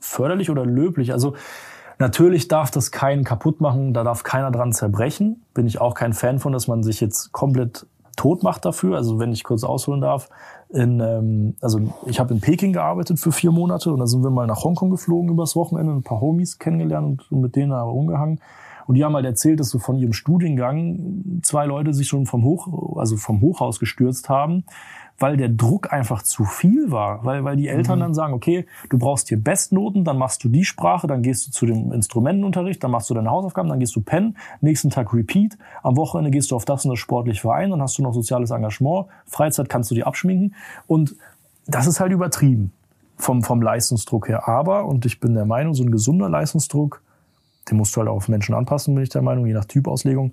[0.00, 1.12] förderlich oder löblich.
[1.12, 1.34] Also
[2.00, 5.42] natürlich darf das keinen kaputt machen, da darf keiner dran zerbrechen.
[5.54, 8.96] Bin ich auch kein Fan von, dass man sich jetzt komplett tot macht dafür.
[8.96, 10.28] Also wenn ich kurz ausholen darf,
[10.68, 14.30] in, ähm, also ich habe in Peking gearbeitet für vier Monate und dann sind wir
[14.30, 18.40] mal nach Hongkong geflogen übers Wochenende, ein paar Homies kennengelernt und mit denen da rumgehangen.
[18.86, 22.44] Und die haben halt erzählt, dass so von ihrem Studiengang zwei Leute sich schon vom
[22.44, 24.64] Hoch, also vom Hochhaus gestürzt haben,
[25.20, 27.24] weil der Druck einfach zu viel war.
[27.24, 30.64] Weil, weil die Eltern dann sagen, okay, du brauchst hier Bestnoten, dann machst du die
[30.64, 34.00] Sprache, dann gehst du zu dem Instrumentenunterricht, dann machst du deine Hausaufgaben, dann gehst du
[34.00, 37.82] pennen, nächsten Tag Repeat, am Wochenende gehst du auf das und das sportliche Verein, dann
[37.82, 40.54] hast du noch soziales Engagement, Freizeit kannst du dir abschminken.
[40.86, 41.14] Und
[41.66, 42.72] das ist halt übertrieben
[43.16, 44.48] vom, vom Leistungsdruck her.
[44.48, 47.02] Aber, und ich bin der Meinung, so ein gesunder Leistungsdruck,
[47.70, 50.32] den musst du halt auch auf Menschen anpassen, bin ich der Meinung, je nach Typauslegung,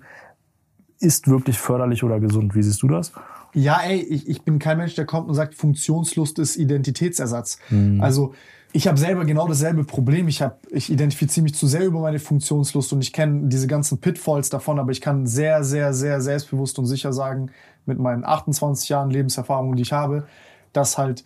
[0.98, 2.54] ist wirklich förderlich oder gesund.
[2.54, 3.12] Wie siehst du das?
[3.54, 7.58] Ja, ey, ich, ich bin kein Mensch, der kommt und sagt, Funktionslust ist Identitätsersatz.
[8.00, 8.34] Also
[8.72, 10.28] ich habe selber genau dasselbe Problem.
[10.28, 13.98] Ich, hab, ich identifiziere mich zu sehr über meine Funktionslust und ich kenne diese ganzen
[13.98, 17.50] Pitfalls davon, aber ich kann sehr, sehr, sehr selbstbewusst und sicher sagen,
[17.86, 20.26] mit meinen 28 Jahren Lebenserfahrung, die ich habe,
[20.72, 21.24] dass halt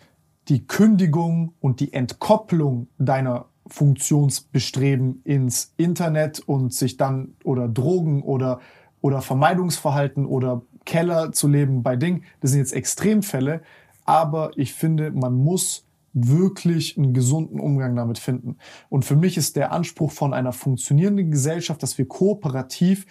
[0.48, 8.60] die Kündigung und die Entkopplung deiner Funktionsbestreben ins Internet und sich dann oder Drogen oder,
[9.00, 13.62] oder Vermeidungsverhalten oder Keller zu leben bei Ding, das sind jetzt Extremfälle,
[14.04, 18.58] aber ich finde, man muss wirklich einen gesunden Umgang damit finden.
[18.88, 23.06] Und für mich ist der Anspruch von einer funktionierenden Gesellschaft, dass wir kooperativ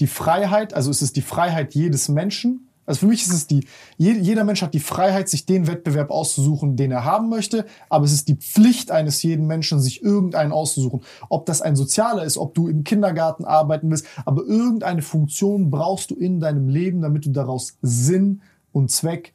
[0.00, 3.66] die Freiheit, also es ist die Freiheit jedes Menschen, Also für mich ist es die,
[3.96, 8.04] je- jeder Mensch hat die Freiheit, sich den Wettbewerb auszusuchen, den er haben möchte, aber
[8.04, 11.02] es ist die Pflicht eines jeden Menschen, sich irgendeinen auszusuchen.
[11.28, 16.10] Ob das ein sozialer ist, ob du im Kindergarten arbeiten willst, aber irgendeine Funktion brauchst
[16.10, 19.32] du in deinem Leben, damit du daraus Sinn und Zweck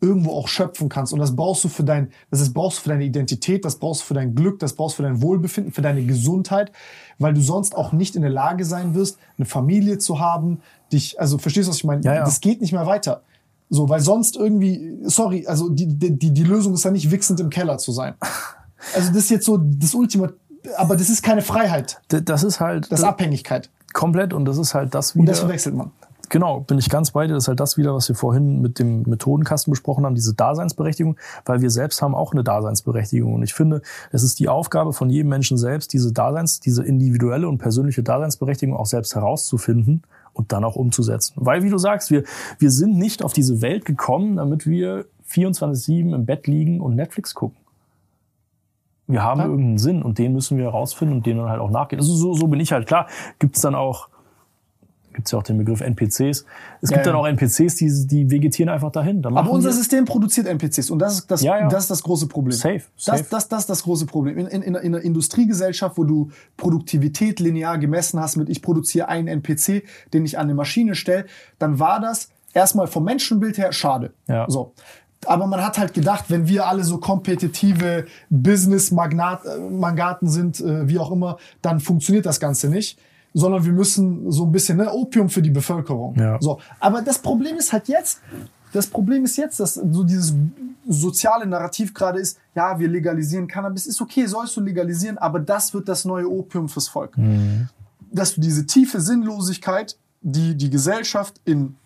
[0.00, 1.12] irgendwo auch schöpfen kannst.
[1.12, 4.02] Und das brauchst du für dein, das ist, brauchst du für deine Identität, das brauchst
[4.02, 6.70] du für dein Glück, das brauchst du für dein Wohlbefinden, für deine Gesundheit,
[7.18, 10.60] weil du sonst auch nicht in der Lage sein wirst, eine Familie zu haben,
[10.92, 12.02] dich, also verstehst du, was ich meine?
[12.02, 12.24] Ja, ja.
[12.24, 13.22] Das geht nicht mehr weiter.
[13.70, 17.50] So, weil sonst irgendwie, sorry, also die, die, die Lösung ist ja nicht wichsend im
[17.50, 18.14] Keller zu sein.
[18.94, 20.28] Also das ist jetzt so das Ultima,
[20.76, 23.70] aber das ist keine Freiheit, Das ist halt das ist Abhängigkeit.
[23.92, 25.32] komplett und das ist halt das Und wieder.
[25.32, 25.90] das verwechselt man.
[26.30, 27.34] Genau, bin ich ganz bei dir.
[27.34, 31.16] Das ist halt das wieder, was wir vorhin mit dem Methodenkasten besprochen haben, diese Daseinsberechtigung,
[31.44, 33.34] weil wir selbst haben auch eine Daseinsberechtigung.
[33.34, 33.82] Und ich finde,
[34.12, 38.76] es ist die Aufgabe von jedem Menschen selbst, diese Daseins, diese individuelle und persönliche Daseinsberechtigung
[38.76, 40.02] auch selbst herauszufinden
[40.34, 41.34] und dann auch umzusetzen.
[41.36, 42.24] Weil, wie du sagst, wir,
[42.58, 47.34] wir sind nicht auf diese Welt gekommen, damit wir 24-7 im Bett liegen und Netflix
[47.34, 47.56] gucken.
[49.06, 49.46] Wir haben Ja.
[49.46, 51.98] irgendeinen Sinn und den müssen wir herausfinden und den dann halt auch nachgehen.
[51.98, 52.86] Also so, so bin ich halt.
[52.86, 53.06] Klar,
[53.38, 54.08] gibt's dann auch
[55.18, 56.20] gibt's ja auch den Begriff NPCs.
[56.20, 56.44] Es
[56.90, 59.20] gibt Ja, dann auch NPCs, die, die vegetieren einfach dahin.
[59.20, 61.68] Da Aber unser System produziert NPCs und das ist das, Ja, ja.
[61.68, 62.52] das, ist das große Problem.
[62.52, 63.18] Safe, safe.
[63.18, 64.38] Das, das, das ist das große Problem.
[64.38, 69.26] In, in, in einer Industriegesellschaft, wo du Produktivität linear gemessen hast mit ich produziere einen
[69.26, 69.82] NPC,
[70.12, 71.26] den ich an eine Maschine stelle,
[71.58, 74.12] dann war das erstmal vom Menschenbild her schade.
[74.28, 74.46] Ja.
[74.48, 74.72] So.
[75.26, 81.10] Aber man hat halt gedacht, wenn wir alle so kompetitive Business-Mangaten sind, äh, wie auch
[81.10, 83.00] immer, dann funktioniert das Ganze nicht.
[83.34, 86.14] Sondern wir müssen so ein bisschen ne, Opium für die Bevölkerung.
[86.18, 86.38] Ja.
[86.40, 86.58] So.
[86.80, 88.20] Aber das Problem ist halt jetzt,
[88.72, 90.34] das Problem ist jetzt, dass so dieses
[90.86, 95.74] soziale Narrativ gerade ist, ja, wir legalisieren Cannabis, ist okay, sollst du legalisieren, aber das
[95.74, 97.14] wird das neue Opium fürs Volk.
[98.10, 101.76] Dass du diese tiefe Sinnlosigkeit, die die Gesellschaft in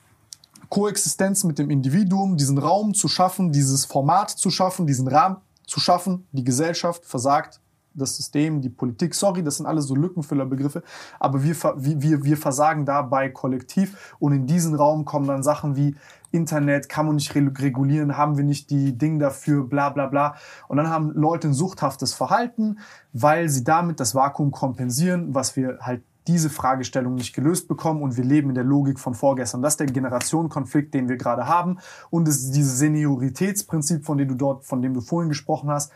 [0.68, 5.80] Koexistenz mit dem Individuum, diesen Raum zu schaffen, dieses Format zu schaffen, diesen Rahmen zu
[5.80, 7.60] schaffen, die Gesellschaft versagt,
[7.94, 10.82] das System, die Politik, sorry, das sind alles so Lückenfüllerbegriffe,
[11.20, 15.94] aber wir, wir, wir, versagen dabei kollektiv und in diesen Raum kommen dann Sachen wie
[16.30, 20.34] Internet, kann man nicht re- regulieren, haben wir nicht die Dinge dafür, bla bla bla.
[20.66, 22.78] Und dann haben Leute ein suchthaftes Verhalten,
[23.12, 28.16] weil sie damit das Vakuum kompensieren, was wir halt diese Fragestellung nicht gelöst bekommen und
[28.16, 29.60] wir leben in der Logik von vorgestern.
[29.60, 31.78] Das ist der Generationenkonflikt, den wir gerade haben
[32.10, 35.92] und es ist dieses Senioritätsprinzip, von dem du dort, von dem du vorhin gesprochen hast,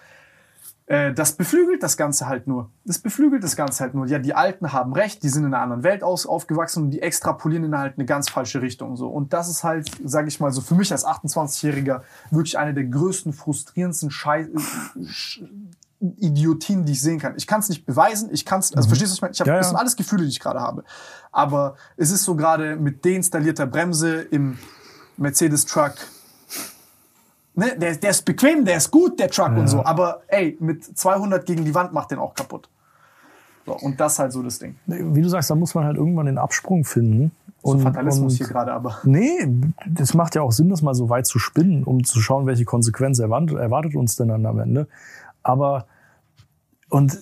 [0.86, 2.70] äh, das beflügelt das Ganze halt nur.
[2.84, 4.06] Das beflügelt das Ganze halt nur.
[4.06, 7.02] Ja, die Alten haben recht, die sind in einer anderen Welt aus, aufgewachsen und die
[7.02, 8.96] extrapolieren in halt eine ganz falsche Richtung.
[8.96, 9.08] So.
[9.08, 12.84] Und das ist halt, sage ich mal, so für mich als 28-Jähriger wirklich eine der
[12.84, 14.48] größten, frustrierendsten Schei
[15.06, 15.42] Sch
[15.98, 17.34] Idiotien, die ich sehen kann.
[17.36, 19.32] Ich kann es nicht beweisen, ich kann es, also verstehst du, was ich meine?
[19.32, 19.58] Ich hab, Ja, ja.
[19.60, 20.84] Das sind alles Gefühle, die ich gerade habe.
[21.32, 24.58] Aber es ist so gerade mit deinstallierter Bremse im
[25.16, 25.94] Mercedes-Truck
[27.56, 29.84] ne, der, der ist bequem, der ist gut, der Truck und so.
[29.84, 32.68] Aber ey, mit 200 gegen die Wand macht den auch kaputt.
[33.66, 34.76] So, und das ist halt so das Ding.
[34.86, 37.32] Wie du sagst, da muss man halt irgendwann den Absprung finden.
[37.64, 38.98] So Fatalismus und- hier gerade aber.
[39.02, 39.48] Nee,
[39.88, 42.64] das macht ja auch Sinn, das mal so weit zu spinnen, um zu schauen, welche
[42.64, 44.86] Konsequenz erwartet, erwartet uns denn dann am Ende.
[45.42, 45.86] Aber,
[46.90, 47.18] und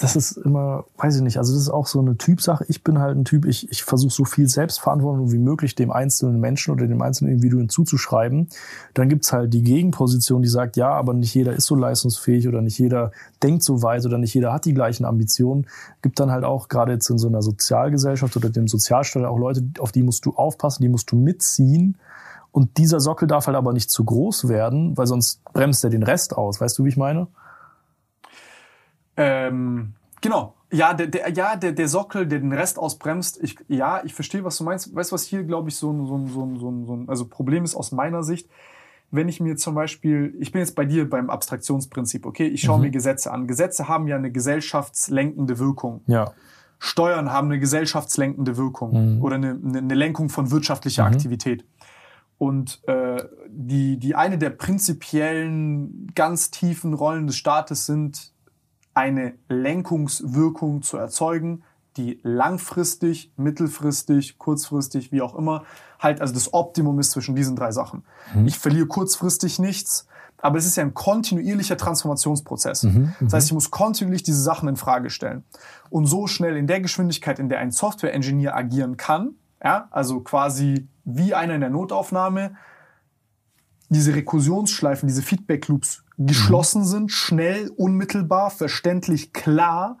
[0.00, 2.64] das ist immer, weiß ich nicht, also das ist auch so eine Typsache.
[2.68, 6.38] Ich bin halt ein Typ, ich, ich versuche so viel Selbstverantwortung wie möglich dem einzelnen
[6.38, 8.48] Menschen oder dem einzelnen Individuen zuzuschreiben.
[8.94, 12.62] Dann gibt's halt die Gegenposition, die sagt, ja, aber nicht jeder ist so leistungsfähig oder
[12.62, 13.10] nicht jeder
[13.42, 15.66] denkt so weit oder nicht jeder hat die gleichen Ambitionen.
[16.00, 19.64] Gibt dann halt auch gerade jetzt in so einer Sozialgesellschaft oder dem Sozialstaat auch Leute,
[19.80, 21.96] auf die musst du aufpassen, die musst du mitziehen.
[22.52, 26.02] Und dieser Sockel darf halt aber nicht zu groß werden, weil sonst bremst er den
[26.02, 26.60] Rest aus.
[26.60, 27.26] Weißt du, wie ich meine?
[29.16, 30.54] Ähm, genau.
[30.70, 33.42] Ja, der, der, ja der, der Sockel, der den Rest ausbremst.
[33.42, 34.94] Ich, ja, ich verstehe, was du meinst.
[34.94, 36.96] Weißt du, was hier, glaube ich, so ein, so, ein, so, ein, so, ein, so
[36.96, 38.48] ein also Problem ist aus meiner Sicht?
[39.10, 42.46] Wenn ich mir zum Beispiel, ich bin jetzt bei dir beim Abstraktionsprinzip, okay?
[42.46, 43.46] Ich schaue mir Gesetze an.
[43.46, 46.00] Gesetze haben ja eine gesellschaftslenkende Wirkung.
[46.06, 46.32] Ja.
[46.78, 51.64] Steuern haben eine gesellschaftslenkende Wirkung oder eine, eine eine Lenkung von wirtschaftlicher Aktivität.
[52.38, 58.32] Und äh, die, die eine der prinzipiellen ganz tiefen Rollen des Staates sind,
[58.94, 61.62] eine Lenkungswirkung zu erzeugen,
[61.96, 65.64] die langfristig, mittelfristig, kurzfristig, wie auch immer,
[65.98, 68.04] halt, also das Optimum ist zwischen diesen drei Sachen.
[68.46, 70.06] Ich verliere kurzfristig nichts,
[70.38, 72.86] aber es ist ja ein kontinuierlicher Transformationsprozess.
[73.20, 75.44] Das heißt, ich muss kontinuierlich diese Sachen in Frage stellen.
[75.90, 80.88] Und so schnell in der Geschwindigkeit, in der ein Software-Engineer agieren kann, ja, also quasi
[81.04, 82.56] wie einer in der Notaufnahme,
[83.92, 89.98] diese Rekursionsschleifen, diese Feedback-Loops geschlossen sind, schnell, unmittelbar, verständlich, klar,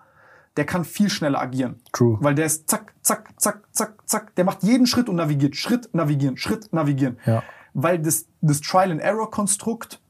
[0.56, 1.76] der kann viel schneller agieren.
[1.92, 2.18] True.
[2.20, 4.34] Weil der ist zack, zack, zack, zack, zack.
[4.36, 5.56] Der macht jeden Schritt und navigiert.
[5.56, 7.18] Schritt, navigieren, Schritt, navigieren.
[7.24, 7.42] Ja.
[7.72, 10.00] Weil das, das Trial-and-Error-Konstrukt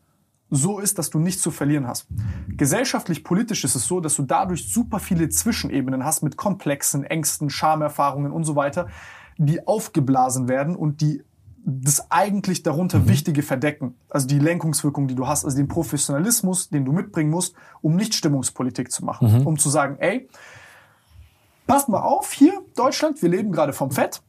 [0.51, 2.07] so ist, dass du nichts zu verlieren hast.
[2.49, 7.49] Gesellschaftlich, politisch ist es so, dass du dadurch super viele Zwischenebenen hast mit komplexen Ängsten,
[7.49, 8.89] Schamerfahrungen und so weiter,
[9.39, 11.23] die aufgeblasen werden und die
[11.65, 13.95] das eigentlich darunter Wichtige verdecken.
[14.09, 18.15] Also die Lenkungswirkung, die du hast, also den Professionalismus, den du mitbringen musst, um nicht
[18.15, 19.47] Stimmungspolitik zu machen.
[19.47, 20.29] Um zu sagen, ey,
[21.67, 24.23] passt mal auf, hier, Deutschland, wir leben gerade vom Fett.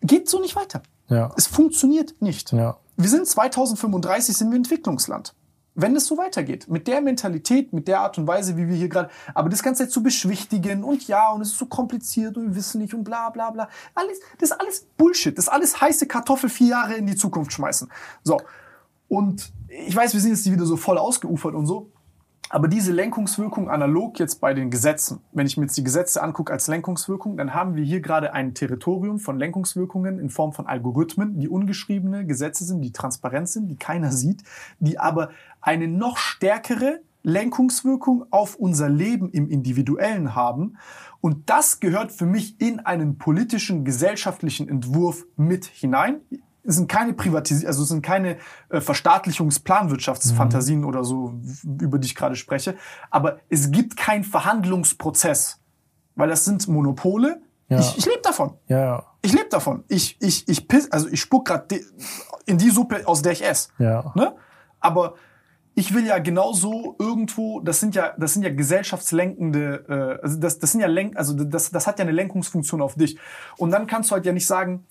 [0.00, 0.82] Geht so nicht weiter.
[1.08, 1.32] Ja.
[1.36, 2.52] Es funktioniert nicht.
[2.52, 2.76] Ja.
[2.96, 5.34] Wir sind 2035, sind wir Entwicklungsland.
[5.76, 8.88] Wenn es so weitergeht, mit der Mentalität, mit der Art und Weise, wie wir hier
[8.88, 12.54] gerade, aber das Ganze zu beschwichtigen und ja, und es ist so kompliziert und wir
[12.54, 13.68] wissen nicht und bla bla bla.
[13.94, 15.36] Alles, das ist alles Bullshit.
[15.36, 17.90] Das ist alles heiße Kartoffel vier Jahre in die Zukunft schmeißen.
[18.22, 18.40] So.
[19.08, 21.90] Und ich weiß, wir sind jetzt wieder so voll ausgeufert und so.
[22.54, 26.52] Aber diese Lenkungswirkung analog jetzt bei den Gesetzen, wenn ich mir jetzt die Gesetze angucke
[26.52, 31.40] als Lenkungswirkung, dann haben wir hier gerade ein Territorium von Lenkungswirkungen in Form von Algorithmen,
[31.40, 34.44] die ungeschriebene Gesetze sind, die transparent sind, die keiner sieht,
[34.78, 40.76] die aber eine noch stärkere Lenkungswirkung auf unser Leben im Individuellen haben.
[41.20, 46.20] Und das gehört für mich in einen politischen, gesellschaftlichen Entwurf mit hinein
[46.64, 48.38] es sind keine Privatisierung, also es sind keine
[48.70, 51.34] äh, Verstaatlichungsplanwirtschaftsfantasien oder so,
[51.80, 52.76] über die ich gerade spreche.
[53.10, 55.60] Aber es gibt keinen Verhandlungsprozess,
[56.14, 57.42] weil das sind Monopole.
[57.68, 57.80] Ja.
[57.80, 58.54] Ich, ich lebe davon.
[58.68, 59.04] Ja, ja.
[59.22, 59.84] Ich lebe davon.
[59.88, 61.80] Ich, ich, ich piss, also ich spuck gerade
[62.46, 63.68] in die Suppe, aus der ich esse.
[63.78, 64.12] Ja.
[64.14, 64.34] Ne?
[64.80, 65.14] Aber
[65.74, 70.58] ich will ja genauso irgendwo, das sind ja, das sind ja gesellschaftslenkende, äh, also das,
[70.58, 73.18] das sind ja Lenk, also das, das hat ja eine Lenkungsfunktion auf dich.
[73.56, 74.86] Und dann kannst du halt ja nicht sagen,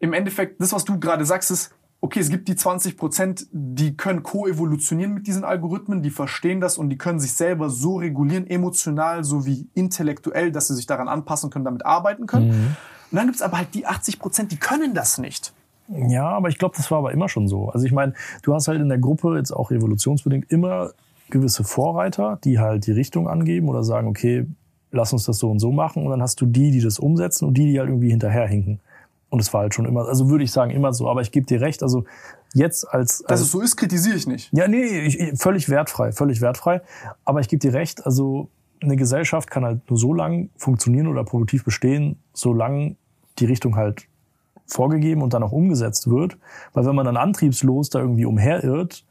[0.00, 3.96] im Endeffekt, das, was du gerade sagst, ist, okay, es gibt die 20 Prozent, die
[3.96, 8.46] können koevolutionieren mit diesen Algorithmen, die verstehen das und die können sich selber so regulieren,
[8.48, 12.76] emotional sowie intellektuell, dass sie sich daran anpassen können, damit arbeiten können.
[13.10, 15.52] Und dann gibt's aber halt die 80 Prozent, die können das nicht.
[15.88, 17.68] Ja, aber ich glaube, das war aber immer schon so.
[17.68, 20.92] Also ich meine, du hast halt in der Gruppe jetzt auch evolutionsbedingt immer
[21.28, 24.46] gewisse Vorreiter, die halt die Richtung angeben oder sagen, okay,
[24.92, 26.04] lass uns das so und so machen.
[26.04, 28.80] Und dann hast du die, die das umsetzen und die, die halt irgendwie hinterherhinken.
[29.30, 31.08] Und es war halt schon immer, also würde ich sagen, immer so.
[31.08, 32.04] Aber ich gebe dir recht, also
[32.52, 33.22] jetzt als...
[33.26, 34.52] Dass es so ist, kritisiere ich nicht.
[34.52, 36.82] ja, nee, ich, völlig wertfrei, völlig wertfrei.
[37.24, 38.48] Aber ich gebe dir recht, also
[38.82, 42.96] eine Gesellschaft kann halt nur so lang funktionieren oder produktiv bestehen, solange
[43.38, 44.06] die Richtung halt
[44.66, 46.38] vorgegeben und dann auch umgesetzt wird.
[46.72, 49.04] Weil wenn man dann antriebslos da irgendwie umherirrt,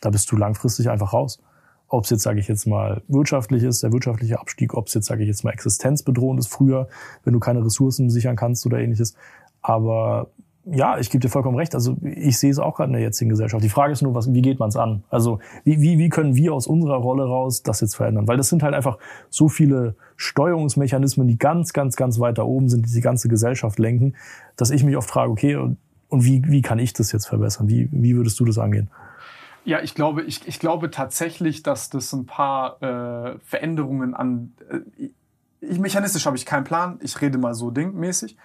[0.00, 1.40] da bist du langfristig einfach raus.
[1.88, 5.06] Ob es jetzt, sage ich jetzt mal, wirtschaftlich ist, der wirtschaftliche Abstieg, ob es jetzt,
[5.06, 6.88] sage ich jetzt mal, existenzbedrohend ist früher,
[7.22, 9.14] wenn du keine Ressourcen sichern kannst oder ähnliches.
[9.62, 10.28] Aber
[10.64, 11.74] ja, ich gebe dir vollkommen recht.
[11.74, 13.64] Also ich sehe es auch gerade in der jetzigen Gesellschaft.
[13.64, 15.02] Die Frage ist nur, was, wie geht man es an?
[15.10, 18.28] Also wie, wie, wie können wir aus unserer Rolle raus das jetzt verändern?
[18.28, 22.68] Weil das sind halt einfach so viele Steuerungsmechanismen, die ganz, ganz, ganz weit da oben
[22.68, 24.14] sind, die die ganze Gesellschaft lenken,
[24.56, 27.68] dass ich mich oft frage, okay, und, und wie, wie kann ich das jetzt verbessern?
[27.68, 28.88] Wie, wie würdest du das angehen?
[29.64, 34.52] Ja, ich glaube, ich, ich glaube tatsächlich, dass das ein paar äh, Veränderungen an.
[34.70, 35.10] Äh,
[35.60, 38.36] ich, mechanistisch habe ich keinen Plan, ich rede mal so dingmäßig.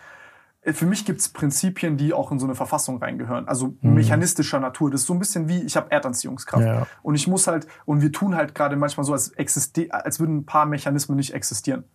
[0.67, 3.47] Äh, Für mich gibt's Prinzipien, die auch in so eine Verfassung reingehören.
[3.47, 4.91] Also mechanistischer Natur.
[4.91, 6.65] Das ist so ein bisschen wie, ich habe Erdanziehungskraft.
[6.65, 6.87] Ja.
[7.01, 10.37] Und ich muss halt, und wir tun halt gerade manchmal so, als, existi als würden
[10.37, 11.85] ein paar Mechanismen nicht existieren.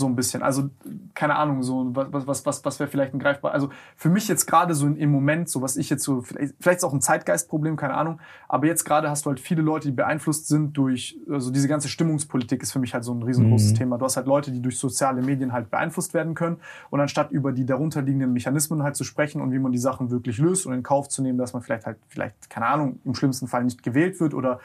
[0.00, 0.42] So ein bisschen.
[0.42, 0.70] Also,
[1.14, 3.52] keine Ahnung, so, was, was, was, was wäre vielleicht ein greifbar.
[3.52, 6.78] Also, für mich jetzt gerade so im Moment, so was ich jetzt so, vielleicht, vielleicht
[6.78, 8.18] ist auch ein Zeitgeistproblem, keine Ahnung.
[8.48, 11.88] Aber jetzt gerade hast du halt viele Leute, die beeinflusst sind durch, also diese ganze
[11.88, 13.98] Stimmungspolitik ist für mich halt so ein riesengroßes Thema.
[13.98, 16.56] Du hast halt Leute, die durch soziale Medien halt beeinflusst werden können.
[16.88, 20.38] Und anstatt über die darunterliegenden Mechanismen halt zu sprechen und wie man die Sachen wirklich
[20.38, 23.48] löst und in Kauf zu nehmen, dass man vielleicht halt, vielleicht, keine Ahnung, im schlimmsten
[23.48, 24.60] Fall nicht gewählt wird oder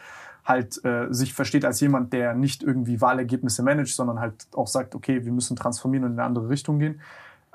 [0.45, 4.93] halt äh, sich versteht als jemand, der nicht irgendwie Wahlergebnisse managt, sondern halt auch sagt,
[4.95, 7.01] okay, wir müssen transformieren und in eine andere Richtung gehen,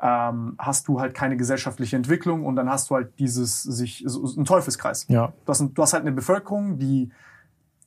[0.02, 4.24] ähm, hast du halt keine gesellschaftliche Entwicklung und dann hast du halt dieses sich so,
[4.40, 5.06] ein Teufelskreis.
[5.08, 5.32] Ja.
[5.44, 7.10] Du hast, du hast halt eine Bevölkerung, die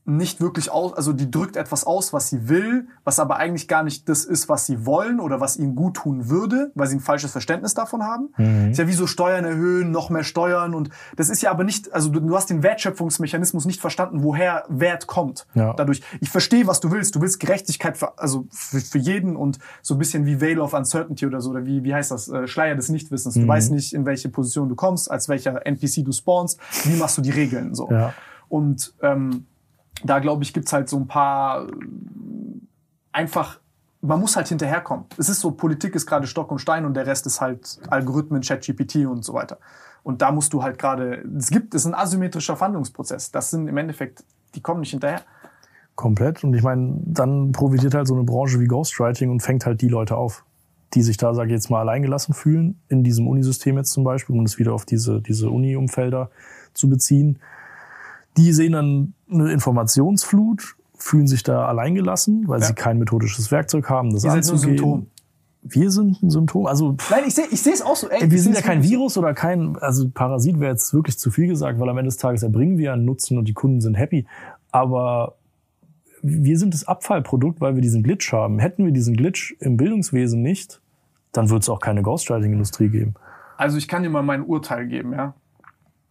[0.06, 3.84] nicht wirklich aus, also die drückt etwas aus, was sie will, was aber eigentlich gar
[3.84, 7.00] nicht das ist, was sie wollen oder was ihnen gut tun würde, weil sie ein
[7.00, 8.30] falsches Verständnis davon haben.
[8.70, 11.94] Ist ja wie so Steuern erhöhen, noch mehr Steuern und das ist ja aber nicht,
[11.94, 15.48] also du, du hast den Wertschöpfungsmechanismus nicht verstanden, woher Wert kommt.
[15.54, 15.74] Ja.
[15.74, 17.16] Dadurch, ich verstehe, was du willst.
[17.16, 20.74] Du willst Gerechtigkeit für, also für, für jeden und so ein bisschen wie Veil of
[20.74, 22.28] Uncertainty oder so, oder wie, wie heißt das?
[22.28, 23.36] Äh, Schleier des Nichtwissens.
[23.36, 27.18] Du weißt nicht, in welche Position du kommst, als welcher NPC du spawnst, wie machst
[27.18, 27.90] du die Regeln so.
[27.90, 28.14] Ja.
[28.50, 29.46] Und ähm,
[30.04, 31.72] da glaube ich, gibt's halt so ein paar äh,
[33.12, 33.60] einfach,
[34.02, 35.06] man muss halt hinterherkommen.
[35.18, 38.42] Es ist so, Politik ist gerade Stock und Stein und der Rest ist halt Algorithmen,
[38.42, 39.60] ChatGPT und so weiter.
[40.04, 43.32] Und da musst du halt gerade, es gibt, es ist ein asymmetrischer Verhandlungsprozess.
[43.32, 45.22] Das sind im Endeffekt, die kommen nicht hinterher.
[45.96, 46.44] Komplett.
[46.44, 49.88] Und ich meine, dann profitiert halt so eine Branche wie Ghostwriting und fängt halt die
[49.88, 50.44] Leute auf,
[50.94, 54.36] die sich da, sage ich jetzt mal, alleingelassen fühlen, in diesem Unisystem jetzt zum Beispiel,
[54.36, 56.30] um es wieder auf diese, diese Uni-Umfelder
[56.74, 57.40] zu beziehen.
[58.38, 62.68] Die sehen dann eine Informationsflut, fühlen sich da alleingelassen, weil Ja.
[62.68, 64.60] sie kein methodisches Werkzeug haben, das Ihr anzugehen.
[64.78, 65.08] Symptom.
[65.66, 66.66] Wir sind ein Symptom.
[66.66, 68.10] Also Nein, ich sehe ich sehe es auch so.
[68.10, 68.84] Ey, wir sind ja kein.
[68.84, 72.18] Virus oder kein, also Parasit wäre jetzt wirklich zu viel gesagt, weil am Ende des
[72.18, 74.26] Tages erbringen wir einen Nutzen und die Kunden sind happy.
[74.72, 75.36] Aber
[76.22, 78.60] wir sind das Abfallprodukt, weil wir diesen Glitch haben.
[78.60, 80.82] Hätten wir diesen Glitch im Bildungswesen nicht,
[81.32, 83.14] dann würde es auch keine Ghostwriting-Industrie geben.
[83.58, 85.34] Also ich kann dir mal mein Urteil geben, ja?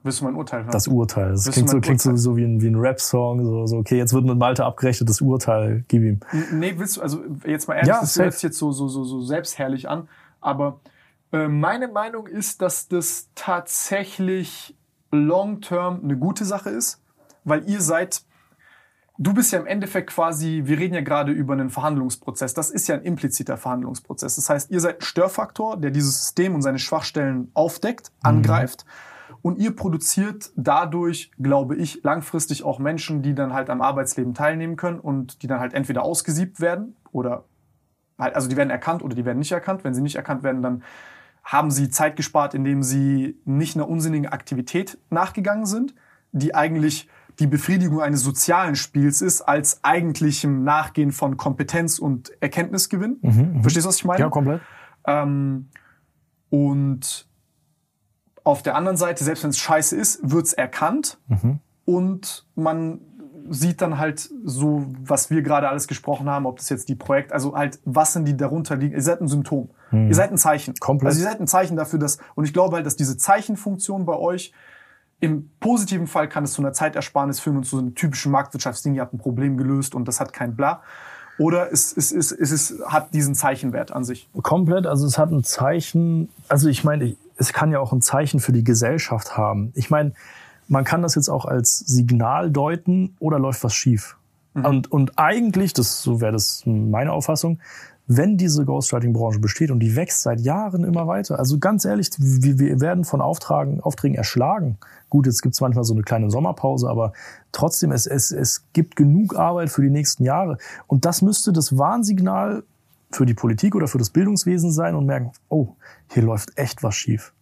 [0.03, 0.73] Willst du mein Urteil hören?
[0.73, 1.31] Das Urteil.
[1.31, 2.19] Das Willst klingt, so, klingt Urteil?
[2.19, 3.45] so wie ein, wie ein Rap-Song.
[3.45, 6.21] So, so, okay, jetzt wird mit Malte abgerechnet, das Urteil, gib ihm.
[6.53, 9.05] Nee, willst du, also jetzt mal ehrlich, Ja, das hört sich jetzt so, so, so,
[9.05, 10.09] so selbstherrlich an,
[10.41, 10.81] aber
[11.33, 14.77] äh, meine Meinung ist, dass das tatsächlich
[15.13, 17.01] long-term eine gute Sache ist,
[17.45, 18.23] weil ihr seid,
[19.19, 22.89] du bist ja im Endeffekt quasi, wir reden ja gerade über einen Verhandlungsprozess, das ist
[22.89, 24.37] ja ein impliziter Verhandlungsprozess.
[24.37, 28.85] Das heißt, ihr seid ein Störfaktor, der dieses System und seine Schwachstellen aufdeckt, angreift.
[29.43, 34.77] Und ihr produziert dadurch, glaube ich, langfristig auch Menschen, die dann halt am Arbeitsleben teilnehmen
[34.77, 37.45] können und die dann halt entweder ausgesiebt werden oder
[38.19, 39.83] halt, also die werden erkannt oder die werden nicht erkannt.
[39.83, 40.85] Wenn sie nicht erkannt werden, dann
[41.43, 45.95] haben sie Zeit gespart, indem sie nicht einer unsinnigen Aktivität nachgegangen sind,
[46.31, 47.09] die eigentlich
[47.41, 53.19] die Befriedigung eines sozialen Spiels ist, als eigentlichem Nachgehen von Kompetenz und Erkenntnisgewinn.
[53.63, 54.21] Verstehst du, was ich meine?
[54.21, 54.61] Ja, komplett.
[55.05, 55.69] Ähm,
[56.51, 57.27] und
[58.45, 61.19] auf der anderen Seite, selbst wenn es scheiße ist, wird's erkannt
[61.85, 63.01] und man
[63.51, 67.33] sieht dann halt so, was wir gerade alles gesprochen haben, ob das jetzt die Projekt,
[67.33, 68.95] also halt, was sind die darunter liegen.
[68.95, 69.71] Ihr seid ein Symptom.
[70.09, 70.75] Ihr seid ein Zeichen.
[70.81, 71.09] Komplett.
[71.09, 74.15] Also ihr seid ein Zeichen dafür, dass, und ich glaube halt, dass diese Zeichenfunktion bei
[74.15, 74.53] euch
[75.21, 79.03] im positiven Fall kann es zu einer Zeitersparnis führen und zu einem typischen Marktwirtschaftsding, ihr
[79.03, 80.83] habt ein Problem gelöst und das hat kein Bla.
[81.39, 84.29] Oder es, es, es, es, es hat diesen Zeichenwert an sich.
[84.43, 88.41] Komplett, also es hat ein Zeichen, also ich meine, es kann ja auch ein Zeichen
[88.41, 89.73] für die Gesellschaft haben.
[89.75, 90.13] Ich meine,
[90.69, 94.17] man kann das jetzt auch als Signal deuten oder läuft was schief.
[94.55, 97.59] Und, und eigentlich, das, so wäre das meine Auffassung,
[98.07, 102.59] wenn diese Ghostwriting-Branche besteht und die wächst seit Jahren immer weiter, also ganz ehrlich, wir,
[102.59, 104.79] wir werden von Auftragen, Aufträgen erschlagen.
[105.09, 107.13] Gut, jetzt gibt's manchmal so eine kleine Sommerpause, aber
[107.53, 110.59] trotzdem, es, es, es gibt genug Arbeit für die nächsten Jahre.
[110.87, 112.65] Und das müsste das Warnsignal
[113.13, 115.77] für die Politik oder für das Bildungswesen sein und merken, oh,
[116.11, 117.33] hier läuft echt was schief.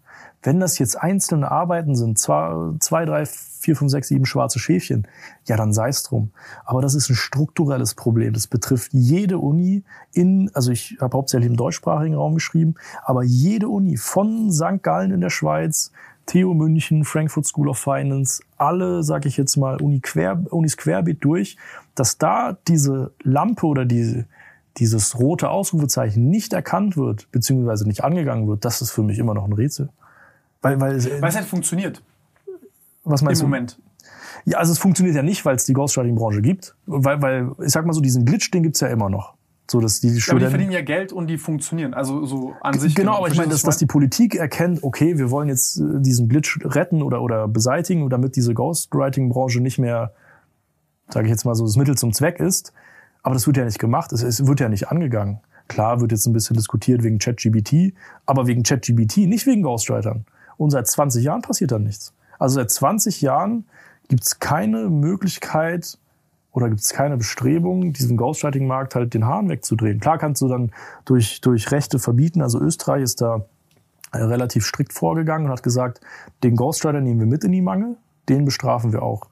[0.42, 5.06] Wenn das jetzt einzelne Arbeiten sind, zwei, drei, vier, fünf, sechs, sieben schwarze Schäfchen,
[5.46, 6.30] ja, dann sei es drum.
[6.64, 8.32] Aber das ist ein strukturelles Problem.
[8.32, 13.68] Das betrifft jede Uni in, also ich habe hauptsächlich im deutschsprachigen Raum geschrieben, aber jede
[13.68, 14.82] Uni von St.
[14.82, 15.92] Gallen in der Schweiz,
[16.24, 21.22] TU München, Frankfurt School of Finance, alle, sage ich jetzt mal, Uni quer, Unis querbeet
[21.24, 21.56] durch,
[21.94, 24.26] dass da diese Lampe oder diese,
[24.76, 29.34] dieses rote Ausrufezeichen nicht erkannt wird, beziehungsweise nicht angegangen wird, das ist für mich immer
[29.34, 29.88] noch ein Rätsel.
[30.62, 32.02] Weil, weil, Weil es halt funktioniert
[33.04, 33.46] was im meinst du?
[33.46, 33.78] Moment.
[34.44, 36.74] Ja, also es funktioniert ja nicht, weil es die Ghostwriting-Branche gibt.
[36.86, 39.34] Weil, weil, ich sag mal so, diesen Glitch, den gibt's ja immer noch.
[39.70, 41.94] So, dass die Ja, aber die Studenten- verdienen ja Geld und die funktionieren.
[41.94, 42.94] Also so an sich.
[42.94, 46.28] Genau, aber ich meine, dass, dass die Politik erkennt, okay, wir wollen jetzt äh, diesen
[46.28, 50.12] Glitch retten oder, oder beseitigen, damit diese Ghostwriting-Branche nicht mehr,
[51.08, 52.72] sage ich jetzt mal so, das Mittel zum Zweck ist.
[53.22, 55.40] Aber das wird ja nicht gemacht, es, es wird ja nicht angegangen.
[55.68, 57.94] Klar wird jetzt ein bisschen diskutiert wegen ChatGBT,
[58.26, 60.24] aber wegen ChatGBT, nicht wegen Ghostwritern.
[60.56, 62.12] Und seit 20 Jahren passiert da nichts.
[62.38, 63.66] Also seit 20 Jahren
[64.08, 65.98] gibt's keine Möglichkeit
[66.52, 70.00] oder gibt's keine Bestrebung, diesen Ghostwriting-Markt halt den Hahn wegzudrehen.
[70.00, 70.72] Klar kannst du dann
[71.04, 72.42] durch, durch Rechte verbieten.
[72.42, 73.44] Also Österreich ist da
[74.12, 76.00] äh, relativ strikt vorgegangen und hat gesagt,
[76.42, 77.96] den Ghostwriter nehmen wir mit in die Mangel,
[78.28, 79.28] den bestrafen wir auch.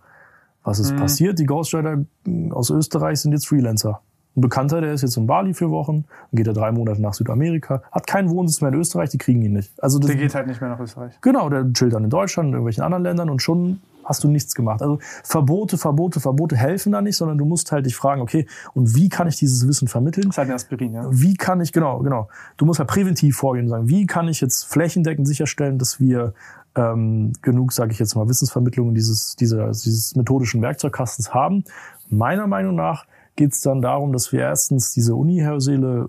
[0.68, 1.38] Was ist passiert?
[1.38, 4.02] Die Ghostwriter mh, aus Österreich sind jetzt Freelancer.
[4.36, 7.14] Ein Bekannter, der ist jetzt in Bali vier Wochen, dann geht er drei Monate nach
[7.14, 9.72] Südamerika, hat keinen Wohnsitz mehr in Österreich, die kriegen ihn nicht.
[9.82, 11.14] Also das, Der geht halt nicht mehr nach Österreich.
[11.22, 14.54] Genau, der chillt dann in Deutschland, in irgendwelchen anderen Ländern und schon hast du nichts
[14.54, 14.82] gemacht.
[14.82, 18.94] Also Verbote, Verbote, Verbote helfen da nicht, sondern du musst halt dich fragen, okay, und
[18.94, 20.26] wie kann ich dieses Wissen vermitteln?
[20.28, 21.06] Das ist halt Aspirin, ja.
[21.10, 22.28] Wie kann ich, genau, genau.
[22.58, 26.34] Du musst halt präventiv vorgehen und sagen, wie kann ich jetzt flächendeckend sicherstellen, dass wir
[26.78, 31.64] ähm, genug, sage ich jetzt mal, Wissensvermittlung dieses, dieser, dieses methodischen Werkzeugkastens haben.
[32.08, 36.08] Meiner Meinung nach geht es dann darum, dass wir erstens diese Uni-Hörsäle,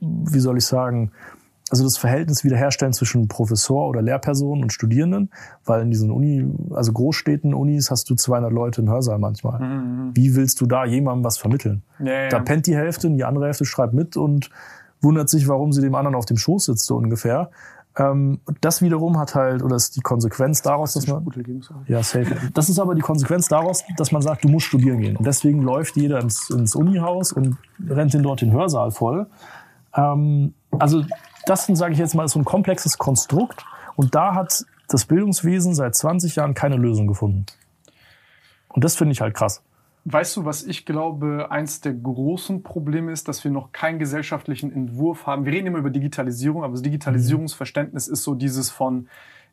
[0.00, 1.10] wie soll ich sagen,
[1.70, 5.30] also das Verhältnis wiederherstellen zwischen Professor oder Lehrperson und Studierenden,
[5.66, 9.60] weil in diesen Uni, also Großstädten, Unis hast du 200 Leute im Hörsaal manchmal.
[10.14, 11.82] Wie willst du da jemandem was vermitteln?
[11.98, 14.48] Ja, ja, Da pennt die Hälfte und die andere Hälfte schreibt mit und
[15.02, 17.50] wundert sich, warum sie dem anderen auf dem Schoß sitzt, so ungefähr.
[17.98, 21.24] Ähm, das wiederum hat halt, oder ist die Konsequenz daraus, dass man.
[21.88, 22.36] Ja, safe.
[22.54, 25.16] Das ist aber die Konsequenz daraus, dass man sagt, du musst studieren gehen.
[25.16, 27.56] Und deswegen läuft jeder ins, ins Unihaus und
[27.88, 29.26] rennt den dort den Hörsaal voll.
[29.94, 31.02] Ähm, also,
[31.46, 33.64] das, sage ich jetzt mal, ist so ein komplexes Konstrukt.
[33.96, 37.46] Und da hat das Bildungswesen seit 20 Jahren keine Lösung gefunden.
[38.68, 39.62] Und das finde ich halt krass.
[40.10, 44.72] Weißt du, was ich glaube, eins der großen Probleme ist, dass wir noch keinen gesellschaftlichen
[44.72, 45.44] Entwurf haben.
[45.44, 49.08] Wir reden immer über Digitalisierung, aber das Digitalisierungsverständnis ist so dieses von,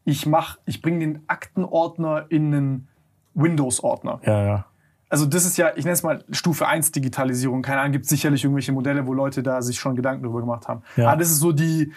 [0.06, 2.88] ich mach, ich bringe den Aktenordner in einen
[3.34, 4.22] Windows-Ordner.
[4.24, 4.66] Ja, ja.
[5.09, 7.61] Also das ist ja, ich nenne es mal Stufe 1 Digitalisierung.
[7.61, 10.84] Keine Ahnung, gibt sicherlich irgendwelche Modelle, wo Leute da sich schon Gedanken darüber gemacht haben.
[10.95, 11.09] Ja.
[11.09, 11.92] Aber das ist so die,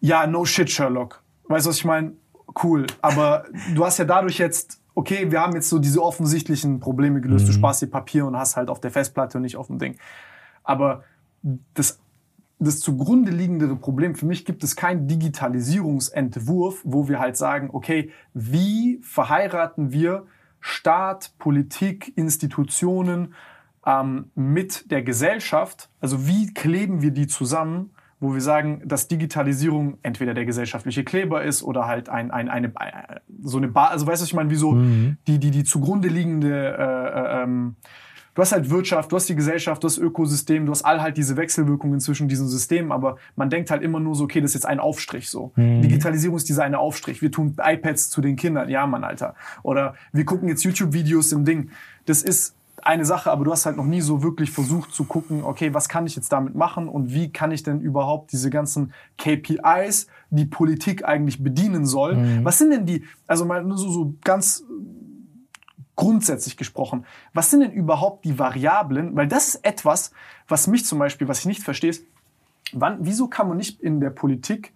[0.00, 1.22] ja, no shit, Sherlock.
[1.48, 2.12] Weißt du, was ich meine?
[2.62, 2.86] Cool.
[3.02, 7.48] Aber du hast ja dadurch jetzt, okay, wir haben jetzt so diese offensichtlichen Probleme gelöst.
[7.48, 9.96] Du sparst dir Papier und hast halt auf der Festplatte und nicht auf dem Ding.
[10.62, 11.04] Aber
[11.74, 12.00] das,
[12.58, 18.10] das zugrunde liegendere Problem, für mich gibt es keinen Digitalisierungsentwurf, wo wir halt sagen, okay,
[18.34, 20.26] wie verheiraten wir
[20.60, 23.34] Staat, Politik, Institutionen
[23.86, 25.88] ähm, mit der Gesellschaft?
[26.00, 27.90] Also wie kleben wir die zusammen,
[28.20, 32.70] wo wir sagen, dass Digitalisierung entweder der gesellschaftliche Kleber ist oder halt ein, ein, eine,
[33.42, 34.74] so eine Bar, also weißt du, was ich meine, wie so
[35.26, 37.76] die, die, die zugrunde liegende, äh, äh, ähm,
[38.34, 41.16] du hast halt Wirtschaft, du hast die Gesellschaft, du hast Ökosystem, du hast all halt
[41.16, 44.54] diese Wechselwirkungen zwischen diesen Systemen, aber man denkt halt immer nur so, okay, das ist
[44.54, 45.52] jetzt ein Aufstrich so.
[45.56, 47.22] Digitalisierung ist dieser eine Aufstrich.
[47.22, 49.34] Wir tun iPads zu den Kindern, ja, Mann, Alter.
[49.62, 51.70] Oder wir gucken jetzt YouTube-Videos im Ding.
[52.04, 55.44] Das ist eine Sache, aber du hast halt noch nie so wirklich versucht zu gucken,
[55.44, 58.92] okay, was kann ich jetzt damit machen und wie kann ich denn überhaupt diese ganzen
[59.18, 64.14] KPIs, die Politik eigentlich bedienen soll, was sind denn die, also mal nur so, so
[64.24, 64.64] ganz
[66.00, 69.14] grundsätzlich gesprochen, was sind denn überhaupt die Variablen?
[69.16, 70.12] Weil das ist etwas,
[70.48, 72.06] was mich zum Beispiel, was ich nicht verstehe, ist,
[72.72, 74.72] wann, wieso kann man nicht in der Politik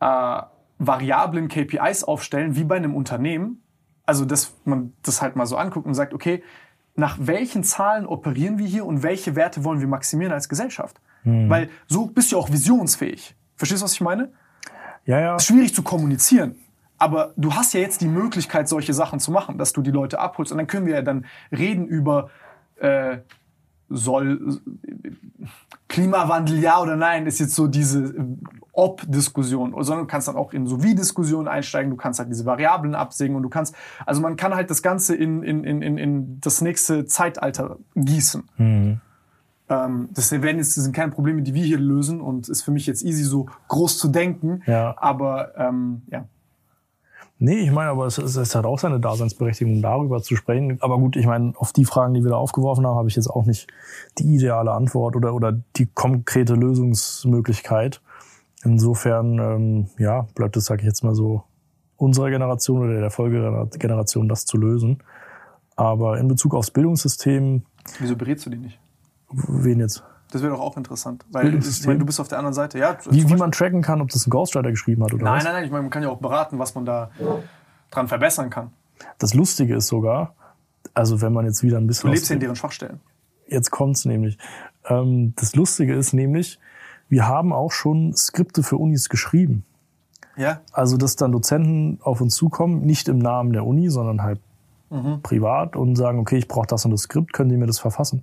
[0.00, 0.42] äh,
[0.78, 3.62] Variablen, KPIs aufstellen, wie bei einem Unternehmen?
[4.04, 6.42] Also, dass man das halt mal so anguckt und sagt, okay,
[6.98, 11.00] nach welchen Zahlen operieren wir hier und welche Werte wollen wir maximieren als Gesellschaft?
[11.48, 13.34] Weil so bist du auch visionsfähig.
[13.56, 14.32] Verstehst du, was ich meine?
[15.04, 15.36] Ja, ja.
[15.36, 16.56] ist schwierig zu kommunizieren.
[16.98, 20.18] Aber du hast ja jetzt die Möglichkeit, solche Sachen zu machen, dass du die Leute
[20.18, 20.52] abholst.
[20.52, 22.30] Und dann können wir ja dann reden über,
[22.76, 23.18] äh,
[23.88, 24.60] soll
[25.88, 28.24] Klimawandel ja oder nein, ist jetzt so diese äh,
[28.72, 29.72] Ob-Diskussion.
[29.82, 33.36] Sondern du kannst dann auch in so Wie-Diskussionen einsteigen, du kannst halt diese Variablen absägen
[33.36, 37.06] und du kannst, also man kann halt das Ganze in, in, in, in, das nächste
[37.06, 38.48] Zeitalter gießen.
[39.70, 42.70] Ähm, das werden jetzt das sind keine Probleme, die wir hier lösen und ist für
[42.70, 44.62] mich jetzt easy, so groß zu denken.
[44.66, 44.94] Ja.
[44.98, 46.26] Aber ähm, ja.
[47.40, 50.78] Nee, ich meine, aber es, es, es hat auch seine Daseinsberechtigung, darüber zu sprechen.
[50.80, 53.28] Aber gut, ich meine, auf die Fragen, die wir da aufgeworfen haben, habe ich jetzt
[53.28, 53.68] auch nicht
[54.18, 58.00] die ideale Antwort oder, oder die konkrete Lösungsmöglichkeit.
[58.64, 61.44] Insofern, ähm, ja, bleibt es, sage ich jetzt mal so,
[61.96, 65.02] unserer Generation oder der Folgegeneration, das zu lösen.
[65.76, 67.62] Aber in Bezug aufs Bildungssystem,
[68.00, 68.80] Wieso berätst du die nicht?
[69.30, 70.02] wen jetzt?
[70.30, 71.24] Das wäre doch auch interessant.
[71.30, 72.78] Weil ich meine, du bist auf der anderen Seite.
[72.78, 75.44] Ja, Wie, wie man tracken kann, ob das ein Ghostwriter geschrieben hat oder Nein, was?
[75.44, 75.64] nein, nein.
[75.64, 77.10] Ich meine, man kann ja auch beraten, was man da
[77.90, 78.70] dran verbessern kann.
[79.18, 80.34] Das Lustige ist sogar,
[80.92, 82.10] also wenn man jetzt wieder ein Du bisschen...
[82.10, 83.00] lebst aus- ja in deren Schwachstellen.
[83.46, 84.36] Jetzt kommt's nämlich.
[84.86, 86.58] Ähm, das Lustige ist nämlich,
[87.08, 89.64] wir haben auch schon Skripte für Unis geschrieben.
[90.36, 90.60] Ja.
[90.72, 94.40] Also, dass dann Dozenten auf uns zukommen, nicht im Namen der Uni, sondern halt
[95.22, 98.22] privat und sagen, okay, ich brauche das und das Skript, können die mir das verfassen?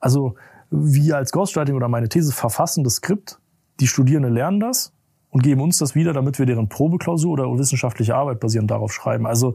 [0.00, 0.34] Also,
[0.72, 3.38] wir als Ghostwriting oder meine These verfassen das Skript,
[3.80, 4.92] die Studierenden lernen das
[5.30, 9.26] und geben uns das wieder, damit wir deren Probeklausur oder wissenschaftliche Arbeit basierend darauf schreiben.
[9.26, 9.54] Also,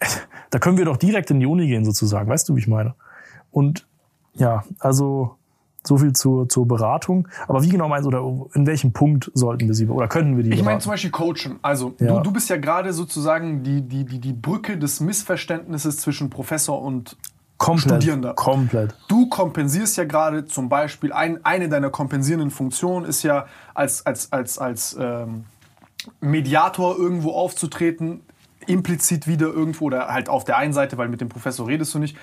[0.50, 2.28] da können wir doch direkt in die Uni gehen sozusagen.
[2.28, 2.94] Weißt du, wie ich meine?
[3.50, 3.86] Und
[4.34, 5.38] ja, also
[5.84, 7.28] so viel zur, zur Beratung.
[7.46, 10.44] Aber wie genau meinst du, oder in welchem Punkt sollten wir sie oder können wir
[10.44, 11.58] die Ich meine zum Beispiel Coachen.
[11.62, 12.16] Also Ja.
[12.18, 16.80] du, du bist ja gerade sozusagen die, die, die, die Brücke des Missverständnisses zwischen Professor
[16.82, 17.16] und
[17.58, 18.34] komplett, Studierender.
[18.34, 18.94] Komplett.
[19.08, 24.32] Du kompensierst ja gerade zum Beispiel, ein, eine deiner kompensierenden Funktionen ist ja als, als,
[24.32, 25.44] als, als ähm,
[26.20, 28.20] Mediator irgendwo aufzutreten,
[28.66, 31.98] implizit wieder irgendwo oder halt auf der einen Seite, weil mit dem Professor redest du
[31.98, 32.16] nicht.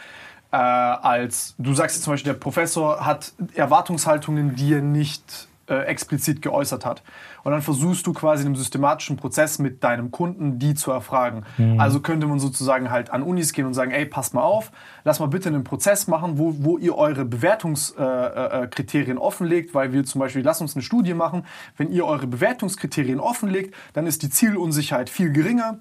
[0.51, 6.42] Äh, als du sagst zum Beispiel, der Professor hat Erwartungshaltungen, die er nicht äh, explizit
[6.42, 7.03] geäußert hat.
[7.44, 11.44] Und dann versuchst du quasi in einem systematischen Prozess mit deinem Kunden, die zu erfragen.
[11.80, 14.72] Also könnte man sozusagen halt an Unis gehen und sagen, ey, passt mal auf,
[15.03, 19.74] lass mal bitte einen Prozess machen, wo, wo ihr eure Bewertungskriterien äh, äh, Kriterien offenlegt,
[19.74, 21.45] weil wir zum Beispiel, lasst uns eine Studie machen,
[21.77, 25.80] wenn ihr eure Bewertungskriterien offenlegt, dann ist die Zielunsicherheit viel geringer.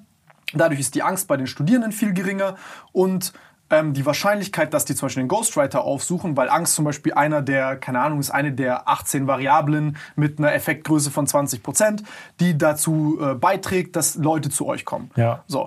[0.52, 2.56] Dadurch ist die Angst bei den Studierenden viel geringer
[2.92, 3.32] und
[3.70, 7.42] ähm, die Wahrscheinlichkeit, dass die zum Beispiel den Ghostwriter aufsuchen, weil Angst zum Beispiel einer
[7.42, 12.02] der, keine Ahnung, ist eine der 18 Variablen mit einer Effektgröße von 20 Prozent,
[12.40, 15.10] die dazu äh, beiträgt, dass Leute zu euch kommen.
[15.16, 15.42] Ja.
[15.46, 15.66] So.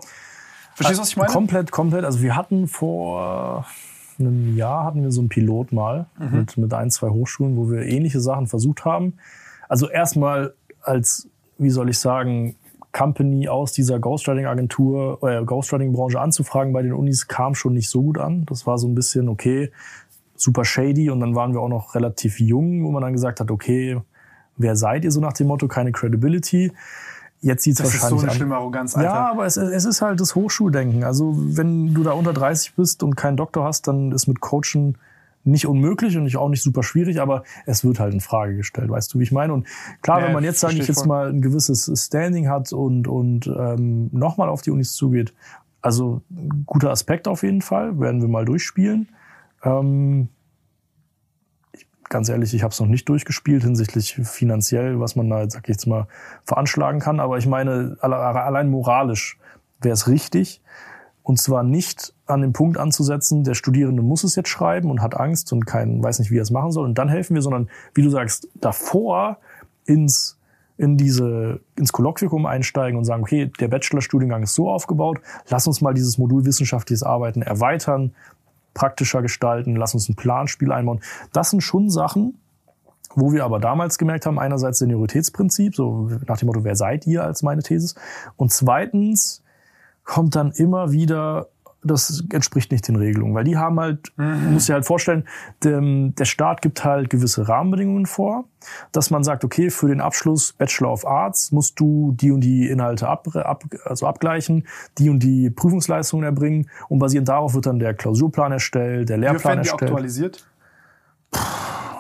[0.76, 1.32] Verstehst du, was ich meine?
[1.32, 2.06] Komplett, komplett.
[2.06, 3.66] Also wir hatten vor
[4.20, 6.38] einem Jahr hatten wir so einen Pilot mal Mhm.
[6.38, 9.14] mit, mit ein, zwei Hochschulen, wo wir ähnliche Sachen versucht haben.
[9.70, 11.28] Also erstmal als,
[11.58, 12.56] wie soll ich sagen,
[12.92, 18.18] Company aus dieser Ghostwriting-Agentur, äh, Ghostwriting-Branche anzufragen bei den Unis kam schon nicht so gut
[18.18, 18.46] an.
[18.48, 19.72] Das war so ein bisschen, okay,
[20.36, 23.52] super shady und dann waren wir auch noch relativ jung, wo man dann gesagt hat,
[23.52, 24.00] okay,
[24.56, 26.72] wer seid ihr so nach dem Motto, keine Credibility.
[27.42, 28.38] Jetzt sieht es das ist wahrscheinlich so eine an.
[28.38, 29.10] schlimme Arroganz, Alter.
[29.10, 31.04] Ja, aber es, es ist halt das Hochschuldenken.
[31.04, 34.98] Also wenn du da unter 30 bist und keinen Doktor hast, dann ist mit Coachen
[35.48, 38.90] nicht unmöglich und nicht auch nicht super schwierig, aber es wird halt in Frage gestellt.
[38.90, 39.54] Weißt du, wie ich meine?
[39.54, 39.68] Und
[40.02, 41.08] klar, Ja, wenn man jetzt, sage ich jetzt voll.
[41.08, 45.34] mal, ein gewisses Standing hat und, und ähm, nochmal auf die Unis zugeht,
[45.82, 46.22] also
[46.66, 49.10] guter Aspekt auf jeden Fall, werden wir mal durchspielen.
[49.64, 50.30] Ähm,
[51.72, 55.64] ich, ganz ehrlich, ich habe es noch nicht durchgespielt hinsichtlich finanziell, was man da, sag
[55.64, 56.08] ich jetzt mal,
[56.44, 57.20] veranschlagen kann.
[57.20, 59.40] Aber ich meine, alle- allein moralisch
[59.80, 60.62] wäre es richtig.
[61.28, 65.20] Und zwar nicht an den Punkt anzusetzen, der Studierende muss es jetzt schreiben und hat
[65.20, 66.86] Angst und kein, weiß nicht, wie er es machen soll.
[66.86, 69.38] Und dann helfen wir, sondern, wie du sagst, davor
[69.86, 70.40] ins,
[70.78, 75.82] in diese, ins Kolloquium einsteigen und sagen, okay, der Bachelorstudiengang ist so aufgebaut, lass uns
[75.82, 78.14] mal dieses Modul wissenschaftliches Arbeiten erweitern,
[78.74, 81.02] praktischer gestalten, lass uns ein Planspiel einbauen.
[81.34, 82.36] Das sind schon Sachen,
[83.16, 87.26] wo wir aber damals gemerkt haben, einerseits Senioritätsprinzip, so nach dem Motto, wer seid ihr
[87.26, 87.96] als meine Thesis?
[88.38, 89.44] Und zweitens
[90.08, 91.50] kommt dann immer wieder,
[91.84, 94.54] das entspricht nicht den Regelungen, weil die haben halt, mhm.
[94.54, 95.28] muss dir halt vorstellen,
[95.64, 98.46] dem, der Staat gibt halt gewisse Rahmenbedingungen vor,
[98.92, 102.68] dass man sagt, okay, für den Abschluss Bachelor of Arts musst du die und die
[102.68, 104.66] Inhalte ab, ab, also abgleichen,
[104.98, 109.44] die und die Prüfungsleistungen erbringen und basierend darauf wird dann der Klausurplan erstellt, der Lehrplan
[109.44, 109.92] werden die erstellt.
[109.92, 110.48] aktualisiert?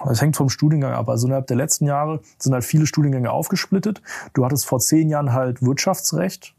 [0.05, 1.09] Das hängt vom Studiengang ab.
[1.09, 4.01] Also innerhalb der letzten Jahre sind halt viele Studiengänge aufgesplittet.
[4.33, 6.53] Du hattest vor zehn Jahren halt Wirtschaftsrecht.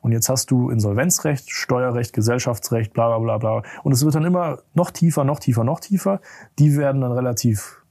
[0.00, 3.62] Und jetzt hast du Insolvenzrecht, Steuerrecht, Gesellschaftsrecht, bla bla bla bla.
[3.82, 6.20] Und es wird dann immer noch tiefer, noch tiefer, noch tiefer.
[6.58, 7.82] Die werden dann relativ,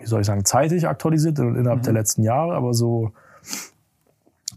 [0.00, 1.84] wie soll ich sagen, zeitig aktualisiert innerhalb Mhm.
[1.84, 2.54] der letzten Jahre.
[2.54, 3.12] Aber so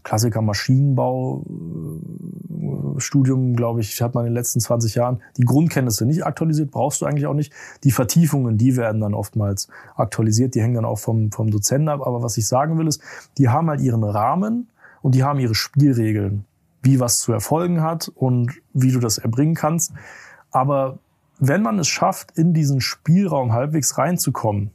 [0.02, 6.06] Klassiker Maschinenbau, äh, Studium, glaube ich, hat man in den letzten 20 Jahren die Grundkenntnisse
[6.06, 7.52] nicht aktualisiert, brauchst du eigentlich auch nicht.
[7.82, 12.06] Die Vertiefungen, die werden dann oftmals aktualisiert, die hängen dann auch vom, vom Dozenten ab.
[12.06, 13.02] Aber was ich sagen will, ist,
[13.36, 14.68] die haben halt ihren Rahmen
[15.06, 16.46] und die haben ihre Spielregeln,
[16.82, 19.92] wie was zu erfolgen hat und wie du das erbringen kannst.
[20.50, 20.98] Aber
[21.38, 24.72] wenn man es schafft, in diesen Spielraum halbwegs reinzukommen,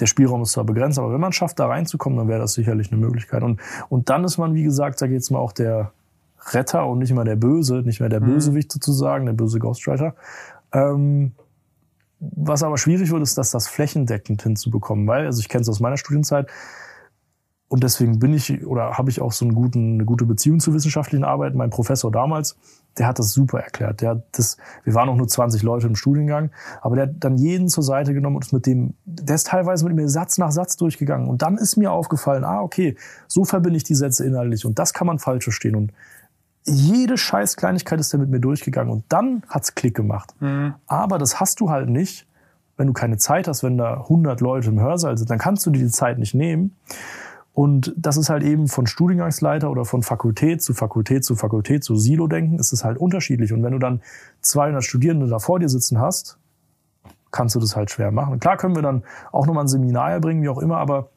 [0.00, 2.54] der Spielraum ist zwar begrenzt, aber wenn man es schafft, da reinzukommen, dann wäre das
[2.54, 3.42] sicherlich eine Möglichkeit.
[3.42, 5.92] Und, und dann ist man, wie gesagt, sag ich jetzt mal auch der
[6.52, 10.14] Retter und nicht mehr der Böse, nicht mehr der Bösewicht sozusagen, der böse Ghostwriter.
[10.72, 11.32] Ähm,
[12.18, 15.80] was aber schwierig wird, ist, dass das flächendeckend hinzubekommen, weil, also ich kenne es aus
[15.80, 16.48] meiner Studienzeit,
[17.68, 20.74] und deswegen bin ich oder habe ich auch so einen guten, eine gute Beziehung zur
[20.74, 21.54] wissenschaftlichen Arbeit.
[21.56, 22.56] Mein Professor damals,
[22.96, 24.02] der hat das super erklärt.
[24.02, 27.36] Der hat das, wir waren auch nur 20 Leute im Studiengang, aber der hat dann
[27.36, 30.52] jeden zur Seite genommen und ist mit dem, der ist teilweise mit mir Satz nach
[30.52, 31.28] Satz durchgegangen.
[31.28, 32.96] Und dann ist mir aufgefallen, ah, okay,
[33.26, 35.74] so verbinde ich die Sätze inhaltlich und das kann man falsch verstehen.
[35.74, 35.92] Und
[36.64, 40.34] jede scheiß Kleinigkeit ist er mit mir durchgegangen und dann hat's Klick gemacht.
[40.86, 42.26] Aber das hast du halt nicht,
[42.76, 45.70] wenn du keine Zeit hast, wenn da 100 Leute im Hörsaal sind, dann kannst du
[45.70, 46.76] dir die Zeit nicht nehmen.
[47.56, 51.96] Und das ist halt eben von Studiengangsleiter oder von Fakultät zu Fakultät zu Fakultät zu
[51.96, 53.50] Silo-Denken ist es halt unterschiedlich.
[53.54, 54.02] Und wenn du dann
[54.42, 56.38] 200 Studierende da vor dir sitzen hast,
[57.30, 58.40] kannst du das halt schwer machen.
[58.40, 61.08] Klar können wir dann auch nochmal ein Seminar erbringen, wie auch immer, aber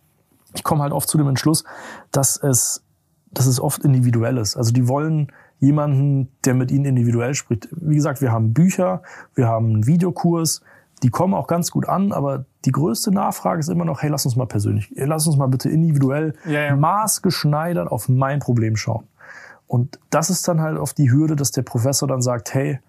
[0.55, 1.65] ich komme halt oft zu dem Entschluss,
[2.13, 2.85] dass es,
[3.31, 4.55] dass es oft individuell ist.
[4.55, 7.67] Also die wollen jemanden, der mit ihnen individuell spricht.
[7.71, 9.01] Wie gesagt, wir haben Bücher,
[9.35, 10.61] wir haben einen Videokurs,
[11.03, 14.25] die kommen auch ganz gut an, aber die größte Nachfrage ist immer noch, hey, lass
[14.25, 16.75] uns mal persönlich, lass uns mal bitte individuell, Ja, ja.
[16.75, 19.05] maßgeschneidert auf mein Problem schauen.
[19.67, 22.79] Und das ist dann halt oft die Hürde, dass der Professor dann sagt, hey,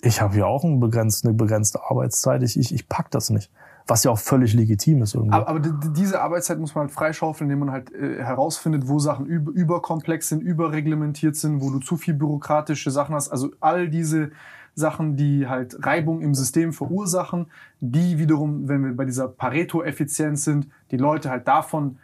[0.00, 3.50] ich habe ja auch eine begrenzte, eine begrenzte Arbeitszeit, ich, ich, ich pack das nicht.
[3.86, 5.34] Was ja auch völlig legitim ist irgendwie.
[5.34, 8.88] Aber, aber die- die- diese Arbeitszeit muss man halt freischaufeln, indem man halt äh, herausfindet,
[8.88, 13.28] wo Sachen über, überkomplex sind, überreglementiert sind, wo du zu viel bürokratische Sachen hast.
[13.30, 14.30] Also all diese
[14.74, 17.46] Sachen, die halt Reibung im System verursachen,
[17.80, 21.98] die wiederum, wenn wir bei dieser Pareto-Effizienz sind, die Leute halt davon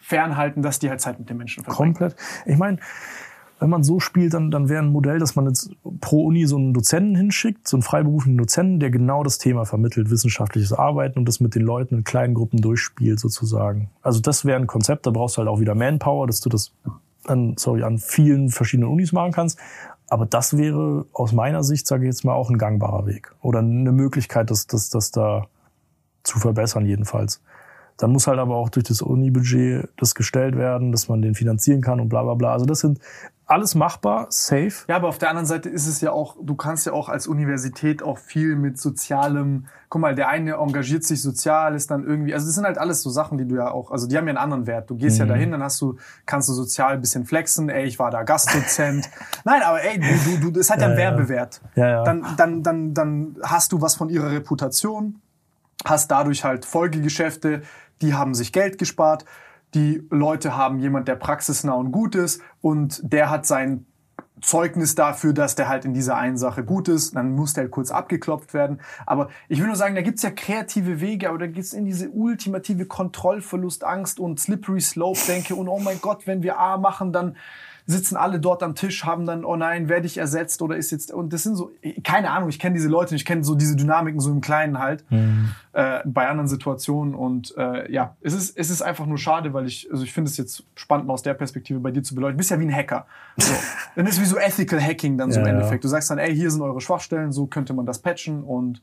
[0.00, 1.94] fernhalten, dass die halt Zeit mit den Menschen verbringen.
[1.94, 2.16] Komplett.
[2.44, 2.78] Ich meine,
[3.60, 5.70] wenn man so spielt, dann, dann wäre ein Modell, dass man jetzt
[6.00, 10.10] pro Uni so einen Dozenten hinschickt, so einen freiberuflichen Dozenten, der genau das Thema vermittelt,
[10.10, 13.88] wissenschaftliches Arbeiten und das mit den Leuten in kleinen Gruppen durchspielt sozusagen.
[14.02, 16.72] Also das wäre ein Konzept, da brauchst du halt auch wieder Manpower, dass du das
[17.26, 19.58] an, sorry, an vielen verschiedenen Unis machen kannst.
[20.08, 23.34] Aber das wäre aus meiner Sicht, sage ich jetzt mal, auch ein gangbarer Weg.
[23.40, 25.46] Oder eine Möglichkeit, das, das, das da
[26.22, 27.42] zu verbessern jedenfalls.
[27.96, 31.80] Dann muss halt aber auch durch das Uni-Budget das gestellt werden, dass man den finanzieren
[31.80, 32.52] kann und bla bla bla.
[32.52, 32.98] Also das sind
[33.46, 34.72] alles machbar, safe.
[34.88, 37.26] Ja, aber auf der anderen Seite ist es ja auch, du kannst ja auch als
[37.26, 42.32] Universität auch viel mit sozialem, guck mal, der eine engagiert sich sozial, ist dann irgendwie,
[42.32, 44.30] also das sind halt alles so Sachen, die du ja auch, also die haben ja
[44.30, 44.88] einen anderen Wert.
[44.88, 47.98] Du gehst ja dahin, dann hast du, kannst du sozial ein bisschen flexen, ey, ich
[47.98, 49.10] war da Gastdozent.
[49.44, 51.10] Nein, aber ey, du, du, du das hat ja einen Ja, ja.
[51.10, 51.60] Werbewert.
[51.74, 52.04] Ja, ja.
[52.04, 55.20] Dann, dann, dann, dann hast du was von ihrer Reputation,
[55.84, 57.62] hast dadurch halt Folgegeschäfte,
[58.00, 59.26] die haben sich Geld gespart,
[59.74, 63.86] die Leute haben jemand, der praxisnah und gut ist und der hat sein
[64.40, 67.70] Zeugnis dafür, dass der halt in dieser einen Sache gut ist, dann muss der halt
[67.70, 68.80] kurz abgeklopft werden.
[69.06, 72.10] Aber ich will nur sagen, da gibt's ja kreative Wege, aber da geht's in diese
[72.10, 77.12] ultimative Kontrollverlust, Angst und Slippery Slope denke und oh mein Gott, wenn wir A machen,
[77.12, 77.36] dann
[77.86, 81.12] sitzen alle dort am Tisch, haben dann, oh nein, werde ich ersetzt oder ist jetzt,
[81.12, 81.70] und das sind so,
[82.02, 85.04] keine Ahnung, ich kenne diese Leute, ich kenne so diese Dynamiken so im Kleinen halt,
[85.72, 89.66] äh, bei anderen Situationen und äh, ja, es ist, es ist einfach nur schade, weil
[89.66, 92.36] ich, also ich finde es jetzt spannend, mal aus der Perspektive bei dir zu beleuchten.
[92.36, 93.06] Du bist ja wie ein Hacker.
[93.36, 93.52] So.
[93.96, 95.52] dann ist wie so Ethical Hacking dann so im Ja.
[95.52, 95.84] Endeffekt.
[95.84, 98.80] Du sagst dann, ey, hier sind eure Schwachstellen, so könnte man das patchen und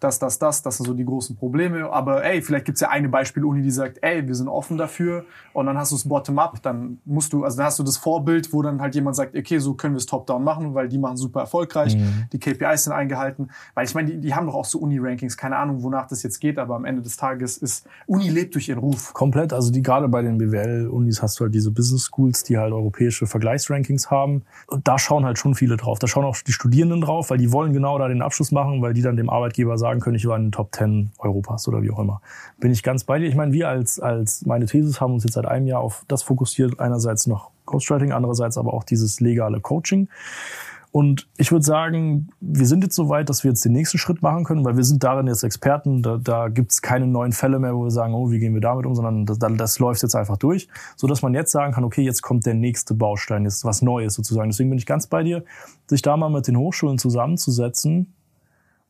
[0.00, 1.90] das, das, das, das sind so die großen Probleme.
[1.90, 5.24] Aber ey, vielleicht gibt's ja eine Beispiel-Uni, die sagt, ey, wir sind offen dafür.
[5.52, 8.52] Und dann hast du es bottom-up, dann musst du, also dann hast du das Vorbild,
[8.52, 11.16] wo dann halt jemand sagt, okay, so können wir es top-down machen, weil die machen
[11.16, 11.96] super erfolgreich,
[12.32, 13.50] die KPIs sind eingehalten.
[13.74, 16.38] Weil ich meine, die, die haben doch auch so Uni-Rankings, keine Ahnung, wonach das jetzt
[16.38, 19.12] geht, aber am Ende des Tages ist, Uni lebt durch ihren Ruf.
[19.14, 22.72] Komplett, also die gerade bei den BWL-Unis hast du halt diese Business Schools, die halt
[22.72, 24.42] europäische Vergleichsrankings haben.
[24.68, 25.98] Und da schauen halt schon viele drauf.
[25.98, 28.92] Da schauen auch die Studierenden drauf, weil die wollen genau da den Abschluss machen, weil
[28.92, 31.90] die dann dem Arbeitgeber sagen können, ich war in den Top 10 Europas oder wie
[31.90, 32.20] auch immer.
[32.58, 33.26] Bin ich ganz bei dir.
[33.26, 36.22] Ich meine, wir als, als meine Thesis haben uns jetzt seit einem Jahr auf das
[36.22, 36.78] fokussiert.
[36.80, 40.08] Einerseits noch Ghostwriting, andererseits aber auch dieses legale Coaching.
[40.90, 44.22] Und ich würde sagen, wir sind jetzt so weit, dass wir jetzt den nächsten Schritt
[44.22, 46.02] machen können, weil wir sind darin jetzt Experten.
[46.02, 48.62] Da, da gibt es keine neuen Fälle mehr, wo wir sagen, oh, wie gehen wir
[48.62, 51.84] damit um, sondern das, das läuft jetzt einfach durch, so dass man jetzt sagen kann,
[51.84, 54.48] okay, jetzt kommt der nächste Baustein, jetzt was Neues sozusagen.
[54.48, 55.44] Deswegen bin ich ganz bei dir,
[55.86, 58.14] sich da mal mit den Hochschulen zusammenzusetzen,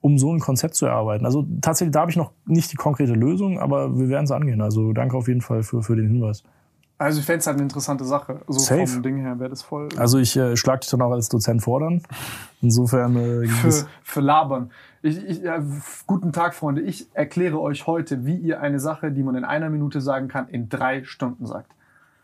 [0.01, 1.25] um so ein Konzept zu erarbeiten.
[1.27, 4.61] Also tatsächlich, da habe ich noch nicht die konkrete Lösung, aber wir werden es angehen.
[4.61, 6.43] Also danke auf jeden Fall für, für den Hinweis.
[7.01, 8.41] Also ich fände halt eine interessante Sache.
[8.49, 8.87] So Safe.
[8.87, 11.63] vom Ding her wäre das voll Also ich äh, schlage dich dann auch als Dozent
[11.63, 12.03] fordern.
[12.61, 14.71] Insofern äh, für, es- für Labern.
[15.03, 15.63] Ich, ich, ja,
[16.09, 16.81] guten Tag, Freunde.
[16.83, 20.49] Ich erkläre euch heute, wie ihr eine Sache, die man in einer Minute sagen kann,
[20.49, 21.71] in drei Stunden sagt.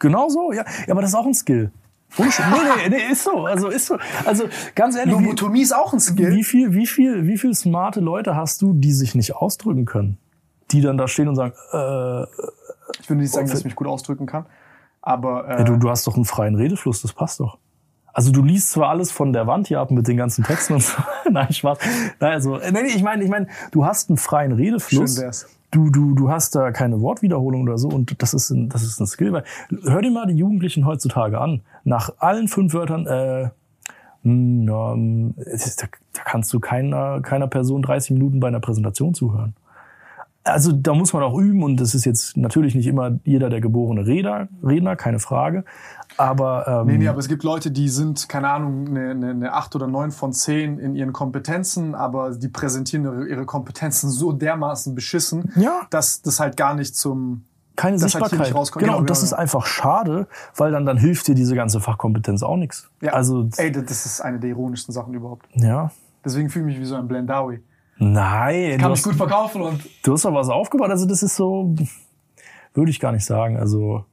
[0.00, 0.64] Genau so, ja.
[0.86, 1.70] Ja, aber das ist auch ein Skill.
[2.18, 3.44] Sch- nee, nee, nee, ist so.
[3.46, 3.98] Also ist so.
[4.24, 4.44] Also
[4.74, 6.34] ganz ehrlich, Lobotomie ist auch ein Skill.
[6.34, 10.18] wie viel, wie viel, wie viel smarte Leute hast du, die sich nicht ausdrücken können?
[10.70, 12.22] Die dann da stehen und sagen, äh,
[13.00, 14.46] Ich würde nicht sagen, dass ich mich gut ausdrücken kann.
[15.02, 17.58] Aber äh, ja, du, du hast doch einen freien Redefluss, das passt doch.
[18.12, 20.82] Also du liest zwar alles von der Wand hier ab mit den ganzen Texten und
[20.84, 20.94] so.
[21.30, 21.78] Nein, Spaß.
[22.20, 25.16] Nein, also, äh, nee, ich meine, ich meine, du hast einen freien Redefluss.
[25.16, 25.46] Schön wär's.
[25.74, 29.00] Du, du, du hast da keine Wortwiederholung oder so und das ist ein, das ist
[29.00, 29.32] ein Skill.
[29.32, 29.42] Weil,
[29.82, 31.62] hör dir mal die Jugendlichen heutzutage an.
[31.82, 33.48] Nach allen fünf Wörtern, äh,
[34.22, 38.46] hm, ja, hm, es ist, da, da kannst du keiner, keiner Person 30 Minuten bei
[38.46, 39.56] einer Präsentation zuhören.
[40.47, 43.62] Also da muss man auch üben und das ist jetzt natürlich nicht immer jeder der
[43.62, 45.64] geborene Redner, Redner keine Frage.
[46.16, 49.52] Aber, ähm, Nee, nee, aber es gibt Leute, die sind, keine Ahnung, eine, eine, eine
[49.55, 54.32] 8 oder 9 von 10 in ihren Kompetenzen, aber die präsentieren ihre, ihre Kompetenzen so
[54.32, 55.81] dermaßen beschissen, Ja.
[55.90, 57.44] dass das halt gar nicht zum...
[57.74, 58.55] keine das halt Sichtbarkeit.
[58.55, 58.82] rauskommt.
[58.84, 59.39] Genau, Genau, und das genau, ist ja.
[59.39, 62.90] einfach schade, weil dann, dann hilft dir diese ganze Fachkompetenz auch nichts.
[63.00, 65.47] Ja, Also, ey, das das ist eine der ironischsten Sachen überhaupt.
[65.55, 65.90] ja.
[66.24, 67.60] Deswegen fühle ich mich wie so ein Blendawi.
[67.98, 70.90] Nein, Kann du mich hast, gut verkaufen und du hast doch was aufgebaut.
[70.90, 71.74] Also das ist so,
[72.74, 73.56] würde ich gar nicht sagen.
[73.56, 74.05] Also,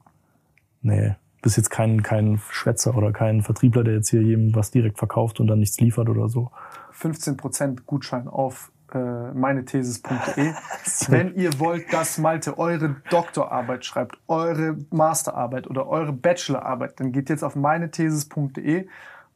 [0.82, 4.98] nee, bist jetzt kein, kein Schwätzer oder kein Vertriebler, der jetzt hier jedem was direkt
[4.98, 6.50] verkauft und dann nichts liefert oder so.
[6.98, 10.52] 15% Gutschein auf äh, meinethesis.de.
[11.08, 17.28] Wenn ihr wollt, dass Malte eure Doktorarbeit schreibt, eure Masterarbeit oder eure Bachelorarbeit, dann geht
[17.30, 18.86] jetzt auf meinethesis.de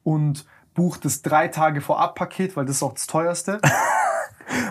[0.03, 3.59] und bucht das drei Tage vorab-Paket, weil das ist auch das teuerste.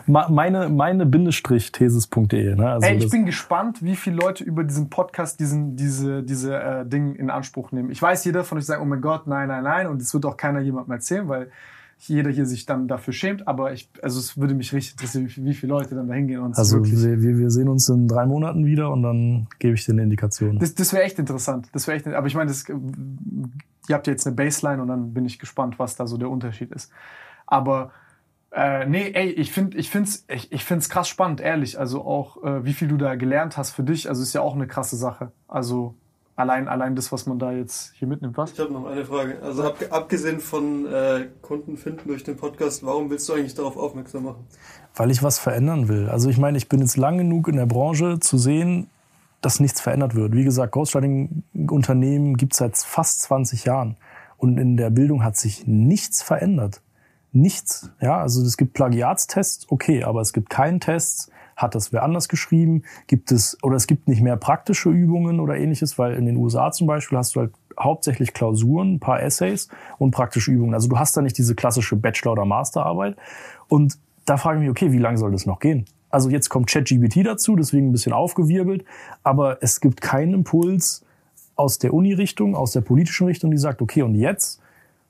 [0.06, 2.54] Meine, meine Bindestrich-thesis.de.
[2.54, 2.70] Ne?
[2.70, 6.86] Also Ey, ich bin gespannt, wie viele Leute über diesen Podcast diesen, diese, diese äh,
[6.86, 7.90] Ding in Anspruch nehmen.
[7.90, 9.86] Ich weiß, jeder von euch sagt, oh mein Gott, nein, nein, nein.
[9.86, 11.50] Und es wird auch keiner jemandem erzählen, weil
[11.98, 13.48] jeder hier sich dann dafür schämt.
[13.48, 16.56] Aber ich, also es würde mich richtig interessieren, wie, viele Leute dann da hingehen und
[16.56, 17.02] also wirklich.
[17.02, 20.02] wir, wir wir sehen uns in drei Monaten wieder und dann gebe ich dir eine
[20.02, 20.58] Indikation.
[20.58, 21.68] Das, das wäre echt interessant.
[21.72, 25.14] Das wäre echt, aber ich meine, das, ihr habt ja jetzt eine Baseline und dann
[25.14, 26.90] bin ich gespannt, was da so der Unterschied ist.
[27.46, 27.92] Aber
[28.56, 31.78] äh, nee, ey, ich finde, ich find's, ich, ich find's krass spannend, ehrlich.
[31.78, 34.08] Also auch, äh, wie viel du da gelernt hast für dich.
[34.08, 35.30] Also ist ja auch eine krasse Sache.
[35.46, 35.94] Also
[36.36, 38.52] Allein, allein das, was man da jetzt hier mitnimmt, was?
[38.52, 39.40] Ich habe noch eine Frage.
[39.42, 43.78] Also ab, abgesehen von äh, Kunden finden durch den Podcast, warum willst du eigentlich darauf
[43.78, 44.46] aufmerksam machen?
[44.94, 46.10] Weil ich was verändern will.
[46.10, 48.90] Also ich meine, ich bin jetzt lang genug in der Branche zu sehen,
[49.40, 50.34] dass nichts verändert wird.
[50.34, 53.96] Wie gesagt, Ghostwriting-Unternehmen gibt es seit fast 20 Jahren.
[54.36, 56.82] Und in der Bildung hat sich nichts verändert.
[57.32, 57.90] Nichts.
[58.00, 62.28] Ja, also es gibt Plagiatstests, okay, aber es gibt keinen Test, hat das wer anders
[62.28, 62.82] geschrieben?
[63.06, 66.70] Gibt es, oder es gibt nicht mehr praktische Übungen oder ähnliches, weil in den USA
[66.70, 70.74] zum Beispiel hast du halt hauptsächlich Klausuren, ein paar Essays und praktische Übungen.
[70.74, 73.16] Also du hast da nicht diese klassische Bachelor- oder Masterarbeit.
[73.68, 75.86] Und da frage ich mich, okay, wie lange soll das noch gehen?
[76.10, 78.84] Also jetzt kommt ChatGPT dazu, deswegen ein bisschen aufgewirbelt,
[79.22, 81.04] aber es gibt keinen Impuls
[81.56, 84.60] aus der Uni-Richtung, aus der politischen Richtung, die sagt, okay, und jetzt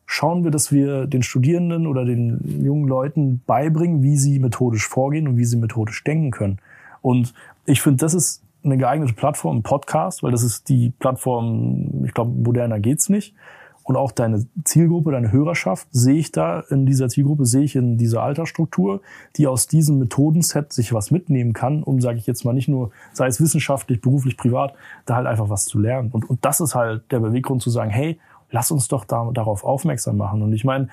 [0.07, 5.29] schauen wir, dass wir den Studierenden oder den jungen Leuten beibringen, wie sie methodisch vorgehen
[5.29, 6.59] und wie sie methodisch denken können.
[7.03, 7.35] Und
[7.67, 12.15] ich finde, das ist eine geeignete Plattform, ein Podcast, weil das ist die Plattform, ich
[12.15, 13.35] glaube, moderner geht's nicht.
[13.83, 17.99] Und auch deine Zielgruppe, deine Hörerschaft sehe ich da in dieser Zielgruppe, sehe ich in
[17.99, 19.01] dieser Altersstruktur,
[19.37, 22.91] die aus diesem Methodenset sich was mitnehmen kann, um, sage ich jetzt mal, nicht nur,
[23.13, 26.11] sei es wissenschaftlich, beruflich, privat, da halt einfach was zu lernen.
[26.11, 28.19] Und, und das ist halt der Beweggrund zu sagen, hey,
[28.51, 30.43] lass uns doch da, darauf aufmerksam machen.
[30.43, 30.89] Und ich meine,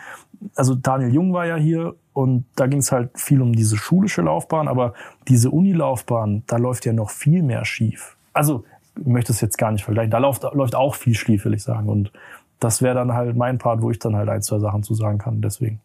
[0.56, 4.22] also Daniel Jung war ja hier und da ging es halt viel um diese schulische
[4.22, 4.94] Laufbahn, aber
[5.28, 8.18] diese Unilaufbahn, da läuft ja noch viel mehr schief.
[8.34, 8.64] Also
[9.00, 10.12] ich möchte es jetzt gar nicht vergleichen.
[10.12, 11.90] Da läuft, läuft auch viel schief, will ich sagen.
[11.90, 12.12] Und
[12.60, 15.18] das wäre dann halt mein Part, wo ich dann halt ein, zwei Sachen zu sagen
[15.18, 15.42] kann.
[15.42, 15.80] Deswegen.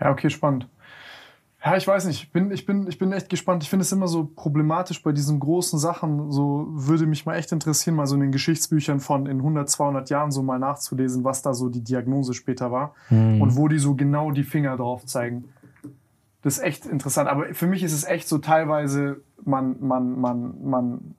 [0.00, 0.68] Ja, okay, spannend.
[1.64, 2.24] Ja, ich weiß nicht.
[2.24, 3.62] Ich bin, ich bin, ich bin echt gespannt.
[3.62, 6.32] Ich finde es immer so problematisch bei diesen großen Sachen.
[6.32, 10.10] So würde mich mal echt interessieren, mal so in den Geschichtsbüchern von in 100, 200
[10.10, 13.40] Jahren so mal nachzulesen, was da so die Diagnose später war Mhm.
[13.40, 15.44] und wo die so genau die Finger drauf zeigen.
[16.42, 17.28] Das ist echt interessant.
[17.28, 21.14] Aber für mich ist es echt so teilweise, man, man, man, man.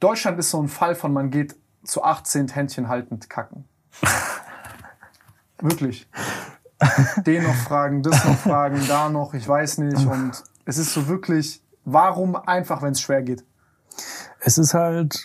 [0.00, 3.64] Deutschland ist so ein Fall von, man geht zu 18 Händchen haltend kacken.
[5.62, 6.06] Wirklich.
[7.26, 10.06] Den noch fragen, das noch fragen, da noch, ich weiß nicht.
[10.06, 13.44] Und es ist so wirklich, warum einfach, wenn es schwer geht?
[14.40, 15.24] Es ist halt,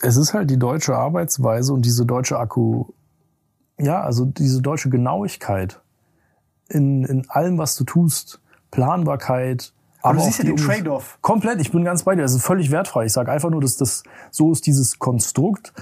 [0.00, 2.86] es ist halt die deutsche Arbeitsweise und diese deutsche Akku,
[3.78, 5.80] ja, also diese deutsche Genauigkeit
[6.68, 9.72] in, in allem, was du tust, Planbarkeit,
[10.02, 11.18] Aber du auch siehst ja die den Trade-off.
[11.20, 12.22] Komplett, ich bin ganz bei dir.
[12.22, 13.06] Das ist völlig wertfrei.
[13.06, 15.72] Ich sage einfach nur, dass das so ist dieses Konstrukt.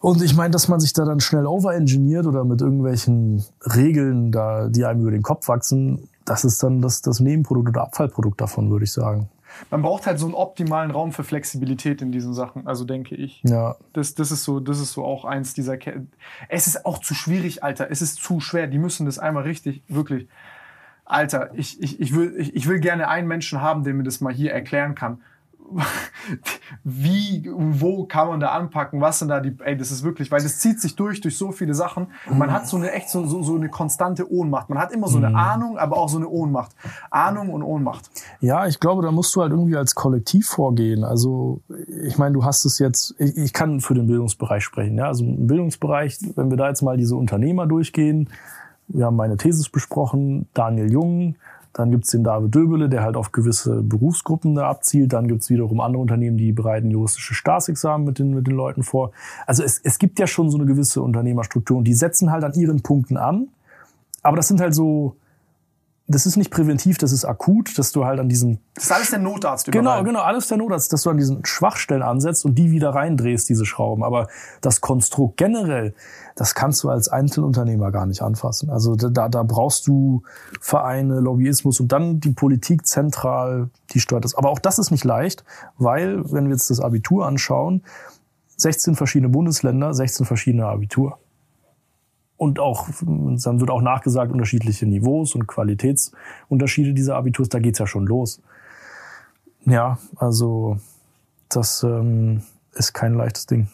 [0.00, 3.44] Und ich meine, dass man sich da dann schnell overengineert oder mit irgendwelchen
[3.76, 7.82] Regeln, da, die einem über den Kopf wachsen, das ist dann das, das Nebenprodukt oder
[7.82, 9.28] Abfallprodukt davon, würde ich sagen.
[9.70, 13.42] Man braucht halt so einen optimalen Raum für Flexibilität in diesen Sachen, also denke ich.
[13.44, 15.76] Ja, Das, das, ist so, das ist so auch eins dieser.
[15.76, 16.06] Ke
[16.48, 17.90] es ist auch zu schwierig, Alter.
[17.90, 18.68] Es ist zu schwer.
[18.68, 20.28] Die müssen das einmal richtig, wirklich.
[21.04, 24.20] Alter, ich, ich, ich, will, ich, ich will gerne einen Menschen haben, der mir das
[24.20, 25.20] mal hier erklären kann.
[26.84, 29.00] Wie, wo kann man da anpacken?
[29.00, 31.52] Was sind da die, ey, das ist wirklich, weil das zieht sich durch, durch so
[31.52, 32.08] viele Sachen.
[32.30, 34.68] Man hat so eine echt so, so, so eine konstante Ohnmacht.
[34.68, 36.74] Man hat immer so eine Ahnung, aber auch so eine Ohnmacht.
[37.10, 38.10] Ahnung und Ohnmacht.
[38.40, 41.04] Ja, ich glaube, da musst du halt irgendwie als Kollektiv vorgehen.
[41.04, 41.60] Also,
[42.04, 44.96] ich meine, du hast es jetzt, ich, ich kann für den Bildungsbereich sprechen.
[44.98, 45.06] Ja?
[45.06, 48.28] Also im Bildungsbereich, wenn wir da jetzt mal diese Unternehmer durchgehen,
[48.88, 51.36] wir haben meine Thesis besprochen, Daniel Jung,
[51.72, 55.12] dann gibt's den David Döbele, der halt auf gewisse Berufsgruppen da abzielt.
[55.12, 59.12] Dann gibt's wiederum andere Unternehmen, die bereiten juristische Staatsexamen mit den, mit den Leuten vor.
[59.46, 62.54] Also es, es gibt ja schon so eine gewisse Unternehmerstruktur und die setzen halt an
[62.54, 63.48] ihren Punkten an.
[64.22, 65.16] Aber das sind halt so,
[66.12, 69.10] das ist nicht präventiv, das ist akut, dass du halt an diesen Das ist alles
[69.10, 70.04] der Notarzt Genau, überall.
[70.04, 73.64] genau, alles der Notarzt, dass du an diesen Schwachstellen ansetzt und die wieder reindrehst, diese
[73.64, 74.02] Schrauben.
[74.02, 74.26] Aber
[74.60, 75.94] das Konstrukt generell,
[76.34, 78.70] das kannst du als Einzelunternehmer gar nicht anfassen.
[78.70, 80.22] Also da, da brauchst du
[80.60, 84.34] Vereine, Lobbyismus und dann die Politik zentral, die steuert das.
[84.34, 85.44] Aber auch das ist nicht leicht,
[85.78, 87.84] weil, wenn wir jetzt das Abitur anschauen,
[88.56, 91.18] 16 verschiedene Bundesländer, 16 verschiedene Abitur.
[92.40, 97.86] Und auch, dann wird auch nachgesagt, unterschiedliche Niveaus und Qualitätsunterschiede dieser Abiturs, da geht's ja
[97.86, 98.40] schon los.
[99.66, 100.78] Ja, also
[101.50, 102.40] das ähm,
[102.72, 103.68] ist kein leichtes Ding.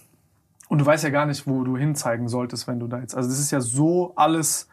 [0.69, 3.15] Und du weißt ja gar nicht, wo du hinzeigen solltest, wenn du da jetzt.
[3.15, 4.67] Also das ist ja so alles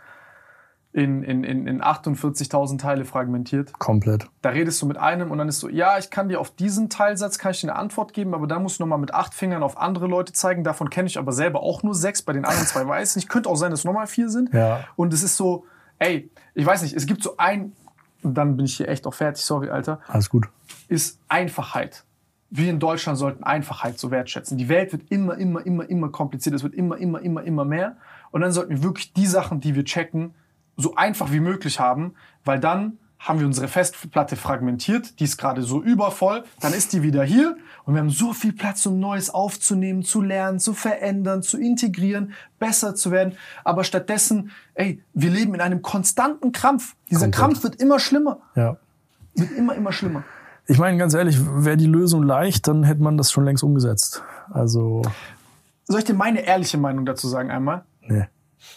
[0.93, 3.73] in, in, in, in 48.000 Teile fragmentiert.
[3.79, 4.27] Komplett.
[4.43, 6.89] Da redest du mit einem und dann ist so, ja, ich kann dir auf diesen
[6.89, 9.63] Teilsatz kann ich dir eine Antwort geben, aber dann musst du nochmal mit acht Fingern
[9.63, 10.63] auf andere Leute zeigen.
[10.63, 13.29] Davon kenne ich aber selber auch nur sechs, bei den anderen zwei weiß ich nicht.
[13.29, 14.53] Könnte auch sein, dass es nochmal vier sind.
[14.53, 14.87] Ja.
[14.95, 15.65] Und es ist so,
[15.97, 17.73] ey, ich weiß nicht, es gibt so ein,
[18.21, 20.47] und dann bin ich hier echt auch fertig, sorry, Alter Alles gut.
[20.89, 22.03] ist Einfachheit.
[22.51, 24.59] Wir in Deutschland sollten Einfachheit so wertschätzen.
[24.59, 26.55] Die Welt wird immer, immer, immer, immer komplizierter.
[26.55, 27.97] Es wird immer, immer, immer, immer mehr.
[28.29, 30.35] Und dann sollten wir wirklich die Sachen, die wir checken,
[30.77, 32.13] so einfach wie möglich haben,
[32.45, 37.03] weil dann haben wir unsere Festplatte fragmentiert, die ist gerade so übervoll, dann ist die
[37.03, 41.41] wieder hier und wir haben so viel Platz, um Neues aufzunehmen, zu lernen, zu verändern,
[41.41, 43.37] zu integrieren, besser zu werden.
[43.63, 46.95] Aber stattdessen, ey, wir leben in einem konstanten Krampf.
[47.09, 47.35] Dieser Komplett.
[47.39, 48.39] Krampf wird immer schlimmer.
[48.55, 48.77] Ja.
[49.35, 50.23] Wird immer, immer schlimmer.
[50.65, 54.21] Ich meine, ganz ehrlich, wäre die Lösung leicht, dann hätte man das schon längst umgesetzt.
[54.51, 55.01] Also,
[55.85, 57.83] Soll ich dir meine ehrliche Meinung dazu sagen einmal?
[58.01, 58.25] nee.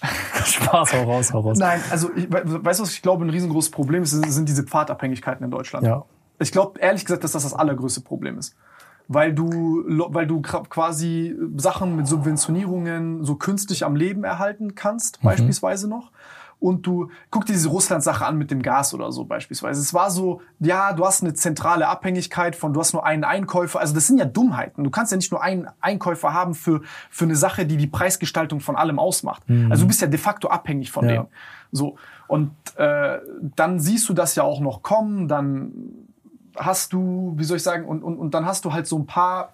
[0.45, 1.59] Spaß, hau raus, hau raus.
[1.59, 4.65] Nein, also ich, we- weißt du, was ich glaube, ein riesengroßes Problem ist, sind diese
[4.65, 5.87] Pfadabhängigkeiten in Deutschland.
[5.87, 6.05] Ja.
[6.39, 8.55] Ich glaube ehrlich gesagt, dass das das allergrößte Problem ist.
[9.09, 15.89] Weil du, weil du quasi Sachen mit Subventionierungen so künstlich am Leben erhalten kannst, beispielsweise
[15.89, 16.11] noch.
[16.59, 19.81] Und du guck dir diese Russland-Sache an mit dem Gas oder so beispielsweise.
[19.81, 23.79] Es war so, ja, du hast eine zentrale Abhängigkeit von, du hast nur einen Einkäufer.
[23.79, 24.83] Also das sind ja Dummheiten.
[24.83, 28.61] Du kannst ja nicht nur einen Einkäufer haben für, für eine Sache, die die Preisgestaltung
[28.61, 29.43] von allem ausmacht.
[29.71, 31.13] Also du bist ja de facto abhängig von Ja.
[31.13, 31.27] denen.
[31.73, 31.97] So.
[32.27, 33.19] Und äh,
[33.55, 35.73] dann siehst du das ja auch noch kommen, dann
[36.57, 39.07] hast du, wie soll ich sagen, und, und, und dann hast du halt so ein
[39.07, 39.53] paar,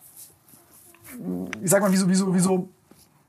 [1.60, 2.68] ich sag mal, wie so, wie so, wie so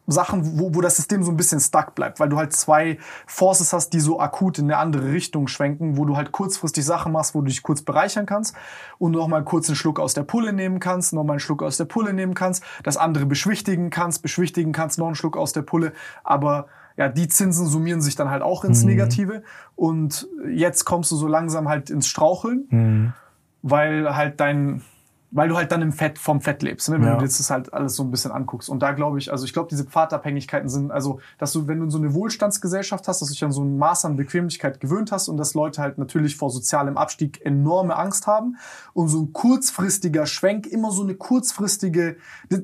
[0.05, 3.71] Sachen, wo, wo das System so ein bisschen stuck bleibt, weil du halt zwei Forces
[3.71, 7.35] hast, die so akut in eine andere Richtung schwenken, wo du halt kurzfristig Sachen machst,
[7.35, 8.55] wo du dich kurz bereichern kannst
[8.97, 11.63] und noch mal kurz einen Schluck aus der Pulle nehmen kannst, noch mal einen Schluck
[11.63, 15.53] aus der Pulle nehmen kannst, das andere beschwichtigen kannst, beschwichtigen kannst, noch einen Schluck aus
[15.53, 19.41] der Pulle, aber ja, die Zinsen summieren sich dann halt auch ins Negative.
[19.75, 22.67] Und jetzt kommst du so langsam halt ins Straucheln,
[23.63, 24.83] weil halt dein
[25.35, 26.95] weil du halt dann im Fett vom Fett lebst, ne?
[26.95, 27.17] wenn Ja.
[27.17, 28.69] du jetzt das halt alles so ein bisschen anguckst.
[28.69, 31.89] Und da glaube ich, also ich glaube, diese Pfadabhängigkeiten sind, also, dass du, wenn du
[31.89, 35.29] so eine Wohlstandsgesellschaft hast, dass du dich an so ein Maß an Bequemlichkeit gewöhnt hast
[35.29, 38.57] und dass Leute halt natürlich vor sozialem Abstieg enorme Angst haben
[38.93, 42.17] und so ein kurzfristiger Schwenk, immer so eine kurzfristige,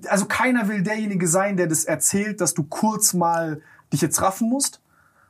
[0.07, 4.47] also keiner will derjenige sein, der das erzählt, dass du kurz mal dich jetzt raffen
[4.47, 4.79] musst.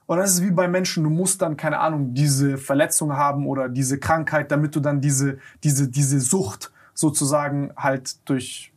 [0.08, 3.70] Und das ist wie bei Menschen, du musst dann, keine Ahnung, diese Verletzung haben oder
[3.70, 8.74] diese Krankheit, damit du dann diese, diese, diese Sucht sozusagen halt durch,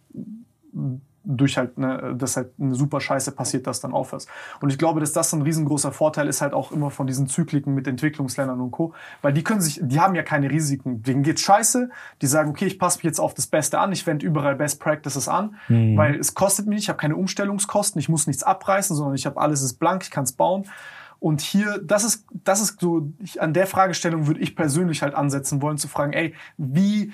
[1.25, 4.29] durch halt, ne, dass halt eine super Scheiße passiert, dass dann aufhörst.
[4.61, 7.75] Und ich glaube, dass das ein riesengroßer Vorteil ist halt auch immer von diesen Zykliken
[7.75, 8.95] mit Entwicklungsländern und Co.
[9.23, 11.03] Weil die können sich, die haben ja keine Risiken.
[11.03, 11.91] Denen geht's scheiße.
[12.21, 13.91] Die sagen, okay, ich passe mich jetzt auf das Beste an.
[13.91, 15.57] Ich wende überall Best Practices an,
[15.97, 16.85] weil es kostet mich nicht.
[16.85, 17.99] Ich habe keine Umstellungskosten.
[17.99, 20.05] Ich muss nichts abreißen, sondern ich habe alles ist blank.
[20.05, 20.67] Ich kann es bauen.
[21.19, 25.15] Und hier, das ist, das ist so, ich, an der Fragestellung würde ich persönlich halt
[25.15, 27.13] ansetzen wollen, zu fragen, ey, wie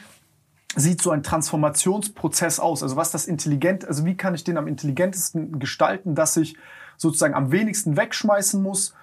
[0.76, 2.82] sieht so ein Transformationsprozess aus?
[2.82, 6.56] Also was das intelligent, also wie kann ich den am intelligentesten gestalten, dass ich
[6.96, 8.94] sozusagen am wenigsten wegschmeißen muss,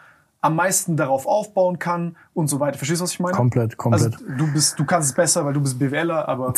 [0.42, 2.78] am meisten darauf aufbauen kann und so weiter.
[2.78, 3.36] Verstehst du, was ich meine?
[3.36, 4.14] Komplett, komplett.
[4.14, 6.54] Also du bist, du kannst es besser, weil du bist BWLer, aber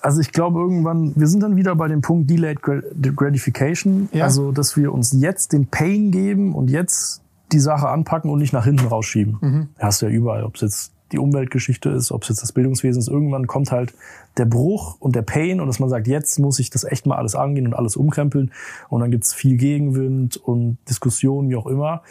[0.00, 2.82] Also ich glaube irgendwann, wir sind dann wieder bei dem Punkt Delayed Gra-
[3.14, 4.08] Gratification.
[4.12, 4.24] Ja.
[4.24, 7.20] Also, dass wir uns jetzt den Pain geben und jetzt
[7.52, 9.36] die Sache anpacken und nicht nach hinten rausschieben.
[9.40, 9.68] Mhm.
[9.78, 13.00] Hast du ja überall, ob es jetzt die Umweltgeschichte ist, ob es jetzt das Bildungswesen
[13.00, 13.08] ist.
[13.08, 13.94] Irgendwann kommt halt
[14.36, 17.16] der Bruch und der Pain und dass man sagt, jetzt muss ich das echt mal
[17.16, 18.52] alles angehen und alles umkrempeln.
[18.88, 22.02] Und dann gibt's viel Gegenwind und Diskussionen, wie auch immer.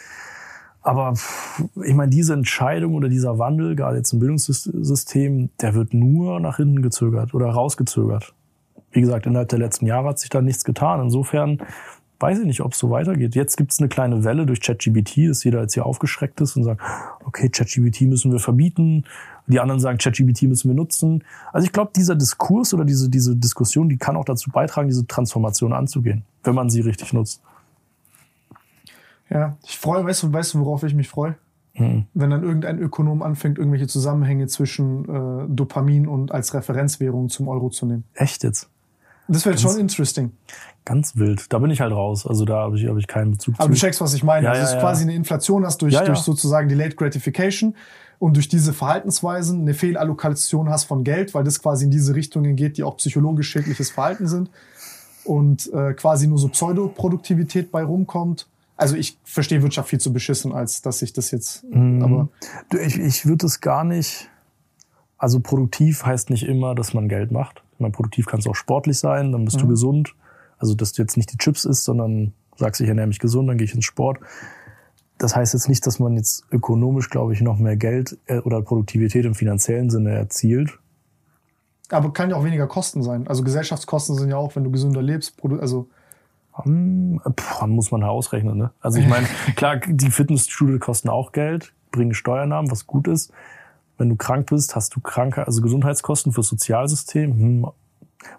[0.82, 1.14] Aber
[1.84, 6.58] ich meine, diese Entscheidung oder dieser Wandel, gerade jetzt im Bildungssystem, der wird nur nach
[6.58, 8.34] hinten gezögert oder rausgezögert.
[8.92, 11.02] Wie gesagt, innerhalb der letzten Jahre hat sich da nichts getan.
[11.02, 11.60] Insofern
[12.20, 13.36] weiß ich nicht, ob es so weitergeht.
[13.36, 16.64] Jetzt gibt es eine kleine Welle durch ChatGPT, dass jeder jetzt hier aufgeschreckt ist und
[16.64, 16.82] sagt,
[17.26, 19.04] okay, ChatGPT müssen wir verbieten.
[19.48, 21.24] Die anderen sagen, ChatGPT müssen wir nutzen.
[21.52, 25.06] Also ich glaube, dieser Diskurs oder diese, diese Diskussion, die kann auch dazu beitragen, diese
[25.06, 27.42] Transformation anzugehen, wenn man sie richtig nutzt.
[29.30, 31.36] ja, ich freue, weißt du, weißt du, worauf ich mich freue?
[31.78, 32.06] Mhm.
[32.14, 37.70] Wenn dann irgendein Ökonom anfängt, irgendwelche Zusammenhänge zwischen äh, Dopamin und als Referenzwährung zum Euro
[37.70, 38.06] zu nehmen.
[38.14, 38.70] Echt jetzt?
[39.28, 40.32] Das wäre schon interesting.
[40.86, 41.52] Ganz wild.
[41.52, 42.28] Da bin ich halt raus.
[42.28, 43.74] Also da habe ich, hab ich keinen Bezug Aber zu.
[43.74, 44.46] du checkst, was ich meine.
[44.46, 47.76] Ja, also ja, ist quasi eine Inflation hast durch, durch sozusagen Delayed Gratification
[48.20, 52.56] und durch diese Verhaltensweisen eine Fehlallokation hast von Geld, weil das quasi in diese Richtungen
[52.56, 54.52] geht, die auch psychologisch schädliches Verhalten sind
[55.24, 58.48] und äh, quasi nur so Pseudoproduktivität bei rumkommt.
[58.78, 62.04] Also ich verstehe Wirtschaft viel zu beschissen, als dass ich das jetzt, Mhm.
[62.04, 62.30] aber
[62.70, 64.30] Du, ich ich würde es gar nicht.
[65.18, 67.64] Also produktiv heißt nicht immer, dass man Geld macht.
[67.76, 70.16] Ich meine, produktiv kann es auch sportlich sein, dann bist du gesund.
[70.58, 73.58] Also, dass du jetzt nicht die Chips isst, sondern sagst, ich ernähre mich gesund, dann
[73.58, 74.20] gehe ich ins Sport.
[75.18, 78.62] Das heißt jetzt nicht, dass man jetzt ökonomisch, glaube ich, noch mehr Geld äh, oder
[78.62, 80.78] Produktivität im finanziellen Sinne erzielt.
[81.90, 83.28] aber kann ja auch weniger Kosten sein.
[83.28, 85.88] Also Gesellschaftskosten sind ja auch, wenn du gesünder lebst, also
[86.64, 88.72] Hm, Puh, muss man ausrechnen, ne?
[88.80, 93.32] Also ich meine, klar, die Fitnessstudio kosten auch Geld, bringen Steuernahmen, was gut ist.
[93.98, 97.32] Wenn du krank bist, hast du kranke, also Gesundheitskosten fürs Sozialsystem.
[97.32, 97.68] Hm.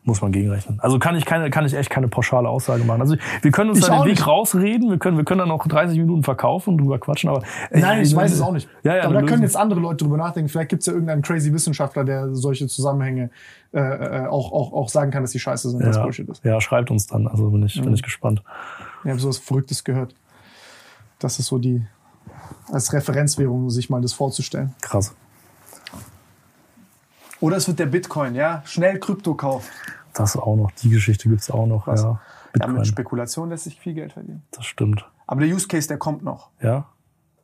[0.03, 0.81] muss man gegenrechnen.
[0.81, 3.01] Also kann ich keine, kann ich echt keine pauschale Aussage machen.
[3.01, 4.27] Also wir können uns Ich da den Weg nicht.
[4.27, 7.81] rausreden, wir können, wir können dann noch 30 Minuten verkaufen und drüber quatschen, aber äh,
[7.81, 8.69] Nein, ich weiß es auch nicht.
[8.83, 10.49] Ja, ja, Aber da können jetzt andere Leute drüber nachdenken.
[10.49, 13.31] Vielleicht gibt es ja irgendeinen crazy Wissenschaftler, der solche Zusammenhänge
[13.73, 16.45] äh, äh, auch, auch, auch sagen kann, dass die scheiße sind, dass ja, Bullshit ist.
[16.45, 17.29] ja, schreibt uns dann.
[17.29, 18.43] Also bin ich, bin ich gespannt.
[19.05, 20.15] Ich habe sowas Verrücktes gehört.
[21.19, 21.85] Das ist so die,
[22.73, 24.75] als Referenzwährung, sich mal das vorzustellen.
[24.81, 25.15] Krass.
[27.41, 28.63] Oder es wird der Bitcoin, ja?
[28.65, 29.71] Schnell Krypto kaufen.
[30.15, 30.71] Das auch noch.
[30.73, 31.87] Die Geschichte gibt's auch noch.
[31.87, 32.03] Was?
[32.03, 32.21] Ja.
[32.59, 34.43] Ja, mit Spekulation lässt sich viel Geld verdienen.
[34.51, 35.05] das stimmt.
[35.27, 36.51] Aber der Use Case, der kommt noch.
[36.63, 36.87] Ja.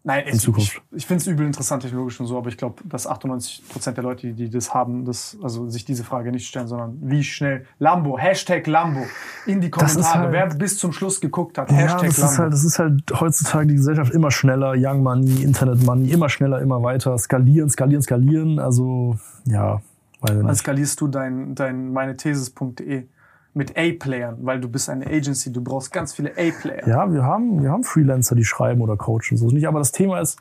[0.05, 0.83] Nein, In Zukunft.
[0.91, 3.97] Ich, ich finde es übel interessant technologisch und so, aber ich glaube, dass 98 Prozent
[3.97, 7.23] der Leute, die, die das haben, das, also sich diese Frage nicht stellen, sondern wie
[7.23, 9.07] schnell Lambo, Hashtag Lambo
[9.47, 10.19] in die Kommentare.
[10.23, 12.33] halt- Wer bis zum Schluss geguckt hat, Ja, Hashtag das Lambo.
[12.33, 16.29] ist, halt, das ist halt heutzutage die Gesellschaft immer schneller, Young Money, Internet Money, immer
[16.29, 18.59] schneller, immer weiter, skalieren, skalieren, skalieren.
[18.59, 19.83] Also, ja, weiß
[20.23, 20.57] ich Dann nicht.
[20.59, 23.07] skalierst du dein, dein meinethesis.de
[23.55, 26.87] mit A-Playern, weil du bist eine Agency, du brauchst ganz viele A-Player.
[26.89, 29.67] Ja, wir haben, wir haben Freelancer, die schreiben oder coachen, so nicht.
[29.69, 30.39] Aber das Thema ist,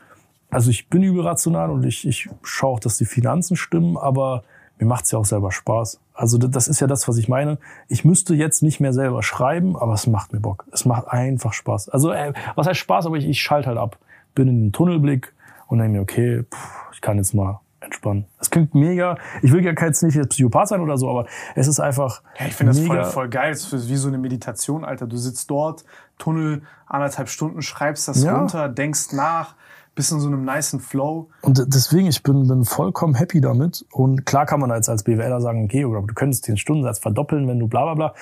[0.49, 4.43] also ich bin überrational und ich, ich schaue auch, dass die Finanzen stimmen, aber
[4.79, 5.99] mir macht's ja auch selber Spaß.
[6.13, 7.57] Also das- das ist ja das, was ich meine.
[7.87, 10.65] Ich müsste jetzt nicht mehr selber schreiben, aber es macht mir Bock.
[10.71, 11.89] Es macht einfach Spaß.
[11.89, 13.97] Also äh, was heißt Spaß, aber ich, ich schalte halt ab.
[14.35, 15.33] Bin in den Tunnelblick
[15.67, 18.25] und denke mir, okay, pff, ich kann jetzt mal entspannen.
[18.39, 19.17] Es klingt mega.
[19.41, 22.45] Ich will ja jetzt nicht jetzt Psychopath sein oder so, aber es ist einfach Ja,
[22.47, 23.51] ich finde das voll, voll geil.
[23.51, 25.07] Das ist wie so eine Meditation, Alter.
[25.07, 25.83] Du sitzt dort,
[26.17, 28.37] Tunnel, anderthalb Stunden, schreibst das Ja.
[28.37, 29.55] runter, denkst nach,
[29.95, 31.29] bist in so einem nicen Flow.
[31.41, 33.85] Und deswegen, ich bin, bin vollkommen happy damit.
[33.91, 37.47] Und klar kann man jetzt als BWLer sagen, okay, oder du könntest den Stundensatz verdoppeln,
[37.47, 38.13] wenn du bla bla bla.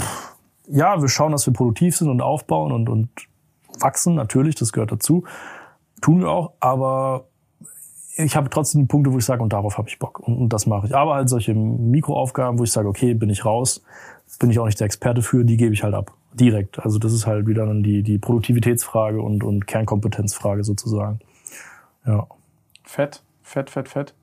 [0.00, 0.36] Pff,
[0.68, 3.08] Ja, wir schauen, dass wir produktiv sind und aufbauen und, und
[3.80, 5.24] wachsen, natürlich, das gehört dazu.
[6.00, 7.27] Tun wir auch, aber
[8.18, 10.18] ich habe trotzdem Punkte, wo ich sage, und darauf habe ich Bock.
[10.18, 10.94] Und, und das mache ich.
[10.94, 13.82] Aber halt solche Mikroaufgaben, wo ich sage, okay, bin ich raus,
[14.40, 16.12] bin ich auch nicht der Experte für, die gebe ich halt ab.
[16.34, 16.80] Direkt.
[16.80, 21.20] Also das ist halt wieder dann die, die Produktivitätsfrage und, und Kernkompetenzfrage sozusagen.
[22.04, 22.26] Ja.
[22.82, 24.14] Fett, fett, fett, fett.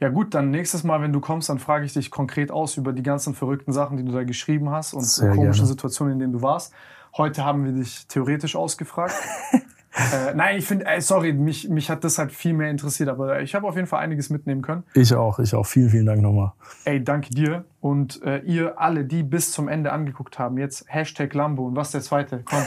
[0.00, 2.92] Ja gut, dann nächstes Mal, wenn du kommst, dann frage ich dich konkret aus über
[2.92, 5.68] die ganzen verrückten Sachen, die du da geschrieben hast und Sehr komischen gerne.
[5.68, 6.72] Situationen, in denen du warst.
[7.16, 9.14] Heute haben wir dich theoretisch ausgefragt.
[9.94, 13.42] äh, nein, ich finde, ey, sorry, mich, mich hat das halt viel mehr interessiert, aber
[13.42, 14.82] ich habe auf jeden Fall einiges mitnehmen können.
[14.94, 15.66] Ich auch, ich auch.
[15.66, 16.52] Vielen, vielen Dank nochmal.
[16.84, 17.64] Ey, danke dir.
[17.80, 21.66] Und äh, ihr alle, die bis zum Ende angeguckt haben, jetzt Hashtag Lambo.
[21.66, 22.42] Und was ist der zweite?
[22.44, 22.62] Komm.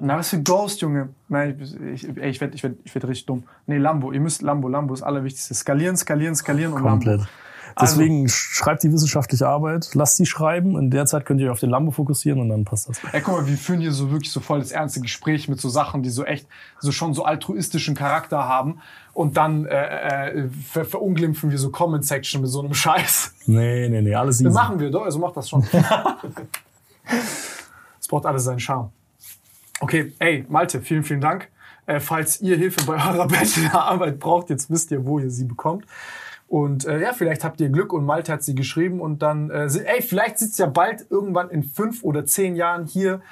[0.00, 1.10] Na, was für Ghost, Junge.
[1.28, 3.44] Nein, ich, ich, ey, ich werde ich werd, ich werd richtig dumm.
[3.66, 4.10] Nee, Lambo.
[4.10, 4.66] Ihr müsst Lambo.
[4.68, 5.54] Lambo ist das Allerwichtigste.
[5.54, 7.18] Skalieren, skalieren, skalieren und Komplett.
[7.18, 7.30] Lambo.
[7.74, 10.78] Also- Deswegen schreibt die wissenschaftliche Arbeit, lasst sie schreiben.
[10.78, 13.00] In der Zeit könnt ihr euch auf den Lambo fokussieren und dann passt das.
[13.12, 15.68] Ey, guck mal, wir führen hier so wirklich so voll das ernste Gespräch mit so
[15.68, 16.46] Sachen, die so echt
[16.80, 18.80] so schon so altruistischen Charakter haben.
[19.14, 23.34] Und dann äh, äh, ver verunglimpfen wir so Comment Section mit so einem Scheiß.
[23.46, 24.44] Nee, nee, nee, alles easy.
[24.44, 25.66] Das machen wir, doch, also macht das schon.
[28.00, 28.90] Es braucht alles seinen Charme.
[29.80, 31.48] Okay, ey, Malte, vielen, vielen Dank.
[31.86, 35.84] Äh, falls ihr Hilfe bei eurer Bachelorarbeit braucht, jetzt wisst ihr, wo ihr sie bekommt.
[36.52, 39.70] Und äh, ja, vielleicht habt ihr Glück und Malte hat sie geschrieben und dann, äh,
[39.86, 43.22] ey, vielleicht sitzt ja bald irgendwann in fünf oder zehn Jahren hier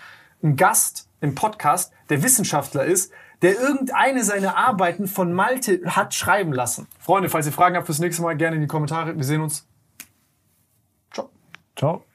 [0.42, 6.54] ein Gast im Podcast, der Wissenschaftler ist, der irgendeine seiner Arbeiten von Malte hat schreiben
[6.54, 6.86] lassen.
[6.98, 9.14] Freunde, falls ihr Fragen habt fürs nächste Mal, gerne in die Kommentare.
[9.14, 9.68] Wir sehen uns.
[11.12, 11.28] Ciao.
[11.76, 12.09] Ciao.